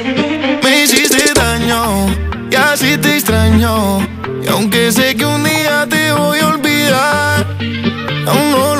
Me 0.64 0.84
hiciste 0.84 1.15
y 1.68 2.56
así 2.56 2.96
te 2.98 3.16
extraño. 3.16 4.00
Y 4.44 4.48
aunque 4.50 4.92
sé 4.92 5.16
que 5.16 5.26
un 5.26 5.44
día 5.44 5.88
te 5.90 6.12
voy 6.12 6.40
a 6.40 6.48
olvidar, 6.48 7.48
aún 8.28 8.52
no 8.52 8.75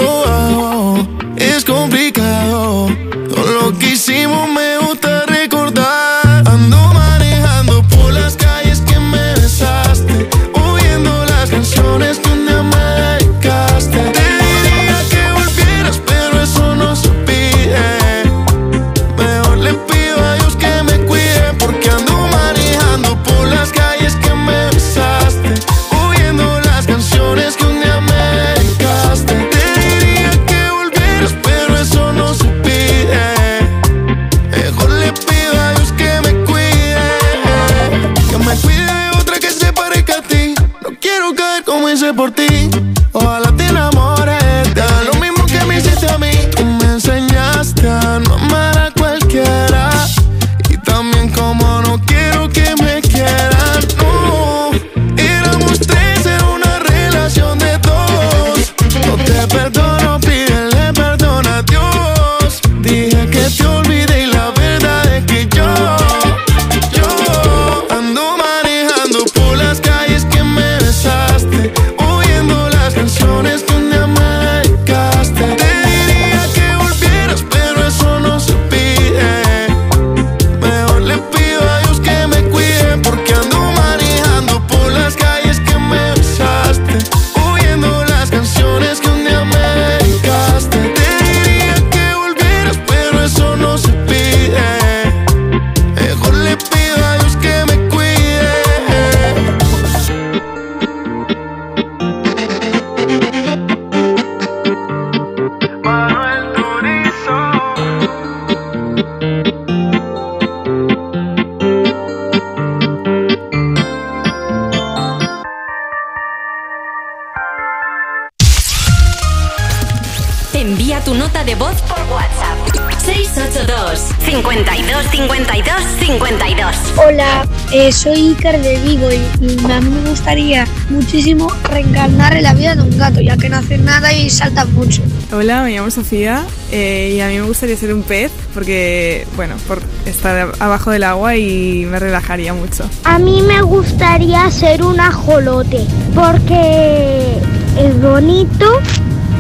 soy 127.96 128.30
Iker 128.30 128.62
de 128.62 128.78
Vigo 128.80 129.08
y, 129.10 129.46
y 129.46 129.72
a 129.72 129.80
mí 129.80 129.90
me 129.90 130.10
gustaría 130.10 130.68
muchísimo 130.90 131.48
reencarnar 131.64 132.36
en 132.36 132.44
la 132.44 132.54
vida 132.54 132.76
de 132.76 132.82
un 132.82 132.98
gato, 132.98 133.22
ya 133.22 133.38
que 133.38 133.48
no 133.48 133.58
hace 133.58 133.78
nada 133.78 134.14
y 134.14 134.30
salta 134.30 134.66
mucho. 134.66 135.02
Hola, 135.32 135.64
me 135.64 135.72
llamo 135.72 135.90
Sofía 135.90 136.44
eh, 136.72 137.14
y 137.16 137.22
a 137.22 137.28
mí 137.30 137.36
me 137.36 137.44
gustaría 137.44 137.78
ser 137.78 137.94
un 137.94 138.04
pez 138.04 138.32
porque, 138.54 139.26
bueno, 139.38 139.56
por 139.68 139.82
estar 140.06 140.52
abajo 140.60 140.92
del 140.92 141.04
agua 141.04 141.38
y 141.38 141.86
me 141.90 141.98
relajaría 141.98 142.54
mucho. 142.54 142.88
A 143.06 143.18
mí 143.18 143.42
me 143.42 143.62
gustaría 143.62 144.50
ser 144.52 144.84
un 144.84 145.00
ajolote 145.00 145.86
porque 146.14 147.40
es 147.80 148.02
bonito 148.02 148.66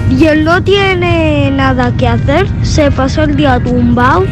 y 0.10 0.26
él 0.26 0.46
no 0.46 0.64
tiene 0.64 1.52
nada 1.52 1.92
que 1.98 2.08
hacer, 2.08 2.48
se 2.64 2.90
pasa 2.90 3.24
el 3.24 3.36
día 3.36 3.60
tumbado. 3.60 4.26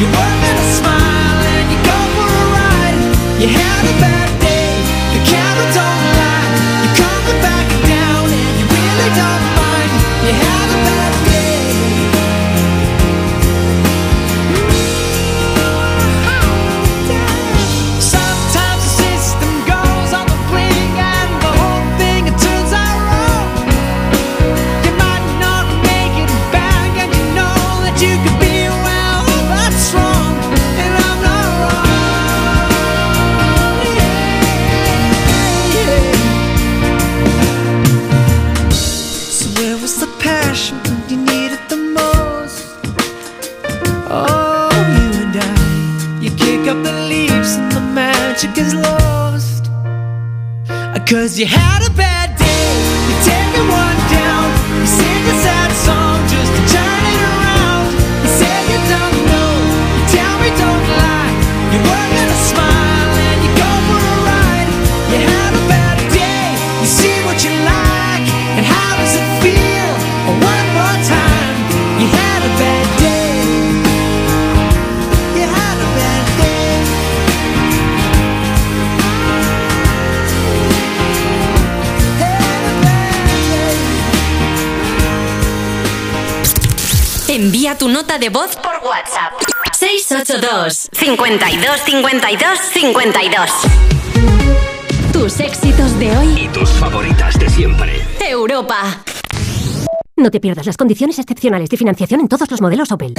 You 0.00 0.29
de 88.20 88.28
voz 88.28 88.54
por 88.56 88.74
WhatsApp. 88.86 89.32
682 89.72 90.90
52 90.92 91.80
52 91.80 92.58
52. 92.58 93.50
Tus 95.10 95.40
éxitos 95.40 95.98
de 95.98 96.16
hoy. 96.16 96.42
Y 96.42 96.48
tus 96.48 96.68
favoritas 96.68 97.38
de 97.38 97.48
siempre. 97.48 97.98
Europa. 98.20 99.02
No 100.16 100.30
te 100.30 100.38
pierdas 100.38 100.66
las 100.66 100.76
condiciones 100.76 101.18
excepcionales 101.18 101.70
de 101.70 101.78
financiación 101.78 102.20
en 102.20 102.28
todos 102.28 102.50
los 102.50 102.60
modelos 102.60 102.92
Opel. 102.92 103.14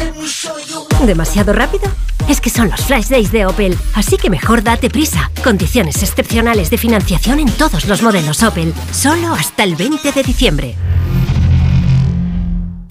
¿Demasiado 1.03 1.51
rápido? 1.51 1.85
Es 2.29 2.39
que 2.39 2.51
son 2.51 2.69
los 2.69 2.81
Flash 2.81 3.07
Days 3.07 3.31
de 3.31 3.47
Opel, 3.47 3.75
así 3.95 4.17
que 4.17 4.29
mejor 4.29 4.61
date 4.61 4.91
prisa. 4.91 5.31
Condiciones 5.43 6.03
excepcionales 6.03 6.69
de 6.69 6.77
financiación 6.77 7.39
en 7.39 7.51
todos 7.53 7.85
los 7.85 8.03
modelos 8.03 8.43
Opel, 8.43 8.71
solo 8.91 9.33
hasta 9.33 9.63
el 9.63 9.75
20 9.75 10.11
de 10.11 10.21
diciembre. 10.21 10.75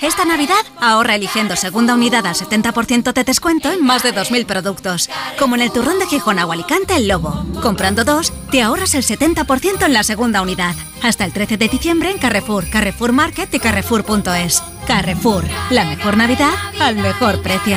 Esta 0.00 0.24
Navidad 0.24 0.66
ahorra 0.80 1.14
eligiendo 1.14 1.54
segunda 1.54 1.94
unidad 1.94 2.26
al 2.26 2.34
70% 2.34 3.12
de 3.12 3.22
descuento 3.22 3.70
en 3.70 3.84
más 3.84 4.02
de 4.02 4.12
2.000 4.12 4.46
productos. 4.46 5.08
Como 5.38 5.54
en 5.54 5.62
el 5.62 5.70
turrón 5.70 6.00
de 6.00 6.06
Gijón 6.06 6.40
o 6.40 6.50
Alicante 6.50 6.96
El 6.96 7.06
Lobo. 7.06 7.46
Comprando 7.62 8.02
dos, 8.02 8.32
te 8.50 8.62
ahorras 8.62 8.96
el 8.96 9.04
70% 9.04 9.86
en 9.86 9.92
la 9.92 10.02
segunda 10.02 10.42
unidad. 10.42 10.74
Hasta 11.04 11.24
el 11.24 11.32
13 11.32 11.56
de 11.56 11.68
diciembre 11.68 12.10
en 12.10 12.18
Carrefour, 12.18 12.68
Carrefour 12.68 13.12
Market 13.12 13.54
y 13.54 13.60
Carrefour.es. 13.60 14.60
Carrefour, 14.88 15.44
la 15.70 15.84
mejor 15.84 16.16
Navidad 16.16 16.50
al 16.80 16.96
mejor 16.96 17.40
precio. 17.42 17.76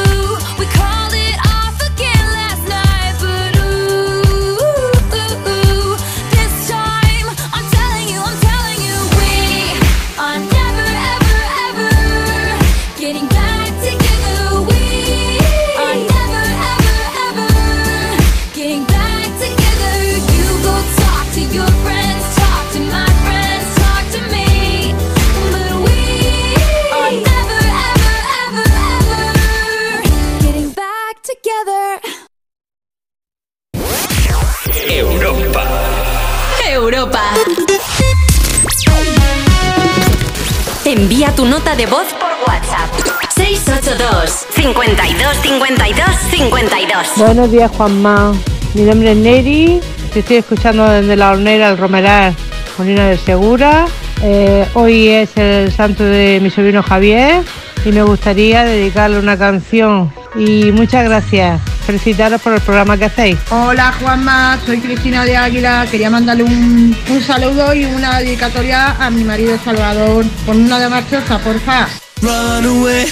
Envía 40.85 41.33
tu 41.35 41.45
nota 41.45 41.75
de 41.75 41.85
voz 41.85 42.07
por 42.13 42.29
WhatsApp. 42.47 42.89
682 43.35 44.45
52 44.55 45.37
52 45.41 46.05
52. 46.31 47.07
Buenos 47.17 47.51
días, 47.51 47.71
Juanma. 47.77 48.33
Mi 48.73 48.81
nombre 48.81 49.11
es 49.11 49.17
Neri. 49.17 49.79
Te 50.13 50.19
estoy 50.19 50.37
escuchando 50.37 50.89
desde 50.89 51.15
la 51.15 51.31
hornera 51.31 51.69
El 51.69 51.77
Romeral, 51.77 52.35
Molina 52.77 53.07
de 53.07 53.17
Segura. 53.17 53.85
Eh, 54.21 54.67
hoy 54.73 55.07
es 55.07 55.37
el 55.37 55.71
santo 55.71 56.03
de 56.03 56.39
mi 56.41 56.49
sobrino 56.49 56.83
Javier 56.83 57.43
y 57.85 57.91
me 57.91 58.03
gustaría 58.03 58.65
dedicarle 58.65 59.19
una 59.19 59.37
canción. 59.37 60.11
Y 60.35 60.71
muchas 60.71 61.05
gracias. 61.05 61.61
Felicitaros 61.91 62.41
por 62.41 62.53
el 62.53 62.61
programa 62.61 62.97
que 62.97 63.03
hacéis. 63.03 63.37
Hola 63.49 63.93
Juanma, 63.99 64.57
soy 64.65 64.79
Cristina 64.79 65.25
de 65.25 65.35
Águila. 65.35 65.85
Quería 65.91 66.09
mandarle 66.09 66.43
un, 66.43 66.95
un 67.09 67.21
saludo 67.21 67.73
y 67.73 67.83
una 67.83 68.19
dedicatoria 68.19 68.95
a 68.97 69.09
mi 69.09 69.25
marido 69.25 69.59
Salvador. 69.61 70.23
Con 70.45 70.61
una 70.61 70.79
de 70.79 70.87
marchosa, 70.87 71.37
porfa. 71.39 71.89
Run 72.21 72.65
away, 72.65 73.07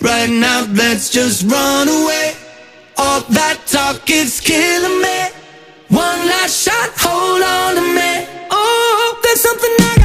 right 0.00 0.30
now, 0.30 0.66
let's 0.72 1.12
just 1.12 1.42
run 1.42 1.86
away. 1.86 2.32
All 2.96 3.20
that 3.28 3.58
talk 3.70 4.08
is 4.08 4.40
killing 4.40 5.02
me. 5.02 5.28
One 5.90 6.26
last 6.26 6.64
shot, 6.64 6.92
hold 6.96 7.42
on 7.42 7.74
to 7.74 7.82
me. 7.82 8.26
Oh, 8.50 9.18
there's 9.22 9.42
something 9.42 9.70
I 9.80 10.03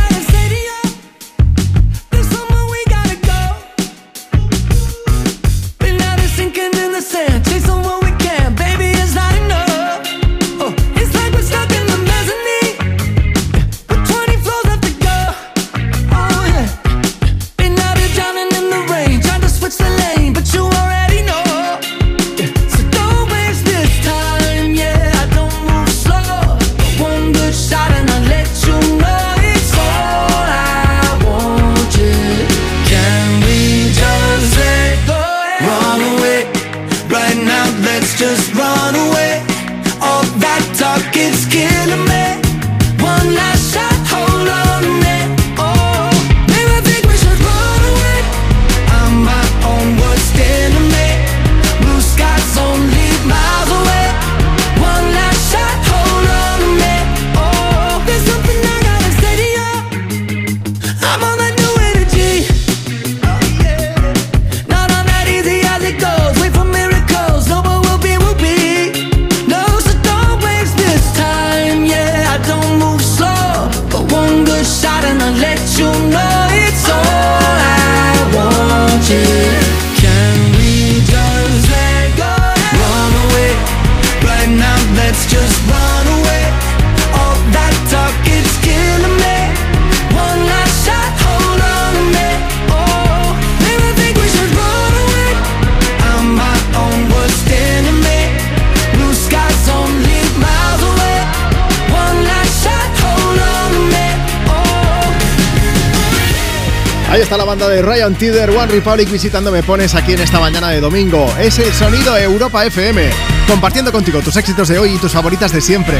está 107.30 107.38
la 107.38 107.44
banda 107.44 107.70
de 107.70 107.84
Ryan 107.84 108.16
Tidder, 108.16 108.50
One 108.50 108.66
Republic 108.72 109.08
visitando 109.08 109.52
Me 109.52 109.62
Pones 109.62 109.94
aquí 109.94 110.14
en 110.14 110.20
esta 110.20 110.40
mañana 110.40 110.70
de 110.70 110.82
domingo. 110.82 111.32
Es 111.40 111.60
el 111.60 111.72
sonido 111.74 112.18
Europa 112.18 112.66
FM, 112.66 113.08
compartiendo 113.48 113.92
contigo 113.92 114.20
tus 114.22 114.36
éxitos 114.36 114.68
de 114.68 114.80
hoy 114.80 114.96
y 114.96 114.98
tus 114.98 115.12
favoritas 115.12 115.52
de 115.52 115.62
siempre. 115.62 116.00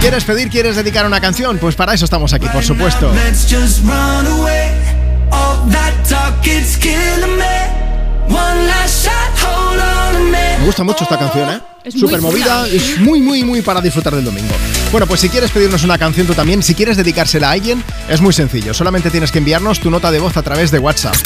¿Quieres 0.00 0.22
pedir, 0.22 0.50
quieres 0.50 0.76
dedicar 0.76 1.04
una 1.04 1.20
canción? 1.20 1.58
Pues 1.58 1.74
para 1.74 1.94
eso 1.94 2.04
estamos 2.04 2.32
aquí, 2.32 2.46
por 2.46 2.62
supuesto. 2.62 3.12
Me 10.64 10.68
gusta 10.68 10.82
mucho 10.82 11.04
esta 11.04 11.18
canción, 11.18 11.50
¿eh? 11.50 11.60
Es 11.84 11.94
muy 11.94 12.00
Súper 12.00 12.22
movida, 12.22 12.66
es 12.66 12.98
muy, 12.98 13.20
muy, 13.20 13.44
muy 13.44 13.60
para 13.60 13.82
disfrutar 13.82 14.14
del 14.14 14.24
domingo. 14.24 14.54
Bueno, 14.90 15.06
pues 15.06 15.20
si 15.20 15.28
quieres 15.28 15.50
pedirnos 15.50 15.84
una 15.84 15.98
canción 15.98 16.26
tú 16.26 16.32
también, 16.32 16.62
si 16.62 16.74
quieres 16.74 16.96
dedicársela 16.96 17.50
a 17.50 17.52
alguien, 17.52 17.84
es 18.08 18.22
muy 18.22 18.32
sencillo. 18.32 18.72
Solamente 18.72 19.10
tienes 19.10 19.30
que 19.30 19.40
enviarnos 19.40 19.78
tu 19.78 19.90
nota 19.90 20.10
de 20.10 20.20
voz 20.20 20.38
a 20.38 20.42
través 20.42 20.70
de 20.70 20.78
WhatsApp. 20.78 21.16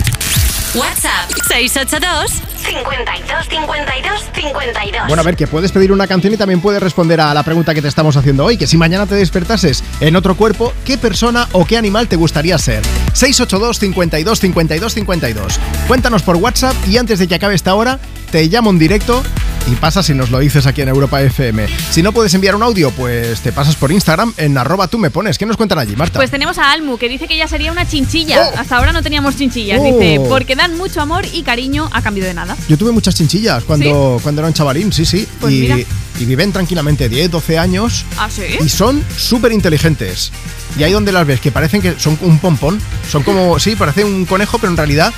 WhatsApp 0.74 1.30
682 1.48 2.42
52 2.58 3.48
52 3.48 4.30
52. 4.34 5.08
Bueno, 5.08 5.22
a 5.22 5.24
ver, 5.24 5.34
que 5.34 5.46
puedes 5.46 5.72
pedir 5.72 5.92
una 5.92 6.06
canción 6.06 6.34
y 6.34 6.36
también 6.36 6.60
puedes 6.60 6.82
responder 6.82 7.22
a 7.22 7.32
la 7.32 7.42
pregunta 7.42 7.72
que 7.72 7.80
te 7.80 7.88
estamos 7.88 8.18
haciendo 8.18 8.44
hoy, 8.44 8.58
que 8.58 8.66
si 8.66 8.76
mañana 8.76 9.06
te 9.06 9.14
despertases 9.14 9.82
en 10.00 10.14
otro 10.14 10.36
cuerpo, 10.36 10.74
¿qué 10.84 10.98
persona 10.98 11.48
o 11.52 11.64
qué 11.64 11.78
animal 11.78 12.06
te 12.06 12.16
gustaría 12.16 12.58
ser? 12.58 12.82
682 13.14 13.78
52 13.78 14.40
52 14.40 14.92
52. 14.92 15.60
Cuéntanos 15.86 16.22
por 16.22 16.36
WhatsApp 16.36 16.74
y 16.86 16.98
antes 16.98 17.18
de 17.18 17.28
que 17.28 17.36
acabe 17.36 17.54
esta 17.54 17.74
hora, 17.74 17.98
te 18.30 18.44
llamo 18.44 18.68
en 18.68 18.78
directo 18.78 19.22
y 19.70 19.74
pasas 19.76 20.08
y 20.10 20.14
nos 20.14 20.30
lo 20.30 20.38
dices 20.38 20.66
aquí 20.66 20.82
en 20.82 20.88
Europa 20.88 21.20
FM. 21.22 21.66
Si 21.90 22.02
no 22.02 22.12
puedes 22.12 22.32
enviar 22.34 22.54
un 22.54 22.62
audio, 22.62 22.90
pues 22.90 23.40
te 23.40 23.52
pasas 23.52 23.76
por 23.76 23.92
Instagram 23.92 24.32
en 24.36 24.56
arroba 24.56 24.88
tú 24.88 24.98
me 24.98 25.10
pones. 25.10 25.36
¿Qué 25.38 25.46
nos 25.46 25.56
cuentan 25.56 25.78
allí, 25.78 25.94
Marta? 25.96 26.18
Pues 26.18 26.30
tenemos 26.30 26.58
a 26.58 26.72
Almu, 26.72 26.96
que 26.98 27.08
dice 27.08 27.26
que 27.28 27.34
ella 27.34 27.48
sería 27.48 27.70
una 27.72 27.86
chinchilla. 27.86 28.50
Oh. 28.54 28.58
Hasta 28.58 28.76
ahora 28.76 28.92
no 28.92 29.02
teníamos 29.02 29.36
chinchillas, 29.36 29.80
Oh. 29.80 29.84
dice, 29.84 30.20
porque 30.28 30.56
dan 30.56 30.76
mucho 30.76 31.00
amor 31.00 31.26
y 31.32 31.42
cariño 31.42 31.88
a 31.92 32.02
cambio 32.02 32.24
de 32.24 32.34
nada. 32.34 32.56
Yo 32.68 32.78
tuve 32.78 32.92
muchas 32.92 33.14
chinchillas 33.14 33.64
cuando, 33.64 34.18
cuando 34.22 34.40
era 34.40 34.48
un 34.48 34.54
chavalín, 34.54 34.92
sí, 34.92 35.04
sí. 35.04 35.26
Pues 35.40 35.52
y, 35.52 35.60
mira. 35.60 35.78
y 36.18 36.24
viven 36.24 36.52
tranquilamente 36.52 37.08
10, 37.08 37.30
12 37.30 37.58
años. 37.58 38.04
¿Ah, 38.16 38.28
sí? 38.30 38.42
Y 38.64 38.68
son 38.68 39.04
súper 39.16 39.52
inteligentes. 39.52 40.32
Y 40.78 40.82
ahí 40.82 40.92
donde 40.92 41.12
las 41.12 41.26
ves, 41.26 41.40
que 41.40 41.50
parecen 41.50 41.80
que 41.82 41.98
son 41.98 42.18
un 42.22 42.38
pompón. 42.38 42.80
Son 43.10 43.22
como, 43.22 43.58
sí, 43.58 43.74
parece 43.76 44.04
un 44.04 44.24
conejo, 44.24 44.58
pero 44.58 44.70
en 44.70 44.76
realidad 44.76 45.12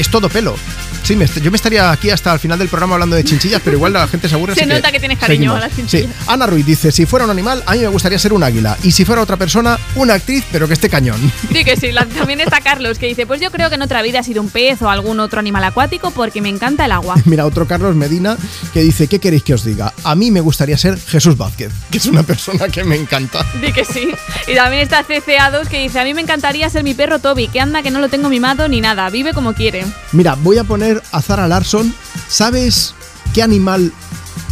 es 0.00 0.08
todo 0.10 0.28
pelo. 0.28 0.56
Sí, 1.02 1.16
me 1.16 1.26
yo 1.26 1.50
me 1.50 1.56
estaría 1.56 1.90
aquí 1.90 2.10
hasta 2.10 2.32
el 2.32 2.38
final 2.38 2.58
del 2.58 2.68
programa 2.68 2.94
hablando 2.94 3.16
de 3.16 3.24
chinchillas, 3.24 3.60
pero 3.64 3.76
igual 3.76 3.92
la 3.94 4.06
gente 4.06 4.28
se 4.28 4.34
aburre. 4.34 4.54
Se 4.60 4.66
nota 4.66 4.92
que 4.92 4.98
tienes 5.00 5.18
cariño 5.18 5.52
seguimos. 5.52 5.56
a 5.56 5.60
las 5.66 5.74
chinchillas. 5.76 6.10
Sí. 6.10 6.24
Ana 6.26 6.46
Ruiz 6.46 6.66
dice, 6.66 6.92
si 6.92 7.06
fuera 7.06 7.24
un 7.24 7.30
animal, 7.30 7.62
a 7.66 7.72
mí 7.72 7.78
me 7.78 7.88
gustaría 7.88 8.18
ser 8.18 8.32
un 8.32 8.42
águila. 8.42 8.76
Y 8.82 8.92
si 8.92 9.04
fuera 9.04 9.22
otra 9.22 9.36
persona, 9.36 9.78
una 9.94 10.14
actriz, 10.14 10.44
pero 10.52 10.66
que 10.68 10.74
esté 10.74 10.88
cañón. 10.88 11.20
Sí 11.52 11.64
que 11.64 11.76
sí, 11.76 11.90
la- 11.92 12.06
también 12.06 12.40
está 12.40 12.60
Carlos 12.60 12.98
que 12.98 13.06
dice, 13.06 13.26
pues 13.26 13.40
yo 13.40 13.50
creo 13.50 13.68
que 13.70 13.74
en 13.74 13.82
otra 13.82 14.02
vida 14.02 14.20
he 14.20 14.24
sido 14.24 14.40
un 14.42 14.50
pez 14.50 14.80
o 14.82 14.88
algún 14.90 15.18
otro 15.20 15.40
animal 15.40 15.64
acuático 15.64 16.10
porque 16.10 16.40
me 16.40 16.48
encanta 16.48 16.84
el 16.84 16.92
agua. 16.92 17.16
Mira, 17.24 17.44
otro 17.46 17.66
Carlos 17.66 17.96
Medina 17.96 18.36
que 18.72 18.80
dice, 18.82 19.08
¿qué 19.08 19.18
queréis 19.18 19.42
que 19.42 19.54
os 19.54 19.64
diga? 19.64 19.92
A 20.04 20.14
mí 20.14 20.30
me 20.30 20.40
gustaría 20.40 20.76
ser 20.78 20.98
Jesús 20.98 21.36
Vázquez, 21.36 21.72
que 21.90 21.98
es 21.98 22.06
una 22.06 22.22
persona 22.22 22.68
que 22.68 22.84
me 22.84 22.96
encanta. 22.96 23.44
Di 23.60 23.72
que 23.72 23.84
sí. 23.84 24.10
Y 24.46 24.54
también 24.54 24.82
está 24.82 25.04
CCA2 25.06 25.66
que 25.68 25.80
dice, 25.80 25.98
a 25.98 26.04
mí 26.04 26.14
me 26.14 26.20
encantaría 26.20 26.68
ser 26.70 26.84
mi 26.84 26.94
perro 26.94 27.18
Toby, 27.18 27.48
que 27.48 27.60
anda 27.60 27.82
que 27.82 27.90
no 27.90 27.98
lo 28.00 28.08
tengo 28.08 28.28
mimado 28.28 28.68
ni 28.68 28.80
nada, 28.80 29.08
vive 29.10 29.32
como 29.32 29.54
quiere. 29.54 29.84
Mira, 30.12 30.34
voy 30.34 30.58
a 30.58 30.64
poner 30.64 31.02
a 31.12 31.22
Zara 31.22 31.48
Larson. 31.48 31.94
¿Sabes 32.28 32.94
qué 33.34 33.42
animal... 33.42 33.92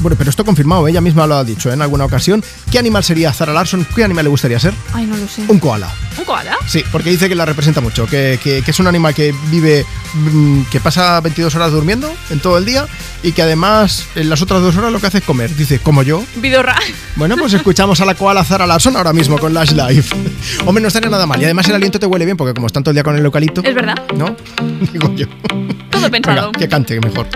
Bueno, 0.01 0.17
pero 0.17 0.31
esto 0.31 0.45
confirmado, 0.45 0.87
ella 0.87 1.01
misma 1.01 1.27
lo 1.27 1.37
ha 1.37 1.45
dicho 1.45 1.71
¿eh? 1.71 1.75
en 1.75 1.83
alguna 1.83 2.05
ocasión. 2.05 2.43
¿Qué 2.71 2.79
animal 2.79 3.03
sería 3.03 3.33
Zara 3.33 3.53
Larson? 3.53 3.87
¿Qué 3.95 4.05
animal 4.05 4.25
le 4.25 4.31
gustaría 4.31 4.59
ser? 4.61 4.73
Ay, 4.95 5.07
no 5.07 5.17
lo 5.17 5.27
sé. 5.27 5.43
Un 5.49 5.59
koala. 5.59 5.93
¿Un 6.19 6.25
koala? 6.25 6.57
Sí, 6.67 6.85
porque 6.93 7.11
dice 7.11 7.29
que 7.29 7.35
la 7.35 7.45
representa 7.45 7.81
mucho, 7.81 8.07
que, 8.07 8.39
que- 8.43 8.63
que 8.63 8.71
es 8.71 8.79
un 8.81 8.87
animal 8.87 9.15
que 9.15 9.35
vive, 9.51 9.85
mm, 10.15 10.63
que 10.71 10.81
pasa 10.81 11.21
22 11.21 11.55
horas 11.57 11.73
durmiendo 11.73 12.13
en 12.31 12.39
todo 12.41 12.59
el 12.59 12.65
día 12.65 12.87
y 13.23 13.33
que 13.33 13.43
además 13.43 14.05
en 14.15 14.31
las 14.31 14.41
otras 14.43 14.61
dos 14.63 14.77
horas 14.77 14.93
lo 14.93 15.01
que 15.01 15.09
hace 15.09 15.19
es 15.19 15.25
comer. 15.25 15.55
Dice, 15.57 15.79
como 15.81 16.03
yo. 16.03 16.23
Vidorra. 16.37 16.77
Bueno, 17.17 17.37
pues 17.37 17.53
escuchamos 17.55 18.01
a 18.01 18.05
la 18.05 18.15
koala 18.15 18.45
Zara 18.45 18.67
Larson 18.67 18.97
ahora 18.97 19.13
mismo 19.13 19.39
con 19.39 19.53
Lash 19.53 19.73
Life. 19.73 20.15
Hombre, 20.67 20.81
no 20.83 20.89
estaría 20.89 21.11
nada 21.11 21.27
mal. 21.27 21.41
Y 21.41 21.45
además 21.45 21.69
el 21.69 21.75
aliento 21.75 21.99
te 21.99 22.07
huele 22.07 22.25
bien 22.25 22.37
porque 22.37 22.55
como 22.55 22.67
están 22.69 22.85
todo 22.85 22.91
el 22.93 22.97
día 22.97 23.03
con 23.03 23.17
el 23.17 23.25
eucalipto. 23.25 23.63
Es 23.65 23.75
verdad. 23.75 23.97
¿No? 24.17 24.37
Digo 24.93 25.13
yo. 25.15 25.27
Todo 25.91 26.09
pensado. 26.11 26.53
Venga, 26.53 26.59
que 26.59 26.69
cante 26.69 27.01
mejor. 27.01 27.27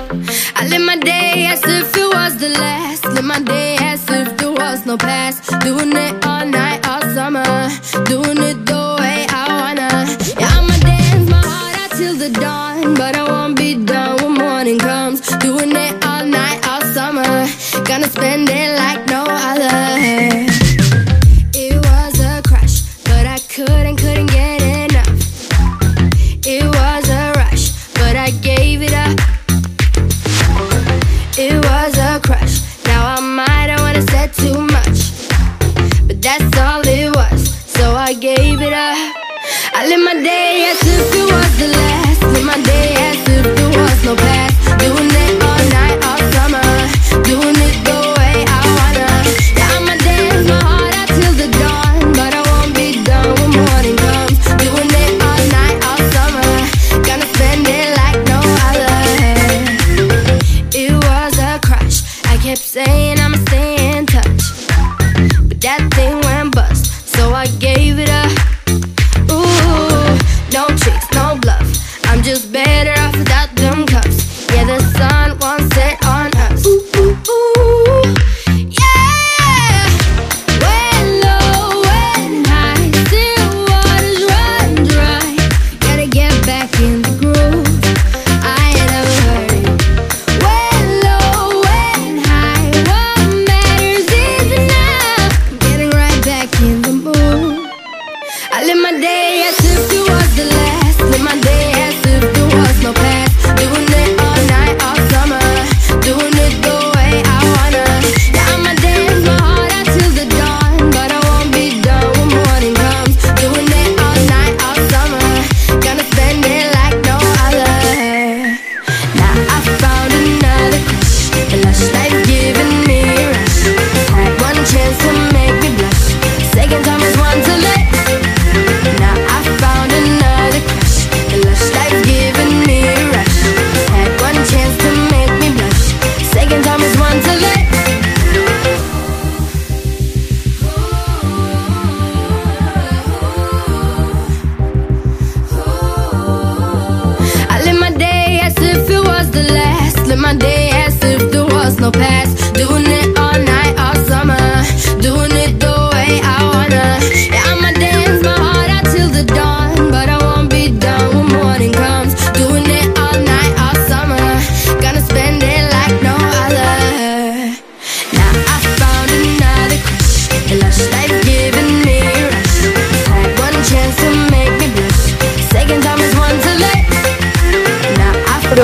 I 0.60 0.68
live 0.68 0.78
my 0.84 0.96
day 1.02 1.46
as 1.46 1.60
if 1.66 1.96
it 1.96 2.14
was 2.14 2.36
the 2.38 2.51
last. 2.52 3.04
Live 3.04 3.24
my 3.24 3.40
day 3.40 3.76
as 3.80 4.08
if 4.08 4.36
there 4.36 4.52
was 4.52 4.86
no 4.86 4.96
past. 4.96 5.50
Doing 5.60 5.92
it 5.96 6.26
all 6.26 6.46
night, 6.46 6.86
all 6.86 7.02
summer. 7.14 7.44
Doing 8.04 8.38
it 8.50 8.58
the 8.66 8.82
way 9.00 9.26
I 9.28 9.44
wanna. 9.60 9.90
Yeah, 10.40 10.58
I'ma 10.58 10.76
dance 10.88 11.30
my 11.30 11.42
heart 11.50 11.74
out 11.82 11.90
till 11.98 12.16
the 12.16 12.30
dawn. 12.30 12.94
But 12.94 13.16
I 13.16 13.24
won't 13.24 13.56
be 13.56 13.74
done 13.74 14.16
when 14.22 14.34
morning 14.34 14.78
comes. 14.78 15.20
Doing 15.38 15.72
it 15.74 15.94
all 16.04 16.24
night, 16.24 16.58
all 16.68 16.82
summer. 16.96 17.32
Gonna 17.84 18.08
spend 18.08 18.48
it 18.48 18.70
like 18.78 19.06
no 19.06 19.24
other. 19.28 20.61
My 40.14 40.22
day 40.22 40.51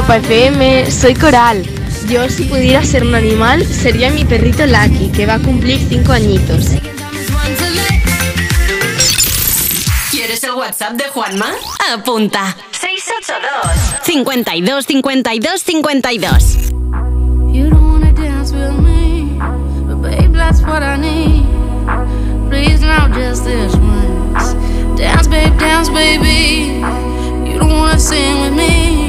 Europa 0.09 0.27
FM, 0.27 0.91
soy 0.91 1.15
Coral. 1.15 1.63
Yo 2.09 2.27
si 2.31 2.45
pudiera 2.45 2.83
ser 2.83 3.05
un 3.05 3.15
animal 3.15 3.67
sería 3.67 4.11
mi 4.11 4.25
perrito 4.25 4.65
Lucky, 4.65 5.11
que 5.11 5.27
va 5.27 5.35
a 5.35 5.39
cumplir 5.39 5.79
5 5.87 6.13
añitos. 6.13 6.69
¿Quieres 10.11 10.43
el 10.45 10.53
WhatsApp 10.53 10.93
de 10.93 11.05
Juanma? 11.09 11.51
Apunta. 11.93 12.57
682 12.71 14.03
52 14.05 14.87
52 14.87 15.63
52 15.63 16.55
You 17.53 17.69
don't 17.69 17.91
wanna 17.91 18.11
dance 18.15 18.55
with 18.55 18.79
me, 18.81 19.39
but 19.87 20.01
babe, 20.01 20.33
that's 20.33 20.63
what 20.63 20.83
I 20.83 20.97
need. 20.97 21.45
Please 22.49 22.81
now, 22.81 23.09
just 23.09 23.45
this 23.45 23.75
once. 23.75 24.55
Dance, 24.97 25.29
babe, 25.29 25.55
dance, 25.59 25.91
baby. 25.91 26.81
You 27.45 27.59
don't 27.59 27.73
wanna 27.73 27.99
sing 27.99 28.41
with 28.41 28.55
me, 28.55 29.08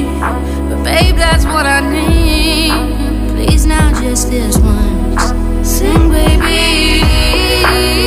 but 0.70 0.84
babe, 0.84 1.16
that's 1.16 1.44
what 1.44 1.66
I 1.66 1.80
need. 1.80 2.70
Please 3.34 3.66
now, 3.66 3.92
just 4.00 4.30
this 4.30 4.56
once. 4.58 5.68
Sing, 5.68 6.08
baby. 6.08 7.99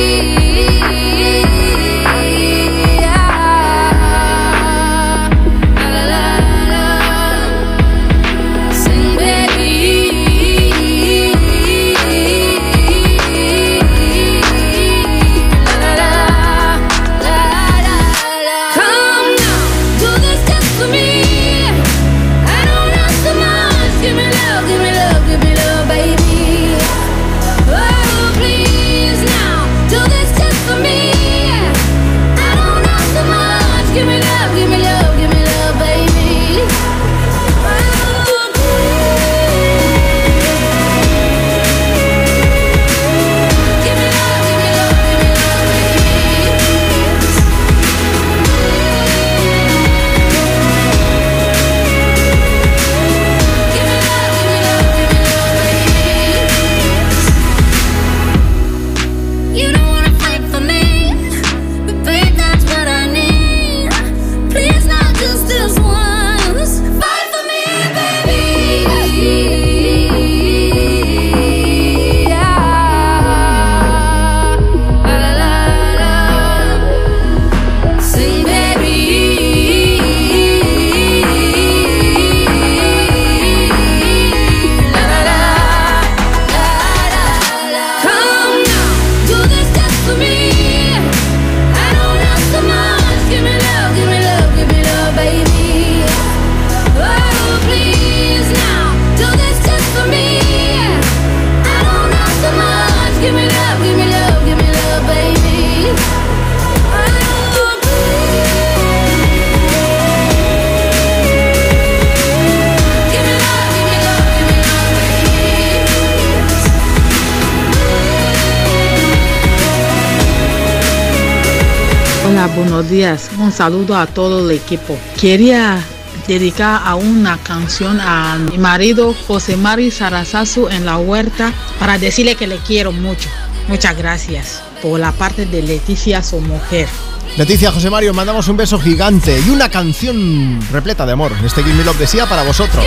Un 123.44 123.52
saludo 123.52 123.98
a 123.98 124.06
todo 124.06 124.48
el 124.48 124.56
equipo. 124.56 124.98
Quería 125.20 125.78
dedicar 126.26 126.80
a 126.82 126.94
una 126.94 127.36
canción 127.36 128.00
a 128.00 128.38
mi 128.38 128.56
marido 128.56 129.14
José 129.26 129.58
Mari 129.58 129.90
Sarazazu 129.90 130.68
en 130.68 130.86
la 130.86 130.96
huerta 130.96 131.52
para 131.78 131.98
decirle 131.98 132.36
que 132.36 132.46
le 132.46 132.56
quiero 132.56 132.90
mucho. 132.90 133.28
Muchas 133.68 133.98
gracias 133.98 134.62
por 134.80 134.98
la 134.98 135.12
parte 135.12 135.44
de 135.44 135.60
Leticia, 135.60 136.22
su 136.22 136.40
mujer. 136.40 136.88
Leticia, 137.36 137.70
José 137.70 137.90
Mario, 137.90 138.14
mandamos 138.14 138.48
un 138.48 138.56
beso 138.56 138.78
gigante 138.78 139.38
y 139.46 139.50
una 139.50 139.68
canción 139.68 140.58
repleta 140.72 141.04
de 141.04 141.12
amor. 141.12 141.32
Este 141.44 141.62
Give 141.62 141.74
Me 141.74 141.84
Love 141.84 141.98
de 141.98 142.26
para 142.26 142.44
vosotros. 142.44 142.86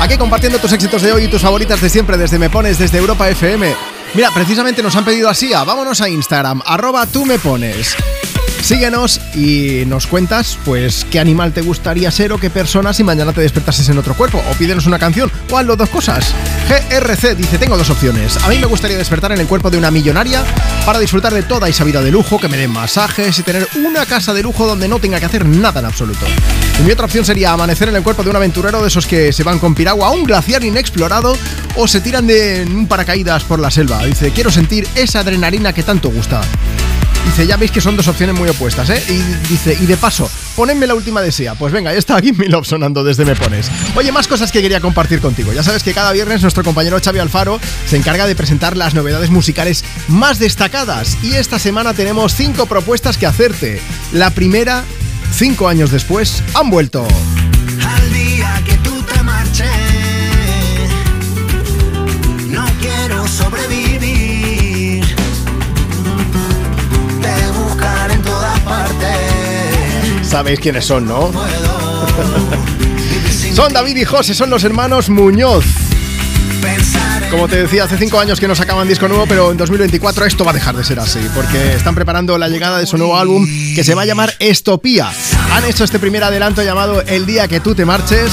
Aquí 0.00 0.16
compartiendo 0.16 0.58
tus 0.58 0.72
éxitos 0.72 1.02
de 1.02 1.12
hoy 1.12 1.24
y 1.26 1.28
tus 1.28 1.42
favoritas 1.42 1.80
de 1.80 1.88
siempre 1.88 2.16
desde 2.16 2.36
Me 2.36 2.50
Pones, 2.50 2.80
desde 2.80 2.98
Europa 2.98 3.28
FM. 3.28 3.72
Mira, 4.14 4.30
precisamente 4.34 4.82
nos 4.82 4.96
han 4.96 5.04
pedido 5.04 5.28
a 5.28 5.34
Sia. 5.34 5.62
Vámonos 5.62 6.00
a 6.00 6.08
Instagram, 6.08 6.62
arroba 6.66 7.06
tú 7.06 7.24
me 7.24 7.38
pones. 7.38 7.96
Síguenos 8.62 9.20
y 9.34 9.82
nos 9.86 10.06
cuentas, 10.06 10.56
pues, 10.64 11.04
qué 11.10 11.18
animal 11.18 11.52
te 11.52 11.62
gustaría 11.62 12.12
ser 12.12 12.32
o 12.32 12.38
qué 12.38 12.48
persona 12.48 12.92
si 12.92 13.02
mañana 13.02 13.32
te 13.32 13.40
despertases 13.40 13.88
en 13.88 13.98
otro 13.98 14.14
cuerpo. 14.14 14.40
O 14.48 14.54
pídenos 14.54 14.86
una 14.86 15.00
canción, 15.00 15.32
o 15.50 15.58
hazlo 15.58 15.74
dos 15.74 15.88
cosas. 15.88 16.32
GRC 16.68 17.34
dice, 17.34 17.58
tengo 17.58 17.76
dos 17.76 17.90
opciones. 17.90 18.36
A 18.36 18.48
mí 18.48 18.58
me 18.58 18.66
gustaría 18.66 18.96
despertar 18.96 19.32
en 19.32 19.40
el 19.40 19.48
cuerpo 19.48 19.68
de 19.68 19.78
una 19.78 19.90
millonaria 19.90 20.44
para 20.86 21.00
disfrutar 21.00 21.34
de 21.34 21.42
toda 21.42 21.68
esa 21.68 21.82
vida 21.82 22.00
de 22.02 22.12
lujo, 22.12 22.38
que 22.38 22.46
me 22.46 22.56
den 22.56 22.70
masajes 22.70 23.36
y 23.36 23.42
tener 23.42 23.66
una 23.84 24.06
casa 24.06 24.32
de 24.32 24.44
lujo 24.44 24.64
donde 24.64 24.86
no 24.86 25.00
tenga 25.00 25.18
que 25.18 25.26
hacer 25.26 25.44
nada 25.44 25.80
en 25.80 25.86
absoluto. 25.86 26.24
Y 26.78 26.82
mi 26.84 26.92
otra 26.92 27.06
opción 27.06 27.24
sería 27.24 27.52
amanecer 27.52 27.88
en 27.88 27.96
el 27.96 28.04
cuerpo 28.04 28.22
de 28.22 28.30
un 28.30 28.36
aventurero 28.36 28.80
de 28.80 28.86
esos 28.86 29.08
que 29.08 29.32
se 29.32 29.42
van 29.42 29.58
con 29.58 29.74
piragua 29.74 30.06
a 30.06 30.10
un 30.12 30.22
glaciar 30.22 30.62
inexplorado 30.62 31.36
o 31.74 31.88
se 31.88 32.00
tiran 32.00 32.28
de 32.28 32.64
un 32.64 32.86
paracaídas 32.86 33.42
por 33.42 33.58
la 33.58 33.72
selva. 33.72 34.04
Dice, 34.04 34.30
quiero 34.30 34.52
sentir 34.52 34.86
esa 34.94 35.20
adrenalina 35.20 35.72
que 35.72 35.82
tanto 35.82 36.10
gusta. 36.10 36.42
Dice, 37.24 37.46
ya 37.46 37.56
veis 37.56 37.70
que 37.70 37.80
son 37.80 37.96
dos 37.96 38.08
opciones 38.08 38.36
muy 38.36 38.48
opuestas, 38.48 38.90
¿eh? 38.90 39.02
Y 39.08 39.48
dice, 39.48 39.76
y 39.80 39.86
de 39.86 39.96
paso, 39.96 40.30
ponedme 40.56 40.86
la 40.86 40.94
última 40.94 41.20
desea. 41.20 41.54
Pues 41.54 41.72
venga, 41.72 41.92
ya 41.92 41.98
está 41.98 42.16
aquí 42.16 42.32
mi 42.36 42.46
love 42.46 42.66
sonando 42.66 43.04
desde 43.04 43.24
Me 43.24 43.34
Pones. 43.34 43.70
Oye, 43.94 44.12
más 44.12 44.28
cosas 44.28 44.52
que 44.52 44.60
quería 44.60 44.80
compartir 44.80 45.20
contigo. 45.20 45.52
Ya 45.52 45.62
sabes 45.62 45.82
que 45.82 45.94
cada 45.94 46.12
viernes 46.12 46.42
nuestro 46.42 46.64
compañero 46.64 46.98
Xavi 47.02 47.18
Alfaro 47.18 47.60
se 47.86 47.96
encarga 47.96 48.26
de 48.26 48.36
presentar 48.36 48.76
las 48.76 48.94
novedades 48.94 49.30
musicales 49.30 49.84
más 50.08 50.38
destacadas. 50.38 51.16
Y 51.22 51.34
esta 51.34 51.58
semana 51.58 51.94
tenemos 51.94 52.34
cinco 52.34 52.66
propuestas 52.66 53.16
que 53.16 53.26
hacerte. 53.26 53.80
La 54.12 54.30
primera, 54.30 54.84
cinco 55.32 55.68
años 55.68 55.90
después, 55.90 56.42
han 56.54 56.70
vuelto. 56.70 57.06
Sabéis 70.32 70.60
quiénes 70.60 70.86
son, 70.86 71.04
¿no? 71.04 71.30
son 73.54 73.70
David 73.70 73.98
y 73.98 74.06
José, 74.06 74.32
son 74.32 74.48
los 74.48 74.64
hermanos 74.64 75.10
Muñoz. 75.10 75.66
Como 77.30 77.48
te 77.48 77.56
decía, 77.56 77.84
hace 77.84 77.98
cinco 77.98 78.18
años 78.18 78.40
que 78.40 78.48
nos 78.48 78.56
sacaban 78.56 78.88
disco 78.88 79.08
nuevo, 79.08 79.26
pero 79.28 79.50
en 79.50 79.58
2024 79.58 80.24
esto 80.24 80.42
va 80.42 80.52
a 80.52 80.54
dejar 80.54 80.74
de 80.74 80.84
ser 80.84 81.00
así, 81.00 81.18
porque 81.34 81.74
están 81.74 81.94
preparando 81.94 82.38
la 82.38 82.48
llegada 82.48 82.78
de 82.78 82.86
su 82.86 82.96
nuevo 82.96 83.18
álbum 83.18 83.46
que 83.74 83.84
se 83.84 83.94
va 83.94 84.02
a 84.02 84.04
llamar 84.06 84.32
Estopía. 84.38 85.12
Han 85.52 85.66
hecho 85.66 85.84
este 85.84 85.98
primer 85.98 86.24
adelanto 86.24 86.62
llamado 86.62 87.02
El 87.02 87.26
día 87.26 87.46
que 87.46 87.60
tú 87.60 87.74
te 87.74 87.84
marches. 87.84 88.32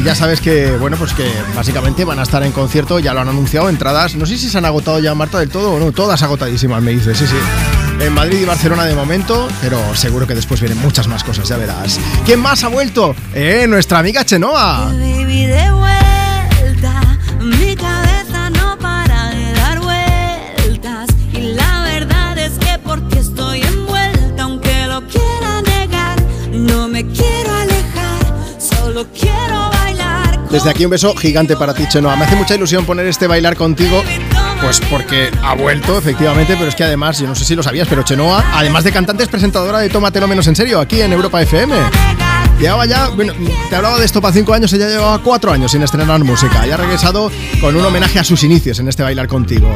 Y 0.00 0.02
ya 0.02 0.16
sabes 0.16 0.40
que, 0.40 0.72
bueno, 0.72 0.96
pues 0.96 1.12
que 1.12 1.30
básicamente 1.54 2.04
van 2.04 2.18
a 2.18 2.24
estar 2.24 2.42
en 2.42 2.50
concierto, 2.50 2.98
ya 2.98 3.14
lo 3.14 3.20
han 3.20 3.28
anunciado, 3.28 3.68
entradas, 3.68 4.16
no 4.16 4.26
sé 4.26 4.38
si 4.38 4.50
se 4.50 4.58
han 4.58 4.64
agotado 4.64 4.98
ya, 4.98 5.14
Marta, 5.14 5.38
del 5.38 5.50
todo 5.50 5.74
o 5.74 5.78
no, 5.78 5.92
todas 5.92 6.20
agotadísimas, 6.24 6.82
me 6.82 6.90
dice, 6.90 7.14
sí, 7.14 7.28
sí. 7.28 7.87
En 8.00 8.12
Madrid 8.12 8.38
y 8.40 8.44
Barcelona 8.44 8.84
de 8.84 8.94
momento, 8.94 9.48
pero 9.60 9.94
seguro 9.94 10.26
que 10.26 10.34
después 10.34 10.60
vienen 10.60 10.78
muchas 10.78 11.08
más 11.08 11.24
cosas, 11.24 11.48
ya 11.48 11.56
verás. 11.56 11.98
¿Quién 12.24 12.40
más 12.40 12.62
ha 12.64 12.68
vuelto? 12.68 13.14
Eh, 13.34 13.66
nuestra 13.68 13.98
amiga 13.98 14.24
Chenoa. 14.24 14.92
Desde 30.50 30.70
aquí 30.70 30.84
un 30.84 30.90
beso 30.90 31.14
gigante 31.14 31.56
para 31.56 31.74
ti, 31.74 31.84
Chenoa. 31.88 32.16
Me 32.16 32.24
hace 32.24 32.34
mucha 32.34 32.54
ilusión 32.54 32.86
poner 32.86 33.06
este 33.06 33.26
bailar 33.26 33.54
contigo, 33.54 34.02
pues 34.62 34.80
porque 34.90 35.30
ha 35.42 35.54
vuelto, 35.54 35.98
efectivamente, 35.98 36.54
pero 36.56 36.68
es 36.68 36.74
que 36.74 36.84
además, 36.84 37.18
yo 37.18 37.26
no 37.26 37.34
sé 37.34 37.44
si 37.44 37.54
lo 37.54 37.62
sabías, 37.62 37.86
pero 37.86 38.02
Chenoa, 38.02 38.44
además 38.54 38.84
de 38.84 38.92
cantante, 38.92 39.22
es 39.22 39.28
presentadora 39.28 39.80
de 39.80 39.90
Tómatelo 39.90 40.26
Menos 40.26 40.46
en 40.46 40.56
Serio, 40.56 40.80
aquí 40.80 41.02
en 41.02 41.12
Europa 41.12 41.42
FM. 41.42 41.74
Llevaba 42.58 42.86
ya, 42.86 43.08
bueno, 43.08 43.34
te 43.68 43.76
hablaba 43.76 43.98
de 43.98 44.06
esto 44.06 44.20
para 44.22 44.32
cinco 44.32 44.54
años, 44.54 44.72
ella 44.72 44.88
llevaba 44.88 45.18
cuatro 45.22 45.52
años 45.52 45.70
sin 45.70 45.82
estrenar 45.82 46.24
música 46.24 46.66
y 46.66 46.70
ha 46.70 46.76
regresado 46.76 47.30
con 47.60 47.76
un 47.76 47.84
homenaje 47.84 48.18
a 48.18 48.24
sus 48.24 48.42
inicios 48.42 48.78
en 48.80 48.88
este 48.88 49.02
bailar 49.02 49.28
contigo. 49.28 49.68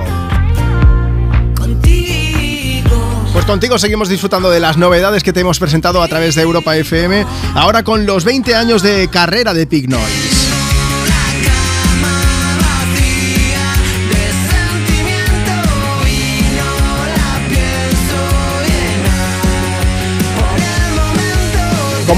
Pues 3.33 3.47
contigo 3.47 3.78
seguimos 3.78 4.09
disfrutando 4.09 4.51
de 4.51 4.60
las 4.60 4.76
novedades 4.76 5.23
que 5.23 5.33
te 5.33 5.41
hemos 5.41 5.59
presentado 5.59 6.02
a 6.02 6.09
través 6.09 6.34
de 6.34 6.42
Europa 6.42 6.76
FM, 6.76 7.25
ahora 7.55 7.83
con 7.83 8.05
los 8.05 8.25
20 8.25 8.55
años 8.55 8.83
de 8.83 9.09
carrera 9.09 9.55
de 9.55 9.67
Pig. 9.67 9.89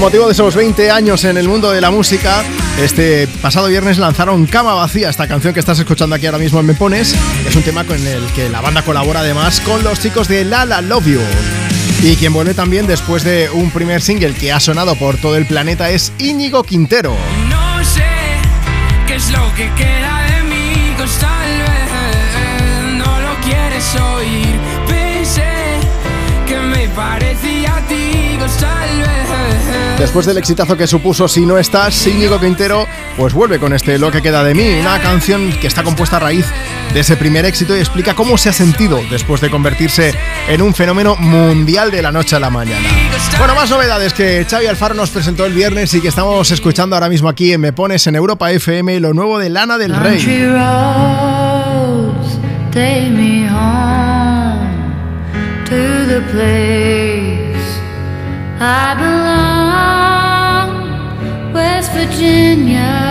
Motivo 0.05 0.27
de 0.27 0.33
esos 0.33 0.53
20 0.53 0.91
años 0.91 1.23
en 1.23 1.35
el 1.35 1.47
mundo 1.47 1.71
de 1.71 1.81
la 1.81 1.89
música, 1.89 2.43
este 2.79 3.27
pasado 3.41 3.69
viernes 3.69 3.97
lanzaron 3.97 4.45
Cama 4.45 4.75
Vacía, 4.75 5.09
esta 5.09 5.27
canción 5.27 5.51
que 5.51 5.59
estás 5.59 5.79
escuchando 5.79 6.15
aquí 6.15 6.27
ahora 6.27 6.37
mismo 6.37 6.59
en 6.59 6.67
Me 6.67 6.75
Pones. 6.75 7.15
Es 7.43 7.55
un 7.55 7.63
tema 7.63 7.83
con 7.85 7.97
el 8.05 8.23
que 8.33 8.47
la 8.47 8.61
banda 8.61 8.83
colabora 8.83 9.21
además 9.21 9.61
con 9.61 9.83
los 9.83 9.99
chicos 9.99 10.27
de 10.27 10.45
La 10.45 10.63
La 10.65 10.81
Love 10.81 11.07
You. 11.07 11.21
Y 12.03 12.17
quien 12.17 12.33
vuelve 12.33 12.53
también 12.53 12.85
después 12.85 13.23
de 13.23 13.49
un 13.51 13.71
primer 13.71 13.99
single 13.99 14.35
que 14.35 14.51
ha 14.51 14.59
sonado 14.59 14.93
por 14.95 15.17
todo 15.17 15.37
el 15.37 15.47
planeta 15.47 15.89
es 15.89 16.13
Íñigo 16.19 16.61
Quintero. 16.61 17.17
No 17.49 17.83
sé 17.83 18.05
qué 19.07 19.15
es 19.15 19.31
lo 19.31 19.51
que 19.55 19.71
queda 19.73 20.27
de 20.35 20.43
mí, 20.43 20.93
pues 20.97 21.17
no 22.95 23.21
lo 23.21 23.35
quieres 23.41 23.95
oír. 23.95 24.55
Pensé 24.87 25.49
que 26.45 26.57
me 26.57 26.89
parecía 26.89 27.77
a 27.77 27.81
ti, 27.87 28.35
pues. 28.37 29.14
Después 29.97 30.25
del 30.25 30.37
exitazo 30.37 30.75
que 30.75 30.87
supuso 30.87 31.27
Si 31.27 31.45
no 31.45 31.57
estás, 31.57 32.05
Íñigo 32.07 32.39
Quintero 32.39 32.85
pues 33.17 33.33
vuelve 33.33 33.59
con 33.59 33.73
este 33.73 33.97
Lo 33.97 34.11
que 34.11 34.21
queda 34.21 34.43
de 34.43 34.53
mí, 34.53 34.79
una 34.79 34.99
canción 34.99 35.51
que 35.59 35.67
está 35.67 35.83
compuesta 35.83 36.17
a 36.17 36.19
raíz 36.19 36.45
de 36.93 36.99
ese 37.01 37.17
primer 37.17 37.45
éxito 37.45 37.75
y 37.75 37.79
explica 37.79 38.13
cómo 38.13 38.37
se 38.37 38.49
ha 38.49 38.53
sentido 38.53 39.01
después 39.09 39.41
de 39.41 39.49
convertirse 39.49 40.13
en 40.47 40.61
un 40.61 40.73
fenómeno 40.73 41.15
mundial 41.17 41.91
de 41.91 42.01
la 42.01 42.11
noche 42.11 42.37
a 42.37 42.39
la 42.39 42.49
mañana. 42.49 42.87
Bueno, 43.37 43.53
más 43.53 43.69
novedades 43.69 44.13
que 44.13 44.45
Xavi 44.49 44.67
Alfaro 44.67 44.93
nos 44.93 45.09
presentó 45.09 45.45
el 45.45 45.53
viernes 45.53 45.93
y 45.93 45.99
que 45.99 46.07
estamos 46.07 46.49
escuchando 46.51 46.95
ahora 46.95 47.09
mismo 47.09 47.27
aquí 47.27 47.51
en 47.51 47.59
Me 47.59 47.73
Pones 47.73 48.07
en 48.07 48.15
Europa 48.15 48.49
FM, 48.51 48.99
lo 49.01 49.13
nuevo 49.13 49.39
de 49.39 49.49
Lana 49.49 49.77
del 49.77 49.93
Rey. 49.93 50.19
Virginia. 62.05 63.04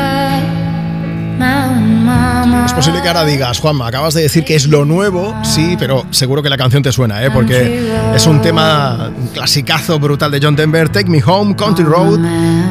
Es 2.44 2.74
posible 2.74 3.00
que 3.00 3.08
ahora 3.08 3.24
digas, 3.24 3.58
Juanma, 3.58 3.86
acabas 3.86 4.12
de 4.12 4.20
decir 4.20 4.44
que 4.44 4.54
es 4.54 4.66
lo 4.66 4.84
nuevo, 4.84 5.34
sí, 5.42 5.76
pero 5.78 6.04
seguro 6.10 6.42
que 6.42 6.50
la 6.50 6.58
canción 6.58 6.82
te 6.82 6.92
suena, 6.92 7.24
¿eh? 7.24 7.30
porque 7.30 7.90
es 8.14 8.26
un 8.26 8.42
tema 8.42 9.10
un 9.16 9.28
clasicazo 9.28 9.98
brutal 9.98 10.30
de 10.30 10.40
John 10.42 10.54
Denver, 10.54 10.90
Take 10.90 11.08
Me 11.08 11.22
Home, 11.24 11.56
Country 11.56 11.84
Road, 11.84 12.20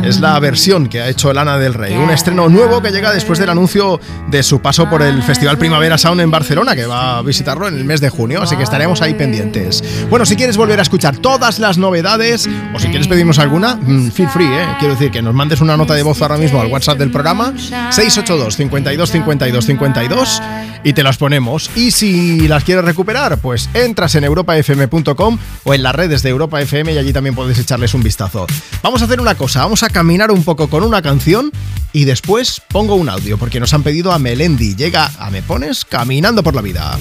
es 0.03 0.19
la 0.19 0.39
versión 0.39 0.87
que 0.87 1.01
ha 1.01 1.09
hecho 1.09 1.33
Lana 1.33 1.57
del 1.57 1.73
Rey, 1.73 1.95
un 1.95 2.11
estreno 2.11 2.49
nuevo 2.49 2.83
que 2.83 2.91
llega 2.91 3.11
después 3.11 3.39
del 3.39 3.49
anuncio 3.49 3.99
de 4.29 4.43
su 4.43 4.61
paso 4.61 4.87
por 4.87 5.01
el 5.01 5.23
Festival 5.23 5.57
Primavera 5.57 5.97
Sound 5.97 6.21
en 6.21 6.29
Barcelona, 6.29 6.75
que 6.75 6.85
va 6.85 7.17
a 7.17 7.21
visitarlo 7.23 7.67
en 7.67 7.75
el 7.75 7.83
mes 7.83 7.99
de 7.99 8.09
junio, 8.09 8.43
así 8.43 8.55
que 8.55 8.63
estaremos 8.63 9.01
ahí 9.01 9.15
pendientes. 9.15 9.83
Bueno, 10.07 10.27
si 10.27 10.35
quieres 10.35 10.55
volver 10.55 10.77
a 10.79 10.83
escuchar 10.83 11.17
todas 11.17 11.57
las 11.57 11.79
novedades, 11.79 12.47
o 12.75 12.79
si 12.79 12.89
quieres 12.89 13.07
pedirnos 13.07 13.39
alguna, 13.39 13.75
mm, 13.75 14.11
feel 14.11 14.29
free, 14.29 14.45
¿eh? 14.45 14.67
quiero 14.77 14.93
decir 14.93 15.09
que 15.09 15.23
nos 15.23 15.33
mandes 15.33 15.61
una 15.61 15.75
nota 15.77 15.95
de 15.95 16.03
voz 16.03 16.21
ahora 16.21 16.37
mismo 16.37 16.61
al 16.61 16.67
WhatsApp 16.67 16.99
del 16.99 17.09
programa, 17.09 17.53
682 17.57 18.55
52 18.55 19.11
52 19.11 19.62
52 19.65 20.41
y 20.83 20.93
te 20.93 21.03
las 21.03 21.17
ponemos. 21.17 21.69
Y 21.75 21.91
si 21.91 22.47
las 22.47 22.63
quieres 22.63 22.85
recuperar, 22.85 23.37
pues 23.39 23.69
entras 23.73 24.15
en 24.15 24.23
europafm.com 24.23 25.37
o 25.63 25.73
en 25.73 25.83
las 25.83 25.95
redes 25.95 26.23
de 26.23 26.29
Europa 26.29 26.61
FM 26.61 26.93
y 26.93 26.97
allí 26.97 27.13
también 27.13 27.35
puedes 27.35 27.57
echarles 27.59 27.93
un 27.93 28.03
vistazo. 28.03 28.45
Vamos 28.81 29.01
a 29.01 29.05
hacer 29.05 29.21
una 29.21 29.35
cosa, 29.35 29.61
vamos 29.61 29.83
a 29.83 29.89
caminar 29.89 30.31
un 30.31 30.43
poco 30.43 30.69
con 30.69 30.83
una 30.83 31.01
canción 31.01 31.51
y 31.91 32.05
después 32.05 32.61
pongo 32.69 32.95
un 32.95 33.09
audio 33.09 33.37
porque 33.37 33.59
nos 33.59 33.73
han 33.73 33.83
pedido 33.83 34.11
a 34.11 34.19
Melendi. 34.19 34.75
Llega 34.75 35.11
a 35.19 35.29
Me 35.29 35.41
Pones 35.41 35.85
Caminando 35.85 36.43
por 36.43 36.55
la 36.55 36.61
Vida. 36.61 36.97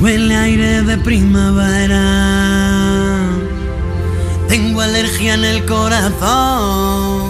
Huele 0.00 0.34
aire 0.34 0.82
de 0.82 0.96
primavera. 0.98 2.00
Tengo 4.48 4.80
alergia 4.80 5.34
en 5.34 5.44
el 5.44 5.64
corazón. 5.66 7.29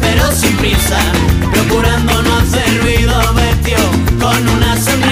pero 0.00 0.32
sin 0.32 0.56
prisa, 0.56 0.96
procurando 1.52 2.22
no 2.22 2.36
hacer 2.36 2.82
ruido, 2.82 3.12
vestido 3.34 3.90
con 4.18 4.48
una 4.48 4.74
sonrisa, 4.76 5.05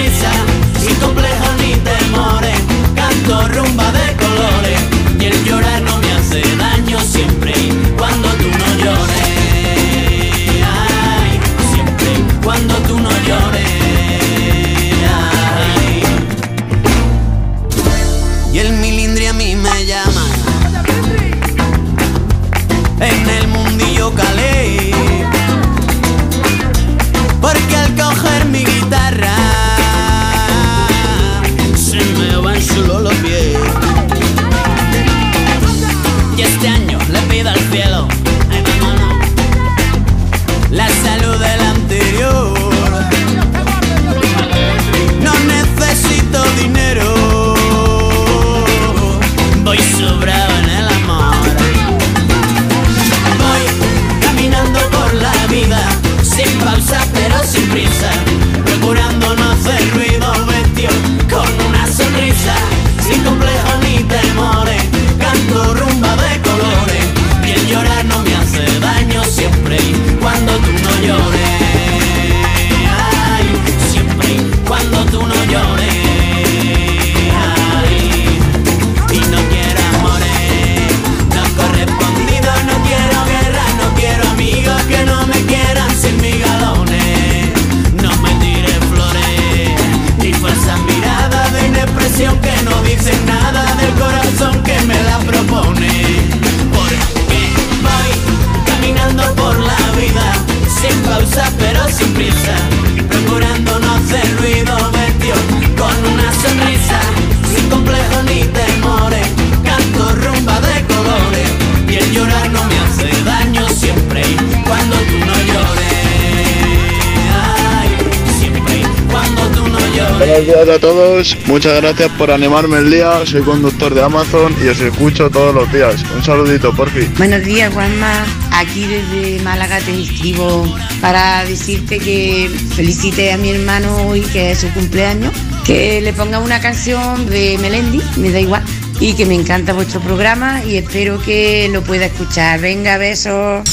muchas 121.55 121.81
gracias 121.81 122.11
por 122.17 122.31
animarme 122.31 122.79
el 122.79 122.91
día, 122.91 123.25
soy 123.25 123.41
conductor 123.41 123.93
de 123.93 124.03
Amazon 124.03 124.53
y 124.61 124.67
os 124.67 124.77
escucho 124.77 125.29
todos 125.29 125.55
los 125.55 125.71
días. 125.71 126.03
Un 126.13 126.21
saludito, 126.21 126.75
por 126.75 126.89
fin. 126.89 127.09
Buenos 127.17 127.45
días, 127.45 127.73
Juanma. 127.73 128.25
Aquí 128.51 128.85
desde 128.85 129.41
Málaga 129.41 129.79
te 129.79 130.01
escribo 130.01 130.67
para 130.99 131.45
decirte 131.45 131.97
que 131.99 132.53
felicite 132.75 133.31
a 133.31 133.37
mi 133.37 133.51
hermano 133.51 134.05
hoy, 134.05 134.19
que 134.19 134.51
es 134.51 134.59
su 134.59 134.69
cumpleaños, 134.73 135.31
que 135.63 136.01
le 136.01 136.11
ponga 136.11 136.39
una 136.39 136.59
canción 136.59 137.25
de 137.29 137.57
Melendi, 137.61 138.01
me 138.17 138.31
da 138.31 138.41
igual, 138.41 138.63
y 138.99 139.13
que 139.13 139.25
me 139.25 139.35
encanta 139.35 139.71
vuestro 139.71 140.01
programa 140.01 140.61
y 140.65 140.75
espero 140.75 141.21
que 141.21 141.69
lo 141.71 141.81
pueda 141.83 142.07
escuchar. 142.07 142.59
Venga, 142.59 142.97
besos. 142.97 143.63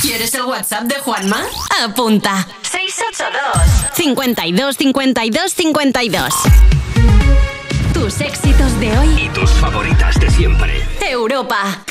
¿Quieres 0.00 0.32
el 0.32 0.44
WhatsApp 0.44 0.84
de 0.84 0.94
Juanma? 0.94 1.44
Apunta. 1.84 2.48
682 4.14 4.76
52 4.76 5.52
52 5.52 5.52
52. 5.52 6.34
Tus 7.94 8.20
éxitos 8.20 8.80
de 8.80 8.98
hoy. 8.98 9.24
Y 9.24 9.28
tus 9.28 9.50
favoritas 9.52 10.18
de 10.18 10.30
siempre. 10.30 10.82
Europa. 11.00 11.84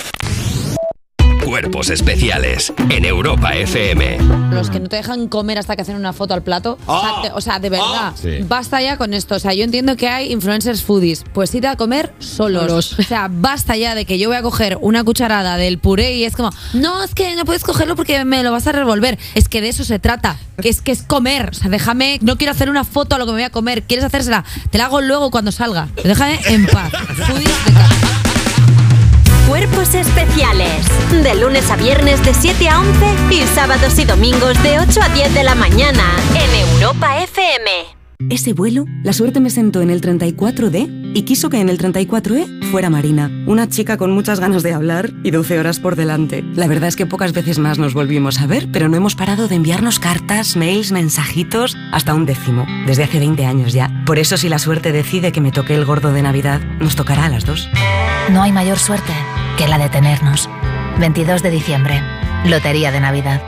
Cuerpos 1.49 1.89
especiales 1.89 2.71
en 2.91 3.05
Europa 3.05 3.55
FM. 3.55 4.19
Los 4.51 4.69
que 4.69 4.79
no 4.79 4.87
te 4.87 4.97
dejan 4.97 5.27
comer 5.27 5.57
hasta 5.57 5.75
que 5.75 5.81
hacen 5.81 5.95
una 5.95 6.13
foto 6.13 6.35
al 6.35 6.43
plato. 6.43 6.77
O, 6.85 7.01
sea, 7.01 7.21
te- 7.23 7.31
o 7.31 7.41
sea, 7.41 7.57
de 7.57 7.71
verdad, 7.71 8.13
Sí. 8.21 8.37
basta 8.47 8.79
ya 8.83 8.97
con 8.97 9.15
esto. 9.15 9.33
O 9.33 9.39
sea, 9.39 9.55
yo 9.55 9.63
entiendo 9.63 9.95
que 9.97 10.07
hay 10.09 10.31
influencers 10.31 10.83
foodies. 10.83 11.23
Pues 11.33 11.55
ir 11.55 11.65
a 11.65 11.75
comer 11.75 12.13
solos. 12.19 12.61
Solos. 12.67 12.99
O 12.99 13.01
sea, 13.01 13.29
basta 13.31 13.75
ya 13.75 13.95
de 13.95 14.05
que 14.05 14.19
yo 14.19 14.29
voy 14.29 14.37
a 14.37 14.43
coger 14.43 14.77
una 14.81 15.03
cucharada 15.03 15.57
del 15.57 15.79
puré 15.79 16.13
y 16.13 16.23
es 16.23 16.35
como, 16.35 16.51
no, 16.73 17.03
es 17.03 17.15
que 17.15 17.35
no 17.35 17.45
puedes 17.45 17.63
cogerlo 17.63 17.95
porque 17.95 18.23
me 18.25 18.43
lo 18.43 18.51
vas 18.51 18.67
a 18.67 18.71
revolver. 18.71 19.17
Es 19.33 19.49
que 19.49 19.59
de 19.59 19.69
eso 19.69 19.83
se 19.83 19.97
trata. 19.97 20.37
Que 20.61 20.69
es 20.69 20.81
que 20.81 20.91
es 20.91 21.01
comer. 21.01 21.49
O 21.49 21.53
sea, 21.55 21.71
déjame, 21.71 22.19
no 22.21 22.37
quiero 22.37 22.51
hacer 22.51 22.69
una 22.69 22.83
foto 22.83 23.15
a 23.15 23.17
lo 23.17 23.25
que 23.25 23.31
me 23.31 23.37
voy 23.37 23.43
a 23.45 23.49
comer. 23.49 23.81
¿Quieres 23.81 24.05
hacérsela? 24.05 24.45
Te 24.69 24.77
la 24.77 24.85
hago 24.85 25.01
luego 25.01 25.31
cuando 25.31 25.51
salga. 25.51 25.87
Déjame 26.03 26.39
en 26.45 26.67
paz. 26.67 26.91
Foodies 27.25 27.49
Cuerpos 29.49 29.95
especiales. 29.95 30.85
De 31.23 31.33
lunes 31.33 31.71
a 31.71 31.75
viernes 31.75 32.23
de 32.23 32.35
7 32.35 32.69
a 32.69 32.81
11 32.81 33.05
y 33.31 33.41
sábados 33.47 33.97
y 33.97 34.05
domingos 34.05 34.61
de 34.61 34.79
8 34.79 35.01
a 35.01 35.09
10 35.09 35.33
de 35.33 35.43
la 35.43 35.55
mañana 35.55 36.03
en 36.35 36.69
Europa 36.75 37.23
FM. 37.23 37.65
Ese 38.29 38.53
vuelo, 38.53 38.85
la 39.03 39.11
suerte 39.11 39.39
me 39.39 39.49
sentó 39.49 39.81
en 39.81 39.89
el 39.89 40.01
34D 40.01 41.13
y 41.15 41.23
quiso 41.23 41.49
que 41.49 41.59
en 41.59 41.69
el 41.69 41.79
34E 41.79 42.69
fuera 42.69 42.91
Marina, 42.91 43.31
una 43.47 43.67
chica 43.67 43.97
con 43.97 44.11
muchas 44.11 44.39
ganas 44.39 44.61
de 44.61 44.73
hablar 44.73 45.09
y 45.23 45.31
12 45.31 45.57
horas 45.57 45.79
por 45.79 45.95
delante. 45.95 46.43
La 46.53 46.67
verdad 46.67 46.89
es 46.89 46.95
que 46.95 47.07
pocas 47.07 47.33
veces 47.33 47.57
más 47.57 47.79
nos 47.79 47.95
volvimos 47.95 48.39
a 48.41 48.45
ver, 48.45 48.69
pero 48.71 48.87
no 48.87 48.97
hemos 48.97 49.15
parado 49.15 49.47
de 49.47 49.55
enviarnos 49.55 49.97
cartas, 49.97 50.57
mails, 50.57 50.91
mensajitos, 50.91 51.75
hasta 51.91 52.13
un 52.13 52.27
décimo, 52.27 52.67
desde 52.85 53.05
hace 53.05 53.17
20 53.17 53.45
años 53.45 53.73
ya. 53.73 53.89
Por 54.05 54.19
eso 54.19 54.37
si 54.37 54.47
la 54.47 54.59
suerte 54.59 54.91
decide 54.91 55.31
que 55.31 55.41
me 55.41 55.51
toque 55.51 55.73
el 55.73 55.85
gordo 55.85 56.13
de 56.13 56.21
Navidad, 56.21 56.61
nos 56.79 56.95
tocará 56.95 57.25
a 57.25 57.29
las 57.29 57.45
dos. 57.45 57.67
No 58.31 58.43
hay 58.43 58.51
mayor 58.51 58.77
suerte 58.77 59.13
la 59.67 59.77
de 59.77 59.89
tenernos. 59.89 60.49
22 60.99 61.43
de 61.43 61.51
diciembre, 61.51 62.01
Lotería 62.45 62.91
de 62.91 62.99
Navidad. 62.99 63.41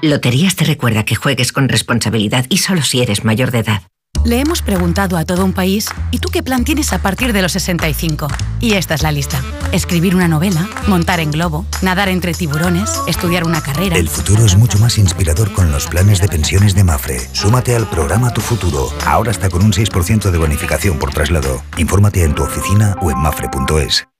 Loterías 0.00 0.54
te 0.54 0.64
recuerda 0.64 1.04
que 1.04 1.16
juegues 1.16 1.52
con 1.52 1.68
responsabilidad 1.68 2.46
y 2.48 2.58
solo 2.58 2.82
si 2.82 3.02
eres 3.02 3.24
mayor 3.24 3.50
de 3.50 3.58
edad. 3.58 3.82
Le 4.24 4.40
hemos 4.40 4.62
preguntado 4.62 5.16
a 5.16 5.24
todo 5.24 5.44
un 5.44 5.52
país, 5.52 5.88
¿y 6.10 6.18
tú 6.18 6.28
qué 6.28 6.42
plan 6.42 6.64
tienes 6.64 6.92
a 6.92 6.98
partir 6.98 7.32
de 7.32 7.40
los 7.40 7.52
65? 7.52 8.28
Y 8.60 8.72
esta 8.72 8.94
es 8.94 9.02
la 9.02 9.12
lista. 9.12 9.40
Escribir 9.72 10.14
una 10.14 10.28
novela, 10.28 10.68
montar 10.86 11.20
en 11.20 11.30
globo, 11.30 11.64
nadar 11.82 12.08
entre 12.08 12.34
tiburones, 12.34 12.90
estudiar 13.06 13.44
una 13.44 13.62
carrera. 13.62 13.96
El 13.96 14.08
futuro 14.08 14.44
es 14.44 14.56
mucho 14.56 14.78
más 14.78 14.98
inspirador 14.98 15.52
con 15.52 15.70
los 15.70 15.86
planes 15.86 16.20
de 16.20 16.28
pensiones 16.28 16.74
de 16.74 16.84
Mafre. 16.84 17.20
Súmate 17.32 17.76
al 17.76 17.88
programa 17.88 18.32
Tu 18.32 18.40
Futuro. 18.40 18.92
Ahora 19.06 19.30
está 19.30 19.50
con 19.50 19.64
un 19.64 19.72
6% 19.72 20.30
de 20.30 20.38
bonificación 20.38 20.98
por 20.98 21.10
traslado. 21.10 21.62
Infórmate 21.76 22.24
en 22.24 22.34
tu 22.34 22.42
oficina 22.42 22.96
o 23.00 23.10
en 23.10 23.18
mafre.es. 23.18 24.07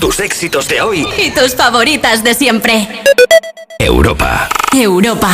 Tus 0.00 0.20
éxitos 0.20 0.68
de 0.68 0.80
hoy. 0.80 1.06
Y 1.18 1.30
tus 1.30 1.54
favoritas 1.56 2.22
de 2.22 2.34
siempre. 2.34 2.88
Europa. 3.80 4.48
Europa. 4.72 5.30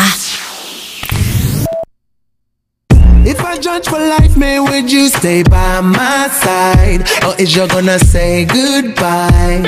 If 3.27 3.41
I 3.41 3.59
judge 3.59 3.89
for 3.89 3.99
life, 3.99 4.37
man, 4.37 4.65
would 4.65 4.91
you 4.91 5.09
stay 5.09 5.43
by 5.43 5.81
my 5.81 6.29
side? 6.31 7.05
Or 7.27 7.35
is 7.39 7.55
you 7.55 7.67
gonna 7.67 7.99
say 7.99 8.45
goodbye? 8.45 9.63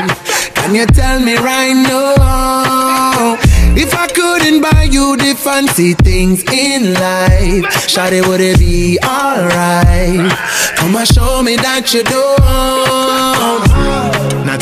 Can 0.54 0.74
you 0.74 0.86
tell 0.86 1.20
me 1.20 1.36
right 1.36 1.74
now? 1.74 3.36
If 3.78 3.94
I 3.94 4.06
couldn't 4.08 4.60
buy 4.62 4.84
you 4.90 5.16
the 5.16 5.34
fancy 5.34 5.94
things 5.94 6.42
in 6.52 6.94
life, 6.94 7.64
Shawty, 7.86 8.26
would 8.26 8.40
it 8.40 8.58
be 8.58 8.98
alright? 9.04 10.32
Come 10.76 10.96
and 10.96 11.08
show 11.08 11.42
me 11.42 11.56
that 11.56 11.92
you 11.94 12.02
don't. 12.02 13.65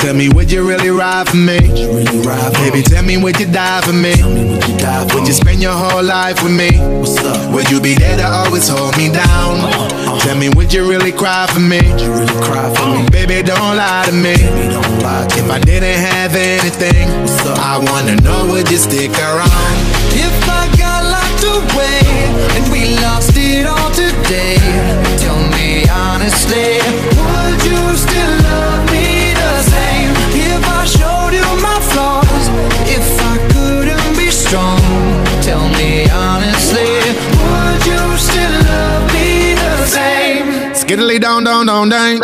Tell 0.05 0.13
me, 0.13 0.29
would 0.29 0.53
you 0.53 0.69
really 0.69 0.91
ride 0.91 1.31
for 1.31 1.39
me? 1.39 1.59
Baby, 2.61 2.83
tell 2.83 3.03
me, 3.03 3.17
would 3.17 3.41
you 3.41 3.47
die 3.47 3.81
for 3.81 3.95
me? 3.95 4.13
Would 5.15 5.27
you 5.27 5.33
spend 5.33 5.63
your 5.63 5.73
whole 5.73 6.05
life 6.05 6.43
with 6.43 6.53
me? 6.53 6.77
Would 7.55 7.71
you 7.71 7.81
be 7.81 7.95
there 7.95 8.19
to 8.19 8.27
always 8.29 8.69
hold 8.69 8.95
me 8.99 9.09
down? 9.09 9.65
Uh, 9.65 9.89
uh. 10.13 10.21
Tell 10.21 10.37
me, 10.37 10.51
would 10.51 10.75
you 10.75 10.87
really 10.87 11.11
cry 11.11 11.47
for 11.47 11.59
me? 11.59 11.81
Baby, 13.17 13.49
don't 13.49 13.77
lie 13.81 14.05
to 14.05 14.13
me. 14.13 14.37
If 14.37 15.51
I 15.51 15.59
didn't 15.61 15.99
have 15.99 16.37
anything, 16.37 17.09
I 17.57 17.81
wanna 17.81 18.21
know, 18.21 18.53
would 18.53 18.71
you 18.71 18.77
stick 18.77 19.11
around? 19.13 19.75
If 20.13 20.37
I 20.51 20.69
got 20.77 21.01
locked 21.17 21.45
away 21.49 22.05
and 22.61 22.71
we 22.71 23.01
lost 23.01 23.33
it 23.39 23.65
all 23.65 23.91
today, 23.93 24.61
tell 25.17 25.41
me 25.57 25.89
honestly, 25.89 26.77
would 27.17 27.65
you 27.65 27.97
still 27.97 28.44
Skiddly 40.85 41.19
down, 41.19 41.45
down, 41.45 41.65
down, 41.65 41.89
down. 41.89 42.23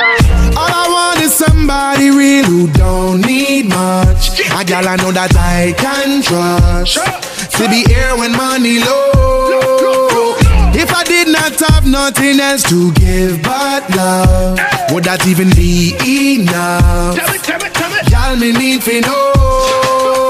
All 0.54 0.68
I 0.68 0.86
want 0.92 1.20
is 1.22 1.32
somebody 1.32 2.10
real 2.10 2.44
who 2.44 2.70
don't 2.72 3.22
need 3.26 3.70
much. 3.70 4.38
A 4.38 4.62
gal 4.62 4.86
I 4.86 4.96
know 4.96 5.10
that 5.12 5.34
I 5.34 5.72
can 5.78 6.20
trust. 6.20 7.00
To 7.56 7.68
be 7.70 7.88
here 7.88 8.14
when 8.18 8.32
money 8.36 8.78
low. 8.80 10.36
If 10.76 10.92
I 10.92 11.04
did 11.04 11.28
not 11.28 11.58
have 11.72 11.86
nothing 11.86 12.38
else 12.38 12.62
to 12.64 12.92
give 12.92 13.42
but 13.42 13.88
love, 13.96 14.58
would 14.92 15.04
that 15.04 15.26
even 15.26 15.48
be 15.56 15.96
enough? 16.36 17.16
Tell 17.16 17.60
Y'all 18.10 18.36
me 18.36 18.52
need 18.52 18.82
to 18.82 19.00
know. 19.00 20.29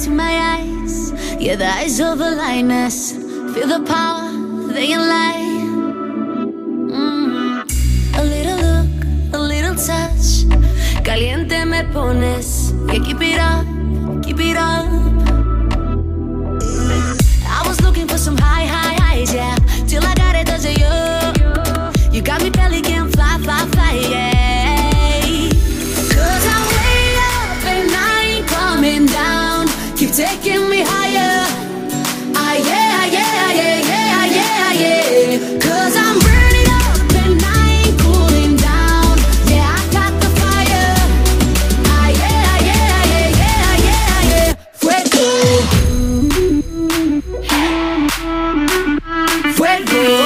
into 0.00 0.16
my 0.16 0.34
eyes. 0.56 1.12
Yeah, 1.38 1.56
the 1.56 1.66
eyes 1.66 2.00
of 2.00 2.20
a 2.20 2.30
lioness. 2.30 3.12
Feel 3.52 3.68
the 3.68 3.82
power, 3.86 4.30
they 4.72 4.86
can 4.88 5.00
lie. 5.00 5.34
Mm. 6.96 8.18
A 8.18 8.22
little 8.22 8.58
look, 8.66 9.34
a 9.34 9.38
little 9.38 9.74
touch. 9.74 10.46
Caliente 11.04 11.64
me 11.66 11.82
pones. 11.92 12.72
Yeah, 12.88 13.04
keep 13.04 13.20
it 13.20 13.38
up, 13.38 13.66
keep 14.24 14.40
it 14.40 14.56
up. 14.56 14.88
I 17.46 17.62
was 17.66 17.80
looking 17.82 18.08
for 18.08 18.16
some 18.16 18.38
high, 18.38 18.64
high 18.64 18.94
highs, 18.94 19.34
yeah. 19.34 19.59
Fuego. 49.86 50.19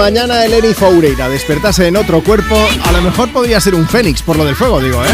Mañana 0.00 0.46
el 0.46 0.54
Eri 0.54 0.72
Foureira 0.72 1.28
despertase 1.28 1.86
en 1.86 1.94
otro 1.94 2.22
cuerpo, 2.22 2.56
a 2.84 2.92
lo 2.92 3.02
mejor 3.02 3.30
podría 3.30 3.60
ser 3.60 3.74
un 3.74 3.86
fénix 3.86 4.22
por 4.22 4.34
lo 4.34 4.46
del 4.46 4.56
fuego, 4.56 4.80
digo, 4.80 5.04
¿eh? 5.04 5.08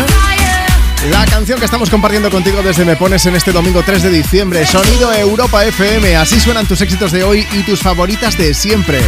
La 1.10 1.26
canción 1.26 1.58
que 1.58 1.64
estamos 1.64 1.90
compartiendo 1.90 2.30
contigo 2.30 2.62
desde 2.62 2.84
Me 2.84 2.94
Pones 2.94 3.26
en 3.26 3.34
este 3.34 3.50
domingo 3.50 3.82
3 3.84 4.04
de 4.04 4.10
diciembre, 4.10 4.64
Sonido 4.64 5.12
Europa 5.12 5.64
FM, 5.64 6.14
así 6.14 6.38
suenan 6.38 6.66
tus 6.66 6.82
éxitos 6.82 7.10
de 7.10 7.24
hoy 7.24 7.44
y 7.52 7.64
tus 7.64 7.80
favoritas 7.80 8.38
de 8.38 8.54
siempre. 8.54 9.00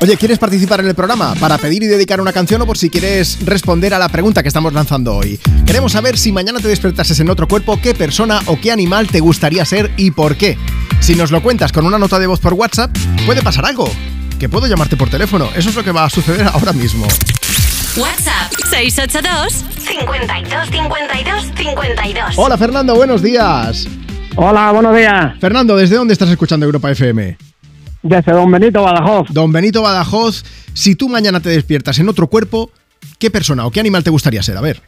Oye, 0.00 0.16
¿quieres 0.16 0.38
participar 0.38 0.78
en 0.78 0.86
el 0.86 0.94
programa? 0.94 1.34
Para 1.40 1.58
pedir 1.58 1.82
y 1.82 1.86
dedicar 1.86 2.20
una 2.20 2.32
canción 2.32 2.62
o 2.62 2.66
por 2.66 2.78
si 2.78 2.88
quieres 2.88 3.44
responder 3.44 3.92
a 3.94 3.98
la 3.98 4.08
pregunta 4.08 4.42
que 4.42 4.48
estamos 4.48 4.72
lanzando 4.72 5.16
hoy. 5.16 5.40
Queremos 5.66 5.90
saber 5.90 6.16
si 6.16 6.30
mañana 6.30 6.60
te 6.60 6.68
despertases 6.68 7.18
en 7.18 7.28
otro 7.30 7.48
cuerpo, 7.48 7.80
qué 7.82 7.94
persona 7.94 8.40
o 8.46 8.60
qué 8.60 8.70
animal 8.70 9.08
te 9.08 9.18
gustaría 9.18 9.64
ser 9.64 9.90
y 9.96 10.12
por 10.12 10.36
qué. 10.36 10.56
Si 11.00 11.16
nos 11.16 11.32
lo 11.32 11.42
cuentas 11.42 11.72
con 11.72 11.84
una 11.84 11.98
nota 11.98 12.20
de 12.20 12.28
voz 12.28 12.38
por 12.38 12.54
WhatsApp, 12.54 12.96
puede 13.26 13.42
pasar 13.42 13.66
algo. 13.66 13.90
Que 14.38 14.48
puedo 14.48 14.68
llamarte 14.68 14.96
por 14.96 15.10
teléfono. 15.10 15.48
Eso 15.56 15.70
es 15.70 15.74
lo 15.74 15.82
que 15.82 15.90
va 15.90 16.04
a 16.04 16.10
suceder 16.10 16.46
ahora 16.52 16.72
mismo. 16.72 17.08
WhatsApp 17.96 18.52
682 18.70 19.64
52 19.78 20.68
52 20.70 21.44
52. 21.56 22.34
Hola 22.36 22.56
Fernando, 22.56 22.94
buenos 22.94 23.20
días. 23.20 23.88
Hola, 24.36 24.70
buenos 24.70 24.94
días. 24.94 25.34
Fernando, 25.40 25.76
¿desde 25.76 25.96
dónde 25.96 26.12
estás 26.12 26.28
escuchando 26.28 26.64
Europa 26.64 26.88
FM? 26.92 27.47
Desde 28.02 28.32
Don 28.32 28.50
Benito 28.50 28.82
Badajoz. 28.82 29.28
Don 29.30 29.52
Benito 29.52 29.82
Badajoz, 29.82 30.44
si 30.72 30.94
tú 30.94 31.08
mañana 31.08 31.40
te 31.40 31.48
despiertas 31.50 31.98
en 31.98 32.08
otro 32.08 32.28
cuerpo, 32.28 32.70
¿qué 33.18 33.30
persona 33.30 33.66
o 33.66 33.70
qué 33.70 33.80
animal 33.80 34.04
te 34.04 34.10
gustaría 34.10 34.42
ser? 34.42 34.56
A 34.56 34.60
ver. 34.60 34.82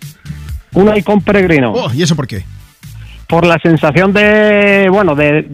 Un 0.72 0.88
halcón 0.88 1.20
peregrino. 1.20 1.72
Oh, 1.72 1.92
¿y 1.92 2.02
eso 2.02 2.14
por 2.14 2.26
qué? 2.26 2.44
Por 3.30 3.46
la 3.46 3.58
sensación 3.62 4.12
de, 4.12 4.88
bueno, 4.90 5.14
de, 5.14 5.48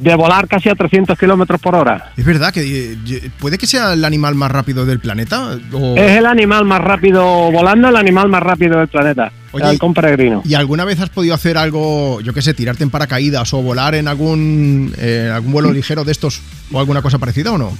de 0.00 0.14
volar 0.16 0.48
casi 0.48 0.68
a 0.68 0.74
300 0.74 1.16
kilómetros 1.16 1.60
por 1.60 1.76
hora. 1.76 2.10
Es 2.16 2.24
verdad 2.24 2.52
que 2.52 2.92
eh, 2.92 3.30
puede 3.38 3.56
que 3.56 3.68
sea 3.68 3.92
el 3.92 4.04
animal 4.04 4.34
más 4.34 4.50
rápido 4.50 4.84
del 4.84 4.98
planeta. 4.98 5.56
o- 5.72 5.94
Es 5.96 6.16
el 6.16 6.26
animal 6.26 6.64
más 6.64 6.80
rápido, 6.80 7.24
volando 7.52 7.88
el 7.88 7.94
animal 7.96 8.28
más 8.28 8.42
rápido 8.42 8.78
del 8.80 8.88
planeta. 8.88 9.30
Oye, 9.52 9.62
el 9.64 9.70
halcón 9.70 9.94
peregrino. 9.94 10.42
¿Y 10.44 10.54
alguna 10.54 10.84
vez 10.84 11.00
has 11.00 11.10
podido 11.10 11.34
hacer 11.34 11.56
algo, 11.56 12.20
yo 12.20 12.32
qué 12.34 12.42
sé, 12.42 12.52
tirarte 12.52 12.82
en 12.82 12.90
paracaídas 12.90 13.54
o 13.54 13.62
volar 13.62 13.94
en 13.94 14.08
algún, 14.08 14.92
eh, 14.98 15.30
algún 15.32 15.52
vuelo 15.52 15.72
ligero 15.72 16.04
de 16.04 16.12
estos 16.12 16.42
o 16.72 16.80
alguna 16.80 17.00
cosa 17.00 17.18
parecida 17.18 17.52
o 17.52 17.58
no? 17.58 17.70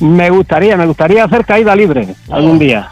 Me 0.00 0.28
gustaría, 0.30 0.76
me 0.76 0.86
gustaría 0.86 1.22
hacer 1.24 1.44
caída 1.44 1.76
libre 1.76 2.08
algún 2.30 2.58
día. 2.58 2.88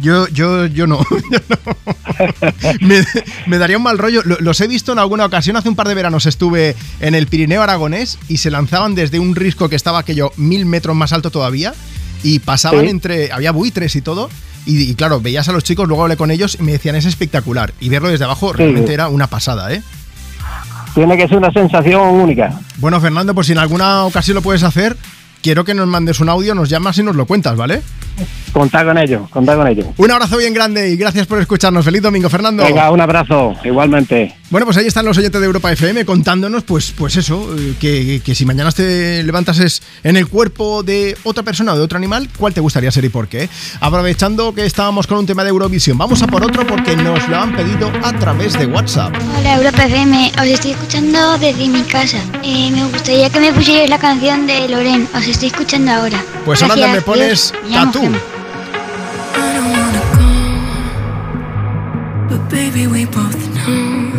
Yo, 0.00 0.26
yo, 0.28 0.66
yo 0.66 0.86
no. 0.86 1.00
Yo 1.10 1.38
no. 1.48 2.86
me, 2.86 3.04
me 3.46 3.58
daría 3.58 3.76
un 3.76 3.82
mal 3.82 3.98
rollo. 3.98 4.22
Lo- 4.24 4.38
Los 4.40 4.60
he 4.60 4.66
visto 4.66 4.92
en 4.92 4.98
alguna 4.98 5.24
ocasión. 5.26 5.56
Hace 5.56 5.68
un 5.68 5.76
par 5.76 5.88
de 5.88 5.94
veranos 5.94 6.26
estuve 6.26 6.76
en 7.00 7.14
el 7.14 7.26
Pirineo 7.26 7.62
Aragonés 7.62 8.18
y 8.28 8.38
se 8.38 8.50
lanzaban 8.50 8.94
desde 8.94 9.18
un 9.18 9.34
risco 9.36 9.68
que 9.68 9.76
estaba 9.76 9.98
aquello 9.98 10.32
mil 10.36 10.66
metros 10.66 10.94
más 10.96 11.12
alto 11.12 11.30
todavía 11.30 11.74
y 12.22 12.38
pasaban 12.40 12.84
Sí. 12.84 12.90
entre. 12.90 13.32
Había 13.32 13.52
buitres 13.52 13.96
y 13.96 14.02
todo. 14.02 14.28
Y, 14.66 14.82
y 14.90 14.94
claro, 14.94 15.20
veías 15.20 15.48
a 15.48 15.52
los 15.52 15.64
chicos, 15.64 15.88
luego 15.88 16.02
hablé 16.02 16.16
con 16.18 16.30
ellos 16.30 16.56
y 16.60 16.62
me 16.62 16.72
decían 16.72 16.94
es 16.96 17.06
espectacular. 17.06 17.72
Y 17.80 17.88
verlo 17.88 18.08
desde 18.10 18.24
abajo 18.24 18.52
realmente 18.52 18.92
era 18.92 19.08
una 19.08 19.26
pasada, 19.26 19.72
¿eh? 19.72 19.82
Tiene 20.94 21.16
que 21.16 21.28
ser 21.28 21.38
una 21.38 21.52
sensación 21.52 22.02
única. 22.02 22.60
Bueno, 22.78 23.00
Fernando, 23.00 23.34
pues 23.34 23.46
si 23.46 23.52
en 23.52 23.58
alguna 23.58 24.04
ocasión 24.04 24.34
lo 24.34 24.42
puedes 24.42 24.62
hacer, 24.62 24.96
quiero 25.42 25.64
que 25.64 25.74
nos 25.74 25.86
mandes 25.86 26.20
un 26.20 26.28
audio, 26.28 26.54
nos 26.54 26.68
llamas 26.68 26.98
y 26.98 27.02
nos 27.02 27.16
lo 27.16 27.26
cuentas, 27.26 27.56
¿vale? 27.56 27.82
Contá 28.52 28.84
con 28.84 28.98
ello, 28.98 29.26
contá 29.30 29.56
con 29.56 29.66
ello. 29.66 29.92
Un 29.96 30.10
abrazo 30.10 30.36
bien 30.36 30.52
grande 30.52 30.90
y 30.90 30.96
gracias 30.96 31.26
por 31.26 31.40
escucharnos. 31.40 31.84
Feliz 31.84 32.02
domingo, 32.02 32.28
Fernando. 32.28 32.64
Venga, 32.64 32.90
un 32.90 33.00
abrazo, 33.00 33.54
igualmente. 33.64 34.34
Bueno, 34.50 34.66
pues 34.66 34.76
ahí 34.78 34.86
están 34.86 35.04
los 35.04 35.16
oyentes 35.16 35.40
de 35.40 35.46
Europa 35.46 35.70
FM 35.70 36.04
contándonos, 36.04 36.64
pues, 36.64 36.92
pues 36.96 37.16
eso, 37.16 37.54
eh, 37.56 37.76
que, 37.78 38.20
que 38.24 38.34
si 38.34 38.44
mañana 38.44 38.72
te 38.72 39.22
levantases 39.22 39.80
en 40.02 40.16
el 40.16 40.26
cuerpo 40.26 40.82
de 40.82 41.16
otra 41.22 41.44
persona 41.44 41.72
o 41.72 41.76
de 41.76 41.84
otro 41.84 41.96
animal, 41.96 42.28
¿cuál 42.36 42.52
te 42.52 42.60
gustaría 42.60 42.90
ser 42.90 43.04
y 43.04 43.10
por 43.10 43.28
qué? 43.28 43.48
Aprovechando 43.78 44.52
que 44.52 44.66
estábamos 44.66 45.06
con 45.06 45.18
un 45.18 45.26
tema 45.26 45.44
de 45.44 45.50
Eurovisión, 45.50 45.96
vamos 45.96 46.20
a 46.22 46.26
por 46.26 46.42
otro 46.42 46.66
porque 46.66 46.96
nos 46.96 47.28
lo 47.28 47.36
han 47.38 47.54
pedido 47.54 47.92
a 48.02 48.12
través 48.18 48.58
de 48.58 48.66
WhatsApp. 48.66 49.14
Hola 49.38 49.54
Europa 49.54 49.84
FM, 49.84 50.32
os 50.36 50.46
estoy 50.48 50.72
escuchando 50.72 51.38
desde 51.38 51.68
mi 51.68 51.82
casa. 51.82 52.18
Eh, 52.42 52.72
me 52.72 52.82
gustaría 52.86 53.30
que 53.30 53.38
me 53.38 53.52
pusierais 53.52 53.88
la 53.88 54.00
canción 54.00 54.48
de 54.48 54.68
Loren, 54.68 55.08
os 55.14 55.28
estoy 55.28 55.50
escuchando 55.50 55.92
ahora. 55.92 56.24
Pues 56.44 56.60
ahora 56.60 56.88
me 56.88 57.00
pones. 57.00 57.52
Me 57.68 57.74
Tatú. 57.74 58.00
But 62.28 62.50
baby, 62.50 62.88
we 62.88 63.04
both 63.04 63.36
know 63.54 64.09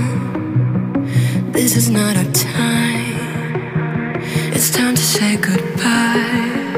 this 1.52 1.76
is 1.76 1.90
not 1.90 2.18
our 2.18 2.32
time. 2.32 4.22
It's 4.54 4.70
time 4.72 4.96
to 4.96 5.02
say 5.02 5.38
goodbye 5.38 6.72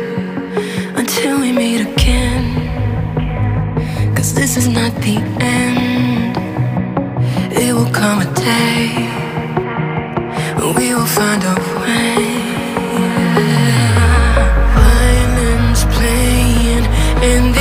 until 0.96 1.40
we 1.40 1.52
meet 1.52 1.82
again. 1.82 2.46
Cause 4.16 4.34
this 4.34 4.58
is 4.58 4.68
not 4.68 4.94
the 5.02 5.18
end. 5.40 6.38
It 7.54 7.74
will 7.74 7.92
come 7.92 8.22
a 8.22 8.34
day 8.36 9.24
we 10.78 10.94
will 10.96 11.06
find 11.06 11.44
a 11.44 11.56
way. 11.82 12.16
Violins 14.76 15.84
playing 15.96 16.86
and 17.32 17.53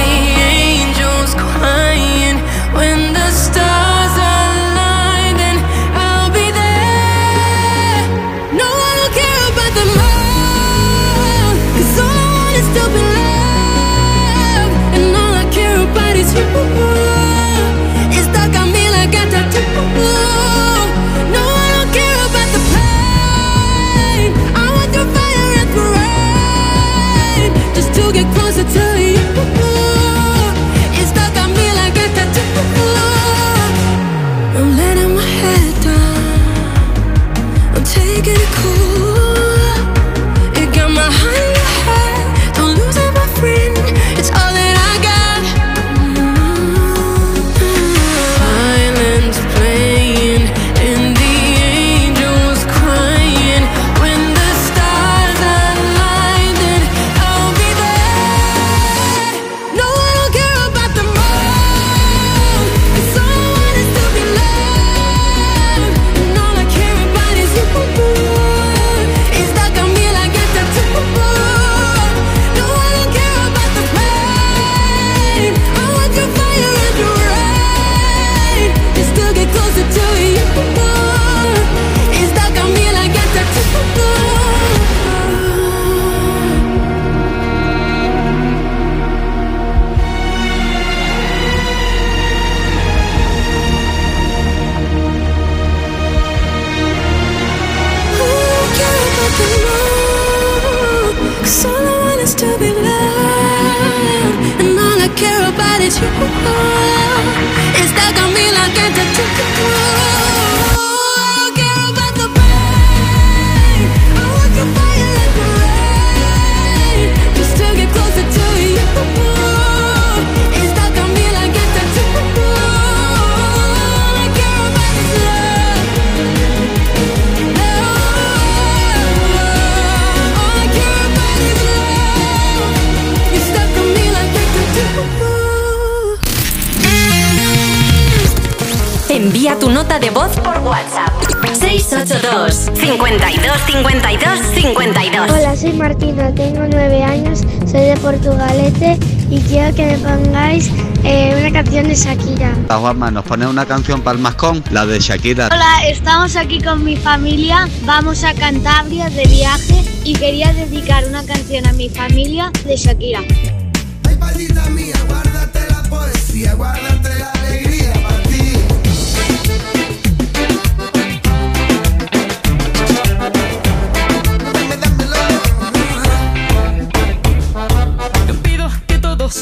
nota 139.93 139.99
de 139.99 140.11
voz 140.11 140.31
por 140.41 140.59
WhatsApp. 140.61 141.11
682 141.53 142.71
52 142.75 143.61
52 143.67 144.41
52. 144.55 145.31
Hola, 145.31 145.57
soy 145.57 145.73
Martina, 145.73 146.35
tengo 146.35 146.61
nueve 146.71 147.03
años, 147.03 147.41
soy 147.71 147.81
de 147.81 147.97
Portugalete 147.97 148.99
y 149.29 149.39
quiero 149.41 149.75
que 149.75 149.87
me 149.87 149.99
pongáis 149.99 150.71
eh, 151.05 151.37
una 151.39 151.53
canción 151.53 151.89
de 151.89 151.95
Shakira. 151.95 152.55
La 152.69 152.79
Juanma, 152.79 153.11
¿nos 153.11 153.25
pone 153.25 153.47
una 153.47 153.67
canción 153.67 154.01
para 154.01 154.17
el 154.17 154.23
mascón? 154.23 154.65
La 154.71 154.87
de 154.87 154.99
Shakira. 154.99 155.49
Hola, 155.53 155.87
estamos 155.87 156.37
aquí 156.37 156.61
con 156.61 156.85
mi 156.85 156.97
familia, 156.97 157.69
vamos 157.85 158.25
a 158.25 158.33
Cantabria 158.35 159.11
de 159.11 159.25
viaje 159.25 159.85
y 160.05 160.15
quería 160.15 160.53
dedicar 160.55 161.05
una 161.07 161.25
canción 161.25 161.67
a 161.67 161.73
mi 161.75 161.91
familia 161.91 162.51
de 162.65 162.77
Shakira. 162.77 163.21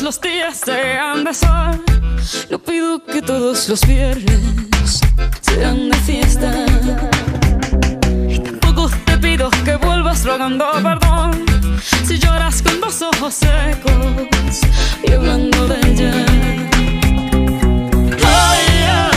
Los 0.02 0.20
días 0.20 0.56
sean 0.64 1.24
de 1.24 1.34
sol. 1.34 1.84
No 2.48 2.58
pido 2.58 3.04
que 3.04 3.20
todos 3.20 3.68
los 3.68 3.84
viernes 3.86 5.00
sean 5.40 5.90
de 5.90 5.96
fiesta. 5.98 6.64
Y 8.28 8.38
tampoco 8.38 8.88
te 9.04 9.18
pido 9.18 9.50
que 9.64 9.76
vuelvas 9.76 10.24
rogando 10.24 10.64
perdón. 10.82 11.44
Si 12.06 12.18
lloras 12.18 12.62
con 12.62 12.80
dos 12.80 13.02
ojos 13.02 13.34
secos 13.34 14.60
y 15.02 15.12
hablando 15.12 15.66
de 15.66 15.76
ella. 15.90 16.26
Ay, 18.24 18.64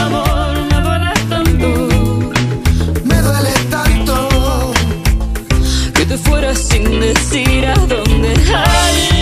amor, 0.01 0.55
me 0.71 0.81
duele 0.81 1.13
tanto. 1.29 1.69
Me 3.05 3.21
duele 3.21 3.53
tanto. 3.69 4.73
que 5.93 6.05
te 6.05 6.17
fueras 6.17 6.57
sin 6.57 6.99
decir 6.99 7.67
a 7.67 7.75
dónde. 7.75 8.33
Ay, 8.53 9.12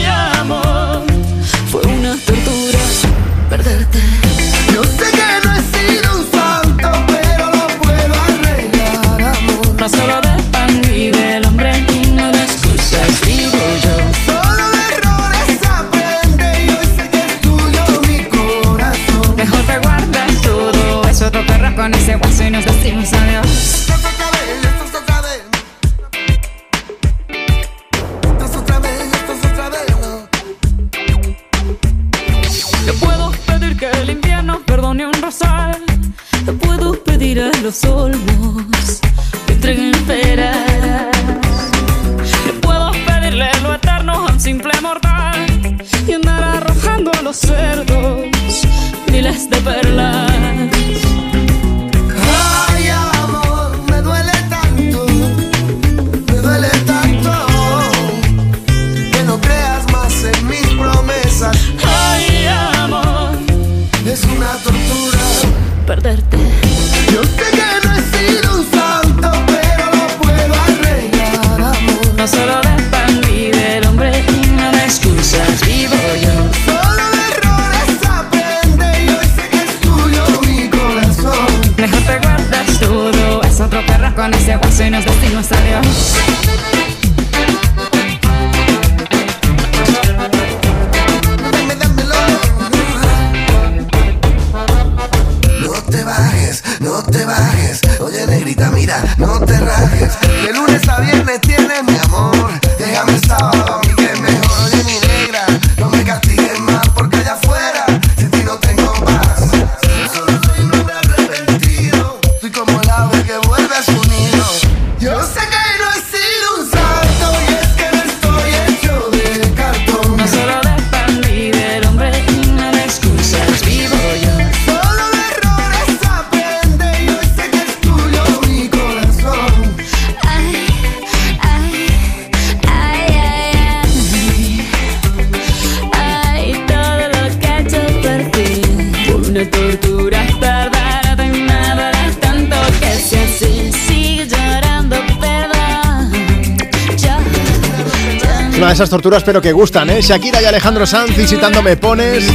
torturas 148.90 149.24
pero 149.24 149.42
que 149.42 149.52
gustan, 149.52 149.90
¿eh? 149.90 150.02
Shakira 150.02 150.42
y 150.42 150.46
Alejandro 150.46 150.86
Sanz 150.86 151.16
visitando 151.16 151.62
Me 151.62 151.78
Pones 151.78 152.26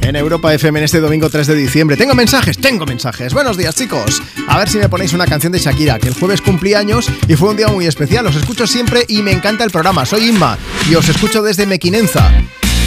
en 0.00 0.16
Europa 0.16 0.52
FM 0.52 0.78
en 0.80 0.84
este 0.84 1.00
domingo 1.00 1.30
3 1.30 1.46
de 1.46 1.54
diciembre. 1.54 1.96
Tengo 1.96 2.14
mensajes, 2.14 2.58
tengo 2.58 2.86
mensajes. 2.86 3.32
Buenos 3.32 3.56
días, 3.56 3.74
chicos. 3.74 4.22
A 4.48 4.58
ver 4.58 4.68
si 4.68 4.78
me 4.78 4.88
ponéis 4.88 5.12
una 5.12 5.26
canción 5.26 5.52
de 5.52 5.58
Shakira, 5.58 5.98
que 5.98 6.08
el 6.08 6.14
jueves 6.14 6.40
cumplí 6.40 6.74
años 6.74 7.10
y 7.28 7.36
fue 7.36 7.50
un 7.50 7.56
día 7.56 7.68
muy 7.68 7.86
especial. 7.86 8.26
Os 8.26 8.36
escucho 8.36 8.66
siempre 8.66 9.04
y 9.08 9.22
me 9.22 9.32
encanta 9.32 9.64
el 9.64 9.70
programa. 9.70 10.04
Soy 10.04 10.28
Inma 10.28 10.58
y 10.90 10.94
os 10.94 11.08
escucho 11.08 11.42
desde 11.42 11.66
Mequinenza. 11.66 12.30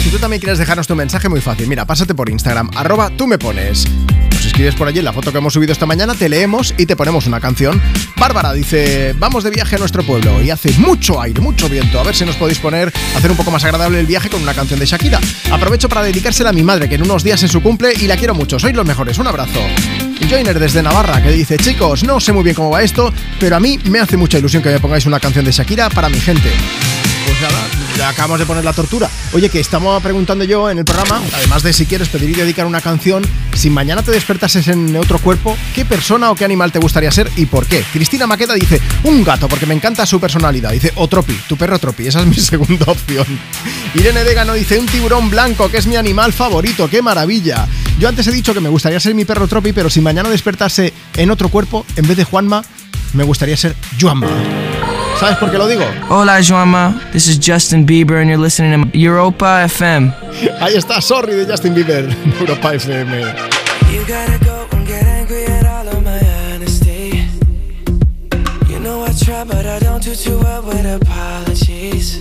Si 0.02 0.10
tú 0.10 0.18
también 0.18 0.40
quieres 0.40 0.58
dejarnos 0.58 0.86
tu 0.86 0.94
mensaje, 0.94 1.28
muy 1.28 1.40
fácil. 1.40 1.66
Mira, 1.66 1.86
pásate 1.86 2.14
por 2.14 2.28
Instagram, 2.28 2.70
arroba 2.76 3.10
tú 3.16 3.26
me 3.26 3.38
pones. 3.38 3.86
Escribes 4.54 4.76
por 4.76 4.86
allí 4.86 5.00
en 5.00 5.04
la 5.04 5.12
foto 5.12 5.32
que 5.32 5.38
hemos 5.38 5.52
subido 5.52 5.72
esta 5.72 5.84
mañana, 5.84 6.14
te 6.14 6.28
leemos 6.28 6.74
y 6.78 6.86
te 6.86 6.94
ponemos 6.94 7.26
una 7.26 7.40
canción. 7.40 7.82
Bárbara 8.16 8.52
dice, 8.52 9.12
vamos 9.18 9.42
de 9.42 9.50
viaje 9.50 9.74
a 9.74 9.78
nuestro 9.80 10.04
pueblo 10.04 10.40
y 10.40 10.50
hace 10.50 10.72
mucho 10.74 11.20
aire, 11.20 11.40
mucho 11.40 11.68
viento. 11.68 11.98
A 11.98 12.04
ver 12.04 12.14
si 12.14 12.24
nos 12.24 12.36
podéis 12.36 12.60
poner, 12.60 12.92
hacer 13.16 13.32
un 13.32 13.36
poco 13.36 13.50
más 13.50 13.64
agradable 13.64 13.98
el 13.98 14.06
viaje 14.06 14.30
con 14.30 14.40
una 14.40 14.54
canción 14.54 14.78
de 14.78 14.86
Shakira. 14.86 15.18
Aprovecho 15.50 15.88
para 15.88 16.04
dedicársela 16.04 16.50
a 16.50 16.52
mi 16.52 16.62
madre, 16.62 16.88
que 16.88 16.94
en 16.94 17.02
unos 17.02 17.24
días 17.24 17.42
es 17.42 17.50
su 17.50 17.64
cumple 17.64 17.94
y 18.00 18.06
la 18.06 18.16
quiero 18.16 18.36
mucho. 18.36 18.60
Sois 18.60 18.76
los 18.76 18.86
mejores, 18.86 19.18
un 19.18 19.26
abrazo. 19.26 19.58
Joiner 20.30 20.60
desde 20.60 20.84
Navarra, 20.84 21.20
que 21.20 21.32
dice, 21.32 21.56
chicos, 21.56 22.04
no 22.04 22.20
sé 22.20 22.32
muy 22.32 22.44
bien 22.44 22.54
cómo 22.54 22.70
va 22.70 22.84
esto, 22.84 23.12
pero 23.40 23.56
a 23.56 23.60
mí 23.60 23.80
me 23.90 23.98
hace 23.98 24.16
mucha 24.16 24.38
ilusión 24.38 24.62
que 24.62 24.70
me 24.70 24.78
pongáis 24.78 25.04
una 25.04 25.18
canción 25.18 25.44
de 25.44 25.50
Shakira 25.50 25.90
para 25.90 26.08
mi 26.08 26.20
gente. 26.20 26.52
Acabamos 28.04 28.38
de 28.38 28.46
poner 28.46 28.64
la 28.64 28.72
tortura. 28.72 29.08
Oye, 29.32 29.48
que 29.48 29.60
estamos 29.60 30.02
preguntando 30.02 30.44
yo 30.44 30.70
en 30.70 30.78
el 30.78 30.84
programa, 30.84 31.22
además 31.34 31.62
de 31.62 31.72
si 31.72 31.86
quieres 31.86 32.08
pedir 32.08 32.30
y 32.30 32.34
dedicar 32.34 32.66
una 32.66 32.80
canción, 32.80 33.24
si 33.54 33.70
mañana 33.70 34.02
te 34.02 34.10
despertases 34.10 34.68
en 34.68 34.94
otro 34.96 35.18
cuerpo, 35.18 35.56
¿qué 35.74 35.84
persona 35.84 36.30
o 36.30 36.34
qué 36.34 36.44
animal 36.44 36.70
te 36.70 36.78
gustaría 36.78 37.10
ser 37.10 37.30
y 37.36 37.46
por 37.46 37.66
qué? 37.66 37.84
Cristina 37.92 38.26
Maqueda 38.26 38.54
dice, 38.54 38.80
un 39.04 39.24
gato, 39.24 39.48
porque 39.48 39.66
me 39.66 39.74
encanta 39.74 40.06
su 40.06 40.20
personalidad. 40.20 40.72
Dice, 40.72 40.92
Otropi, 40.96 41.34
tu 41.48 41.56
perro 41.56 41.78
Tropi, 41.78 42.06
esa 42.06 42.20
es 42.20 42.26
mi 42.26 42.34
segunda 42.36 42.84
opción. 42.86 43.26
Irene 43.94 44.24
Degano 44.24 44.54
dice, 44.54 44.78
un 44.78 44.86
tiburón 44.86 45.30
blanco, 45.30 45.70
que 45.70 45.78
es 45.78 45.86
mi 45.86 45.96
animal 45.96 46.32
favorito, 46.32 46.88
qué 46.88 47.02
maravilla. 47.02 47.66
Yo 47.98 48.08
antes 48.08 48.26
he 48.26 48.32
dicho 48.32 48.54
que 48.54 48.60
me 48.60 48.68
gustaría 48.68 49.00
ser 49.00 49.14
mi 49.14 49.24
perro 49.24 49.48
Tropi, 49.48 49.72
pero 49.72 49.88
si 49.88 50.00
mañana 50.00 50.28
despertase 50.28 50.92
en 51.16 51.30
otro 51.30 51.48
cuerpo, 51.48 51.86
en 51.96 52.06
vez 52.06 52.16
de 52.16 52.24
Juanma, 52.24 52.62
me 53.12 53.24
gustaría 53.24 53.56
ser 53.56 53.74
Juanma. 54.00 54.63
¿Sabes 55.18 55.36
por 55.38 55.50
qué 55.50 55.58
lo 55.58 55.66
digo? 55.68 55.84
Hola, 56.08 56.40
Joama. 56.42 57.00
This 57.12 57.28
is 57.28 57.38
Justin 57.38 57.86
Bieber, 57.86 58.20
and 58.20 58.28
you're 58.28 58.36
listening 58.42 58.90
to 58.90 58.98
Europa 58.98 59.62
FM. 59.64 60.12
Ahí 60.60 60.74
está, 60.76 61.00
sorry 61.00 61.34
de 61.34 61.46
Justin 61.46 61.74
Bieber, 61.74 62.08
Europa 62.40 62.74
FM. 62.74 63.22
You 63.92 64.04
gotta 64.06 64.38
go 64.44 64.66
and 64.72 64.86
get 64.86 65.04
angry 65.06 65.44
at 65.46 65.64
all 65.66 65.88
of 65.88 66.02
my 66.02 66.18
honesty. 66.52 67.24
You 68.68 68.80
know 68.80 69.04
I 69.04 69.12
try, 69.12 69.44
but 69.44 69.64
I 69.66 69.78
don't 69.78 70.02
do 70.02 70.14
too 70.14 70.38
well 70.40 70.62
with 70.62 70.84
apologies. 70.84 72.18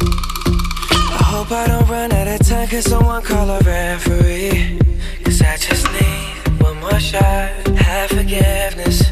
I 0.92 1.24
hope 1.24 1.52
I 1.52 1.68
don't 1.68 1.90
run 1.90 2.12
out 2.14 2.28
of 2.28 2.48
time, 2.48 2.68
cause 2.68 2.86
someone 2.86 3.24
call 3.24 3.50
a 3.50 3.60
referee. 3.62 4.80
Cause 5.26 5.42
I 5.42 5.58
just 5.58 5.88
need 5.92 6.62
one 6.62 6.80
more 6.80 7.00
shot, 7.00 7.50
have 7.76 8.10
forgiveness. 8.12 9.12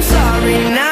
sorry? 0.00 0.52
Yeah, 0.52 0.91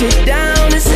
you 0.00 0.10
down. 0.24 0.72
Is 0.74 0.86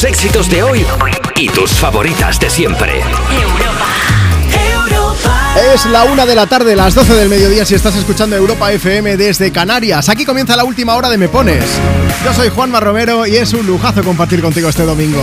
Tus 0.00 0.08
éxitos 0.08 0.48
de 0.48 0.62
hoy 0.62 0.86
y 1.36 1.50
tus 1.50 1.72
favoritas 1.72 2.40
de 2.40 2.48
siempre. 2.48 3.02
Es 5.74 5.84
la 5.84 6.04
una 6.04 6.24
de 6.24 6.34
la 6.34 6.46
tarde, 6.46 6.74
las 6.74 6.94
12 6.94 7.12
del 7.12 7.28
mediodía 7.28 7.66
si 7.66 7.74
estás 7.74 7.94
escuchando 7.96 8.34
Europa 8.34 8.72
FM 8.72 9.18
desde 9.18 9.52
Canarias. 9.52 10.08
Aquí 10.08 10.24
comienza 10.24 10.56
la 10.56 10.64
última 10.64 10.94
hora 10.94 11.10
de 11.10 11.18
Me 11.18 11.28
Pones. 11.28 11.66
Yo 12.24 12.32
soy 12.32 12.48
Juanma 12.48 12.80
Romero 12.80 13.26
y 13.26 13.36
es 13.36 13.52
un 13.52 13.66
lujazo 13.66 14.02
compartir 14.02 14.40
contigo 14.40 14.70
este 14.70 14.84
domingo. 14.84 15.22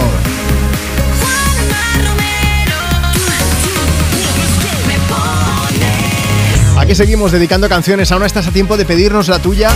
Aquí 6.78 6.94
seguimos 6.94 7.32
dedicando 7.32 7.68
canciones. 7.68 8.12
Aún 8.12 8.24
estás 8.24 8.46
a 8.46 8.52
tiempo 8.52 8.78
de 8.78 8.86
pedirnos 8.86 9.28
la 9.28 9.40
tuya 9.40 9.72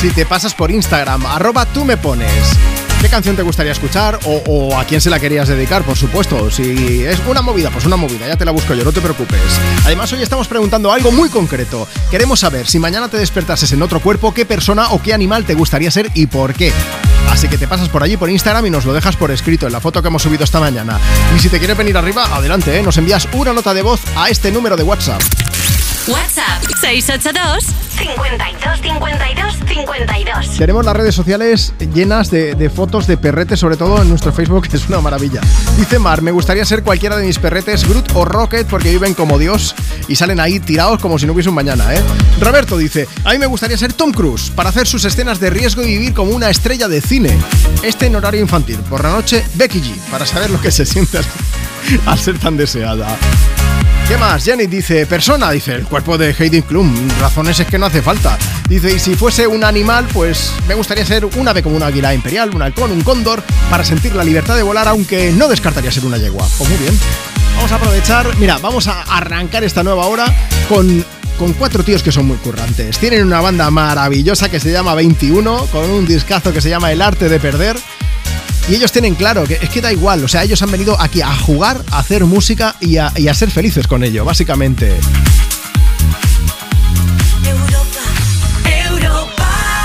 si 0.00 0.10
te 0.10 0.24
pasas 0.24 0.54
por 0.54 0.70
Instagram, 0.70 1.26
arroba 1.26 1.66
tú 1.66 1.84
me 1.84 1.96
pones. 1.96 2.30
¿Qué 3.00 3.08
canción 3.08 3.36
te 3.36 3.42
gustaría 3.42 3.72
escuchar? 3.72 4.18
O, 4.24 4.76
a 4.76 4.84
quién 4.84 5.00
se 5.00 5.10
la 5.10 5.20
querías 5.20 5.48
dedicar, 5.48 5.84
por 5.84 5.96
supuesto. 5.96 6.50
Si 6.50 7.04
es 7.04 7.20
una 7.26 7.42
movida, 7.42 7.70
pues 7.70 7.84
una 7.86 7.96
movida, 7.96 8.26
ya 8.26 8.36
te 8.36 8.44
la 8.44 8.50
busco 8.50 8.74
yo, 8.74 8.84
no 8.84 8.92
te 8.92 9.00
preocupes. 9.00 9.40
Además, 9.84 10.12
hoy 10.12 10.22
estamos 10.22 10.48
preguntando 10.48 10.92
algo 10.92 11.12
muy 11.12 11.28
concreto. 11.28 11.86
Queremos 12.10 12.40
saber 12.40 12.66
si 12.66 12.78
mañana 12.78 13.08
te 13.08 13.18
despertases 13.18 13.72
en 13.72 13.82
otro 13.82 14.00
cuerpo, 14.00 14.34
qué 14.34 14.44
persona 14.44 14.90
o 14.90 15.02
qué 15.02 15.14
animal 15.14 15.44
te 15.44 15.54
gustaría 15.54 15.90
ser 15.90 16.10
y 16.14 16.26
por 16.26 16.54
qué. 16.54 16.72
Así 17.30 17.48
que 17.48 17.58
te 17.58 17.68
pasas 17.68 17.88
por 17.88 18.02
allí 18.02 18.16
por 18.16 18.30
Instagram 18.30 18.66
y 18.66 18.70
nos 18.70 18.84
lo 18.84 18.92
dejas 18.92 19.16
por 19.16 19.30
escrito 19.30 19.66
en 19.66 19.72
la 19.72 19.80
foto 19.80 20.00
que 20.00 20.08
hemos 20.08 20.22
subido 20.22 20.44
esta 20.44 20.60
mañana. 20.60 20.98
Y 21.36 21.38
si 21.38 21.48
te 21.48 21.58
quieres 21.58 21.76
venir 21.76 21.96
arriba, 21.96 22.24
adelante, 22.34 22.78
¿eh? 22.78 22.82
nos 22.82 22.96
envías 22.96 23.28
una 23.32 23.52
nota 23.52 23.74
de 23.74 23.82
voz 23.82 24.00
a 24.16 24.30
este 24.30 24.50
número 24.50 24.76
de 24.76 24.82
WhatsApp. 24.82 25.20
WhatsApp 26.08 26.62
682 26.80 27.85
52 27.96 28.80
52 28.82 29.54
52. 29.66 30.56
Tenemos 30.58 30.84
las 30.84 30.96
redes 30.96 31.14
sociales 31.14 31.72
llenas 31.94 32.30
de, 32.30 32.54
de 32.54 32.70
fotos 32.70 33.06
de 33.06 33.16
perretes, 33.16 33.60
sobre 33.60 33.76
todo 33.76 34.02
en 34.02 34.08
nuestro 34.08 34.32
Facebook, 34.32 34.68
que 34.68 34.76
es 34.76 34.88
una 34.88 35.00
maravilla. 35.00 35.40
Dice 35.76 35.98
Mar, 35.98 36.22
me 36.22 36.30
gustaría 36.30 36.64
ser 36.64 36.82
cualquiera 36.82 37.16
de 37.16 37.26
mis 37.26 37.38
perretes, 37.38 37.88
Groot 37.88 38.12
o 38.14 38.24
Rocket, 38.24 38.66
porque 38.66 38.90
viven 38.90 39.14
como 39.14 39.38
Dios 39.38 39.74
y 40.08 40.16
salen 40.16 40.40
ahí 40.40 40.60
tirados 40.60 41.00
como 41.00 41.18
si 41.18 41.26
no 41.26 41.32
hubiese 41.32 41.48
un 41.48 41.54
mañana, 41.54 41.94
¿eh? 41.94 42.02
Roberto 42.40 42.76
dice, 42.76 43.08
a 43.24 43.32
mí 43.32 43.38
me 43.38 43.46
gustaría 43.46 43.76
ser 43.76 43.92
Tom 43.92 44.12
Cruise, 44.12 44.50
para 44.50 44.68
hacer 44.68 44.86
sus 44.86 45.04
escenas 45.04 45.40
de 45.40 45.50
riesgo 45.50 45.82
y 45.82 45.86
vivir 45.86 46.14
como 46.14 46.32
una 46.32 46.50
estrella 46.50 46.88
de 46.88 47.00
cine. 47.00 47.36
Este 47.82 48.06
en 48.06 48.16
horario 48.16 48.40
infantil. 48.40 48.78
Por 48.90 49.02
la 49.02 49.10
noche, 49.10 49.44
Becky 49.54 49.80
G, 49.80 49.96
para 50.10 50.26
saber 50.26 50.50
lo 50.50 50.60
que 50.60 50.70
se 50.70 50.84
siente 50.84 51.18
al 52.06 52.18
ser 52.18 52.38
tan 52.38 52.56
deseada. 52.56 53.16
¿Qué 54.08 54.16
más? 54.18 54.44
Janet 54.44 54.70
dice, 54.70 55.04
persona, 55.04 55.50
dice, 55.50 55.74
el 55.74 55.84
cuerpo 55.84 56.16
de 56.16 56.32
Heidi 56.38 56.62
Klum. 56.62 56.94
Razones 57.20 57.58
es 57.58 57.66
que 57.66 57.76
no 57.76 57.85
hace 57.86 58.02
falta. 58.02 58.38
Dice, 58.68 58.94
y 58.94 58.98
si 58.98 59.14
fuese 59.14 59.46
un 59.46 59.64
animal, 59.64 60.06
pues 60.12 60.52
me 60.66 60.74
gustaría 60.74 61.06
ser 61.06 61.24
un 61.24 61.48
ave 61.48 61.62
como 61.62 61.76
una 61.76 61.86
águila 61.86 62.12
imperial, 62.12 62.50
un 62.54 62.62
halcón, 62.62 62.90
un 62.90 63.02
cóndor, 63.02 63.42
para 63.70 63.84
sentir 63.84 64.14
la 64.14 64.24
libertad 64.24 64.56
de 64.56 64.62
volar, 64.62 64.88
aunque 64.88 65.32
no 65.32 65.48
descartaría 65.48 65.90
ser 65.92 66.04
una 66.04 66.18
yegua. 66.18 66.46
Pues 66.58 66.68
muy 66.68 66.78
bien. 66.78 66.98
Vamos 67.56 67.72
a 67.72 67.76
aprovechar, 67.76 68.36
mira, 68.38 68.58
vamos 68.58 68.86
a 68.88 69.02
arrancar 69.02 69.64
esta 69.64 69.82
nueva 69.82 70.06
hora 70.06 70.26
con, 70.68 71.04
con 71.38 71.52
cuatro 71.54 71.82
tíos 71.84 72.02
que 72.02 72.12
son 72.12 72.26
muy 72.26 72.36
currantes. 72.38 72.98
Tienen 72.98 73.24
una 73.24 73.40
banda 73.40 73.70
maravillosa 73.70 74.50
que 74.50 74.60
se 74.60 74.72
llama 74.72 74.94
21, 74.94 75.66
con 75.66 75.88
un 75.88 76.06
discazo 76.06 76.52
que 76.52 76.60
se 76.60 76.68
llama 76.68 76.92
El 76.92 77.00
arte 77.00 77.28
de 77.28 77.38
perder. 77.38 77.76
Y 78.68 78.74
ellos 78.74 78.90
tienen 78.90 79.14
claro 79.14 79.44
que 79.44 79.54
es 79.54 79.70
que 79.70 79.80
da 79.80 79.92
igual, 79.92 80.24
o 80.24 80.28
sea, 80.28 80.42
ellos 80.42 80.60
han 80.60 80.72
venido 80.72 81.00
aquí 81.00 81.22
a 81.22 81.34
jugar, 81.36 81.80
a 81.92 82.00
hacer 82.00 82.24
música 82.24 82.74
y 82.80 82.96
a, 82.96 83.12
y 83.14 83.28
a 83.28 83.34
ser 83.34 83.50
felices 83.50 83.86
con 83.86 84.02
ello, 84.02 84.24
básicamente. 84.24 84.92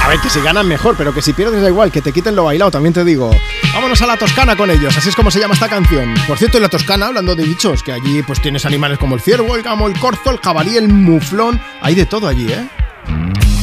A 0.03 0.07
ver, 0.07 0.19
que 0.19 0.29
si 0.29 0.41
ganan 0.41 0.67
mejor, 0.67 0.95
pero 0.97 1.13
que 1.13 1.21
si 1.21 1.31
pierdes 1.31 1.61
da 1.61 1.67
igual, 1.67 1.91
que 1.91 2.01
te 2.01 2.11
quiten 2.11 2.35
lo 2.35 2.43
bailado, 2.45 2.71
también 2.71 2.93
te 2.93 3.05
digo. 3.05 3.29
Vámonos 3.73 4.01
a 4.01 4.07
la 4.07 4.17
Toscana 4.17 4.55
con 4.55 4.69
ellos, 4.69 4.97
así 4.97 5.09
es 5.09 5.15
como 5.15 5.31
se 5.31 5.39
llama 5.39 5.53
esta 5.53 5.69
canción. 5.69 6.13
Por 6.27 6.37
cierto, 6.37 6.57
en 6.57 6.63
la 6.63 6.69
Toscana, 6.69 7.07
hablando 7.07 7.35
de 7.35 7.43
bichos, 7.43 7.83
que 7.83 7.91
allí 7.93 8.21
pues 8.23 8.41
tienes 8.41 8.65
animales 8.65 8.97
como 8.97 9.15
el 9.15 9.21
ciervo, 9.21 9.55
el 9.55 9.61
gamo, 9.61 9.87
el 9.87 9.97
corzo, 9.99 10.31
el 10.31 10.39
jabalí, 10.39 10.75
el 10.75 10.89
muflón, 10.89 11.61
hay 11.81 11.95
de 11.95 12.05
todo 12.05 12.27
allí, 12.27 12.51
¿eh? 12.51 12.67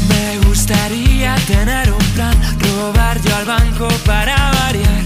Me 0.08 0.38
gustaría 0.46 1.34
tener 1.46 1.92
un 1.92 2.04
plan, 2.14 2.36
robar 2.60 3.20
yo 3.20 3.36
al 3.36 3.44
banco 3.44 3.88
para 4.06 4.52
variar 4.52 5.02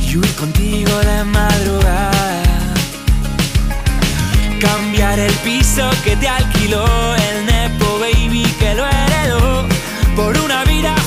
y 0.00 0.16
huir 0.16 0.34
contigo 0.34 0.98
de 0.98 1.24
madrugada. 1.24 2.42
Cambiar 4.60 5.18
el 5.18 5.32
piso 5.44 5.88
que 6.04 6.16
te 6.16 6.28
alquiló 6.28 6.84
el 7.14 7.31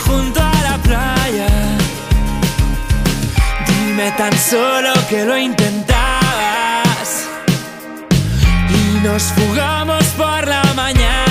junto 0.07 0.39
a 0.41 0.61
la 0.63 0.77
playa. 0.77 1.47
Dime 3.67 4.11
tan 4.17 4.37
solo 4.37 4.93
que 5.09 5.25
lo 5.25 5.37
intentabas 5.37 7.27
y 8.69 8.99
nos 9.05 9.23
fugamos 9.23 10.03
por 10.17 10.47
la 10.47 10.63
mañana 10.75 11.24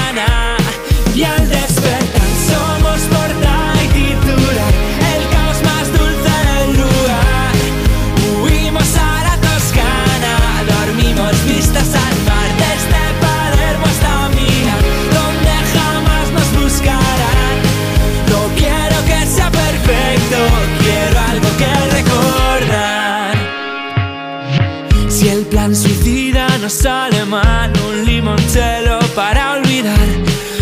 no 26.64 26.70
sale 26.70 27.26
mal, 27.26 27.70
un 27.86 28.06
limoncello 28.06 28.98
para 29.14 29.52
olvidar 29.52 30.08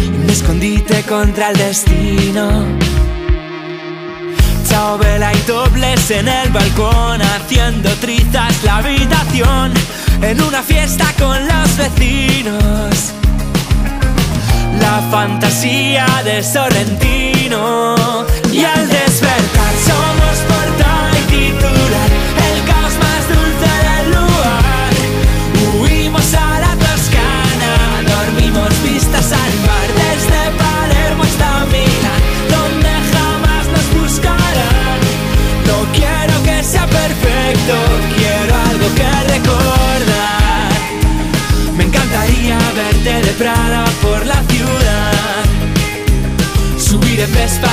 y 0.03 0.09
un 0.09 0.29
escondite 0.29 1.05
contra 1.05 1.51
el 1.51 1.57
destino. 1.57 2.67
Chao 4.69 4.99
vela 4.99 5.33
y 5.33 5.41
dobles 5.43 6.11
en 6.11 6.27
el 6.27 6.51
balcón, 6.51 7.23
haciendo 7.23 7.89
trizas 8.01 8.65
la 8.65 8.79
habitación 8.79 9.73
en 10.23 10.43
una 10.43 10.61
fiesta 10.61 11.07
con 11.21 11.39
los 11.47 11.77
vecinos. 11.77 13.13
La 14.81 15.09
fantasía 15.09 16.07
de 16.25 16.43
Sorrentino 16.43 18.27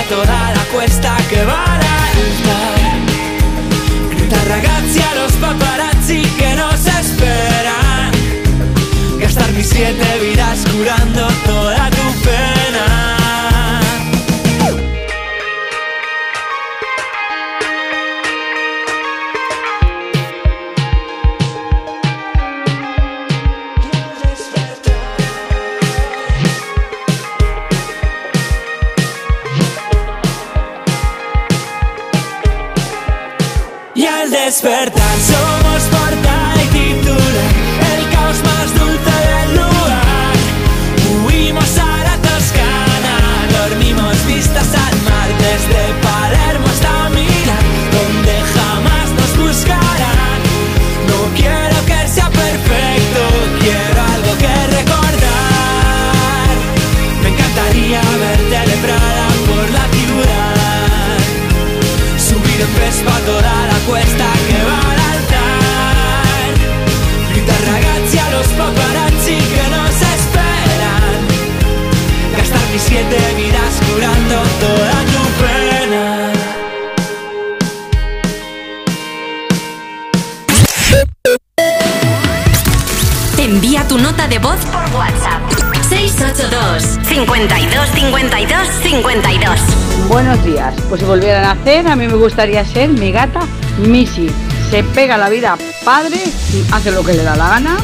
toda 0.10 0.54
la 0.56 0.64
cuesta 0.74 1.16
que 1.30 1.46
va 1.46 1.64
a 1.64 1.76
alta. 1.76 2.60
Gritar 4.10 4.48
ragazzi 4.48 5.00
a 5.02 5.16
los 5.16 5.32
paparazzi 5.34 6.22
que 6.40 6.56
nos 6.56 6.86
esperan. 6.86 8.12
Gastar 9.20 9.52
mis 9.52 9.70
siete 9.70 10.08
vidas 10.24 10.66
curando 10.72 11.28
toda 11.46 11.90
tu 11.92 12.22
pena. 12.24 12.59
Despertar. 34.50 35.16
Somos 35.32 35.84
portada 35.94 36.64
y 36.74 36.90
El 37.94 38.02
caos 38.14 38.40
más 38.50 38.68
dulce 38.80 39.16
del 39.30 39.50
lugar. 39.60 40.38
Huimos 41.24 41.72
a 41.78 41.92
la 42.08 42.16
Toscana 42.28 43.16
Dormimos 43.58 44.18
vistas 44.26 44.70
al 44.86 44.96
mar 45.08 45.30
Desde 45.46 45.82
Palermo 46.06 46.68
hasta 46.74 47.10
Milán 47.16 47.66
Donde 47.96 48.36
jamás 48.56 49.08
nos 49.20 49.32
buscarán. 49.44 50.40
No 51.10 51.20
quiero 51.38 51.78
que 51.90 52.00
sea 52.08 52.30
perfecto 52.44 53.22
Quiero 53.64 54.00
algo 54.16 54.32
que 54.44 54.56
recordar. 54.78 56.50
Me 57.22 57.30
encantaría 57.34 58.02
verte 58.26 58.60
de 58.70 58.78
Prada 58.86 59.28
por 59.50 59.66
la 59.78 59.86
ciudad. 59.98 61.20
Subir 62.18 62.62
en 62.66 62.72
Vespa 62.80 63.16
toda 63.28 63.58
la 63.72 63.78
cuesta 63.88 64.29
siete 72.90 73.20
vidas 73.38 73.80
curando 73.88 74.36
toda 74.60 74.98
tu 75.14 75.22
pena 75.40 76.34
Envía 83.38 83.88
tu 83.88 83.98
nota 84.00 84.28
de 84.28 84.40
voz 84.40 84.58
por 84.66 84.84
WhatsApp. 84.96 85.42
682 85.88 87.00
52 87.08 87.90
52 87.90 88.68
52. 88.84 89.60
Buenos 90.08 90.44
días. 90.44 90.74
Pues 90.90 91.02
si 91.02 91.06
volvieran 91.06 91.46
a 91.46 91.52
hacer, 91.52 91.88
a 91.88 91.96
mí 91.96 92.08
me 92.08 92.16
gustaría 92.16 92.66
ser 92.66 92.90
mi 92.90 93.12
gata 93.12 93.42
Missy. 93.78 94.30
Se 94.72 94.84
pega 94.84 95.18
la 95.18 95.30
vida 95.30 95.58
padre, 95.86 96.18
hace 96.72 96.92
lo 96.92 97.04
que 97.04 97.14
le 97.14 97.24
da 97.24 97.36
la 97.36 97.50
gana. 97.50 97.78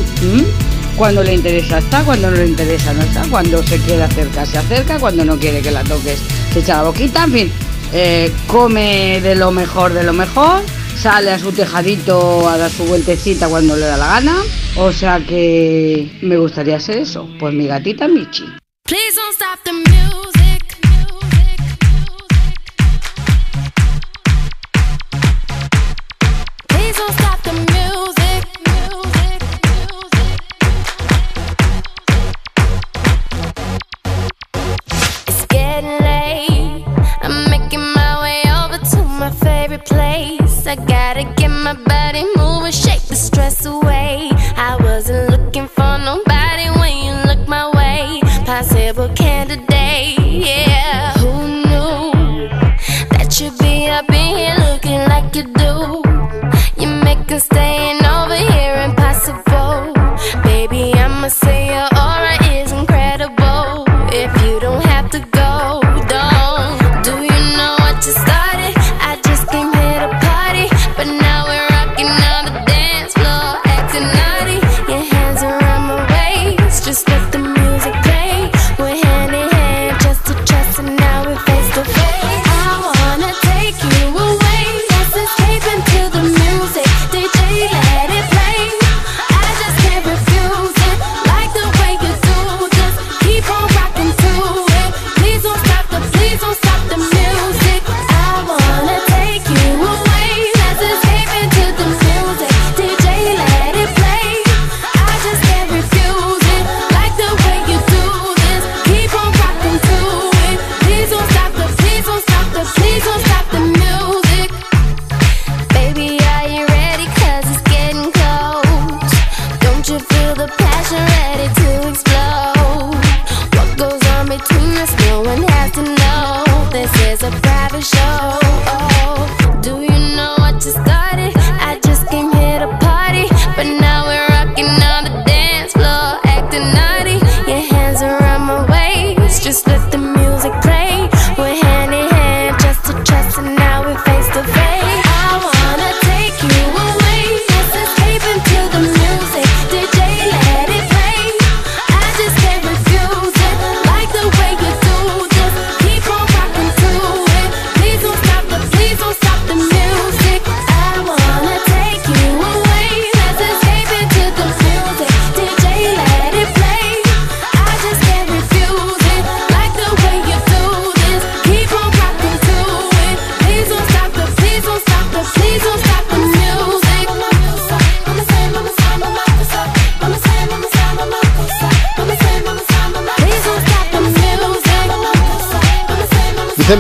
Cuando 0.97 1.23
le 1.23 1.33
interesa 1.33 1.79
está, 1.79 2.03
cuando 2.03 2.31
no 2.31 2.37
le 2.37 2.47
interesa 2.47 2.93
no 2.93 3.01
está. 3.01 3.23
Cuando 3.29 3.61
se 3.63 3.77
quiere 3.79 4.03
acercar 4.03 4.47
se 4.47 4.57
acerca, 4.57 4.97
cuando 4.97 5.25
no 5.25 5.37
quiere 5.37 5.61
que 5.61 5.71
la 5.71 5.83
toques 5.83 6.19
se 6.53 6.59
echa 6.59 6.77
la 6.77 6.83
boquita. 6.83 7.25
En 7.25 7.31
fin, 7.31 7.51
eh, 7.91 8.31
come 8.47 9.19
de 9.21 9.35
lo 9.35 9.51
mejor 9.51 9.93
de 9.93 10.03
lo 10.03 10.13
mejor. 10.13 10.61
Sale 10.97 11.31
a 11.31 11.39
su 11.39 11.51
tejadito 11.51 12.47
a 12.47 12.57
dar 12.57 12.71
su 12.71 12.85
vueltecita 12.85 13.49
cuando 13.49 13.75
le 13.75 13.85
da 13.85 13.97
la 13.97 14.07
gana. 14.07 14.37
O 14.77 14.93
sea 14.93 15.19
que 15.19 16.09
me 16.21 16.37
gustaría 16.37 16.79
ser 16.79 16.99
eso. 16.99 17.27
Pues 17.39 17.53
mi 17.53 17.67
gatita 17.67 18.07
Michi. 18.07 18.45
Away. 43.63 44.34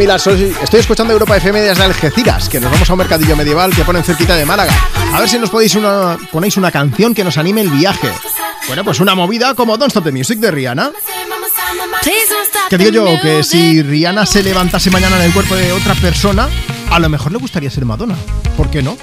Estoy 0.07 0.79
escuchando 0.79 1.13
Europa 1.13 1.35
FM 1.37 1.61
desde 1.61 1.83
Algeciras, 1.83 2.47
que 2.47 2.59
nos 2.59 2.71
vamos 2.71 2.87
a 2.87 2.93
un 2.93 2.99
mercadillo 2.99 3.35
medieval 3.35 3.75
que 3.75 3.83
ponen 3.83 4.03
cerquita 4.03 4.35
de 4.35 4.45
Málaga. 4.45 4.71
A 5.11 5.19
ver 5.19 5.27
si 5.27 5.39
nos 5.39 5.49
podéis 5.49 5.73
una, 5.75 6.17
ponéis 6.31 6.57
una 6.57 6.71
canción 6.71 7.15
que 7.15 7.23
nos 7.23 7.37
anime 7.39 7.61
el 7.61 7.71
viaje. 7.71 8.11
Bueno, 8.67 8.83
pues 8.83 8.99
una 8.99 9.15
movida 9.15 9.55
como 9.55 9.77
Don't 9.77 9.89
Stop 9.89 10.03
the 10.03 10.11
Music 10.11 10.39
de 10.39 10.51
Rihanna. 10.51 10.91
Que 12.69 12.77
digo 12.77 12.91
yo 12.91 13.21
que 13.21 13.43
si 13.43 13.81
Rihanna 13.81 14.27
se 14.27 14.43
levantase 14.43 14.91
mañana 14.91 15.17
en 15.17 15.23
el 15.23 15.33
cuerpo 15.33 15.55
de 15.55 15.71
otra 15.71 15.95
persona, 15.95 16.49
a 16.91 16.99
lo 16.99 17.09
mejor 17.09 17.31
le 17.31 17.39
gustaría 17.39 17.71
ser 17.71 17.85
Madonna. 17.85 18.15
¿Por 18.55 18.69
qué 18.69 18.83
no? 18.83 18.97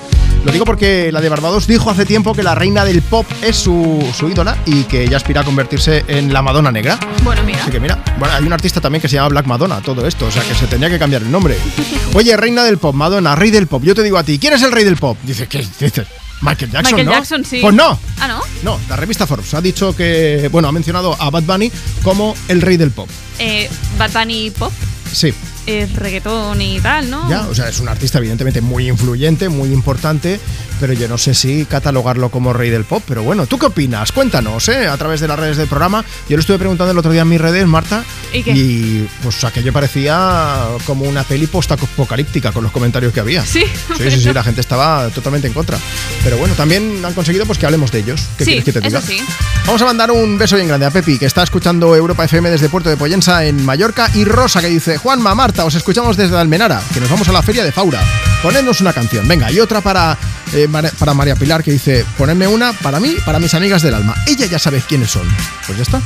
Lo 0.45 0.51
digo 0.51 0.65
porque 0.65 1.11
la 1.12 1.21
de 1.21 1.29
Barbados 1.29 1.67
dijo 1.69 1.89
hace 1.91 2.05
tiempo 2.05 2.35
que 2.35 2.43
la 2.43 2.55
reina 2.55 2.85
del 2.85 3.01
pop 3.03 3.27
es 3.43 3.57
su, 3.57 4.05
su 4.17 4.29
ídola 4.29 4.57
y 4.67 4.83
que 4.85 5.05
ella 5.05 5.17
aspira 5.17 5.43
a 5.43 5.45
convertirse 5.45 6.05
en 6.09 6.33
la 6.33 6.43
Madonna 6.43 6.73
negra. 6.73 6.99
Bueno, 7.23 7.43
mira. 7.45 7.61
Así 7.62 7.71
que 7.71 7.79
mira, 7.79 8.03
bueno, 8.19 8.35
hay 8.35 8.45
un 8.45 8.53
artista 8.53 8.81
también 8.81 9.01
que 9.01 9.09
se 9.09 9.15
llama 9.17 9.29
Black 9.29 9.47
Madonna, 9.47 9.81
todo 9.81 10.07
esto, 10.07 10.27
o 10.27 10.31
sea 10.33 10.43
que 10.43 10.55
se 10.55 10.67
tendría 10.67 10.91
que 10.91 10.99
cambiar 10.99 11.23
el 11.23 11.31
nombre. 11.31 11.57
Oye, 12.15 12.37
reina 12.37 12.65
del 12.65 12.79
pop, 12.79 12.95
Madonna, 12.95 13.37
rey 13.37 13.51
del 13.51 13.69
pop, 13.69 13.83
yo 13.85 13.95
te 13.95 14.03
digo 14.03 14.19
a 14.19 14.25
ti, 14.25 14.39
¿quién 14.39 14.53
es 14.55 14.62
el 14.62 14.73
rey 14.73 14.85
del 14.85 14.97
pop? 14.97 15.17
Dice, 15.23 15.47
¿qué 15.47 15.59
dices? 15.79 16.07
Michael 16.41 16.73
Jackson, 16.73 16.97
Michael 16.97 17.07
¿no? 17.07 17.12
Jackson, 17.12 17.45
sí. 17.45 17.61
Pues 17.62 17.73
no, 17.75 17.97
Ah, 18.19 18.27
¿no? 18.27 18.41
no, 18.65 18.81
la 18.89 18.97
revista 18.97 19.29
Forbes 19.29 19.55
ha 19.55 19.61
dicho 19.61 19.95
que, 19.95 20.49
bueno, 20.51 20.67
ha 20.67 20.73
mencionado 20.73 21.17
a 21.21 21.31
Bad 21.31 21.45
Bunny 21.45 21.71
como 22.03 22.35
el 22.49 22.61
rey 22.62 22.77
del 22.77 22.91
pop. 22.91 23.09
Eh, 23.39 23.71
Bad 23.97 24.11
Bunny 24.12 24.51
Pop, 24.51 24.73
Sí, 25.12 25.33
eh, 25.66 25.89
reggaetón 25.94 26.60
y 26.60 26.81
tal, 26.81 27.10
¿no? 27.10 27.28
ya, 27.31 27.47
o 27.49 27.55
sea, 27.55 27.68
es 27.68 27.81
un 27.81 27.89
artista 27.89 28.18
evidentemente 28.18 28.60
muy 28.60 28.89
influyente, 28.89 29.49
muy 29.49 29.73
importante, 29.73 30.41
pero 30.81 30.92
yo 30.92 31.08
no 31.08 31.18
sé 31.18 31.34
si 31.34 31.65
catalogarlo 31.65 32.31
como 32.31 32.52
rey 32.52 32.70
del 32.70 32.84
pop, 32.84 33.02
pero 33.07 33.23
bueno, 33.23 33.47
¿tú 33.47 33.58
qué 33.58 33.66
opinas? 33.66 34.12
Cuéntanos, 34.12 34.68
¿eh? 34.68 34.89
A 34.89 34.97
través 34.97 35.20
de 35.20 35.28
las 35.28 35.39
redes 35.39 35.57
del 35.57 35.68
programa. 35.68 36.05
Yo 36.28 36.36
lo 36.36 36.41
estuve 36.41 36.58
preguntando 36.58 36.91
el 36.92 36.99
otro 36.99 37.12
día 37.12 37.23
en 37.23 37.28
mis 37.28 37.41
redes, 37.41 37.66
Marta, 37.66 38.05
¿Y 38.32 38.42
qué? 38.42 38.52
y 38.52 39.08
pues 39.23 39.42
aquello 39.44 39.73
parecía 39.73 40.66
como 40.84 41.05
una 41.05 41.23
peli 41.24 41.47
post-apocalíptica 41.47 42.52
con 42.52 42.62
los 42.65 42.73
comentarios 42.73 43.12
que 43.12 43.20
había. 43.20 43.44
Sí, 43.44 43.62
Sí, 43.97 44.10
sí, 44.10 44.20
sí, 44.20 44.32
la 44.32 44.42
gente 44.42 44.60
estaba 44.60 45.08
totalmente 45.10 45.47
en 45.47 45.55
contra. 45.55 45.78
Pero 46.24 46.36
bueno, 46.39 46.55
también 46.55 47.05
han 47.05 47.15
conseguido 47.15 47.47
pues 47.47 47.58
que 47.58 47.66
hablemos 47.66 47.92
de 47.92 48.00
ellos. 48.00 48.23
¿Qué 48.36 48.44
sí, 48.44 48.50
quieres 48.52 48.65
que 48.65 48.73
te 48.73 48.81
diga? 48.81 48.99
eso 48.99 49.08
sí. 49.08 49.20
Vamos 49.66 49.81
a 49.82 49.84
mandar 49.84 50.10
un 50.10 50.39
beso 50.39 50.57
bien 50.57 50.68
grande 50.68 50.86
a 50.86 50.91
Pepi, 50.91 51.18
que 51.18 51.26
está 51.26 51.42
escuchando 51.42 51.94
Europa 51.94 52.24
FM 52.24 52.50
desde 52.50 52.68
Puerto 52.68 52.89
de 52.89 52.97
Poyensa 52.97 53.44
en 53.44 53.65
Mallorca, 53.65 54.10
y 54.15 54.24
Rosa, 54.24 54.60
que 54.60 54.68
dice, 54.68 54.97
Juanma, 54.99 55.34
Os 55.59 55.75
escuchamos 55.77 56.17
desde 56.17 56.37
Almenara, 56.37 56.83
que 56.93 56.99
nos 56.99 57.09
vamos 57.09 57.29
a 57.29 57.33
la 57.33 57.43
feria 57.43 57.63
de 57.63 57.71
Faura. 57.71 58.01
Ponednos 58.43 58.81
una 58.81 58.93
canción, 58.93 59.29
venga, 59.29 59.53
y 59.53 59.61
otra 59.61 59.81
para, 59.81 60.19
eh, 60.53 60.67
para 60.99 61.15
María 61.15 61.37
Pilar, 61.37 61.63
que 61.63 61.71
dice, 61.71 62.05
ponedme 62.19 62.49
una 62.49 62.73
para 62.73 62.99
mí, 62.99 63.15
para 63.25 63.39
mis 63.39 63.55
amigas 63.55 63.83
del 63.83 63.95
alma. 63.95 64.15
Ella 64.27 64.47
ya 64.47 64.59
sabe 64.59 64.83
quiénes 64.89 65.13
son. 65.13 65.23
Pues 65.65 65.79
ya 65.79 65.83
está. 65.83 66.01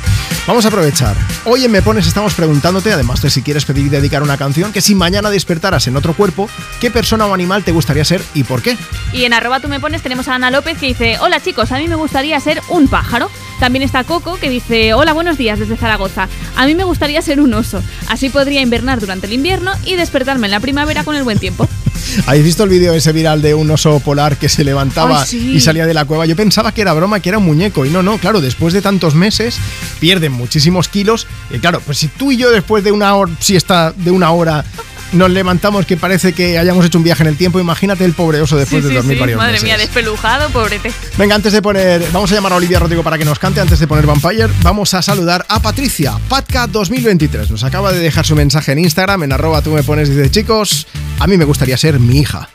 Vamos 0.47 0.67
a 0.67 0.69
aprovechar. 0.69 1.17
Hoy 1.45 1.65
en 1.65 1.71
Me 1.71 1.81
Pones 1.81 2.07
estamos 2.07 2.35
preguntándote, 2.35 2.93
además 2.93 3.23
de 3.23 3.31
si 3.31 3.43
quieres 3.43 3.65
pedir 3.65 3.87
y 3.87 3.89
dedicar 3.89 4.23
una 4.23 4.37
canción, 4.37 4.73
que 4.73 4.83
si 4.83 4.95
mañana 4.95 5.31
despertaras 5.31 5.87
en 5.87 5.97
otro 5.97 6.13
cuerpo, 6.13 6.51
¿qué 6.79 6.91
persona 6.91 7.25
o 7.25 7.33
animal 7.33 7.65
te 7.65 7.73
gustaría 7.73 8.05
ser 8.05 8.23
y 8.35 8.45
por 8.45 8.61
qué? 8.61 8.77
Y 9.15 9.25
en 9.25 9.33
arroba 9.33 9.59
me 9.61 9.81
pones 9.81 10.03
tenemos 10.03 10.29
a 10.29 10.35
Ana 10.35 10.51
López 10.51 10.77
que 10.77 10.87
dice, 10.87 11.19
hola 11.21 11.41
chicos, 11.41 11.73
a 11.73 11.79
mí 11.79 11.89
me 11.89 11.95
gustaría 11.95 12.39
ser 12.41 12.61
un 12.69 12.89
pájaro. 12.89 13.31
También 13.61 13.83
está 13.83 14.05
Coco 14.05 14.37
que 14.37 14.51
dice, 14.51 14.93
hola, 14.95 15.13
buenos 15.13 15.39
días 15.39 15.59
desde 15.59 15.77
Zaragoza. 15.77 16.29
A 16.57 16.67
mí 16.67 16.75
me 16.75 16.85
gustaría 16.85 17.23
ser 17.23 17.41
un 17.41 17.55
oso. 17.55 17.83
Así 18.09 18.29
podría 18.29 18.61
invernar 18.61 19.01
durante 19.01 19.27
el 19.27 19.33
invierno 19.33 19.73
y 19.85 19.95
despertarme 19.95 20.47
en 20.47 20.51
la 20.51 20.61
primavera 20.61 21.05
con 21.05 21.17
el 21.17 21.25
buen 21.25 21.39
tiempo. 21.39 21.67
¿Habéis 22.27 22.45
visto 22.45 22.65
el 22.65 22.71
vídeo 22.71 22.93
ese 22.93 23.13
viral 23.13 23.43
de 23.43 23.55
un 23.55 23.71
oso 23.71 23.99
polar 24.01 24.37
que 24.37 24.49
se 24.49 24.63
levantaba 24.63 25.23
Ay, 25.23 25.27
sí. 25.27 25.53
y 25.57 25.61
salía 25.61 25.87
de 25.87 25.95
la 25.95 26.05
cueva? 26.05 26.27
Yo 26.27 26.37
pensaba 26.37 26.73
que 26.73 26.83
era 26.83 26.93
broma, 26.93 27.21
que 27.21 27.31
era 27.31 27.39
un 27.39 27.45
muñeco. 27.45 27.85
Y 27.87 27.91
no, 27.91 28.03
no, 28.03 28.19
claro, 28.19 28.41
después 28.41 28.75
de 28.75 28.83
tantos 28.83 29.15
meses 29.15 29.57
pierden 30.01 30.33
muchísimos 30.33 30.89
kilos. 30.89 31.27
Y 31.51 31.59
claro, 31.59 31.81
pues 31.85 31.99
si 31.99 32.09
tú 32.09 32.33
y 32.33 32.37
yo 32.37 32.51
después 32.51 32.85
de 32.85 32.93
una 32.93 33.15
hora, 33.15 33.33
siesta 33.41 33.93
de 33.97 34.11
una 34.11 34.31
hora 34.31 34.65
nos 35.17 35.31
levantamos 35.31 35.87
que 35.87 35.97
parece 35.97 36.33
que 36.33 36.59
hayamos 36.59 36.85
hecho 36.85 36.99
un 36.99 37.05
viaje 37.05 37.23
en 37.23 37.29
el 37.29 37.37
tiempo, 37.37 37.59
imagínate 37.61 38.05
el 38.05 38.13
pobre 38.13 38.41
oso 38.41 38.57
después 38.57 38.83
Sí, 38.83 38.89
de 38.89 38.91
sí, 38.91 38.97
dormir 38.97 39.17
sí. 39.17 39.21
varios 39.21 39.39
Madre 39.39 39.53
meses. 39.53 39.65
mía, 39.65 39.77
despelujado, 39.79 40.49
pobrete. 40.51 40.93
Venga, 41.19 41.35
antes 41.35 41.53
de 41.53 41.63
poner, 41.63 42.05
vamos 42.13 42.31
a 42.33 42.35
llamar 42.35 42.53
a 42.53 42.57
Olivia 42.57 42.79
Rodrigo 42.79 43.03
para 43.03 43.19
que 43.19 43.25
nos 43.25 43.39
cante, 43.39 43.61
antes 43.61 43.79
de 43.79 43.87
poner 43.87 44.07
Vampire, 44.07 44.49
vamos 44.63 44.95
a 44.95 45.03
saludar 45.03 45.45
a 45.49 45.61
Patricia, 45.61 46.15
Patka 46.29 46.67
2023. 46.67 47.51
Nos 47.51 47.65
acaba 47.65 47.93
de 47.93 47.99
dejar 48.01 48.25
su 48.27 48.35
mensaje 48.37 48.73
en 48.73 48.79
Instagram, 48.81 49.23
en 49.25 49.33
arroba 49.33 49.63
tú 49.63 49.71
me 49.71 49.83
pones, 49.83 50.09
dice, 50.09 50.31
chicos, 50.31 50.87
a 51.19 51.27
mí 51.27 51.37
me 51.37 51.45
gustaría 51.45 51.77
ser 51.77 51.99
mi 51.99 52.19
hija. 52.21 52.49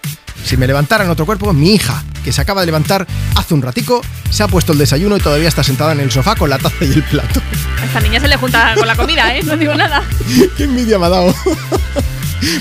Si 0.44 0.58
me 0.58 0.66
levantara 0.66 1.04
en 1.04 1.10
otro 1.12 1.26
cuerpo, 1.28 1.54
mi 1.54 1.76
hija, 1.76 2.04
que 2.24 2.34
se 2.34 2.42
acaba 2.42 2.62
de 2.62 2.66
levantar 2.66 3.06
hace 3.36 3.54
un 3.54 3.62
ratico, 3.62 4.02
se 4.32 4.42
ha 4.42 4.48
puesto 4.48 4.72
el 4.74 4.80
desayuno 4.80 5.16
y 5.16 5.20
todavía 5.20 5.48
está 5.48 5.64
sentada 5.64 5.92
en 5.92 6.00
el 6.00 6.10
sofá 6.12 6.36
con 6.36 6.50
la 6.50 6.58
taza 6.58 6.84
y 6.84 6.92
el 6.94 7.04
plato. 7.04 7.40
A 7.80 7.86
esta 7.86 8.00
niña 8.00 8.20
se 8.20 8.28
le 8.28 8.38
junta 8.38 8.74
con 8.76 8.88
la 8.88 8.96
comida, 8.96 9.36
¿eh? 9.36 9.44
No 9.44 9.56
digo 9.56 9.76
nada. 9.76 10.02
¡Qué 10.58 10.64
envidia 10.64 10.98
me 10.98 11.06
ha 11.06 11.10
dado! 11.10 11.36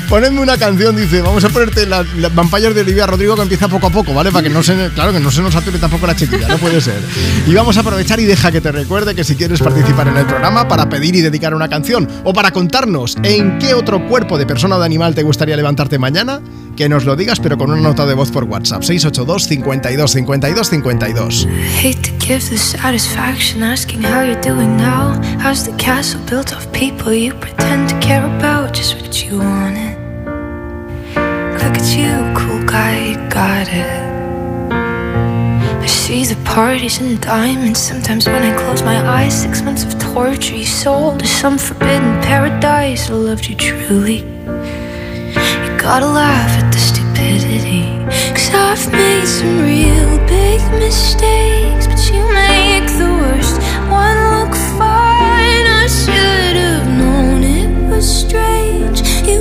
Ponedme 0.09 0.41
una 0.41 0.57
canción, 0.59 0.97
dice. 0.97 1.21
Vamos 1.21 1.45
a 1.45 1.49
ponerte 1.49 1.87
la, 1.87 2.05
la 2.17 2.29
Vampires 2.29 2.75
de 2.75 2.81
Olivia 2.83 3.07
Rodrigo 3.07 3.35
que 3.37 3.43
empieza 3.43 3.69
poco 3.69 3.87
a 3.87 3.91
poco, 3.91 4.13
¿vale? 4.15 4.31
Para 4.31 4.43
que 4.43 4.51
no 4.51 4.63
se, 4.63 4.91
claro, 4.95 5.13
que 5.13 5.21
no 5.21 5.31
se 5.31 5.43
nos 5.43 5.55
ature 5.55 5.79
tampoco 5.79 6.07
la 6.07 6.17
chiquilla, 6.17 6.49
no 6.49 6.59
puede 6.59 6.81
ser. 6.81 7.01
Y 7.47 7.55
vamos 7.55 7.77
a 7.77 7.81
aprovechar 7.81 8.21
y 8.21 8.25
deja 8.25 8.51
que 8.53 8.61
te 8.61 8.73
recuerde 8.73 9.15
que 9.15 9.25
si 9.25 9.37
quieres 9.37 9.61
participar 9.61 10.09
en 10.09 10.17
el 10.17 10.27
programa 10.27 10.69
para 10.69 10.89
pedir 10.89 11.15
y 11.17 11.21
dedicar 11.21 11.55
una 11.55 11.69
canción 11.69 12.09
o 12.25 12.33
para 12.33 12.51
contarnos 12.51 13.17
en 13.23 13.59
qué 13.59 13.75
otro 13.75 14.07
cuerpo 14.09 14.39
de 14.39 14.47
persona 14.47 14.77
o 14.77 14.81
de 14.81 14.87
animal 14.87 15.15
te 15.15 15.23
gustaría 15.23 15.57
levantarte 15.57 15.99
mañana, 15.99 16.41
que 16.81 16.89
nos 16.89 17.05
lo 17.05 17.15
digas, 17.15 17.39
pero 17.41 17.59
con 17.59 17.71
una 17.71 17.83
nota 17.83 18.07
de 18.07 18.15
voz 18.15 18.31
por 18.31 18.45
WhatsApp. 18.45 18.83
682 18.83 19.45
52 19.45 20.13
52 20.13 20.71
52. 20.71 21.47
Hate 21.83 22.01
to 22.01 22.27
give 22.27 22.41
the 22.49 22.57
satisfaction 22.57 23.63
asking 23.63 24.03
how 24.03 24.23
you're 24.23 24.41
doing 24.41 24.79
now. 24.79 25.13
How's 25.43 25.67
the 25.67 25.77
castle 25.77 26.23
built 26.25 26.55
of 26.55 26.67
people 26.73 27.13
you 27.13 27.35
pretend 27.35 27.91
to 27.91 27.99
care 28.01 28.25
about? 28.25 28.75
Just 28.75 28.95
what 28.95 29.23
you 29.23 29.41
wanted. 29.41 29.95
Look 31.61 31.77
at 31.77 31.95
you, 31.95 32.17
cool 32.35 32.65
guy, 32.65 33.11
you 33.11 33.17
got 33.29 33.69
it. 33.69 34.73
I 34.73 35.87
see 35.87 36.25
the 36.25 36.43
parties 36.47 36.99
and 36.99 37.21
diamonds. 37.21 37.79
Sometimes 37.79 38.27
when 38.27 38.43
I 38.43 38.57
close 38.57 38.83
my 38.83 38.97
eyes, 39.07 39.39
six 39.39 39.61
months 39.61 39.85
of 39.85 39.99
torture 39.99 40.57
you 40.57 40.65
sold 40.65 41.21
to 41.21 41.27
some 41.27 41.59
forbidden 41.59 42.23
paradise. 42.23 43.11
I 43.11 43.15
loved 43.17 43.51
you 43.51 43.57
truly. 43.57 44.25
Gotta 45.91 46.07
laugh 46.07 46.53
at 46.63 46.71
the 46.73 46.79
stupidity. 46.79 47.83
Cause 48.31 48.55
I've 48.55 48.93
made 48.93 49.27
some 49.27 49.59
real 49.59 50.19
big 50.29 50.61
mistakes, 50.79 51.89
but 51.89 51.99
you 52.15 52.23
make 52.33 52.87
the 52.97 53.11
worst 53.19 53.57
one 53.91 54.19
look 54.31 54.55
fine. 54.79 55.67
I 55.83 55.89
should 55.91 56.57
have 56.63 56.87
known 56.87 57.43
it 57.43 57.91
was 57.91 58.07
strange. 58.07 59.03
You 59.27 59.41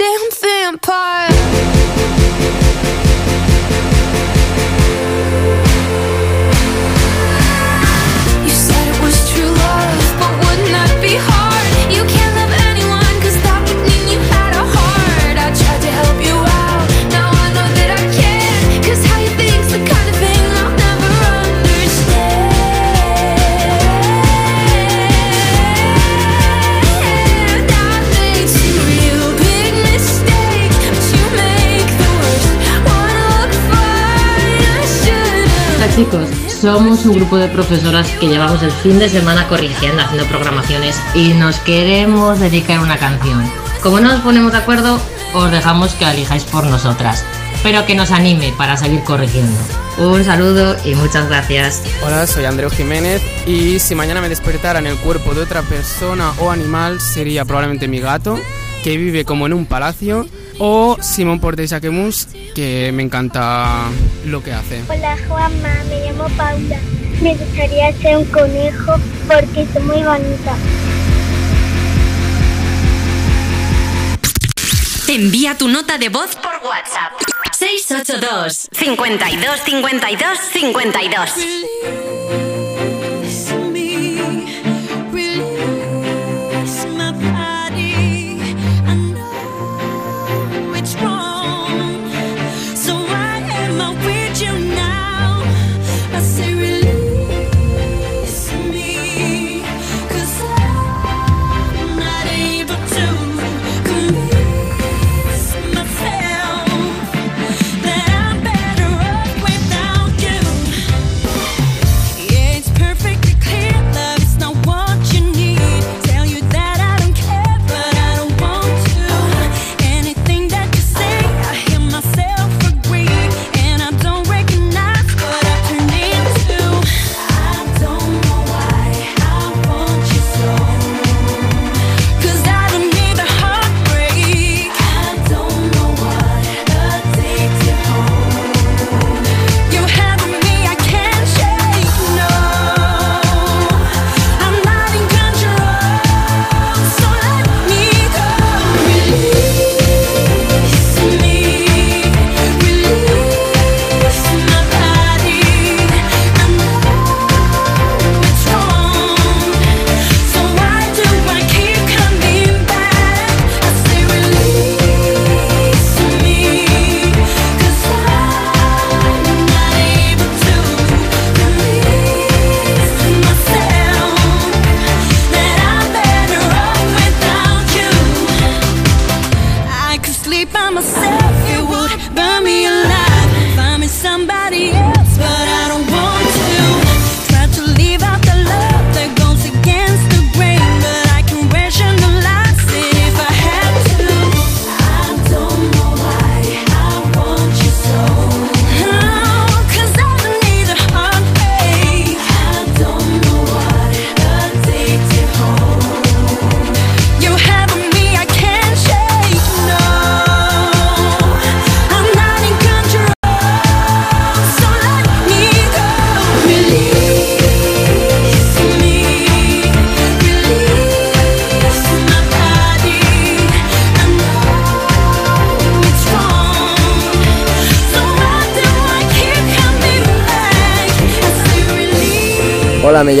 a 0.00 0.43
chicos, 35.94 36.28
somos 36.48 37.06
un 37.06 37.14
grupo 37.14 37.36
de 37.36 37.46
profesoras 37.48 38.10
que 38.18 38.26
llevamos 38.26 38.62
el 38.64 38.72
fin 38.72 38.98
de 38.98 39.08
semana 39.08 39.46
corrigiendo, 39.46 40.02
haciendo 40.02 40.26
programaciones 40.26 41.00
y 41.14 41.34
nos 41.34 41.58
queremos 41.60 42.40
dedicar 42.40 42.80
una 42.80 42.98
canción. 42.98 43.44
Como 43.80 44.00
no 44.00 44.08
nos 44.08 44.20
ponemos 44.22 44.50
de 44.50 44.58
acuerdo, 44.58 45.00
os 45.34 45.50
dejamos 45.52 45.94
que 45.94 46.04
la 46.04 46.12
elijáis 46.12 46.42
por 46.44 46.64
nosotras, 46.64 47.24
pero 47.62 47.86
que 47.86 47.94
nos 47.94 48.10
anime 48.10 48.52
para 48.58 48.76
seguir 48.76 49.04
corrigiendo. 49.04 49.56
Un 49.98 50.24
saludo 50.24 50.76
y 50.84 50.96
muchas 50.96 51.28
gracias. 51.28 51.80
Hola, 52.04 52.26
soy 52.26 52.44
Andreu 52.44 52.70
Jiménez 52.70 53.22
y 53.46 53.78
si 53.78 53.94
mañana 53.94 54.20
me 54.20 54.28
despertara 54.28 54.80
en 54.80 54.88
el 54.88 54.96
cuerpo 54.96 55.32
de 55.32 55.42
otra 55.42 55.62
persona 55.62 56.32
o 56.40 56.50
animal 56.50 57.00
sería 57.00 57.44
probablemente 57.44 57.86
mi 57.86 58.00
gato, 58.00 58.40
que 58.82 58.96
vive 58.96 59.24
como 59.24 59.46
en 59.46 59.52
un 59.52 59.66
palacio, 59.66 60.26
o 60.58 60.96
Simón 61.00 61.40
Portes 61.40 61.70
Jaquemus, 61.70 62.28
que 62.54 62.92
me 62.92 63.02
encanta 63.02 63.88
lo 64.26 64.42
que 64.42 64.52
hace. 64.52 64.82
Hola 64.88 65.16
Juanma, 65.28 65.74
me 65.88 66.06
llamo 66.06 66.28
Paula. 66.36 66.78
Me 67.22 67.34
gustaría 67.34 67.92
ser 67.98 68.18
un 68.18 68.24
conejo 68.26 68.94
porque 69.26 69.66
soy 69.72 69.82
muy 69.82 70.02
bonita. 70.02 70.56
Envía 75.08 75.56
tu 75.56 75.68
nota 75.68 75.98
de 75.98 76.08
voz 76.08 76.34
por 76.36 76.54
WhatsApp. 76.68 77.12
682 77.52 78.68
52 78.72 79.60
52 79.60 80.38
52. 80.52 82.13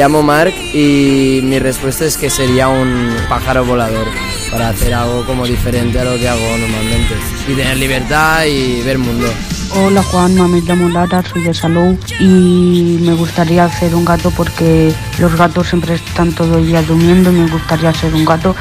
Llamo 0.04 0.22
Mark 0.22 0.52
y 0.74 1.40
mi 1.44 1.58
respuesta 1.58 2.04
es 2.04 2.18
que 2.18 2.28
sería 2.28 2.68
un 2.68 3.08
pájaro 3.26 3.64
volador 3.64 4.06
para 4.50 4.68
hacer 4.68 4.92
algo 4.92 5.24
como 5.24 5.46
diferente 5.46 5.98
a 5.98 6.04
lo 6.04 6.18
que 6.18 6.28
hago 6.28 6.42
normalmente 6.58 7.14
y 7.48 7.54
tener 7.54 7.78
libertad 7.78 8.44
y 8.44 8.82
ver 8.82 8.98
mundo. 8.98 9.26
Hola 9.70 10.02
Juanma, 10.02 10.46
me 10.46 10.60
llamo 10.60 10.90
Lara, 10.90 11.22
soy 11.22 11.44
de 11.44 11.54
Salou 11.54 11.98
y 12.20 12.98
me 13.00 13.14
gustaría 13.14 13.66
ser 13.70 13.94
un 13.94 14.04
gato 14.04 14.30
porque 14.30 14.92
los 15.18 15.34
gatos 15.36 15.68
siempre 15.68 15.94
están 15.94 16.32
todo 16.32 16.58
el 16.58 16.66
día 16.66 16.82
durmiendo 16.82 17.32
y 17.32 17.36
me 17.36 17.50
gustaría 17.50 17.94
ser 17.94 18.14
un 18.14 18.26
gato 18.26 18.54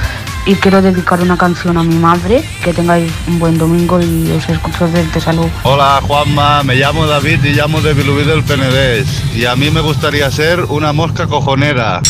y 0.46 0.56
quiero 0.56 0.82
dedicar 0.82 1.22
una 1.22 1.38
canción 1.38 1.78
a 1.78 1.84
mi 1.84 1.96
madre, 1.96 2.44
que 2.64 2.74
tengáis 2.74 3.12
un 3.28 3.40
buen 3.40 3.58
domingo 3.58 4.02
y 4.02 4.32
os 4.32 4.48
escucho 4.50 4.88
desde 4.88 5.22
Salou. 5.22 5.50
Hola 5.64 6.02
Juanma, 6.06 6.64
me 6.64 6.76
llamo 6.76 7.08
David 7.08 7.44
y 7.44 7.54
llamo 7.54 7.82
de 7.82 7.94
Vilubí 7.94 8.24
del 8.24 8.44
Penedés. 8.44 9.08
Y 9.36 9.46
a 9.46 9.56
mí 9.56 9.70
me 9.70 9.82
gustaría 9.82 10.30
ser 10.32 10.62
una 10.66 10.92
mosca 10.94 11.28
cojonera. 11.28 12.02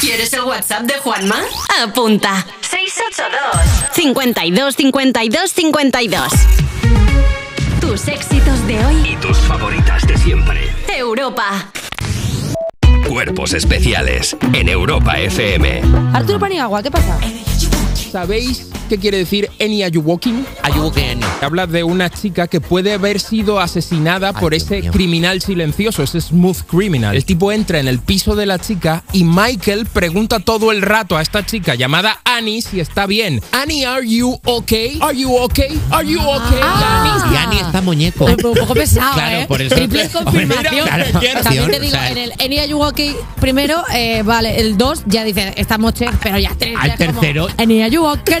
¿Quieres 0.00 0.32
el 0.32 0.42
WhatsApp 0.42 0.82
de 0.82 0.94
Juanma? 0.94 1.36
Apunta. 1.82 2.46
682 2.60 3.92
52 3.92 4.76
52 4.76 5.50
52. 5.50 6.32
Tus 7.80 8.08
éxitos 8.08 8.66
de 8.66 8.84
hoy. 8.84 9.10
Y 9.12 9.16
tus 9.16 9.36
favoritas 9.38 10.06
de 10.06 10.16
siempre. 10.16 10.70
Europa. 10.96 11.70
Cuerpos 13.18 13.52
especiales 13.52 14.36
en 14.52 14.68
Europa 14.68 15.18
FM. 15.18 15.82
Arturo 16.12 16.38
Paniagua, 16.38 16.84
¿qué 16.84 16.90
pasa? 16.92 17.18
¿Sabéis 18.12 18.70
qué 18.88 18.98
quiere 18.98 19.18
decir 19.18 19.50
Any 19.60 19.82
Are 19.82 19.90
You 19.92 20.00
Walking? 20.00 20.44
Habla 21.42 21.66
de 21.66 21.84
una 21.84 22.10
chica 22.10 22.46
que 22.48 22.60
puede 22.60 22.94
haber 22.94 23.20
sido 23.20 23.60
asesinada 23.60 24.32
por 24.32 24.54
ese 24.54 24.82
criminal 24.90 25.40
silencioso, 25.40 26.02
ese 26.02 26.20
smooth 26.20 26.58
criminal. 26.66 27.14
El 27.16 27.24
tipo 27.24 27.52
entra 27.52 27.78
en 27.78 27.88
el 27.88 27.98
piso 28.00 28.34
de 28.36 28.46
la 28.46 28.58
chica 28.58 29.02
y 29.12 29.24
Michael 29.24 29.86
pregunta 29.86 30.40
todo 30.40 30.72
el 30.72 30.82
rato 30.82 31.16
a 31.16 31.22
esta 31.22 31.44
chica 31.44 31.74
llamada 31.74 32.20
Annie 32.24 32.62
si 32.62 32.80
está 32.80 33.06
bien. 33.06 33.40
Annie, 33.52 33.84
are 33.84 34.06
you 34.08 34.38
okay? 34.44 34.98
Are 35.00 35.16
you 35.16 35.34
okay? 35.36 35.80
Are 35.90 36.06
you 36.08 36.20
okay, 36.20 36.60
Annie? 36.62 37.32
Y 37.32 37.36
Annie 37.36 37.60
está 37.60 37.80
muñeco. 37.80 38.24
Un 38.24 38.36
poco 38.36 38.74
pesado, 38.74 39.14
Claro, 39.14 39.38
¿eh? 39.38 39.46
por 39.46 39.62
eso- 39.62 39.74
Triple 39.74 40.08
Hombre, 40.14 40.46
mira, 40.46 40.56
confirmación. 40.56 40.86
claro, 40.86 41.04
También 41.42 41.70
te 41.70 41.80
digo, 41.80 41.96
o 41.96 42.00
sea, 42.00 42.10
en 42.10 42.18
el 42.18 42.32
Any 42.40 42.58
Are 42.58 42.68
You 42.68 42.78
Okay, 42.88 43.14
primero, 43.40 43.82
eh, 43.92 44.22
vale, 44.24 44.60
el 44.60 44.76
2 44.78 45.02
ya 45.06 45.24
dice, 45.24 45.52
estamos 45.56 45.92
che, 45.94 46.06
pero 46.22 46.38
ya 46.38 46.54
tres. 46.58 46.74
Al 46.80 46.88
ya 46.88 46.94
es 46.94 47.06
como, 47.06 47.20
tercero- 47.20 47.48
Any 47.58 47.82
Are 47.82 47.90
You 47.90 48.04
Okay, 48.06 48.34
que 48.34 48.40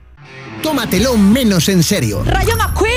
Tómatelo 0.61 1.17
menos 1.17 1.67
en 1.69 1.81
serio. 1.83 2.23
Rayo 2.25 2.55
McQueen. 2.55 2.91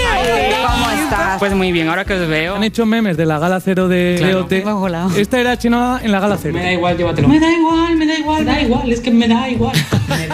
¿Cómo 0.66 0.90
estás? 0.90 1.38
Pues 1.38 1.52
muy 1.54 1.72
bien, 1.72 1.88
ahora 1.88 2.04
que 2.04 2.12
os 2.14 2.28
veo. 2.28 2.56
Han 2.56 2.64
hecho 2.64 2.84
memes 2.84 3.16
de 3.16 3.24
la 3.24 3.38
gala 3.38 3.58
cero 3.60 3.88
de 3.88 4.16
Claro. 4.18 4.46
EOT. 4.50 5.16
Esta 5.18 5.40
era 5.40 5.56
chinoa 5.58 6.00
en 6.02 6.12
la 6.12 6.20
gala 6.20 6.36
cero. 6.40 6.54
Me 6.54 6.62
da 6.62 6.72
igual, 6.72 6.96
llévatelo. 6.96 7.26
Me 7.28 7.40
da 7.40 7.50
igual, 7.50 7.96
me 7.96 8.06
da 8.06 8.14
igual, 8.18 8.44
me 8.44 8.52
da 8.52 8.60
igual, 8.62 8.92
es 8.92 9.00
que 9.00 9.10
me 9.10 9.28
da 9.28 9.48
igual. 9.48 9.72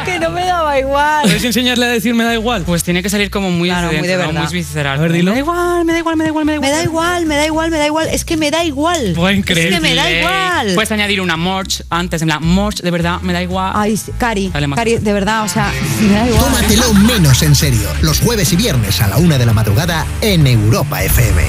que 0.05 0.19
no 0.19 0.31
me 0.31 0.45
daba 0.45 0.79
igual. 0.79 1.23
¿Puedes 1.23 1.45
enseñarle 1.45 1.87
a 1.87 1.89
decir 1.89 2.15
me 2.15 2.25
da 2.25 2.35
igual? 2.35 2.63
Pues 2.65 2.83
tiene 2.83 3.03
que 3.03 3.09
salir 3.09 3.31
como 3.31 3.51
muy 3.51 3.69
Claro, 3.69 3.91
de 3.91 3.99
muy 3.99 4.09
de 4.09 4.17
verdad. 4.17 4.43
muy 4.43 4.53
visceral. 4.53 4.99
A 4.99 5.03
ver, 5.03 5.13
dilo. 5.13 5.31
Me 5.31 5.37
da 5.37 5.41
igual, 5.41 5.85
me 5.85 5.93
da 5.93 5.99
igual, 5.99 6.17
me 6.17 6.25
da 6.25 6.29
igual, 6.29 6.45
me 6.45 6.53
da 6.53 6.59
igual. 6.59 6.71
Me 6.71 6.71
da 6.73 6.83
igual, 6.85 7.27
me 7.27 7.37
da 7.37 7.47
igual, 7.47 7.71
me 7.71 7.79
da 7.79 7.87
igual. 7.87 8.09
Es 8.09 8.25
que 8.25 8.37
me 8.37 8.51
da 8.51 8.65
igual. 8.65 9.13
Pues 9.15 9.39
Es 9.39 9.45
que 9.45 9.81
me 9.81 9.95
da 9.95 10.11
igual. 10.11 10.75
Puedes 10.75 10.91
añadir 10.93 11.21
una 11.21 11.37
morch 11.37 11.83
antes, 11.91 12.23
en 12.23 12.29
plan, 12.29 12.45
morch, 12.45 12.81
de 12.83 12.91
verdad, 12.91 13.21
me 13.23 13.33
da 13.33 13.43
igual. 13.43 13.73
Ay, 13.75 13.99
Cari. 14.19 14.51
Cari, 14.75 14.97
de 14.99 15.13
verdad, 15.13 15.45
o 15.45 15.49
sea, 15.49 15.71
me 16.03 16.13
da 16.15 16.27
igual. 16.27 16.43
Tómatelo 16.45 16.95
menos 16.95 17.20
en 17.21 17.55
serio. 17.55 17.87
Los 18.01 18.21
jueves 18.21 18.51
y 18.55 18.57
viernes 18.57 19.03
a 19.03 19.07
la 19.07 19.19
una 19.19 19.37
de 19.37 19.45
la 19.45 19.53
madrugada 19.53 20.07
en 20.23 20.47
Europa 20.47 21.03
FM. 21.03 21.43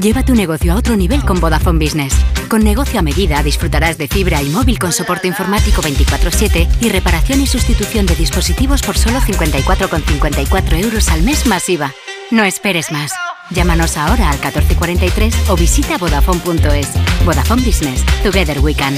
Lleva 0.00 0.24
tu 0.24 0.34
negocio 0.34 0.72
a 0.72 0.76
otro 0.76 0.96
nivel 0.96 1.24
con 1.24 1.40
Vodafone 1.40 1.78
Business. 1.78 2.14
Con 2.48 2.64
negocio 2.64 2.98
a 2.98 3.02
medida 3.02 3.42
disfrutarás 3.42 3.98
de 3.98 4.08
fibra 4.08 4.42
y 4.42 4.48
móvil 4.48 4.78
con 4.78 4.92
soporte 4.92 5.28
informático 5.28 5.82
24/7 5.82 6.68
y 6.80 6.88
reparación 6.88 7.42
y 7.42 7.46
sustitución 7.46 8.06
de 8.06 8.16
dispositivos 8.16 8.80
por 8.82 8.96
solo 8.96 9.20
54,54 9.20 10.82
euros 10.82 11.08
al 11.10 11.22
mes 11.22 11.46
masiva. 11.46 11.92
No 12.30 12.44
esperes 12.44 12.90
más. 12.90 13.12
Llámanos 13.50 13.98
ahora 13.98 14.30
al 14.30 14.38
1443 14.38 15.34
o 15.48 15.56
visita 15.56 15.98
vodafone.es. 15.98 16.88
Vodafone 17.26 17.62
Business. 17.62 18.02
Together 18.22 18.58
we 18.60 18.74
can. 18.74 18.94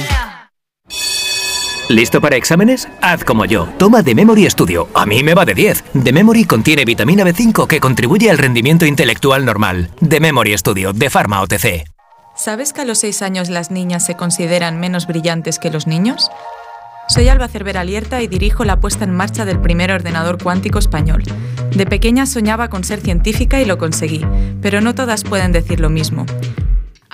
¿Listo 1.89 2.21
para 2.21 2.35
exámenes? 2.35 2.89
Haz 3.01 3.23
como 3.23 3.45
yo. 3.45 3.69
Toma 3.79 4.03
The 4.03 4.13
Memory 4.13 4.51
Studio. 4.51 4.89
A 4.93 5.07
mí 5.07 5.23
me 5.23 5.35
va 5.35 5.45
de 5.45 5.55
10. 5.55 5.85
The 6.03 6.13
Memory 6.13 6.45
contiene 6.45 6.85
vitamina 6.85 7.23
B5 7.23 7.69
que 7.69 7.79
contribuye 7.79 8.29
al 8.29 8.39
rendimiento 8.39 8.87
intelectual 8.87 9.45
normal. 9.45 9.91
The 10.07 10.19
Memory 10.19 10.59
Studio 10.59 10.93
de 10.93 11.11
Pharma 11.11 11.41
OTC. 11.43 11.85
¿Sabes 12.35 12.73
que 12.73 12.81
a 12.81 12.85
los 12.85 12.99
6 12.99 13.23
años 13.23 13.49
las 13.51 13.71
niñas 13.71 14.05
se 14.05 14.17
consideran 14.17 14.81
menos 14.81 15.07
brillantes 15.07 15.61
que 15.61 15.71
los 15.71 15.87
niños? 15.87 16.29
Soy 17.09 17.29
Alba 17.29 17.47
Cervera 17.47 17.85
Lierta 17.85 18.21
y 18.21 18.27
dirijo 18.27 18.65
la 18.65 18.81
puesta 18.81 19.05
en 19.05 19.15
marcha 19.15 19.45
del 19.45 19.61
primer 19.61 19.93
ordenador 19.93 20.43
cuántico 20.43 20.81
español. 20.81 21.23
De 21.71 21.87
pequeña 21.87 22.27
soñaba 22.27 22.69
con 22.69 22.83
ser 22.83 23.01
científica 23.01 23.61
y 23.61 23.65
lo 23.65 23.79
conseguí, 23.79 24.27
pero 24.61 24.81
no 24.81 24.97
todas 24.97 25.23
pueden 25.23 25.53
decir 25.53 25.79
lo 25.79 25.89
mismo. 25.89 26.27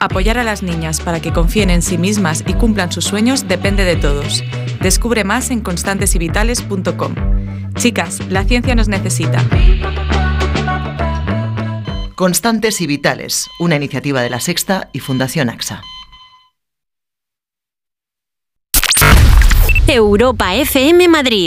Apoyar 0.03 0.37
a 0.37 0.43
las 0.43 0.65
niñas 0.65 1.01
para 1.01 1.21
que 1.21 1.33
confíen 1.33 1.71
en 1.71 1.81
sí 1.81 1.97
mismas 1.97 2.43
y 2.49 2.55
cumplan 2.55 2.91
sus 2.91 3.05
sueños 3.05 3.47
depende 3.47 3.85
de 3.85 3.95
todos. 3.95 4.43
Descubre 4.81 5.23
más 5.23 5.53
en 5.53 5.61
constantesyvitales.com. 5.61 7.15
Chicas, 7.77 8.19
la 8.29 8.43
ciencia 8.43 8.75
nos 8.75 8.89
necesita. 8.89 9.41
Constantes 12.17 12.81
y 12.81 12.89
Vitales, 12.89 13.49
una 13.61 13.77
iniciativa 13.77 14.23
de 14.23 14.31
la 14.31 14.41
Sexta 14.41 14.91
y 14.93 14.99
Fundación 14.99 15.49
AXA. 15.49 15.85
Europa 19.87 20.57
FM 20.57 21.07
Madrid 21.07 21.47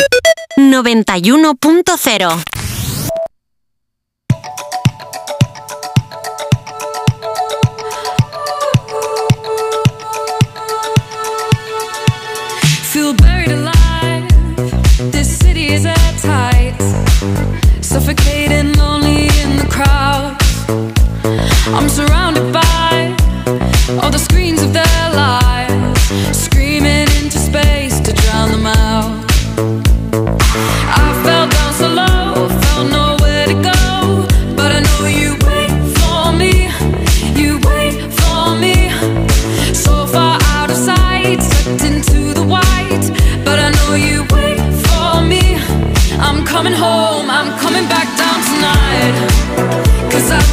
91.0 0.56 2.65
Suffocating, 17.82 18.74
lonely 18.74 19.28
in 19.42 19.58
the 19.58 19.68
crowd. 19.70 20.38
I'm 21.78 21.90
surrounded 21.90 22.54
by 22.54 23.16
all 24.02 24.12
the 24.12 24.20
screens 24.20 24.62
of 24.62 24.74
their 24.74 25.06
lives, 25.14 26.00
screaming 26.46 27.08
into 27.20 27.40
space 27.40 28.00
to 28.02 28.14
drown 28.14 28.52
them 28.52 28.68
out. 28.68 29.26
I 31.02 31.08
fell 31.24 31.48
down 31.56 31.74
so 31.74 31.88
low, 32.02 32.50
found 32.64 32.92
nowhere 32.92 33.46
to 33.48 33.58
go, 33.74 34.26
but 34.56 34.70
I 34.78 34.80
know 34.88 35.06
you 35.22 35.30
wait 35.50 35.72
for 35.98 36.32
me. 36.42 36.54
You 37.42 37.60
wait 37.70 37.96
for 38.20 38.56
me, 38.64 38.76
so 39.74 40.06
far 40.06 40.38
out 40.56 40.70
of 40.70 40.78
sight, 40.78 41.42
sucked 41.42 41.84
into 41.92 42.34
the 42.34 42.44
white. 42.44 43.06
But 43.44 43.58
I 43.60 43.70
know 43.78 43.96
you 43.96 44.26
wait 44.36 44.60
for 44.86 45.22
me. 45.22 45.44
I'm 46.28 46.46
coming 46.46 46.74
home, 46.74 47.05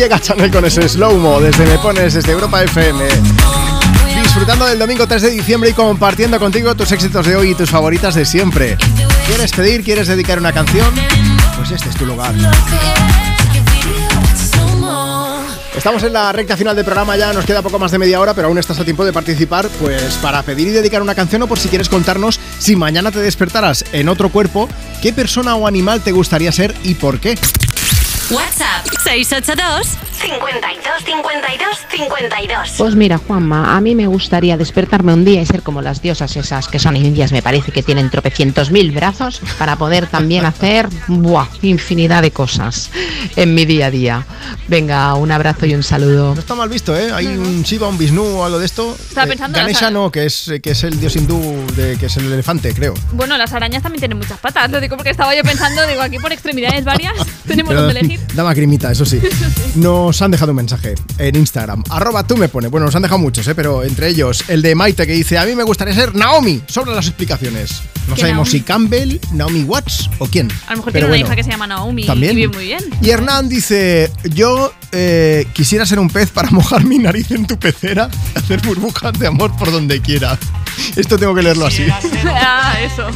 Llega 0.00 0.18
Chanel 0.18 0.50
con 0.50 0.64
ese 0.64 0.88
slow-mo 0.88 1.42
desde 1.42 1.66
Me 1.66 1.76
Pones, 1.76 2.14
desde 2.14 2.32
Europa 2.32 2.62
FM. 2.62 3.04
Disfrutando 4.22 4.64
del 4.64 4.78
domingo 4.78 5.06
3 5.06 5.20
de 5.20 5.30
diciembre 5.30 5.68
y 5.68 5.72
compartiendo 5.74 6.38
contigo 6.38 6.74
tus 6.74 6.90
éxitos 6.92 7.26
de 7.26 7.36
hoy 7.36 7.50
y 7.50 7.54
tus 7.54 7.68
favoritas 7.68 8.14
de 8.14 8.24
siempre. 8.24 8.78
¿Quieres 9.26 9.52
pedir, 9.52 9.84
quieres 9.84 10.08
dedicar 10.08 10.38
una 10.38 10.54
canción? 10.54 10.86
Pues 11.54 11.72
este 11.72 11.90
es 11.90 11.96
tu 11.96 12.06
lugar. 12.06 12.34
Estamos 15.76 16.02
en 16.02 16.14
la 16.14 16.32
recta 16.32 16.56
final 16.56 16.74
del 16.74 16.86
programa 16.86 17.18
ya, 17.18 17.34
nos 17.34 17.44
queda 17.44 17.60
poco 17.60 17.78
más 17.78 17.90
de 17.90 17.98
media 17.98 18.20
hora, 18.20 18.32
pero 18.32 18.48
aún 18.48 18.56
estás 18.56 18.80
a 18.80 18.84
tiempo 18.84 19.04
de 19.04 19.12
participar, 19.12 19.68
pues 19.80 20.14
para 20.22 20.42
pedir 20.42 20.68
y 20.68 20.70
dedicar 20.70 21.02
una 21.02 21.14
canción 21.14 21.42
o 21.42 21.46
por 21.46 21.58
si 21.58 21.68
quieres 21.68 21.90
contarnos 21.90 22.40
si 22.58 22.74
mañana 22.74 23.12
te 23.12 23.18
despertaras 23.18 23.84
en 23.92 24.08
otro 24.08 24.30
cuerpo, 24.30 24.66
qué 25.02 25.12
persona 25.12 25.56
o 25.56 25.66
animal 25.66 26.00
te 26.00 26.12
gustaría 26.12 26.52
ser 26.52 26.74
y 26.84 26.94
por 26.94 27.20
qué. 27.20 27.36
WhatsApp 28.30 28.69
682 29.10 29.98
52 30.20 31.04
52 31.04 31.86
52. 31.90 32.74
Pues 32.78 32.94
mira, 32.94 33.18
Juanma, 33.18 33.76
a 33.76 33.80
mí 33.80 33.96
me 33.96 34.06
gustaría 34.06 34.56
despertarme 34.56 35.12
un 35.12 35.24
día 35.24 35.42
y 35.42 35.46
ser 35.46 35.62
como 35.62 35.82
las 35.82 36.00
diosas 36.00 36.36
esas 36.36 36.68
que 36.68 36.78
son 36.78 36.96
indias, 36.96 37.32
me 37.32 37.42
parece 37.42 37.72
que 37.72 37.82
tienen 37.82 38.08
tropecientos 38.08 38.70
mil 38.70 38.92
brazos 38.92 39.40
para 39.58 39.74
poder 39.74 40.06
también 40.06 40.44
hacer 40.44 40.88
buah, 41.08 41.48
infinidad 41.62 42.22
de 42.22 42.30
cosas 42.30 42.90
en 43.34 43.52
mi 43.52 43.64
día 43.64 43.86
a 43.86 43.90
día. 43.90 44.26
Venga, 44.70 45.14
un 45.14 45.32
abrazo 45.32 45.66
y 45.66 45.74
un 45.74 45.82
saludo. 45.82 46.32
No 46.32 46.40
está 46.40 46.54
mal 46.54 46.68
visto, 46.68 46.96
¿eh? 46.96 47.10
Hay 47.12 47.26
un 47.26 47.64
Shiva, 47.64 47.88
un 47.88 47.98
Vishnu 47.98 48.22
o 48.24 48.44
algo 48.44 48.60
de 48.60 48.66
esto. 48.66 48.96
Estaba 49.08 49.26
Eh, 49.26 49.30
pensando, 49.30 49.58
Ganesha 49.58 49.90
no, 49.90 50.12
que 50.12 50.26
es, 50.26 50.48
que 50.62 50.70
es 50.70 50.84
el 50.84 51.00
dios 51.00 51.16
hindú, 51.16 51.40
de, 51.74 51.96
que 51.96 52.06
es 52.06 52.16
el 52.16 52.32
elefante, 52.32 52.72
creo. 52.72 52.94
Bueno, 53.12 53.36
las 53.36 53.52
arañas 53.52 53.82
también 53.82 53.98
tienen 54.00 54.18
muchas 54.18 54.38
patas. 54.38 54.70
Lo 54.70 54.80
digo 54.80 54.96
porque 54.96 55.10
estaba 55.10 55.34
yo 55.34 55.42
pensando, 55.42 55.84
digo, 55.88 56.00
aquí 56.02 56.18
por 56.20 56.32
extremidades 56.32 56.84
varias 56.84 57.14
tenemos 57.48 57.70
Pero 57.70 57.82
donde 57.82 57.98
elegir. 58.00 58.20
Da 58.34 58.44
macrimita, 58.44 58.92
eso 58.92 59.04
sí. 59.06 59.20
Nos 59.74 60.22
han 60.22 60.30
dejado 60.30 60.52
un 60.52 60.56
mensaje 60.56 60.94
en 61.18 61.36
Instagram. 61.36 61.82
Arroba 61.90 62.22
tú 62.26 62.36
me 62.36 62.48
pone. 62.48 62.68
Bueno, 62.68 62.86
nos 62.86 62.94
han 62.94 63.02
dejado 63.02 63.18
muchos, 63.18 63.48
¿eh? 63.48 63.54
pero 63.56 63.82
entre 63.82 64.08
ellos 64.08 64.44
el 64.48 64.62
de 64.62 64.74
Maite 64.76 65.06
que 65.06 65.12
dice: 65.14 65.36
A 65.38 65.46
mí 65.46 65.54
me 65.56 65.64
gustaría 65.64 65.94
ser 65.94 66.14
Naomi. 66.14 66.62
Sobre 66.68 66.94
las 66.94 67.06
explicaciones. 67.08 67.82
No 68.08 68.14
¿Qué 68.14 68.20
sabemos 68.22 68.48
Naomi? 68.48 68.50
si 68.50 68.60
Campbell, 68.60 69.18
Naomi 69.32 69.62
Watts 69.64 70.09
o 70.20 70.26
quién. 70.28 70.48
A 70.68 70.70
lo 70.72 70.76
mejor 70.76 70.92
Pero 70.92 70.92
tiene 70.92 71.04
una 71.06 71.08
bueno, 71.08 71.26
hija 71.26 71.36
que 71.36 71.42
se 71.44 71.50
llama 71.50 71.66
Naomi 71.66 72.04
¿También? 72.06 72.32
y 72.32 72.36
vive 72.36 72.52
muy 72.54 72.64
bien. 72.66 72.84
Y 73.02 73.10
Hernán 73.10 73.48
dice: 73.48 74.12
Yo 74.34 74.72
eh, 74.92 75.46
quisiera 75.52 75.84
ser 75.86 75.98
un 75.98 76.08
pez 76.10 76.30
para 76.30 76.50
mojar 76.52 76.84
mi 76.84 76.98
nariz 76.98 77.30
en 77.32 77.46
tu 77.46 77.58
pecera, 77.58 78.08
hacer 78.36 78.60
burbujas 78.60 79.18
de 79.18 79.26
amor 79.26 79.56
por 79.56 79.72
donde 79.72 80.00
quiera. 80.00 80.38
Esto 80.94 81.18
tengo 81.18 81.34
que 81.34 81.42
leerlo 81.42 81.66
así. 81.66 81.86
ah, 82.26 82.76
eso. 82.80 83.06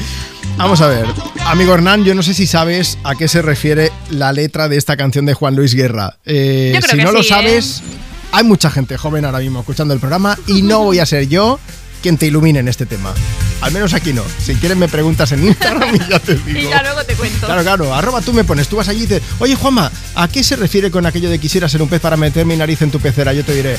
Vamos 0.56 0.80
a 0.80 0.86
ver, 0.86 1.04
amigo 1.46 1.74
Hernán, 1.74 2.04
yo 2.04 2.14
no 2.14 2.22
sé 2.22 2.32
si 2.32 2.46
sabes 2.46 2.96
a 3.02 3.16
qué 3.16 3.26
se 3.26 3.42
refiere 3.42 3.90
la 4.10 4.32
letra 4.32 4.68
de 4.68 4.76
esta 4.76 4.96
canción 4.96 5.26
de 5.26 5.34
Juan 5.34 5.56
Luis 5.56 5.74
Guerra. 5.74 6.16
Eh, 6.24 6.70
Yo 6.74 6.80
creo 6.80 6.90
si 6.92 6.96
que 6.98 7.02
no 7.04 7.10
lo 7.12 7.22
sí, 7.24 7.28
sabes, 7.30 7.82
hay 8.30 8.44
mucha 8.44 8.70
gente 8.70 8.96
joven 8.96 9.24
ahora 9.24 9.40
mismo 9.40 9.58
escuchando 9.60 9.94
el 9.94 10.00
programa 10.00 10.38
y 10.46 10.62
no 10.62 10.84
voy 10.84 11.00
a 11.00 11.06
ser 11.06 11.28
yo 11.28 11.58
quien 12.04 12.18
te 12.18 12.26
ilumine 12.26 12.58
en 12.58 12.68
este 12.68 12.84
tema. 12.84 13.14
Al 13.62 13.72
menos 13.72 13.94
aquí 13.94 14.12
no. 14.12 14.22
Si 14.38 14.54
quieres 14.56 14.76
me 14.76 14.88
preguntas 14.88 15.32
en 15.32 15.42
Instagram 15.42 15.94
y 15.96 15.98
ya 16.10 16.18
te 16.18 16.34
digo. 16.34 16.60
Y 16.60 16.68
ya 16.68 16.82
luego 16.82 17.02
te 17.02 17.14
cuento. 17.14 17.46
Claro, 17.46 17.62
claro, 17.62 17.94
arroba 17.94 18.20
tú 18.20 18.34
me 18.34 18.44
pones, 18.44 18.68
tú 18.68 18.76
vas 18.76 18.88
allí 18.88 19.04
y 19.04 19.06
dices, 19.06 19.22
oye 19.38 19.54
Juanma, 19.56 19.90
¿a 20.14 20.28
qué 20.28 20.44
se 20.44 20.54
refiere 20.56 20.90
con 20.90 21.06
aquello 21.06 21.30
de 21.30 21.38
quisiera 21.38 21.66
ser 21.66 21.80
un 21.80 21.88
pez 21.88 22.02
para 22.02 22.18
meter 22.18 22.44
mi 22.44 22.56
nariz 22.58 22.82
en 22.82 22.90
tu 22.90 23.00
pecera? 23.00 23.32
Yo 23.32 23.42
te 23.42 23.54
diré, 23.54 23.78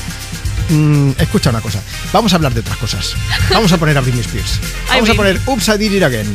"Mm, 0.70 1.10
escucha 1.18 1.50
una 1.50 1.60
cosa, 1.60 1.80
vamos 2.12 2.32
a 2.32 2.36
hablar 2.36 2.52
de 2.52 2.60
otras 2.60 2.78
cosas. 2.78 3.14
Vamos 3.52 3.70
a 3.72 3.76
poner 3.78 3.96
a 3.96 4.00
Britney 4.00 4.22
Spears. 4.22 4.58
Vamos 4.88 5.08
a 5.08 5.14
poner 5.14 5.40
Did 5.78 5.92
It 5.92 6.02
Again. 6.02 6.26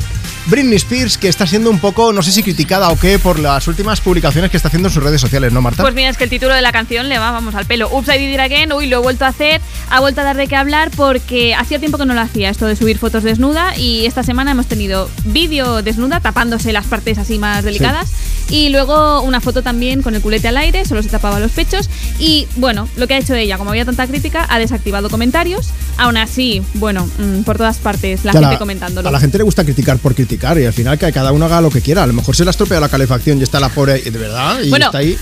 Britney 0.48 0.76
Spears, 0.78 1.18
que 1.18 1.28
está 1.28 1.46
siendo 1.46 1.70
un 1.70 1.80
poco, 1.80 2.14
no 2.14 2.24
sé 2.24 2.32
si 2.32 2.42
criticada 2.42 2.90
o 2.90 2.98
qué, 2.98 3.20
por 3.20 3.40
las 3.40 3.68
últimas 3.68 4.02
publicaciones 4.02 4.50
que 4.50 4.58
está 4.58 4.70
haciendo 4.70 4.90
en 4.90 4.94
sus 4.94 5.04
redes 5.04 5.22
sociales, 5.22 5.54
¿no, 5.54 5.62
Marta? 5.62 5.84
Pues 5.84 5.94
mira, 5.94 6.10
es 6.10 6.18
que 6.18 6.24
el 6.24 6.30
título 6.30 6.56
de 6.56 6.62
la 6.62 6.72
canción 6.72 7.10
le 7.10 7.20
va, 7.20 7.32
vamos, 7.32 7.54
al 7.54 7.66
pelo. 7.66 7.88
Oops, 7.92 8.08
I 8.10 8.18
did 8.18 8.34
it 8.34 8.40
again. 8.40 8.74
Uy, 8.74 8.88
lo 8.88 8.98
he 8.98 9.02
vuelto 9.02 9.26
a 9.26 9.28
hacer. 9.28 9.62
Ha 9.90 10.00
vuelto 10.00 10.22
a 10.22 10.24
dar 10.24 10.38
de 10.38 10.48
qué 10.48 10.56
hablar 10.56 10.90
porque 10.96 11.54
hacía 11.54 11.80
tiempo 11.80 11.98
que 11.98 12.06
no 12.06 12.16
lo 12.16 12.22
hacía, 12.22 12.50
esto 12.50 12.66
de 12.66 12.76
subir 12.76 12.98
fotos 12.98 13.24
desnuda. 13.24 13.78
Y 13.78 14.08
esta 14.08 14.24
semana 14.24 14.52
hemos 14.52 14.66
tenido 14.66 15.10
vídeo 15.26 15.84
desnuda, 15.84 16.20
tapándose 16.20 16.74
las 16.74 16.88
partes 16.88 17.20
así 17.20 17.38
más 17.38 17.64
delicadas. 17.64 18.10
Y 18.50 18.70
luego 18.70 19.22
una 19.22 19.42
foto 19.42 19.62
también 19.62 20.02
con 20.02 20.16
el 20.16 20.22
culete 20.22 20.48
al 20.48 20.58
aire, 20.58 20.86
solo 20.86 21.04
se 21.04 21.10
tapaba 21.10 21.40
los 21.40 21.52
pechos. 21.52 21.90
Y 22.20 22.48
bueno, 22.56 22.90
lo 22.96 23.08
que 23.08 23.14
ha 23.14 23.18
hecho 23.20 23.36
ella, 23.36 23.58
como 23.58 23.70
había 23.70 23.86
tanta 23.86 24.08
crítica, 24.08 24.48
ha 24.50 24.58
desactivado 24.58 25.10
comentarios. 25.10 25.70
Aún 25.98 26.18
así, 26.18 26.64
bueno, 26.74 27.08
mm, 27.18 27.44
por 27.44 27.58
todas 27.58 27.78
partes, 27.78 28.26
la 28.26 28.34
gente 28.34 28.58
comentándolo. 28.58 29.08
A 29.08 29.12
la 29.12 29.20
gente 29.20 29.38
le 29.38 29.44
gusta 29.44 29.64
criticar 29.64 30.00
por 30.00 30.16
criticar 30.16 30.31
y 30.36 30.66
al 30.66 30.74
final 30.74 30.98
que 30.98 31.12
cada 31.12 31.32
uno 31.32 31.46
haga 31.46 31.62
lo 31.62 31.70
que 31.70 31.82
quiera. 31.82 32.04
A 32.04 32.08
lo 32.08 32.14
mejor 32.14 32.36
se 32.36 32.44
le 32.44 32.50
ha 32.50 32.52
estropeado 32.52 32.82
la 32.82 32.90
calefacción 32.90 33.40
y 33.40 33.44
está 33.44 33.60
la 33.60 33.70
pobre, 33.70 34.00
de 34.02 34.10
verdad, 34.12 34.60
y 34.62 34.70
bueno, 34.70 34.86
está 34.88 35.00
ahí. 35.00 35.18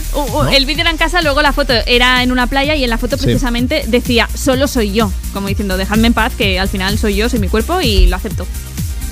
el 0.54 0.66
vídeo 0.66 0.82
era 0.82 0.92
en 0.92 0.98
casa, 0.98 1.22
luego 1.22 1.42
la 1.42 1.54
foto 1.54 1.74
era 1.86 2.24
en 2.24 2.32
una 2.32 2.48
playa 2.48 2.76
y 2.76 2.84
en 2.84 2.90
la 2.90 2.98
foto 2.98 3.18
Sí. 3.18 3.26
precisamente 3.26 3.84
decía, 3.88 4.30
solo 4.34 4.68
soy 4.68 4.92
yo, 4.92 5.12
como 5.34 5.48
diciendo, 5.48 5.78
dejadme 5.78 6.08
en 6.08 6.14
paz, 6.14 6.34
que 6.38 6.60
al 6.60 6.70
final 6.70 6.98
soy 6.98 7.16
yo, 7.16 7.30
soy 7.30 7.40
mi 7.40 7.48
cuerpo 7.50 7.82
y 7.82 8.08
lo 8.08 8.16
acepto. 8.16 8.46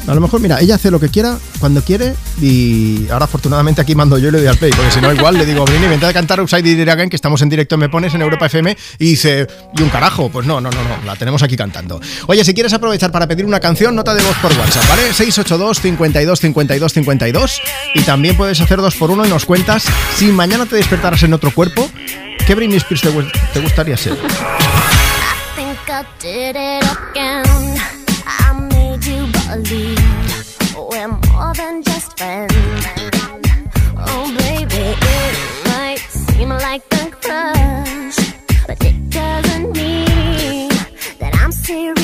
A 0.08 0.16
lo 0.16 0.22
mejor, 0.22 0.40
mira, 0.40 0.60
ella 0.62 0.76
hace 0.76 0.90
lo 0.90 1.00
que 1.00 1.10
quiera, 1.10 1.38
cuando 1.60 1.84
quiere, 1.84 2.16
y 2.42 3.10
ahora 3.12 3.26
afortunadamente 3.26 3.82
aquí 3.82 3.94
mando 3.94 4.18
yo 4.18 4.30
y 4.30 4.32
le 4.32 4.38
doy 4.38 4.48
al 4.48 4.58
play, 4.58 4.72
porque 4.72 4.90
si 4.92 5.02
no, 5.02 5.12
igual 5.12 5.38
le 5.38 5.46
digo, 5.46 5.66
Brini, 5.66 5.88
vente 5.88 6.06
a 6.06 6.14
cantar 6.14 6.40
Upside 6.40 6.64
Down 6.76 6.90
Again, 6.90 7.10
que 7.10 7.18
estamos 7.18 7.42
en 7.42 7.50
directo, 7.50 7.78
me 7.78 7.90
pones 7.90 8.14
en 8.14 8.22
Europa 8.22 8.46
FM, 8.46 8.78
y 9.00 9.06
dice, 9.06 9.48
¿y 9.78 9.82
un 9.82 9.90
carajo? 9.90 10.30
Pues 10.30 10.48
no, 10.48 10.62
no, 10.62 10.70
no, 10.70 10.82
no, 10.82 11.06
la 11.06 11.16
tenemos 11.18 11.44
aquí 11.44 11.58
cantando. 11.58 12.00
Oye, 12.28 12.46
si 12.46 12.54
quieres 12.54 12.72
aprovechar 12.72 13.12
para 13.12 13.28
pedir 13.28 13.46
una 13.46 13.60
canción, 13.60 13.96
nota 13.96 14.16
de 14.16 14.24
voz 14.24 14.38
por 14.38 14.52
WhatsApp, 14.54 14.88
¿vale? 14.88 15.14
682 15.14 15.82
52 15.82 16.40
52 16.40 16.94
52, 16.94 17.62
y 17.96 18.02
también 18.04 18.38
puedes 18.38 18.62
hacer 18.62 18.80
dos 18.80 18.96
por 18.96 19.12
uno 19.12 19.26
y 19.26 19.30
nos 19.30 19.46
cuentas 19.46 19.84
si 20.16 20.28
mañana 20.28 20.66
te 20.66 20.78
despertaras 20.78 21.22
en 21.24 21.34
otro 21.34 21.52
cuerpo, 21.52 21.90
¿qué 22.46 22.56
Britney 22.56 22.78
Spears 22.78 23.02
te, 23.02 23.12
te 23.54 23.60
gustaría 23.60 23.98
ser? 23.98 24.18
think 25.88 25.90
I 25.90 26.06
did 26.20 26.56
it 26.56 26.84
again. 27.10 27.78
I 28.28 28.54
made 28.70 29.04
you 29.06 29.26
believe 29.48 29.97
friends. 32.18 32.54
Oh, 33.96 34.26
baby, 34.40 34.76
it 34.76 35.36
might 35.66 36.00
seem 36.10 36.50
like 36.50 36.84
a 36.94 37.12
crush, 37.12 38.18
but 38.66 38.84
it 38.84 39.10
doesn't 39.10 39.72
mean 39.76 40.70
that 41.20 41.34
I'm 41.42 41.52
serious. 41.52 41.97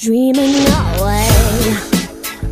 Dreaming 0.00 0.54
away 0.98 1.28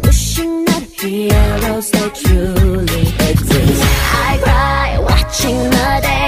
wishing 0.04 0.66
that 0.66 0.82
heroes 1.00 1.90
they 1.90 2.10
truly 2.10 3.00
exist. 3.30 3.84
I 4.12 4.38
cry 4.42 4.98
watching 5.00 5.56
the 5.70 6.00
days. 6.02 6.27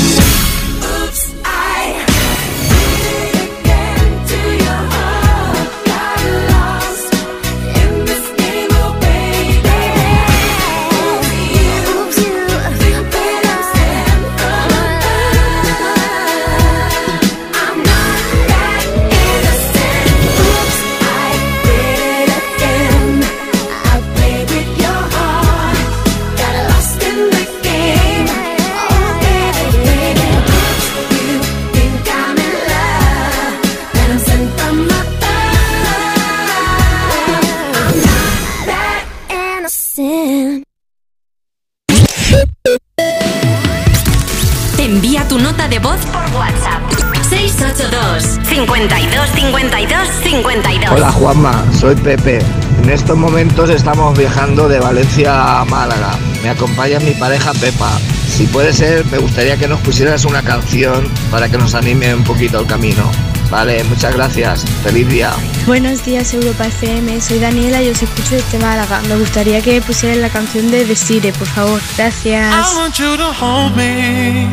Soy 51.91 52.03
Pepe. 52.03 52.39
En 52.83 52.89
estos 52.89 53.17
momentos 53.17 53.69
estamos 53.69 54.17
viajando 54.17 54.69
de 54.69 54.79
Valencia 54.79 55.59
a 55.59 55.65
Málaga. 55.65 56.17
Me 56.41 56.49
acompaña 56.49 56.99
mi 56.99 57.11
pareja 57.11 57.51
Pepa. 57.53 57.99
Si 58.29 58.45
puede 58.47 58.71
ser, 58.73 59.05
me 59.07 59.17
gustaría 59.17 59.57
que 59.57 59.67
nos 59.67 59.79
pusieras 59.81 60.25
una 60.25 60.41
canción 60.41 61.07
para 61.29 61.49
que 61.49 61.57
nos 61.57 61.75
anime 61.75 62.15
un 62.15 62.23
poquito 62.23 62.59
el 62.59 62.65
camino. 62.65 63.03
Vale, 63.49 63.83
muchas 63.85 64.15
gracias. 64.15 64.65
Feliz 64.83 65.07
día. 65.09 65.31
Buenos 65.65 66.05
días 66.05 66.33
Europa 66.33 66.67
FM, 66.67 67.19
soy 67.19 67.39
Daniela 67.39 67.83
y 67.83 67.89
os 67.89 68.01
escucho 68.01 68.35
desde 68.35 68.59
Málaga. 68.59 69.01
Me 69.09 69.17
gustaría 69.17 69.61
que 69.61 69.81
pusieran 69.81 70.21
la 70.21 70.29
canción 70.29 70.71
de 70.71 70.85
Desire, 70.85 71.33
por 71.33 71.47
favor. 71.47 71.81
Gracias. 71.97 72.53
I 72.53 72.77
want 72.77 72.95
you 72.95 73.17
to 73.17 73.33
hold 73.33 73.75
me. 73.75 74.47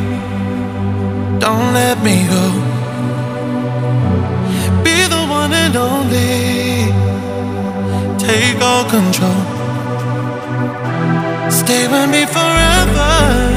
Don't 1.39 1.73
let 1.73 1.99
me 2.03 2.27
go. 2.27 2.53
Be 4.83 5.07
the 5.09 5.27
one 5.31 5.55
and 5.55 5.77
only. 5.77 6.68
Take 8.29 8.61
all 8.61 8.85
control. 8.85 9.41
Stay 11.51 11.89
with 11.89 12.11
me 12.11 12.27
forever. 12.27 13.48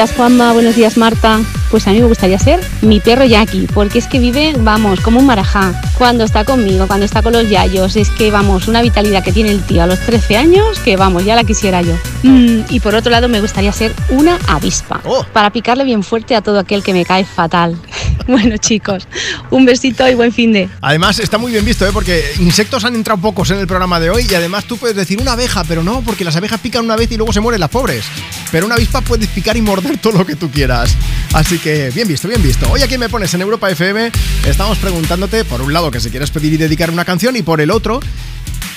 Días 0.00 0.16
Juanma, 0.16 0.54
buenos 0.54 0.76
días 0.76 0.96
Marta. 0.96 1.40
Pues 1.70 1.86
a 1.86 1.90
mí 1.90 2.00
me 2.00 2.06
gustaría 2.06 2.38
ser 2.38 2.58
mi 2.80 3.00
perro 3.00 3.26
Jackie, 3.26 3.66
porque 3.66 3.98
es 3.98 4.06
que 4.06 4.18
vive, 4.18 4.54
vamos, 4.56 4.98
como 5.00 5.20
un 5.20 5.26
marajá. 5.26 5.78
Cuando 5.98 6.24
está 6.24 6.42
conmigo, 6.42 6.86
cuando 6.86 7.04
está 7.04 7.20
con 7.20 7.34
los 7.34 7.50
yayos, 7.50 7.96
es 7.96 8.08
que, 8.08 8.30
vamos, 8.30 8.66
una 8.66 8.80
vitalidad 8.80 9.22
que 9.22 9.30
tiene 9.30 9.50
el 9.50 9.62
tío 9.62 9.82
a 9.82 9.86
los 9.86 10.00
13 10.00 10.38
años, 10.38 10.78
que 10.78 10.96
vamos, 10.96 11.26
ya 11.26 11.36
la 11.36 11.44
quisiera 11.44 11.82
yo. 11.82 11.92
Mm, 12.22 12.60
y 12.70 12.80
por 12.80 12.94
otro 12.94 13.10
lado 13.10 13.28
me 13.28 13.42
gustaría 13.42 13.72
ser 13.74 13.92
una 14.08 14.38
avispa, 14.48 15.02
para 15.34 15.50
picarle 15.50 15.84
bien 15.84 16.02
fuerte 16.02 16.34
a 16.34 16.40
todo 16.40 16.60
aquel 16.60 16.82
que 16.82 16.94
me 16.94 17.04
cae 17.04 17.26
fatal. 17.26 17.76
bueno 18.26 18.56
chicos, 18.56 19.06
un 19.50 19.66
besito 19.66 20.08
y 20.08 20.14
buen 20.14 20.32
fin 20.32 20.54
de... 20.54 20.70
Además, 20.80 21.18
está 21.18 21.36
muy 21.36 21.52
bien 21.52 21.66
visto, 21.66 21.86
¿eh? 21.86 21.90
porque 21.92 22.24
insectos 22.38 22.86
han 22.86 22.94
entrado 22.94 23.20
pocos 23.20 23.50
en 23.50 23.58
el 23.58 23.66
programa 23.66 24.00
de 24.00 24.08
hoy 24.08 24.26
y 24.30 24.34
además 24.34 24.64
tú 24.64 24.78
puedes 24.78 24.96
decir 24.96 25.20
una 25.20 25.32
abeja, 25.32 25.62
pero 25.64 25.82
no, 25.82 26.00
porque 26.00 26.24
las 26.24 26.36
abejas 26.36 26.58
pican 26.60 26.86
una 26.86 26.96
vez 26.96 27.12
y 27.12 27.18
luego 27.18 27.34
se 27.34 27.40
mueren 27.40 27.60
las 27.60 27.68
pobres. 27.68 28.06
Pero 28.52 28.66
una 28.66 28.74
avispa 28.74 29.00
puedes 29.00 29.28
picar 29.28 29.56
y 29.56 29.62
morder 29.62 29.98
todo 29.98 30.18
lo 30.18 30.26
que 30.26 30.36
tú 30.36 30.50
quieras. 30.50 30.96
Así 31.32 31.58
que 31.58 31.90
bien 31.90 32.08
visto, 32.08 32.28
bien 32.28 32.42
visto. 32.42 32.70
Hoy 32.70 32.82
aquí 32.82 32.98
me 32.98 33.08
pones 33.08 33.32
en 33.34 33.42
Europa 33.42 33.70
FM, 33.70 34.10
estamos 34.46 34.78
preguntándote, 34.78 35.44
por 35.44 35.62
un 35.62 35.72
lado, 35.72 35.90
que 35.90 36.00
si 36.00 36.10
quieres 36.10 36.30
pedir 36.30 36.52
y 36.52 36.56
dedicar 36.56 36.90
una 36.90 37.04
canción 37.04 37.36
y 37.36 37.42
por 37.42 37.60
el 37.60 37.70
otro, 37.70 38.00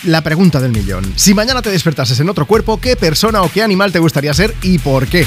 la 0.04 0.22
pregunta 0.22 0.60
del 0.60 0.72
millón. 0.72 1.14
Si 1.16 1.34
mañana 1.34 1.62
te 1.62 1.72
despertases 1.72 2.20
en 2.20 2.30
otro 2.30 2.46
cuerpo, 2.46 2.80
¿qué 2.80 2.96
persona 2.96 3.42
o 3.42 3.52
qué 3.52 3.64
animal 3.64 3.92
te 3.92 4.00
gustaría 4.00 4.34
ser 4.34 4.54
y 4.62 4.78
por 4.78 5.08
qué? 5.08 5.26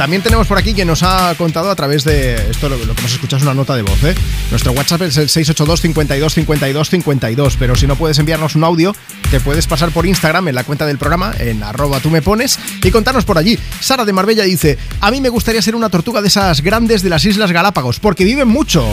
También 0.00 0.22
tenemos 0.22 0.46
por 0.46 0.56
aquí 0.56 0.72
que 0.72 0.86
nos 0.86 1.02
ha 1.02 1.34
contado 1.36 1.70
a 1.70 1.76
través 1.76 2.04
de 2.04 2.50
esto, 2.50 2.70
lo, 2.70 2.78
que 2.78 2.84
hemos 2.84 3.12
escuchado 3.12 3.36
es 3.36 3.42
una 3.42 3.52
nota 3.52 3.76
de 3.76 3.82
voz. 3.82 4.02
¿eh? 4.04 4.14
Nuestro 4.50 4.72
WhatsApp 4.72 5.02
es 5.02 5.18
el 5.18 5.28
682 5.28 5.80
52 5.82 6.34
52 6.34 6.88
52, 6.88 7.56
pero 7.58 7.74
si 7.74 7.86
no 7.86 7.96
puedes 7.96 8.18
enviarnos 8.18 8.54
un 8.54 8.64
audio, 8.64 8.96
te 9.30 9.38
puedes 9.38 9.68
pasar 9.68 9.92
por 9.92 10.06
Instagram 10.06 10.48
en 10.48 10.56
la 10.56 10.64
cuenta 10.64 10.86
del 10.86 10.98
programa, 10.98 11.32
en 11.38 11.62
arroba 11.62 12.00
tú 12.00 12.10
me 12.10 12.20
pones, 12.20 12.58
y 12.82 12.90
contarnos 12.90 13.24
por 13.24 13.38
allí. 13.38 13.56
Sara 13.80 14.04
de 14.04 14.12
Marbella 14.12 14.42
dice, 14.42 14.76
a 15.00 15.10
mí 15.12 15.20
me 15.20 15.28
gustaría 15.28 15.62
ser 15.62 15.76
una 15.76 15.88
tortuga 15.88 16.20
de 16.20 16.28
esas 16.28 16.62
grandes 16.62 17.02
de 17.02 17.10
las 17.10 17.24
Islas 17.24 17.52
Galápagos, 17.52 18.00
porque 18.00 18.24
viven 18.24 18.48
mucho. 18.48 18.84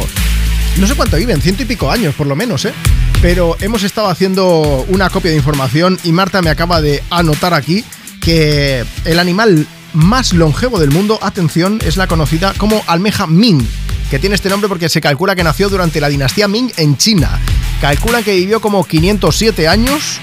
No 0.78 0.86
sé 0.86 0.94
cuánto 0.94 1.18
viven, 1.18 1.42
ciento 1.42 1.64
y 1.64 1.66
pico 1.66 1.90
años 1.90 2.14
por 2.14 2.28
lo 2.28 2.36
menos, 2.36 2.66
¿eh? 2.66 2.74
Pero 3.20 3.58
hemos 3.62 3.82
estado 3.82 4.10
haciendo 4.10 4.86
una 4.90 5.10
copia 5.10 5.32
de 5.32 5.38
información 5.38 5.98
y 6.04 6.12
Marta 6.12 6.44
me 6.44 6.52
acaba 6.52 6.82
de 6.82 7.02
anotar 7.10 7.56
aquí 7.56 7.84
que 8.22 8.86
el 9.06 9.18
animal 9.18 9.66
más 9.94 10.34
longevo 10.34 10.80
del 10.80 10.92
mundo, 10.92 11.18
atención, 11.24 11.80
es 11.84 11.98
la 11.98 12.06
conocida 12.06 12.54
como 12.58 12.84
almeja 12.86 13.26
Ming, 13.26 13.66
que 14.12 14.20
tiene 14.20 14.36
este 14.36 14.50
nombre 14.50 14.70
porque 14.70 14.88
se 14.88 15.02
calcula 15.02 15.36
que 15.36 15.44
nació 15.44 15.70
durante 15.70 16.00
la 16.00 16.10
dinastía 16.10 16.48
Ming 16.48 16.72
en 16.78 16.96
China. 16.96 17.40
Calculan 17.82 18.24
que 18.24 18.36
vivió 18.36 18.62
como 18.62 18.84
507 18.84 19.68
años 19.68 20.20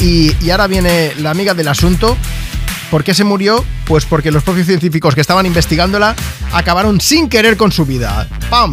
y, 0.00 0.50
ahora 0.50 0.66
viene 0.66 1.12
la 1.18 1.30
amiga 1.30 1.54
del 1.54 1.68
asunto. 1.68 2.16
¿Por 2.90 3.04
qué 3.04 3.14
se 3.14 3.24
murió? 3.24 3.64
Pues 3.86 4.04
porque 4.04 4.30
los 4.30 4.42
propios 4.42 4.66
científicos 4.66 5.14
que 5.14 5.20
estaban 5.20 5.46
investigándola 5.46 6.16
acabaron 6.52 7.00
sin 7.00 7.28
querer 7.28 7.56
con 7.56 7.70
su 7.70 7.86
vida. 7.86 8.28
¡Pam! 8.48 8.72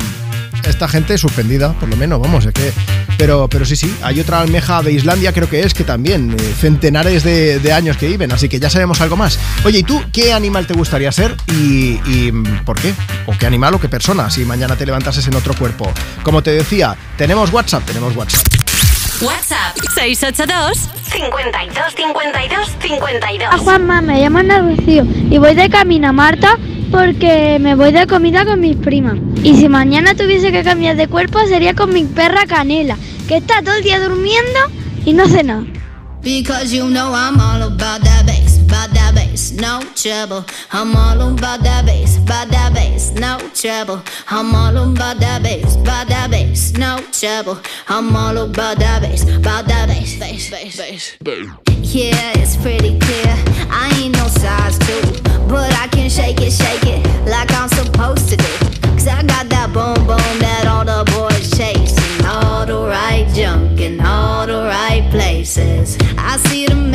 Esta 0.67 0.87
gente 0.87 1.17
suspendida, 1.17 1.73
por 1.73 1.87
lo 1.89 1.95
menos, 1.95 2.19
vamos, 2.19 2.45
es 2.45 2.53
que... 2.53 2.73
Pero, 3.17 3.47
pero 3.47 3.65
sí, 3.65 3.75
sí, 3.75 3.95
hay 4.03 4.19
otra 4.19 4.41
almeja 4.41 4.83
de 4.83 4.91
Islandia, 4.91 5.33
creo 5.33 5.49
que 5.49 5.61
es, 5.61 5.73
que 5.73 5.83
también, 5.83 6.35
eh, 6.37 6.53
centenares 6.59 7.23
de, 7.23 7.57
de 7.57 7.73
años 7.73 7.97
que 7.97 8.07
viven, 8.07 8.31
así 8.31 8.47
que 8.47 8.59
ya 8.59 8.69
sabemos 8.69 9.01
algo 9.01 9.17
más. 9.17 9.39
Oye, 9.65 9.79
¿y 9.79 9.83
tú 9.83 9.99
qué 10.13 10.33
animal 10.33 10.67
te 10.67 10.75
gustaría 10.75 11.11
ser 11.11 11.35
y, 11.47 11.99
y, 12.05 12.31
mm, 12.31 12.63
por 12.63 12.79
qué? 12.79 12.93
¿O 13.25 13.35
qué 13.35 13.47
animal 13.47 13.73
o 13.73 13.79
qué 13.79 13.89
persona 13.89 14.29
si 14.29 14.45
mañana 14.45 14.75
te 14.75 14.85
levantases 14.85 15.25
en 15.25 15.35
otro 15.35 15.55
cuerpo? 15.55 15.91
Como 16.21 16.43
te 16.43 16.51
decía, 16.51 16.95
tenemos 17.17 17.51
WhatsApp, 17.51 17.85
tenemos 17.85 18.15
WhatsApp. 18.15 18.56
WhatsApp 19.21 19.75
682 19.95 20.77
52 21.11 21.95
52 21.95 22.69
52. 22.79 23.47
Hola 23.51 23.57
Juanma, 23.57 24.01
me 24.01 24.21
llamo 24.21 24.37
Ana 24.37 24.59
Rocío 24.59 25.05
y 25.05 25.39
voy 25.39 25.55
de 25.55 25.69
camino 25.71 26.09
a 26.09 26.11
Marta 26.11 26.59
porque 26.91 27.57
me 27.59 27.73
voy 27.73 27.91
de 27.91 28.05
comida 28.05 28.45
con 28.45 28.59
mis 28.59 28.75
primas. 28.75 29.15
Y 29.41 29.55
si 29.55 29.69
mañana 29.69 30.13
tuviese 30.13 30.51
que 30.51 30.63
cambiar 30.63 30.97
de 30.97 31.07
cuerpo 31.07 31.39
sería 31.47 31.73
con 31.73 31.93
mi 31.93 32.03
perra 32.03 32.45
Canela, 32.45 32.95
que 33.27 33.37
está 33.37 33.63
todo 33.63 33.73
el 33.75 33.83
día 33.83 33.99
durmiendo 33.99 34.59
y 35.03 35.13
no 35.13 35.23
hace 35.23 35.43
nada. 35.43 35.63
Because 36.21 36.71
you 36.71 36.85
know 36.87 37.11
I'm 37.15 37.39
all 37.39 37.63
about 37.63 38.03
that 38.03 38.25
bass, 38.27 38.56
about 38.67 38.89
that 38.91 39.15
bass, 39.15 39.51
no 39.51 39.81
trouble. 39.95 40.45
I'm 40.71 40.95
all 40.95 41.33
about 41.33 41.61
that 41.63 41.85
bass, 41.85 42.17
about 42.17 42.49
that 42.49 42.73
bass, 42.73 43.11
no 43.13 43.37
trouble. 43.53 44.01
I'm 44.29 44.53
all 44.53 44.77
about 44.91 45.19
that 45.19 45.41
bass, 45.41 45.75
about 45.75 46.07
that 46.09 46.29
bass, 46.29 46.73
no 46.73 46.99
trouble. 47.11 47.59
I'm 47.87 48.15
all 48.15 48.37
about 48.37 48.77
that 48.79 49.01
bass, 49.01 49.23
about 49.23 49.67
that 49.67 49.87
bass, 49.87 50.19
bass, 50.19 50.49
bass, 50.49 50.77
bass. 50.77 51.17
Yeah, 51.95 52.33
it's 52.35 52.57
pretty 52.57 52.99
clear. 52.99 53.33
I 53.71 53.89
ain't 54.01 54.15
no 54.15 54.27
size 54.27 54.77
two, 54.79 55.01
but 55.47 55.71
I 55.73 55.87
can 55.87 56.09
shake 56.09 56.41
it, 56.41 56.51
shake 56.51 56.85
it 56.85 57.01
like 57.25 57.51
I'm 57.53 57.69
supposed 57.69 58.29
to 58.29 58.35
do. 58.35 58.53
Cause 58.97 59.07
I 59.07 59.23
got 59.23 59.47
that 59.49 59.71
boom 59.73 59.95
boom 60.07 60.39
that 60.39 60.67
all 60.67 60.83
the 60.83 61.09
boys 61.11 61.49
chase. 61.57 61.95
And 62.17 62.25
all 62.27 62.65
the 62.65 62.79
right 62.87 63.27
junk 63.33 63.79
in 63.79 64.01
all 64.01 64.45
the 64.47 64.63
right 64.63 65.07
places. 65.11 65.97
I 66.17 66.37
see 66.37 66.65
the 66.65 66.86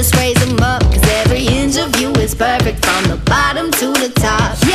just 0.00 0.16
raise 0.16 0.46
them 0.46 0.58
up. 0.60 0.80
Cause 0.84 1.06
every 1.20 1.44
inch 1.44 1.76
of 1.76 1.94
you 2.00 2.10
is 2.12 2.34
perfect 2.34 2.82
from 2.86 3.04
the 3.04 3.20
bottom 3.26 3.70
to 3.72 3.92
the 3.92 4.10
top. 4.16 4.69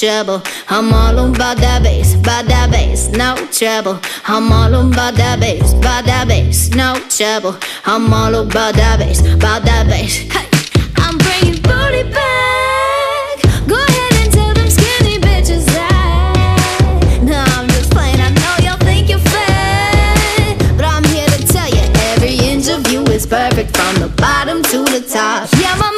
Trouble. 0.00 0.40
I'm 0.70 0.94
all 0.94 1.30
about 1.30 1.58
that 1.58 1.82
bass, 1.82 2.14
about 2.14 2.46
that 2.46 2.70
bass, 2.70 3.10
no 3.10 3.36
trouble. 3.52 4.00
I'm 4.24 4.50
all 4.50 4.72
about 4.88 5.12
that 5.16 5.40
bass, 5.40 5.74
about 5.74 6.06
that 6.06 6.26
bass, 6.26 6.70
no 6.70 6.94
trouble. 7.10 7.58
I'm 7.84 8.10
all 8.10 8.34
about 8.34 8.76
that 8.76 8.98
bass, 8.98 9.20
about 9.20 9.62
that 9.66 9.86
bass. 9.88 10.16
Hey, 10.32 10.48
I'm 10.96 11.18
bringing 11.18 11.60
booty 11.60 12.08
back. 12.08 13.44
Go 13.68 13.76
ahead 13.76 14.12
and 14.24 14.32
tell 14.32 14.54
them 14.54 14.70
skinny 14.70 15.18
bitches 15.20 15.66
that. 15.66 17.20
No, 17.22 17.36
I'm 17.36 17.68
just 17.68 17.90
playing. 17.90 18.20
I 18.20 18.30
know 18.30 18.56
y'all 18.64 18.80
think 18.80 19.10
you're 19.10 19.18
fat, 19.18 20.56
but 20.78 20.86
I'm 20.86 21.04
here 21.12 21.28
to 21.28 21.46
tell 21.46 21.68
you 21.68 21.84
every 22.16 22.40
inch 22.48 22.70
of 22.70 22.90
you 22.90 23.04
is 23.12 23.26
perfect 23.26 23.76
from 23.76 23.96
the 23.96 24.08
bottom 24.16 24.62
to 24.62 24.78
the 24.78 25.04
top. 25.06 25.52
Yeah, 25.60 25.76
my 25.76 25.89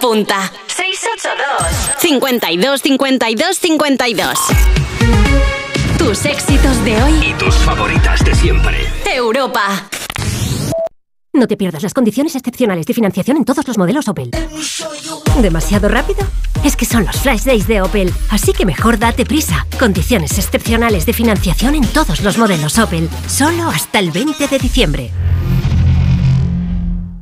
Apunta. 0.00 0.50
682 0.66 2.00
52 2.00 2.80
52 2.80 3.58
52. 3.58 4.38
Tus 5.98 6.24
éxitos 6.24 6.84
de 6.86 7.02
hoy. 7.02 7.12
Y 7.22 7.34
tus 7.34 7.54
favoritas 7.56 8.24
de 8.24 8.34
siempre. 8.34 8.78
Europa. 9.04 9.90
No 11.34 11.46
te 11.46 11.58
pierdas 11.58 11.82
las 11.82 11.92
condiciones 11.92 12.34
excepcionales 12.34 12.86
de 12.86 12.94
financiación 12.94 13.36
en 13.36 13.44
todos 13.44 13.68
los 13.68 13.76
modelos 13.76 14.08
Opel. 14.08 14.30
¿Demasiado 15.42 15.88
rápido? 15.90 16.26
Es 16.64 16.76
que 16.76 16.86
son 16.86 17.04
los 17.04 17.16
Flash 17.20 17.42
Days 17.42 17.68
de 17.68 17.82
Opel, 17.82 18.10
así 18.30 18.54
que 18.54 18.64
mejor 18.64 18.98
date 18.98 19.26
prisa. 19.26 19.66
Condiciones 19.78 20.38
excepcionales 20.38 21.04
de 21.04 21.12
financiación 21.12 21.74
en 21.74 21.86
todos 21.86 22.22
los 22.22 22.38
modelos 22.38 22.78
Opel, 22.78 23.06
solo 23.28 23.68
hasta 23.68 23.98
el 23.98 24.12
20 24.12 24.48
de 24.48 24.58
diciembre. 24.58 25.10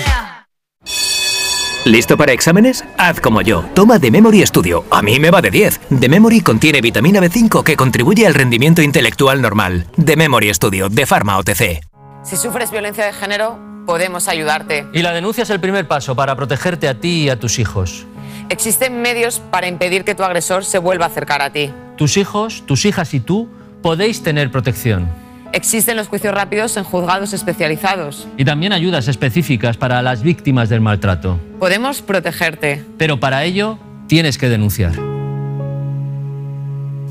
¿Listo 1.85 2.17
para 2.17 2.33
exámenes? 2.33 2.83
Haz 2.97 3.21
como 3.21 3.41
yo. 3.41 3.63
Toma 3.75 3.99
The 3.99 4.09
Memory 4.09 4.45
Studio. 4.47 4.83
A 4.89 5.03
mí 5.03 5.19
me 5.19 5.29
va 5.29 5.41
de 5.41 5.51
10. 5.51 5.79
The 5.99 6.09
Memory 6.09 6.41
contiene 6.41 6.81
vitamina 6.81 7.19
B5 7.21 7.63
que 7.63 7.77
contribuye 7.77 8.25
al 8.25 8.33
rendimiento 8.33 8.81
intelectual 8.81 9.41
normal. 9.41 9.85
The 10.03 10.15
Memory 10.15 10.51
Studio 10.53 10.89
de 10.89 11.05
Pharma 11.05 11.37
OTC. 11.37 11.81
Si 12.23 12.35
sufres 12.35 12.71
violencia 12.71 13.05
de 13.05 13.13
género, 13.13 13.59
podemos 13.85 14.27
ayudarte. 14.27 14.87
Y 14.91 15.03
la 15.03 15.13
denuncia 15.13 15.43
es 15.43 15.49
el 15.51 15.59
primer 15.59 15.87
paso 15.87 16.15
para 16.15 16.35
protegerte 16.35 16.87
a 16.89 16.99
ti 16.99 17.25
y 17.25 17.29
a 17.29 17.39
tus 17.39 17.59
hijos. 17.59 18.07
Existen 18.49 19.01
medios 19.01 19.39
para 19.51 19.67
impedir 19.67 20.03
que 20.03 20.15
tu 20.15 20.23
agresor 20.23 20.65
se 20.65 20.79
vuelva 20.79 21.05
a 21.05 21.09
acercar 21.09 21.43
a 21.43 21.51
ti 21.51 21.71
tus 21.99 22.15
hijos, 22.15 22.63
tus 22.65 22.85
hijas 22.85 23.13
y 23.13 23.19
tú 23.19 23.49
podéis 23.83 24.23
tener 24.23 24.49
protección. 24.51 25.09
Existen 25.51 25.97
los 25.97 26.07
juicios 26.07 26.33
rápidos 26.33 26.77
en 26.77 26.85
juzgados 26.85 27.33
especializados. 27.33 28.25
Y 28.37 28.45
también 28.45 28.71
ayudas 28.71 29.09
específicas 29.09 29.75
para 29.75 30.01
las 30.01 30.23
víctimas 30.23 30.69
del 30.69 30.79
maltrato. 30.79 31.37
Podemos 31.59 32.01
protegerte. 32.01 32.85
Pero 32.97 33.19
para 33.19 33.43
ello 33.43 33.77
tienes 34.07 34.37
que 34.37 34.47
denunciar. 34.47 34.93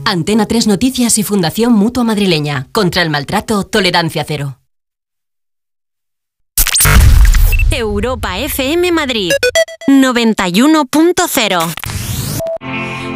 Antena 0.06 0.46
3 0.46 0.68
Noticias 0.68 1.18
y 1.18 1.22
Fundación 1.22 1.74
Mutua 1.74 2.04
Madrileña. 2.04 2.68
Contra 2.72 3.02
el 3.02 3.10
maltrato, 3.10 3.64
tolerancia 3.64 4.24
cero. 4.26 4.58
Europa 7.70 8.38
FM 8.38 8.90
Madrid 8.92 9.32
91.0 9.86 11.74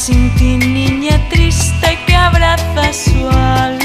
sin 0.00 0.30
ti, 0.36 0.56
niña 0.56 1.20
triste, 1.28 1.92
y 1.92 2.06
te 2.06 2.16
abraza 2.16 2.90
suave. 2.90 3.79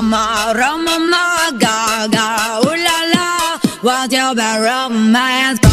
Rama, 0.00 0.54
Rama, 0.56 1.52
Gaga, 1.58 2.60
ooh 2.64 2.74
la 2.74 2.98
la, 3.12 3.58
what's 3.82 4.14
your 4.14 4.34
bad 4.34 4.62
romance? 4.62 5.69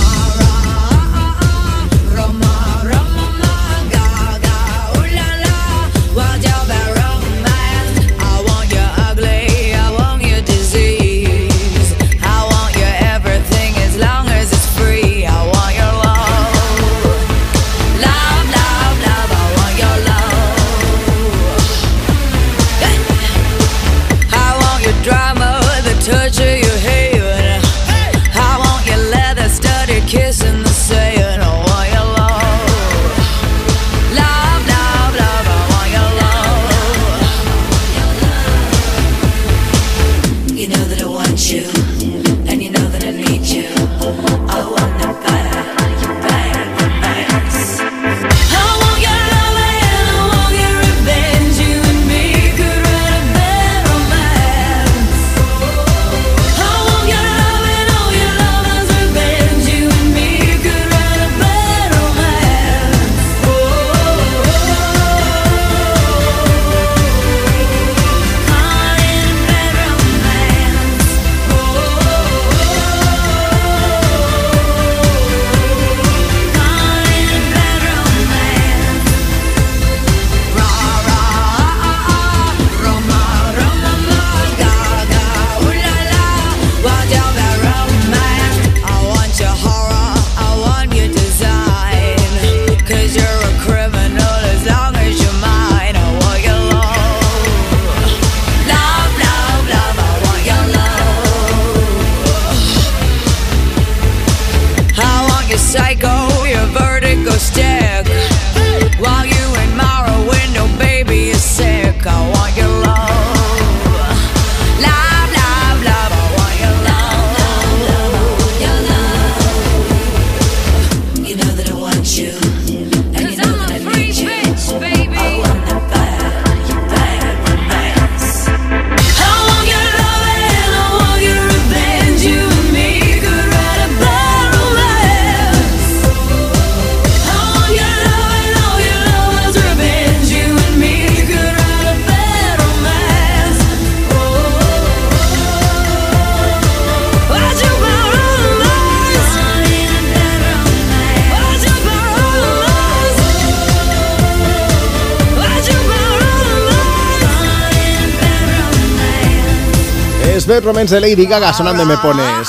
Romance 160.67 160.93
de 160.95 160.99
Lady 160.99 161.25
Gaga 161.25 161.53
sonando 161.53 161.83
y 161.83 161.85
me 161.85 161.97
pones. 161.97 162.45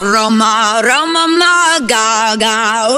Roma, 0.00 0.80
Roma, 0.82 1.26
Gaga, 1.86 2.88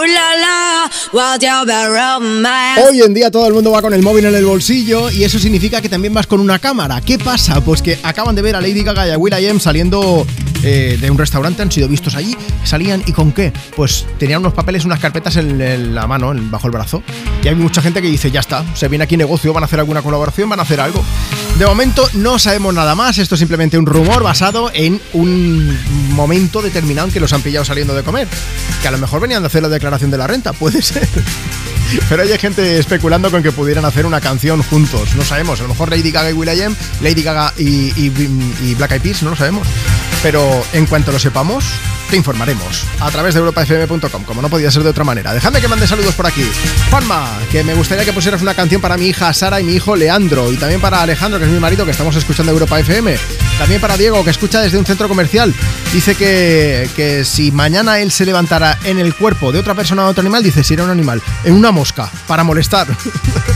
your 1.40 1.66
bad 1.66 1.88
romance? 1.90 2.82
Hoy 2.88 3.02
en 3.02 3.12
día 3.12 3.30
todo 3.30 3.46
el 3.46 3.52
mundo 3.52 3.70
va 3.70 3.82
con 3.82 3.92
el 3.92 4.02
móvil 4.02 4.24
en 4.24 4.34
el 4.34 4.44
bolsillo 4.46 5.10
y 5.10 5.22
eso 5.24 5.38
significa 5.38 5.82
que 5.82 5.88
también 5.90 6.14
vas 6.14 6.26
con 6.26 6.40
una 6.40 6.58
cámara. 6.58 7.00
¿Qué 7.02 7.18
pasa? 7.18 7.60
Pues 7.60 7.82
que 7.82 7.98
acaban 8.02 8.34
de 8.34 8.40
ver 8.42 8.56
a 8.56 8.60
Lady 8.62 8.82
Gaga 8.82 9.06
y 9.06 9.10
a 9.10 9.18
Will.i.am 9.18 9.60
saliendo 9.60 10.26
eh, 10.62 10.96
de 10.98 11.10
un 11.10 11.18
restaurante, 11.18 11.60
han 11.60 11.70
sido 11.70 11.88
vistos 11.88 12.14
allí, 12.14 12.36
salían 12.64 13.02
y 13.06 13.12
con 13.12 13.32
qué? 13.32 13.52
Pues 13.76 14.06
tenían 14.18 14.40
unos 14.40 14.54
papeles, 14.54 14.84
unas 14.86 14.98
carpetas 15.00 15.36
en, 15.36 15.60
en 15.60 15.94
la 15.94 16.06
mano, 16.06 16.32
en- 16.32 16.50
bajo 16.50 16.68
el 16.68 16.72
brazo. 16.72 17.02
Y 17.42 17.48
hay 17.48 17.54
mucha 17.54 17.82
gente 17.82 18.00
que 18.00 18.08
dice, 18.08 18.30
ya 18.30 18.40
está, 18.40 18.64
se 18.74 18.88
viene 18.88 19.04
aquí 19.04 19.16
negocio, 19.18 19.52
van 19.52 19.64
a 19.64 19.66
hacer 19.66 19.80
alguna 19.80 20.00
colaboración, 20.02 20.48
van 20.48 20.60
a 20.60 20.62
hacer 20.62 20.80
algo. 20.80 21.02
De 21.62 21.68
momento 21.68 22.10
no 22.14 22.40
sabemos 22.40 22.74
nada 22.74 22.96
más, 22.96 23.18
esto 23.18 23.36
es 23.36 23.38
simplemente 23.38 23.78
un 23.78 23.86
rumor 23.86 24.24
basado 24.24 24.72
en 24.74 25.00
un 25.12 25.78
momento 26.10 26.60
determinado 26.60 27.06
en 27.06 27.14
que 27.14 27.20
los 27.20 27.32
han 27.32 27.40
pillado 27.40 27.64
saliendo 27.64 27.94
de 27.94 28.02
comer. 28.02 28.26
Que 28.82 28.88
a 28.88 28.90
lo 28.90 28.98
mejor 28.98 29.20
venían 29.20 29.44
de 29.44 29.46
hacer 29.46 29.62
la 29.62 29.68
declaración 29.68 30.10
de 30.10 30.18
la 30.18 30.26
renta, 30.26 30.52
puede 30.58 30.82
ser. 30.82 31.08
Pero 32.08 32.24
hay 32.24 32.36
gente 32.36 32.80
especulando 32.80 33.30
con 33.30 33.44
que 33.44 33.52
pudieran 33.52 33.84
hacer 33.84 34.06
una 34.06 34.20
canción 34.20 34.60
juntos. 34.64 35.14
No 35.14 35.22
sabemos. 35.24 35.60
A 35.60 35.62
lo 35.62 35.68
mejor 35.68 35.88
Lady 35.88 36.10
Gaga 36.10 36.30
y 36.30 36.32
Will.i.am, 36.32 36.74
Lady 37.00 37.22
Gaga 37.22 37.54
y, 37.56 37.92
y- 37.96 38.52
y 38.64 38.74
Black 38.74 38.90
Eyed 38.94 39.02
Peas, 39.02 39.22
no 39.22 39.30
lo 39.30 39.36
sabemos. 39.36 39.68
Pero 40.20 40.64
en 40.72 40.86
cuanto 40.86 41.12
lo 41.12 41.20
sepamos, 41.20 41.64
te 42.12 42.18
informaremos 42.18 42.84
a 43.00 43.10
través 43.10 43.32
de 43.32 43.40
europafm.com, 43.40 44.24
como 44.24 44.42
no 44.42 44.50
podía 44.50 44.70
ser 44.70 44.82
de 44.82 44.90
otra 44.90 45.02
manera. 45.02 45.32
Dejadme 45.32 45.62
que 45.62 45.68
mande 45.68 45.86
saludos 45.86 46.14
por 46.14 46.26
aquí. 46.26 46.44
Juanma, 46.90 47.26
que 47.50 47.64
me 47.64 47.72
gustaría 47.72 48.04
que 48.04 48.12
pusieras 48.12 48.42
una 48.42 48.52
canción 48.52 48.82
para 48.82 48.98
mi 48.98 49.06
hija 49.06 49.32
Sara 49.32 49.62
y 49.62 49.64
mi 49.64 49.72
hijo 49.72 49.96
Leandro. 49.96 50.52
Y 50.52 50.58
también 50.58 50.78
para 50.78 51.00
Alejandro, 51.00 51.38
que 51.38 51.46
es 51.46 51.50
mi 51.50 51.58
marido, 51.58 51.86
que 51.86 51.90
estamos 51.90 52.14
escuchando 52.14 52.52
Europa 52.52 52.78
FM. 52.78 53.16
También 53.58 53.80
para 53.80 53.96
Diego, 53.96 54.22
que 54.24 54.30
escucha 54.30 54.60
desde 54.60 54.76
un 54.76 54.84
centro 54.84 55.08
comercial. 55.08 55.54
Dice 55.90 56.14
que, 56.14 56.86
que 56.94 57.24
si 57.24 57.50
mañana 57.50 57.98
él 57.98 58.12
se 58.12 58.26
levantara 58.26 58.78
en 58.84 58.98
el 58.98 59.14
cuerpo 59.14 59.50
de 59.50 59.60
otra 59.60 59.72
persona 59.72 60.04
o 60.04 60.08
otro 60.10 60.20
animal, 60.20 60.42
dice 60.42 60.62
si 60.62 60.74
era 60.74 60.84
un 60.84 60.90
animal, 60.90 61.22
en 61.44 61.54
una 61.54 61.72
mosca, 61.72 62.10
para 62.26 62.44
molestar. 62.44 62.88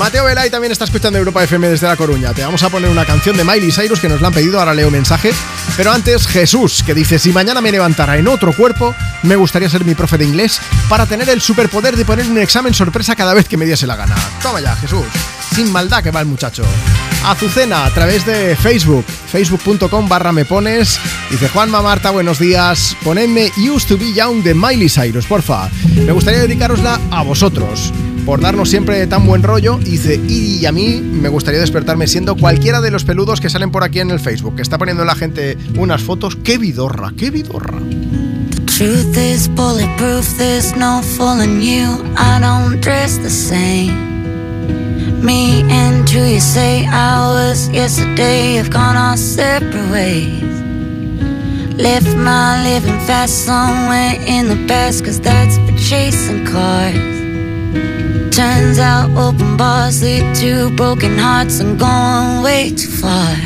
Mateo 0.00 0.24
Velay 0.24 0.48
también 0.48 0.72
está 0.72 0.86
escuchando 0.86 1.18
Europa 1.18 1.44
FM 1.44 1.68
desde 1.68 1.86
La 1.86 1.94
Coruña. 1.94 2.32
Te 2.32 2.42
vamos 2.42 2.62
a 2.62 2.70
poner 2.70 2.88
una 2.88 3.04
canción 3.04 3.36
de 3.36 3.44
Miley 3.44 3.70
Cyrus 3.70 4.00
que 4.00 4.08
nos 4.08 4.22
la 4.22 4.28
han 4.28 4.32
pedido, 4.32 4.58
ahora 4.58 4.72
leo 4.72 4.90
mensaje. 4.90 5.30
Pero 5.76 5.92
antes, 5.92 6.26
Jesús, 6.26 6.82
que 6.82 6.94
dice, 6.94 7.18
si 7.18 7.34
mañana 7.34 7.60
me 7.60 7.70
levantara 7.70 8.16
en 8.16 8.26
otro 8.26 8.54
cuerpo, 8.54 8.94
me 9.24 9.36
gustaría 9.36 9.68
ser 9.68 9.84
mi 9.84 9.94
profe 9.94 10.16
de 10.16 10.24
inglés 10.24 10.58
para 10.88 11.04
tener 11.04 11.28
el 11.28 11.42
superpoder 11.42 11.96
de 11.96 12.06
poner 12.06 12.26
un 12.30 12.38
examen 12.38 12.72
sorpresa 12.72 13.14
cada 13.14 13.34
vez 13.34 13.46
que 13.46 13.58
me 13.58 13.66
diese 13.66 13.86
la 13.86 13.94
gana. 13.94 14.16
Toma 14.42 14.62
ya, 14.62 14.74
Jesús. 14.76 15.04
Sin 15.54 15.70
maldad 15.70 16.02
que 16.02 16.10
va 16.10 16.20
el 16.20 16.26
muchacho. 16.26 16.64
Azucena, 17.26 17.84
a 17.84 17.90
través 17.90 18.24
de 18.24 18.56
Facebook, 18.56 19.04
facebook.com 19.04 20.08
barra 20.08 20.32
me 20.32 20.46
pones. 20.46 20.98
Dice 21.30 21.50
Juanma 21.50 21.82
Marta, 21.82 22.10
buenos 22.10 22.38
días. 22.38 22.96
Ponedme 23.04 23.52
Used 23.58 23.88
to 23.88 23.98
be 23.98 24.14
Young 24.14 24.42
de 24.42 24.54
Miley 24.54 24.88
Cyrus, 24.88 25.26
porfa. 25.26 25.68
Me 25.94 26.12
gustaría 26.12 26.40
dedicarosla 26.40 26.98
a 27.10 27.20
vosotros 27.20 27.92
por 28.24 28.40
darnos 28.40 28.70
siempre 28.70 29.06
tan 29.06 29.26
buen 29.26 29.42
rollo. 29.42 29.78
Dice, 29.78 30.20
y 30.28 30.64
a 30.66 30.72
mí 30.72 31.00
me 31.00 31.28
gustaría 31.28 31.60
despertarme 31.60 32.06
siendo 32.06 32.36
cualquiera 32.36 32.80
de 32.80 32.90
los 32.90 33.04
peludos 33.04 33.40
que 33.40 33.50
salen 33.50 33.70
por 33.70 33.84
aquí 33.84 34.00
en 34.00 34.10
el 34.10 34.20
Facebook, 34.20 34.56
que 34.56 34.62
está 34.62 34.78
poniendo 34.78 35.04
la 35.04 35.14
gente 35.14 35.56
unas 35.76 36.02
fotos. 36.02 36.36
¡Qué 36.36 36.58
vidorra, 36.58 37.12
qué 37.16 37.30
vidorra! 37.30 37.78
Truth 38.66 39.16
is 39.16 39.48
bulletproof, 39.48 40.26
there's 40.38 40.74
no 40.74 41.02
fooling 41.02 41.60
you. 41.60 42.02
I 42.16 42.40
don't 42.40 42.80
dress 42.80 43.18
the 43.18 43.28
same. 43.28 44.10
Me 45.22 45.62
and 45.70 46.10
you 46.10 46.40
say 46.40 46.86
I 46.86 47.28
was 47.28 47.68
yesterday 47.68 48.54
have 48.54 48.70
gone 48.70 48.96
our 48.96 49.18
separate 49.18 49.90
ways. 49.90 50.42
Left 51.76 52.16
my 52.16 52.62
living 52.64 52.98
fast 53.06 53.44
somewhere 53.44 54.14
in 54.26 54.48
the 54.48 54.66
past, 54.66 55.04
cause 55.04 55.20
that's 55.20 55.58
for 55.58 55.76
chasing 55.76 56.46
cars. 56.46 57.19
Turns 58.30 58.78
out 58.78 59.10
open 59.16 59.56
bars 59.56 60.02
lead 60.02 60.34
to 60.36 60.70
broken 60.76 61.18
hearts 61.18 61.60
and 61.60 61.78
going 61.78 62.42
way 62.42 62.70
too 62.70 62.88
far. 62.88 63.36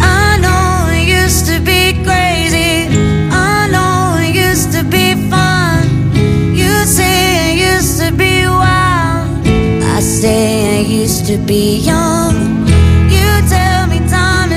I 0.00 0.38
know 0.44 0.86
it 0.92 1.06
used 1.22 1.46
to 1.46 1.58
be 1.60 1.92
crazy. 2.04 2.86
I 3.30 3.68
know 3.74 4.16
it 4.20 4.34
used 4.34 4.72
to 4.72 4.84
be 4.84 5.14
fun. 5.28 5.82
You 6.54 6.72
say 6.84 7.52
it 7.52 7.74
used 7.74 8.00
to 8.00 8.12
be 8.12 8.46
wild. 8.46 9.46
I 9.96 10.00
say 10.00 10.78
I 10.78 10.80
used 10.82 11.26
to 11.26 11.36
be 11.38 11.78
young. 11.78 12.66
You 13.16 13.28
tell 13.48 13.86
me 13.86 13.98
time 14.08 14.52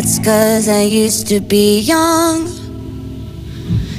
That's 0.00 0.18
cause 0.18 0.66
I 0.66 0.80
used 0.80 1.28
to 1.28 1.40
be 1.40 1.80
young. 1.80 2.48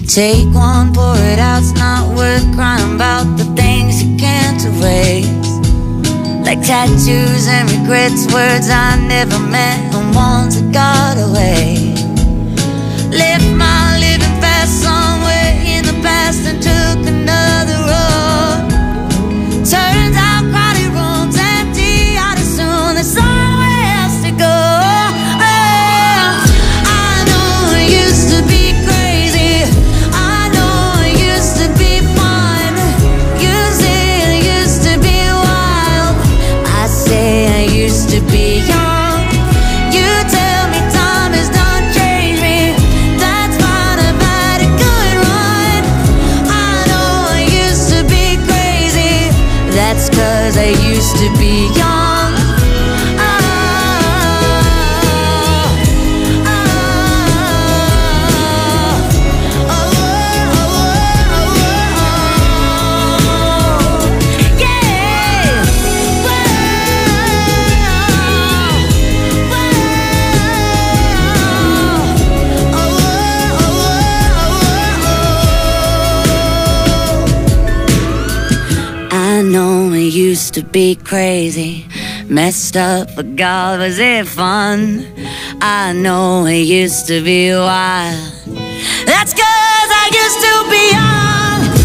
Take 0.07 0.51
one, 0.51 0.91
pour 0.95 1.13
it 1.15 1.37
out, 1.37 1.61
it's 1.61 1.73
not 1.73 2.17
worth 2.17 2.43
crying 2.55 2.95
about 2.95 3.37
the 3.37 3.45
things 3.53 4.01
you 4.01 4.17
can't 4.17 4.59
erase. 4.65 5.29
Like 6.43 6.65
tattoos 6.65 7.47
and 7.47 7.69
regrets, 7.69 8.25
words 8.33 8.67
I 8.71 8.97
never 8.97 9.37
meant, 9.37 9.93
and 9.93 10.15
ones 10.15 10.59
that 10.59 10.73
got 10.73 11.21
away. 11.21 11.93
Left 13.15 13.45
my 13.53 13.99
living 13.99 14.41
fast 14.41 14.81
somewhere 14.81 15.53
in 15.61 15.85
the 15.85 16.01
past 16.01 16.47
and 16.47 16.63
be 80.71 80.95
crazy, 80.95 81.85
messed 82.27 82.77
up, 82.77 83.09
but 83.15 83.35
God, 83.35 83.79
was 83.79 83.99
it 83.99 84.25
fun? 84.27 85.05
I 85.61 85.91
know 85.93 86.45
it 86.45 86.61
used 86.61 87.07
to 87.07 87.21
be 87.21 87.51
wild. 87.51 88.17
That's 89.05 89.33
cause 89.33 89.89
I 90.01 90.09
used 90.13 90.41
to 90.45 90.69
be 90.69 90.91
young. 90.91 91.80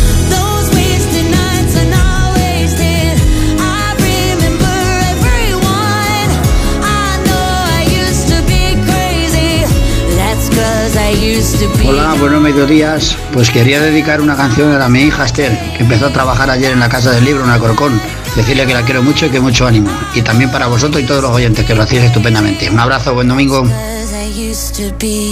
Hola, 11.86 12.14
buenos 12.18 12.40
mediodías. 12.40 13.16
Pues 13.32 13.50
quería 13.50 13.80
dedicar 13.80 14.20
una 14.20 14.34
canción 14.34 14.80
a 14.80 14.88
mi 14.88 15.02
hija 15.02 15.26
Esther, 15.26 15.52
que 15.76 15.82
empezó 15.82 16.06
a 16.06 16.12
trabajar 16.12 16.50
ayer 16.50 16.72
en 16.72 16.80
la 16.80 16.88
Casa 16.88 17.10
del 17.10 17.24
Libro, 17.24 17.44
en 17.44 17.50
Alcorcón. 17.50 18.00
Decirle 18.34 18.66
que 18.66 18.72
la 18.72 18.82
quiero 18.82 19.02
mucho 19.02 19.26
y 19.26 19.30
que 19.30 19.38
mucho 19.38 19.66
ánimo. 19.66 19.90
Y 20.14 20.22
también 20.22 20.50
para 20.50 20.68
vosotros 20.68 21.02
y 21.02 21.06
todos 21.06 21.22
los 21.22 21.32
oyentes, 21.32 21.66
que 21.66 21.74
lo 21.74 21.82
hacéis 21.82 22.04
estupendamente. 22.04 22.70
Un 22.70 22.80
abrazo, 22.80 23.12
buen 23.12 23.28
domingo. 23.28 23.62
Cause 23.62 24.14
I 24.14 24.50
used 24.50 24.74
to 24.76 24.96
be 24.98 25.30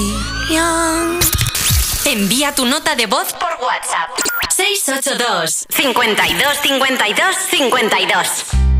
young. 0.51 1.19
Envía 2.05 2.55
tu 2.55 2.67
nota 2.67 2.95
de 2.95 3.07
voz 3.07 3.33
por 3.33 3.51
WhatsApp. 3.65 4.11
682 4.51 5.67
52 5.71 6.59
52 6.63 7.37
52 7.51 8.74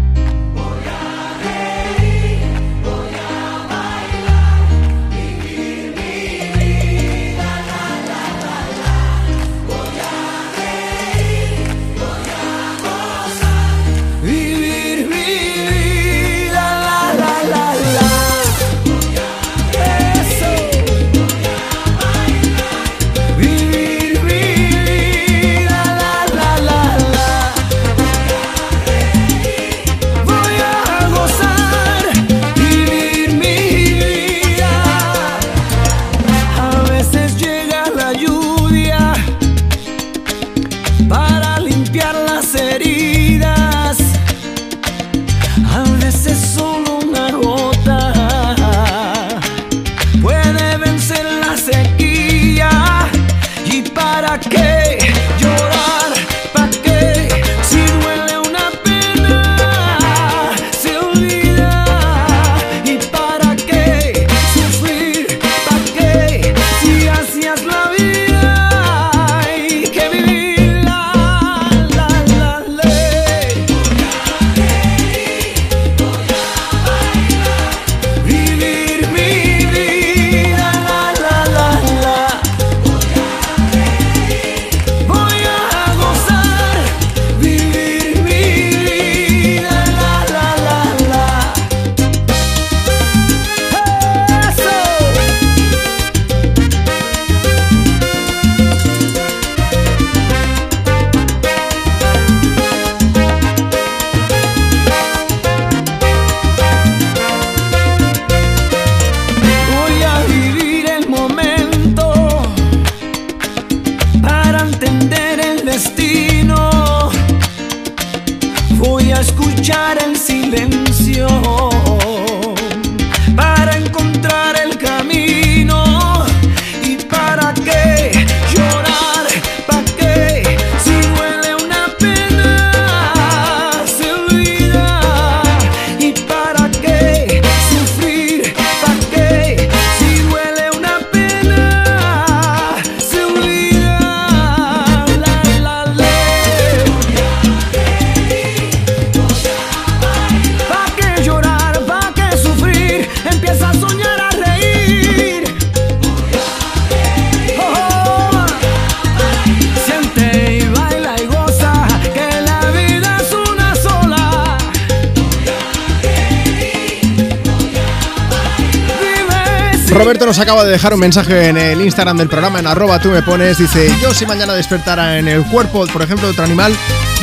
dejar 170.75 170.93
un 170.93 170.99
mensaje 170.99 171.51
en 171.51 171.57
el 171.57 171.81
Instagram 171.81 172.17
del 172.17 172.29
programa, 172.29 172.59
en 172.59 172.67
arroba 172.67 172.99
tú 172.99 173.09
me 173.09 173.23
pones, 173.23 173.59
dice, 173.59 173.89
yo 174.03 174.13
si 174.13 174.27
mañana 174.27 174.55
despertara 174.55 175.21
en 175.21 175.29
el 175.29 175.45
cuerpo, 175.45 175.87
por 175.87 176.03
ejemplo, 176.03 176.27
de 176.27 176.33
otro 176.33 176.43
animal, 176.43 176.75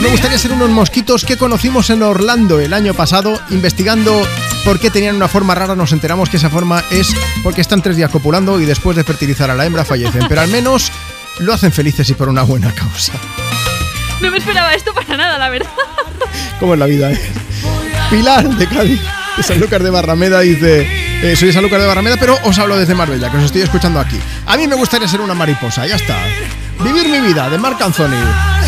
me 0.01 0.07
gustaría 0.07 0.37
ser 0.37 0.53
unos 0.53 0.69
mosquitos 0.69 1.25
que 1.25 1.35
conocimos 1.35 1.89
en 1.89 2.01
Orlando 2.01 2.61
el 2.61 2.73
año 2.73 2.93
pasado, 2.93 3.41
investigando 3.49 4.25
por 4.63 4.79
qué 4.79 4.89
tenían 4.89 5.17
una 5.17 5.27
forma 5.27 5.53
rara, 5.53 5.75
nos 5.75 5.91
enteramos 5.91 6.29
que 6.29 6.37
esa 6.37 6.49
forma 6.49 6.81
es 6.91 7.13
porque 7.43 7.59
están 7.59 7.81
tres 7.81 7.97
días 7.97 8.09
copulando 8.09 8.57
y 8.61 8.65
después 8.65 8.95
de 8.95 9.03
fertilizar 9.03 9.51
a 9.51 9.55
la 9.55 9.65
hembra 9.65 9.83
fallecen, 9.83 10.27
pero 10.29 10.39
al 10.39 10.47
menos 10.47 10.89
lo 11.39 11.53
hacen 11.53 11.73
felices 11.73 12.09
y 12.09 12.13
por 12.13 12.29
una 12.29 12.43
buena 12.43 12.73
causa. 12.73 13.11
No 14.21 14.31
me 14.31 14.37
esperaba 14.37 14.73
esto 14.73 14.93
para 14.93 15.17
nada, 15.17 15.37
la 15.37 15.49
verdad. 15.49 15.71
¿Cómo 16.57 16.75
es 16.75 16.79
la 16.79 16.85
vida, 16.85 17.11
eh? 17.11 17.19
Pilar 18.09 18.47
de 18.47 18.67
Cádiz, 18.67 19.01
de 19.35 19.43
Sanlúcar 19.43 19.83
de 19.83 19.89
Barrameda, 19.89 20.39
dice: 20.39 21.00
eh, 21.21 21.35
Soy 21.35 21.47
de 21.47 21.53
Sanlúcar 21.53 21.79
de 21.79 21.87
Barrameda, 21.87 22.17
pero 22.17 22.37
os 22.43 22.57
hablo 22.57 22.77
desde 22.77 22.95
Marbella, 22.95 23.29
que 23.29 23.37
os 23.37 23.43
estoy 23.43 23.61
escuchando 23.61 23.99
aquí. 23.99 24.17
A 24.45 24.57
mí 24.57 24.67
me 24.67 24.75
gustaría 24.75 25.07
ser 25.07 25.21
una 25.21 25.33
mariposa, 25.33 25.85
ya 25.85 25.95
está. 25.95 26.17
Vivir 26.83 27.09
mi 27.09 27.19
vida, 27.19 27.47
de 27.47 27.59
Marc 27.59 27.79
Anthony, 27.79 28.17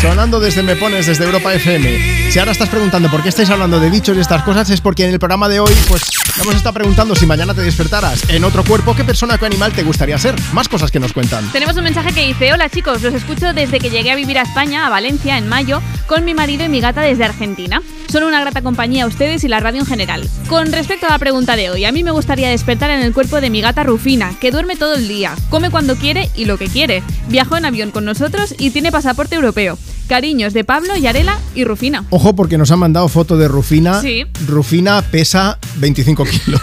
sonando 0.00 0.38
desde 0.38 0.62
Me 0.62 0.76
Pones, 0.76 1.06
desde 1.06 1.24
Europa 1.24 1.52
FM. 1.52 2.30
Si 2.30 2.38
ahora 2.38 2.52
estás 2.52 2.68
preguntando 2.68 3.10
por 3.10 3.24
qué 3.24 3.28
estáis 3.28 3.50
hablando 3.50 3.80
de 3.80 3.90
bichos 3.90 4.16
y 4.16 4.20
estas 4.20 4.44
cosas, 4.44 4.70
es 4.70 4.80
porque 4.80 5.04
en 5.04 5.10
el 5.12 5.18
programa 5.18 5.48
de 5.48 5.58
hoy, 5.58 5.72
pues, 5.88 6.02
hemos 6.40 6.54
estado 6.54 6.74
preguntando 6.74 7.16
si 7.16 7.26
mañana 7.26 7.54
te 7.54 7.62
despertaras 7.62 8.28
en 8.28 8.44
otro 8.44 8.62
cuerpo, 8.62 8.94
¿qué 8.94 9.02
persona 9.02 9.36
qué 9.36 9.46
animal 9.46 9.72
te 9.72 9.82
gustaría 9.82 10.16
ser? 10.18 10.36
Más 10.52 10.68
cosas 10.68 10.92
que 10.92 11.00
nos 11.00 11.12
cuentan. 11.12 11.50
Tenemos 11.50 11.76
un 11.76 11.82
mensaje 11.82 12.12
que 12.12 12.24
dice, 12.24 12.52
hola 12.52 12.68
chicos, 12.68 13.02
los 13.02 13.14
escucho 13.14 13.52
desde 13.52 13.80
que 13.80 13.90
llegué 13.90 14.12
a 14.12 14.14
vivir 14.14 14.38
a 14.38 14.42
España, 14.42 14.86
a 14.86 14.90
Valencia, 14.90 15.36
en 15.36 15.48
mayo, 15.48 15.82
con 16.06 16.24
mi 16.24 16.34
marido 16.34 16.64
y 16.64 16.68
mi 16.68 16.80
gata 16.80 17.00
desde 17.00 17.24
Argentina. 17.24 17.82
Son 18.14 18.22
una 18.22 18.38
grata 18.38 18.62
compañía 18.62 19.02
a 19.02 19.06
ustedes 19.08 19.42
y 19.42 19.48
la 19.48 19.58
radio 19.58 19.80
en 19.80 19.86
general. 19.86 20.30
Con 20.48 20.70
respecto 20.70 21.04
a 21.06 21.08
la 21.08 21.18
pregunta 21.18 21.56
de 21.56 21.70
hoy, 21.70 21.84
a 21.84 21.90
mí 21.90 22.04
me 22.04 22.12
gustaría 22.12 22.48
despertar 22.48 22.90
en 22.90 23.00
el 23.00 23.12
cuerpo 23.12 23.40
de 23.40 23.50
mi 23.50 23.60
gata 23.60 23.82
Rufina, 23.82 24.38
que 24.40 24.52
duerme 24.52 24.76
todo 24.76 24.94
el 24.94 25.08
día, 25.08 25.34
come 25.50 25.68
cuando 25.68 25.96
quiere 25.96 26.30
y 26.36 26.44
lo 26.44 26.56
que 26.56 26.68
quiere. 26.68 27.02
Viajó 27.28 27.56
en 27.56 27.64
avión 27.64 27.90
con 27.90 28.04
nosotros 28.04 28.54
y 28.56 28.70
tiene 28.70 28.92
pasaporte 28.92 29.34
europeo. 29.34 29.76
Cariños 30.06 30.52
de 30.52 30.62
Pablo, 30.62 30.96
Yarela 30.96 31.40
y 31.56 31.64
Rufina. 31.64 32.04
Ojo, 32.10 32.36
porque 32.36 32.56
nos 32.56 32.70
han 32.70 32.78
mandado 32.78 33.08
foto 33.08 33.36
de 33.36 33.48
Rufina. 33.48 34.00
Sí. 34.00 34.26
Rufina 34.46 35.02
pesa 35.02 35.58
25 35.76 36.24
kilos. 36.24 36.60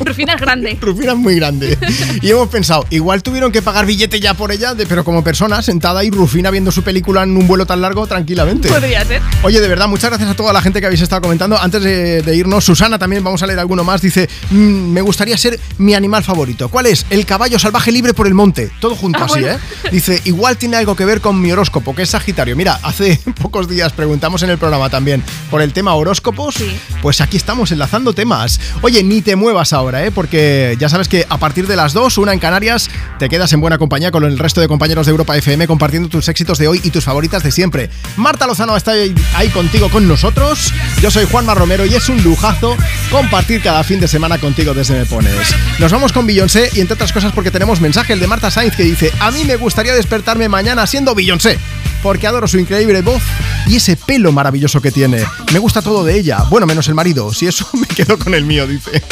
Rufina 0.00 0.34
es 0.34 0.40
grande. 0.40 0.78
Rufina 0.80 1.12
es 1.12 1.18
muy 1.18 1.36
grande. 1.36 1.76
Y 2.22 2.30
hemos 2.30 2.48
pensado, 2.48 2.86
igual 2.90 3.22
tuvieron 3.22 3.52
que 3.52 3.62
pagar 3.62 3.86
billete 3.86 4.18
ya 4.20 4.34
por 4.34 4.50
ella, 4.52 4.74
de- 4.74 4.86
pero 4.86 5.04
como 5.04 5.22
persona 5.22 5.62
sentada 5.62 6.00
ahí, 6.00 6.10
Rufina 6.10 6.50
viendo 6.50 6.72
su 6.72 6.82
película 6.82 7.22
en 7.22 7.36
un 7.36 7.46
vuelo 7.46 7.66
tan 7.66 7.80
largo, 7.80 8.06
tranquilamente. 8.06 8.68
Podría 8.68 9.04
ser. 9.04 9.22
Oye, 9.42 9.60
de 9.60 9.68
verdad, 9.68 9.88
muchas 9.88 10.10
gracias 10.10 10.30
a 10.30 10.34
toda 10.34 10.52
la 10.52 10.60
gente 10.62 10.80
que 10.80 10.86
habéis 10.86 11.00
estado 11.02 11.22
comentando. 11.22 11.58
Antes 11.60 11.82
de, 11.82 12.22
de 12.22 12.36
irnos, 12.36 12.64
Susana 12.64 12.98
también, 12.98 13.22
vamos 13.22 13.42
a 13.42 13.46
leer 13.46 13.58
alguno 13.58 13.84
más. 13.84 14.00
Dice: 14.00 14.28
"Mm, 14.50 14.92
Me 14.92 15.00
gustaría 15.00 15.36
ser 15.36 15.58
mi 15.78 15.94
animal 15.94 16.24
favorito. 16.24 16.68
¿Cuál 16.68 16.86
es? 16.86 17.06
El 17.10 17.24
caballo 17.26 17.58
salvaje 17.58 17.92
libre 17.92 18.14
por 18.14 18.26
el 18.26 18.34
monte. 18.34 18.70
Todo 18.80 18.96
junto 18.96 19.18
Ah, 19.20 19.24
así, 19.26 19.40
bueno. 19.40 19.56
¿eh? 19.56 19.58
Dice: 19.90 20.20
Igual 20.24 20.56
tiene 20.56 20.76
algo 20.76 20.96
que 20.96 21.04
ver 21.04 21.20
con 21.20 21.40
mi 21.40 21.50
horóscopo, 21.52 21.94
que 21.94 22.02
es 22.02 22.10
Sagitario. 22.10 22.56
Mira, 22.56 22.78
hace 22.82 23.20
pocos 23.42 23.68
días 23.68 23.92
preguntamos 23.92 24.42
en 24.42 24.50
el 24.50 24.58
programa 24.58 24.90
también 24.90 25.22
por 25.50 25.62
el 25.62 25.72
tema 25.72 25.94
horóscopos. 25.94 26.56
Pues 27.02 27.20
aquí 27.20 27.36
estamos 27.36 27.72
enlazando 27.72 28.12
temas. 28.12 28.60
Oye, 28.82 29.02
ni 29.02 29.22
te 29.22 29.36
muevas 29.36 29.72
ahora, 29.72 30.04
¿eh? 30.04 30.10
Porque 30.10 30.76
ya 30.78 30.88
sabes 30.88 31.08
que 31.08 31.26
a 31.28 31.38
partir 31.38 31.66
de 31.66 31.76
las 31.76 31.92
2, 31.92 32.18
una 32.18 32.32
en 32.32 32.38
Canarias, 32.38 32.90
te 33.18 33.28
quedas 33.28 33.52
en 33.52 33.60
buena 33.60 33.78
compañía 33.78 34.12
con 34.12 34.24
el 34.24 34.38
resto 34.38 34.60
de 34.60 34.68
compañeros 34.68 35.06
de 35.06 35.10
Europa 35.10 35.36
FM 35.36 35.66
compartiendo 35.66 36.08
tus 36.08 36.28
éxitos 36.28 36.56
de 36.58 36.68
hoy 36.68 36.80
y 36.84 36.90
tus 36.90 37.04
favoritas 37.04 37.42
de 37.42 37.50
siempre. 37.50 37.90
Marta 38.16 38.46
Lozano 38.46 38.76
está 38.76 38.92
ahí, 38.92 39.48
contigo 39.52 39.90
con 39.90 40.06
nosotros. 40.06 40.72
Yo 41.02 41.10
soy 41.10 41.26
Juanma 41.26 41.54
Romero 41.54 41.84
y 41.84 41.94
es 41.94 42.08
un 42.08 42.22
lujazo 42.22 42.76
compartir 43.10 43.60
cada 43.60 43.82
fin 43.82 43.98
de 43.98 44.06
semana 44.06 44.38
contigo 44.38 44.72
desde 44.72 44.98
Me 44.98 45.04
Pones. 45.04 45.54
Nos 45.80 45.90
vamos 45.90 46.12
con 46.12 46.26
Beyoncé 46.26 46.70
y 46.74 46.80
entre 46.80 46.94
otras 46.94 47.12
cosas 47.12 47.32
porque 47.32 47.50
tenemos 47.50 47.80
mensaje 47.80 48.12
el 48.12 48.20
de 48.20 48.28
Marta 48.28 48.50
Sainz 48.52 48.76
que 48.76 48.84
dice: 48.84 49.12
A 49.18 49.32
mí 49.32 49.44
me 49.44 49.56
gustaría 49.56 49.94
despertarme 49.94 50.48
mañana 50.48 50.86
siendo 50.86 51.14
Beyoncé. 51.14 51.58
Porque 52.02 52.28
adoro 52.28 52.46
su 52.46 52.58
increíble 52.58 53.02
voz 53.02 53.22
y 53.66 53.76
ese 53.76 53.96
pelo 53.96 54.30
maravilloso 54.30 54.80
que 54.80 54.92
tiene. 54.92 55.24
Me 55.52 55.58
gusta 55.58 55.82
todo 55.82 56.04
de 56.04 56.16
ella. 56.16 56.44
Bueno, 56.48 56.64
menos 56.64 56.86
el 56.86 56.94
marido. 56.94 57.32
Si 57.34 57.48
eso 57.48 57.68
me 57.72 57.88
quedo 57.88 58.16
con 58.16 58.34
el 58.34 58.44
mío, 58.44 58.66
dice. 58.68 59.02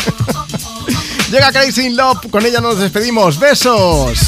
Llega 1.30 1.50
Crazy 1.50 1.86
in 1.86 1.96
Love. 1.96 2.30
Con 2.30 2.44
ella 2.46 2.60
nos 2.60 2.78
despedimos. 2.78 3.38
¡Besos! 3.38 4.18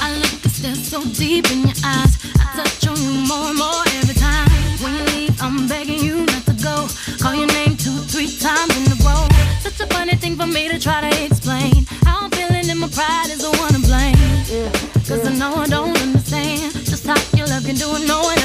I 0.00 0.16
look 0.16 0.44
and 0.44 0.52
stare 0.52 0.74
so 0.76 1.02
deep 1.18 1.50
in 1.50 1.62
your 1.62 1.76
eyes. 1.84 2.18
I 2.40 2.56
touch 2.56 2.88
on 2.88 2.96
you 2.96 3.20
more 3.20 3.52
and 18.32 18.43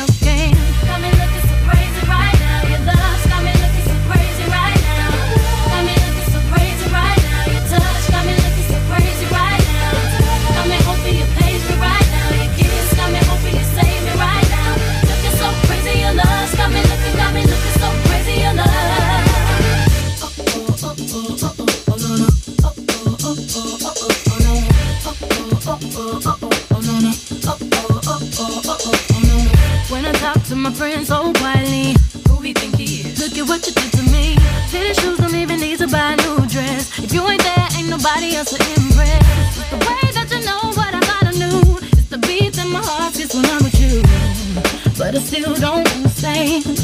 But 45.42 45.48
I 45.48 45.54
still 45.54 45.56
don't 45.56 45.96
understand 45.96 46.79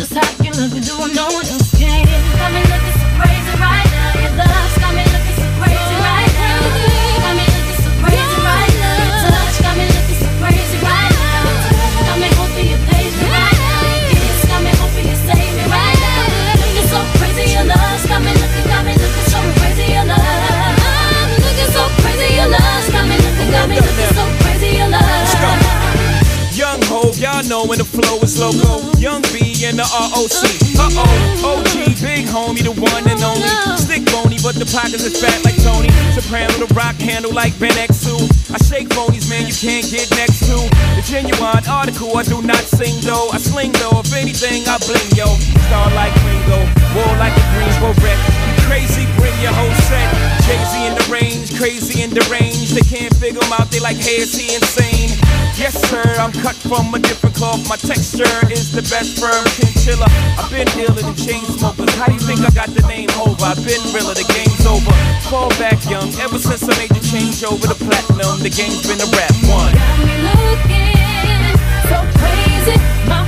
flow 27.96 28.20
is 28.20 28.36
loco. 28.36 28.84
Young 29.00 29.24
B 29.32 29.56
and 29.64 29.80
the 29.80 29.88
ROC. 29.88 30.44
Uh 30.76 30.92
oh, 31.00 31.64
OG, 31.64 31.96
big 32.04 32.28
homie, 32.28 32.62
the 32.62 32.76
one 32.76 33.08
and 33.08 33.22
only. 33.24 33.48
Stick 33.80 34.04
bony, 34.12 34.38
but 34.44 34.60
the 34.60 34.68
pockets 34.68 35.08
is 35.08 35.16
fat 35.16 35.40
like 35.48 35.56
Tony. 35.64 35.90
Soprano, 36.12 36.52
the 36.60 36.68
rock 36.76 36.96
handle 37.00 37.32
like 37.32 37.56
Ben 37.60 37.72
X2. 37.72 38.52
I 38.52 38.60
shake 38.68 38.90
phonies, 38.92 39.30
man, 39.32 39.48
you 39.48 39.56
can't 39.56 39.88
get 39.88 40.12
next 40.20 40.44
to. 40.52 40.58
The 41.00 41.04
Genuine 41.08 41.64
article, 41.68 42.12
I 42.18 42.24
do 42.24 42.42
not 42.44 42.64
sing 42.68 43.00
though. 43.02 43.32
I 43.32 43.40
sling 43.40 43.72
though, 43.80 44.04
if 44.04 44.12
anything, 44.14 44.68
I 44.68 44.78
bling 44.84 45.12
yo. 45.16 45.32
Star 45.72 45.88
like 45.96 46.14
Ringo, 46.28 46.60
war 46.92 47.12
like 47.18 47.34
a 47.34 47.46
Greensboro 47.56 47.96
wreck. 48.04 48.20
Crazy, 48.68 49.08
bring 49.16 49.36
your 49.40 49.54
whole 49.54 49.76
set. 49.88 50.10
Jay-Z 50.44 50.74
in 50.86 50.94
the 50.98 51.06
range, 51.08 51.56
crazy 51.58 52.04
in 52.04 52.12
the 52.12 52.26
range. 52.30 52.74
They 52.74 52.86
can't 52.86 53.14
figure 53.16 53.42
him 53.42 53.54
out, 53.54 53.72
they 53.72 53.80
like, 53.80 53.98
hey, 53.98 54.26
is 54.26 54.34
he 54.34 54.54
insane? 54.54 55.14
Yes, 55.58 55.80
sir, 55.90 56.04
I'm 56.20 56.34
cut 56.34 56.56
from 56.56 56.94
a 56.94 57.00
different 57.00 57.36
cloth. 57.36 57.68
My 57.70 57.78
texture 57.78 58.28
is 58.52 58.72
the 58.72 58.82
best 58.92 59.20
firm 59.20 59.44
chinchilla. 59.56 60.06
I've 60.38 60.52
been 60.52 60.68
iller 60.78 61.02
than 61.02 61.16
chain 61.16 61.44
smokers. 61.46 61.96
How 61.96 62.08
do 62.08 62.14
you 62.14 62.20
think 62.20 62.42
I 62.42 62.52
got 62.52 62.70
the 62.76 62.86
name 62.88 63.10
over? 63.16 63.40
I've 63.40 63.64
been 63.64 63.80
realer, 63.96 64.14
the 64.14 64.28
game's 64.36 64.66
over. 64.68 64.92
Fall 65.32 65.50
back 65.56 65.80
young, 65.90 66.12
ever 66.20 66.38
since 66.38 66.64
I 66.68 66.76
made 66.78 66.92
the 66.92 67.00
change 67.00 67.44
over 67.44 67.68
to 67.68 67.76
platinum, 67.76 68.44
the 68.44 68.52
game's 68.52 68.84
been 68.84 69.00
a 69.00 69.08
rap 69.16 69.36
one. 69.48 69.74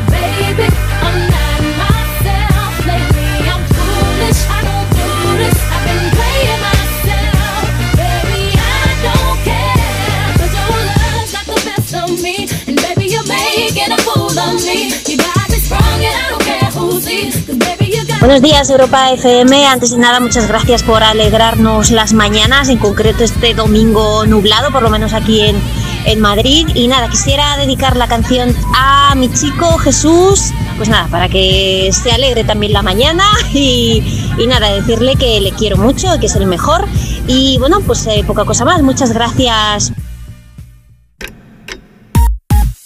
Baby. 0.07 0.67
I'm 1.03 1.19
not 1.30 1.61
myself 1.81 2.75
lately. 2.85 3.31
I'm 3.51 3.64
foolish. 3.67 4.41
I 4.47 4.59
don't 4.64 4.89
do 4.95 5.38
this. 5.43 5.66
Buenos 18.19 18.42
días 18.42 18.69
Europa 18.69 19.11
FM, 19.11 19.68
antes 19.68 19.92
de 19.92 19.98
nada 20.00 20.19
muchas 20.19 20.48
gracias 20.48 20.84
por 20.84 21.03
alegrarnos 21.03 21.92
las 21.92 22.14
mañanas, 22.14 22.68
en 22.69 22.77
concreto 22.77 23.24
este 23.24 23.53
domingo 23.53 24.26
nublado, 24.26 24.72
por 24.72 24.82
lo 24.82 24.90
menos 24.90 25.14
aquí 25.14 25.42
en, 25.42 25.56
en 26.06 26.19
Madrid. 26.19 26.68
Y 26.74 26.88
nada, 26.88 27.10
quisiera 27.10 27.56
dedicar 27.58 27.95
la 27.95 28.08
canción 28.08 28.56
a 28.76 29.14
mi 29.16 29.32
chico 29.32 29.77
Jesús, 29.77 30.52
pues 30.77 30.90
nada, 30.90 31.08
para 31.10 31.30
que 31.30 31.90
se 31.94 32.11
alegre 32.11 32.44
también 32.44 32.74
la 32.74 32.82
mañana. 32.82 33.24
Y, 33.53 34.45
nada, 34.48 34.72
decirle 34.72 35.16
que 35.16 35.42
le 35.42 35.52
quiero 35.52 35.77
mucho, 35.77 36.19
que 36.19 36.27
es 36.27 36.36
el 36.36 36.45
mejor. 36.45 36.86
Y 37.27 37.58
bueno, 37.58 37.82
pues 37.82 38.06
eh, 38.08 38.24
poca 38.26 38.45
cosa 38.45 38.66
más, 38.66 38.84
muchas 38.84 39.14
gracias 39.14 39.94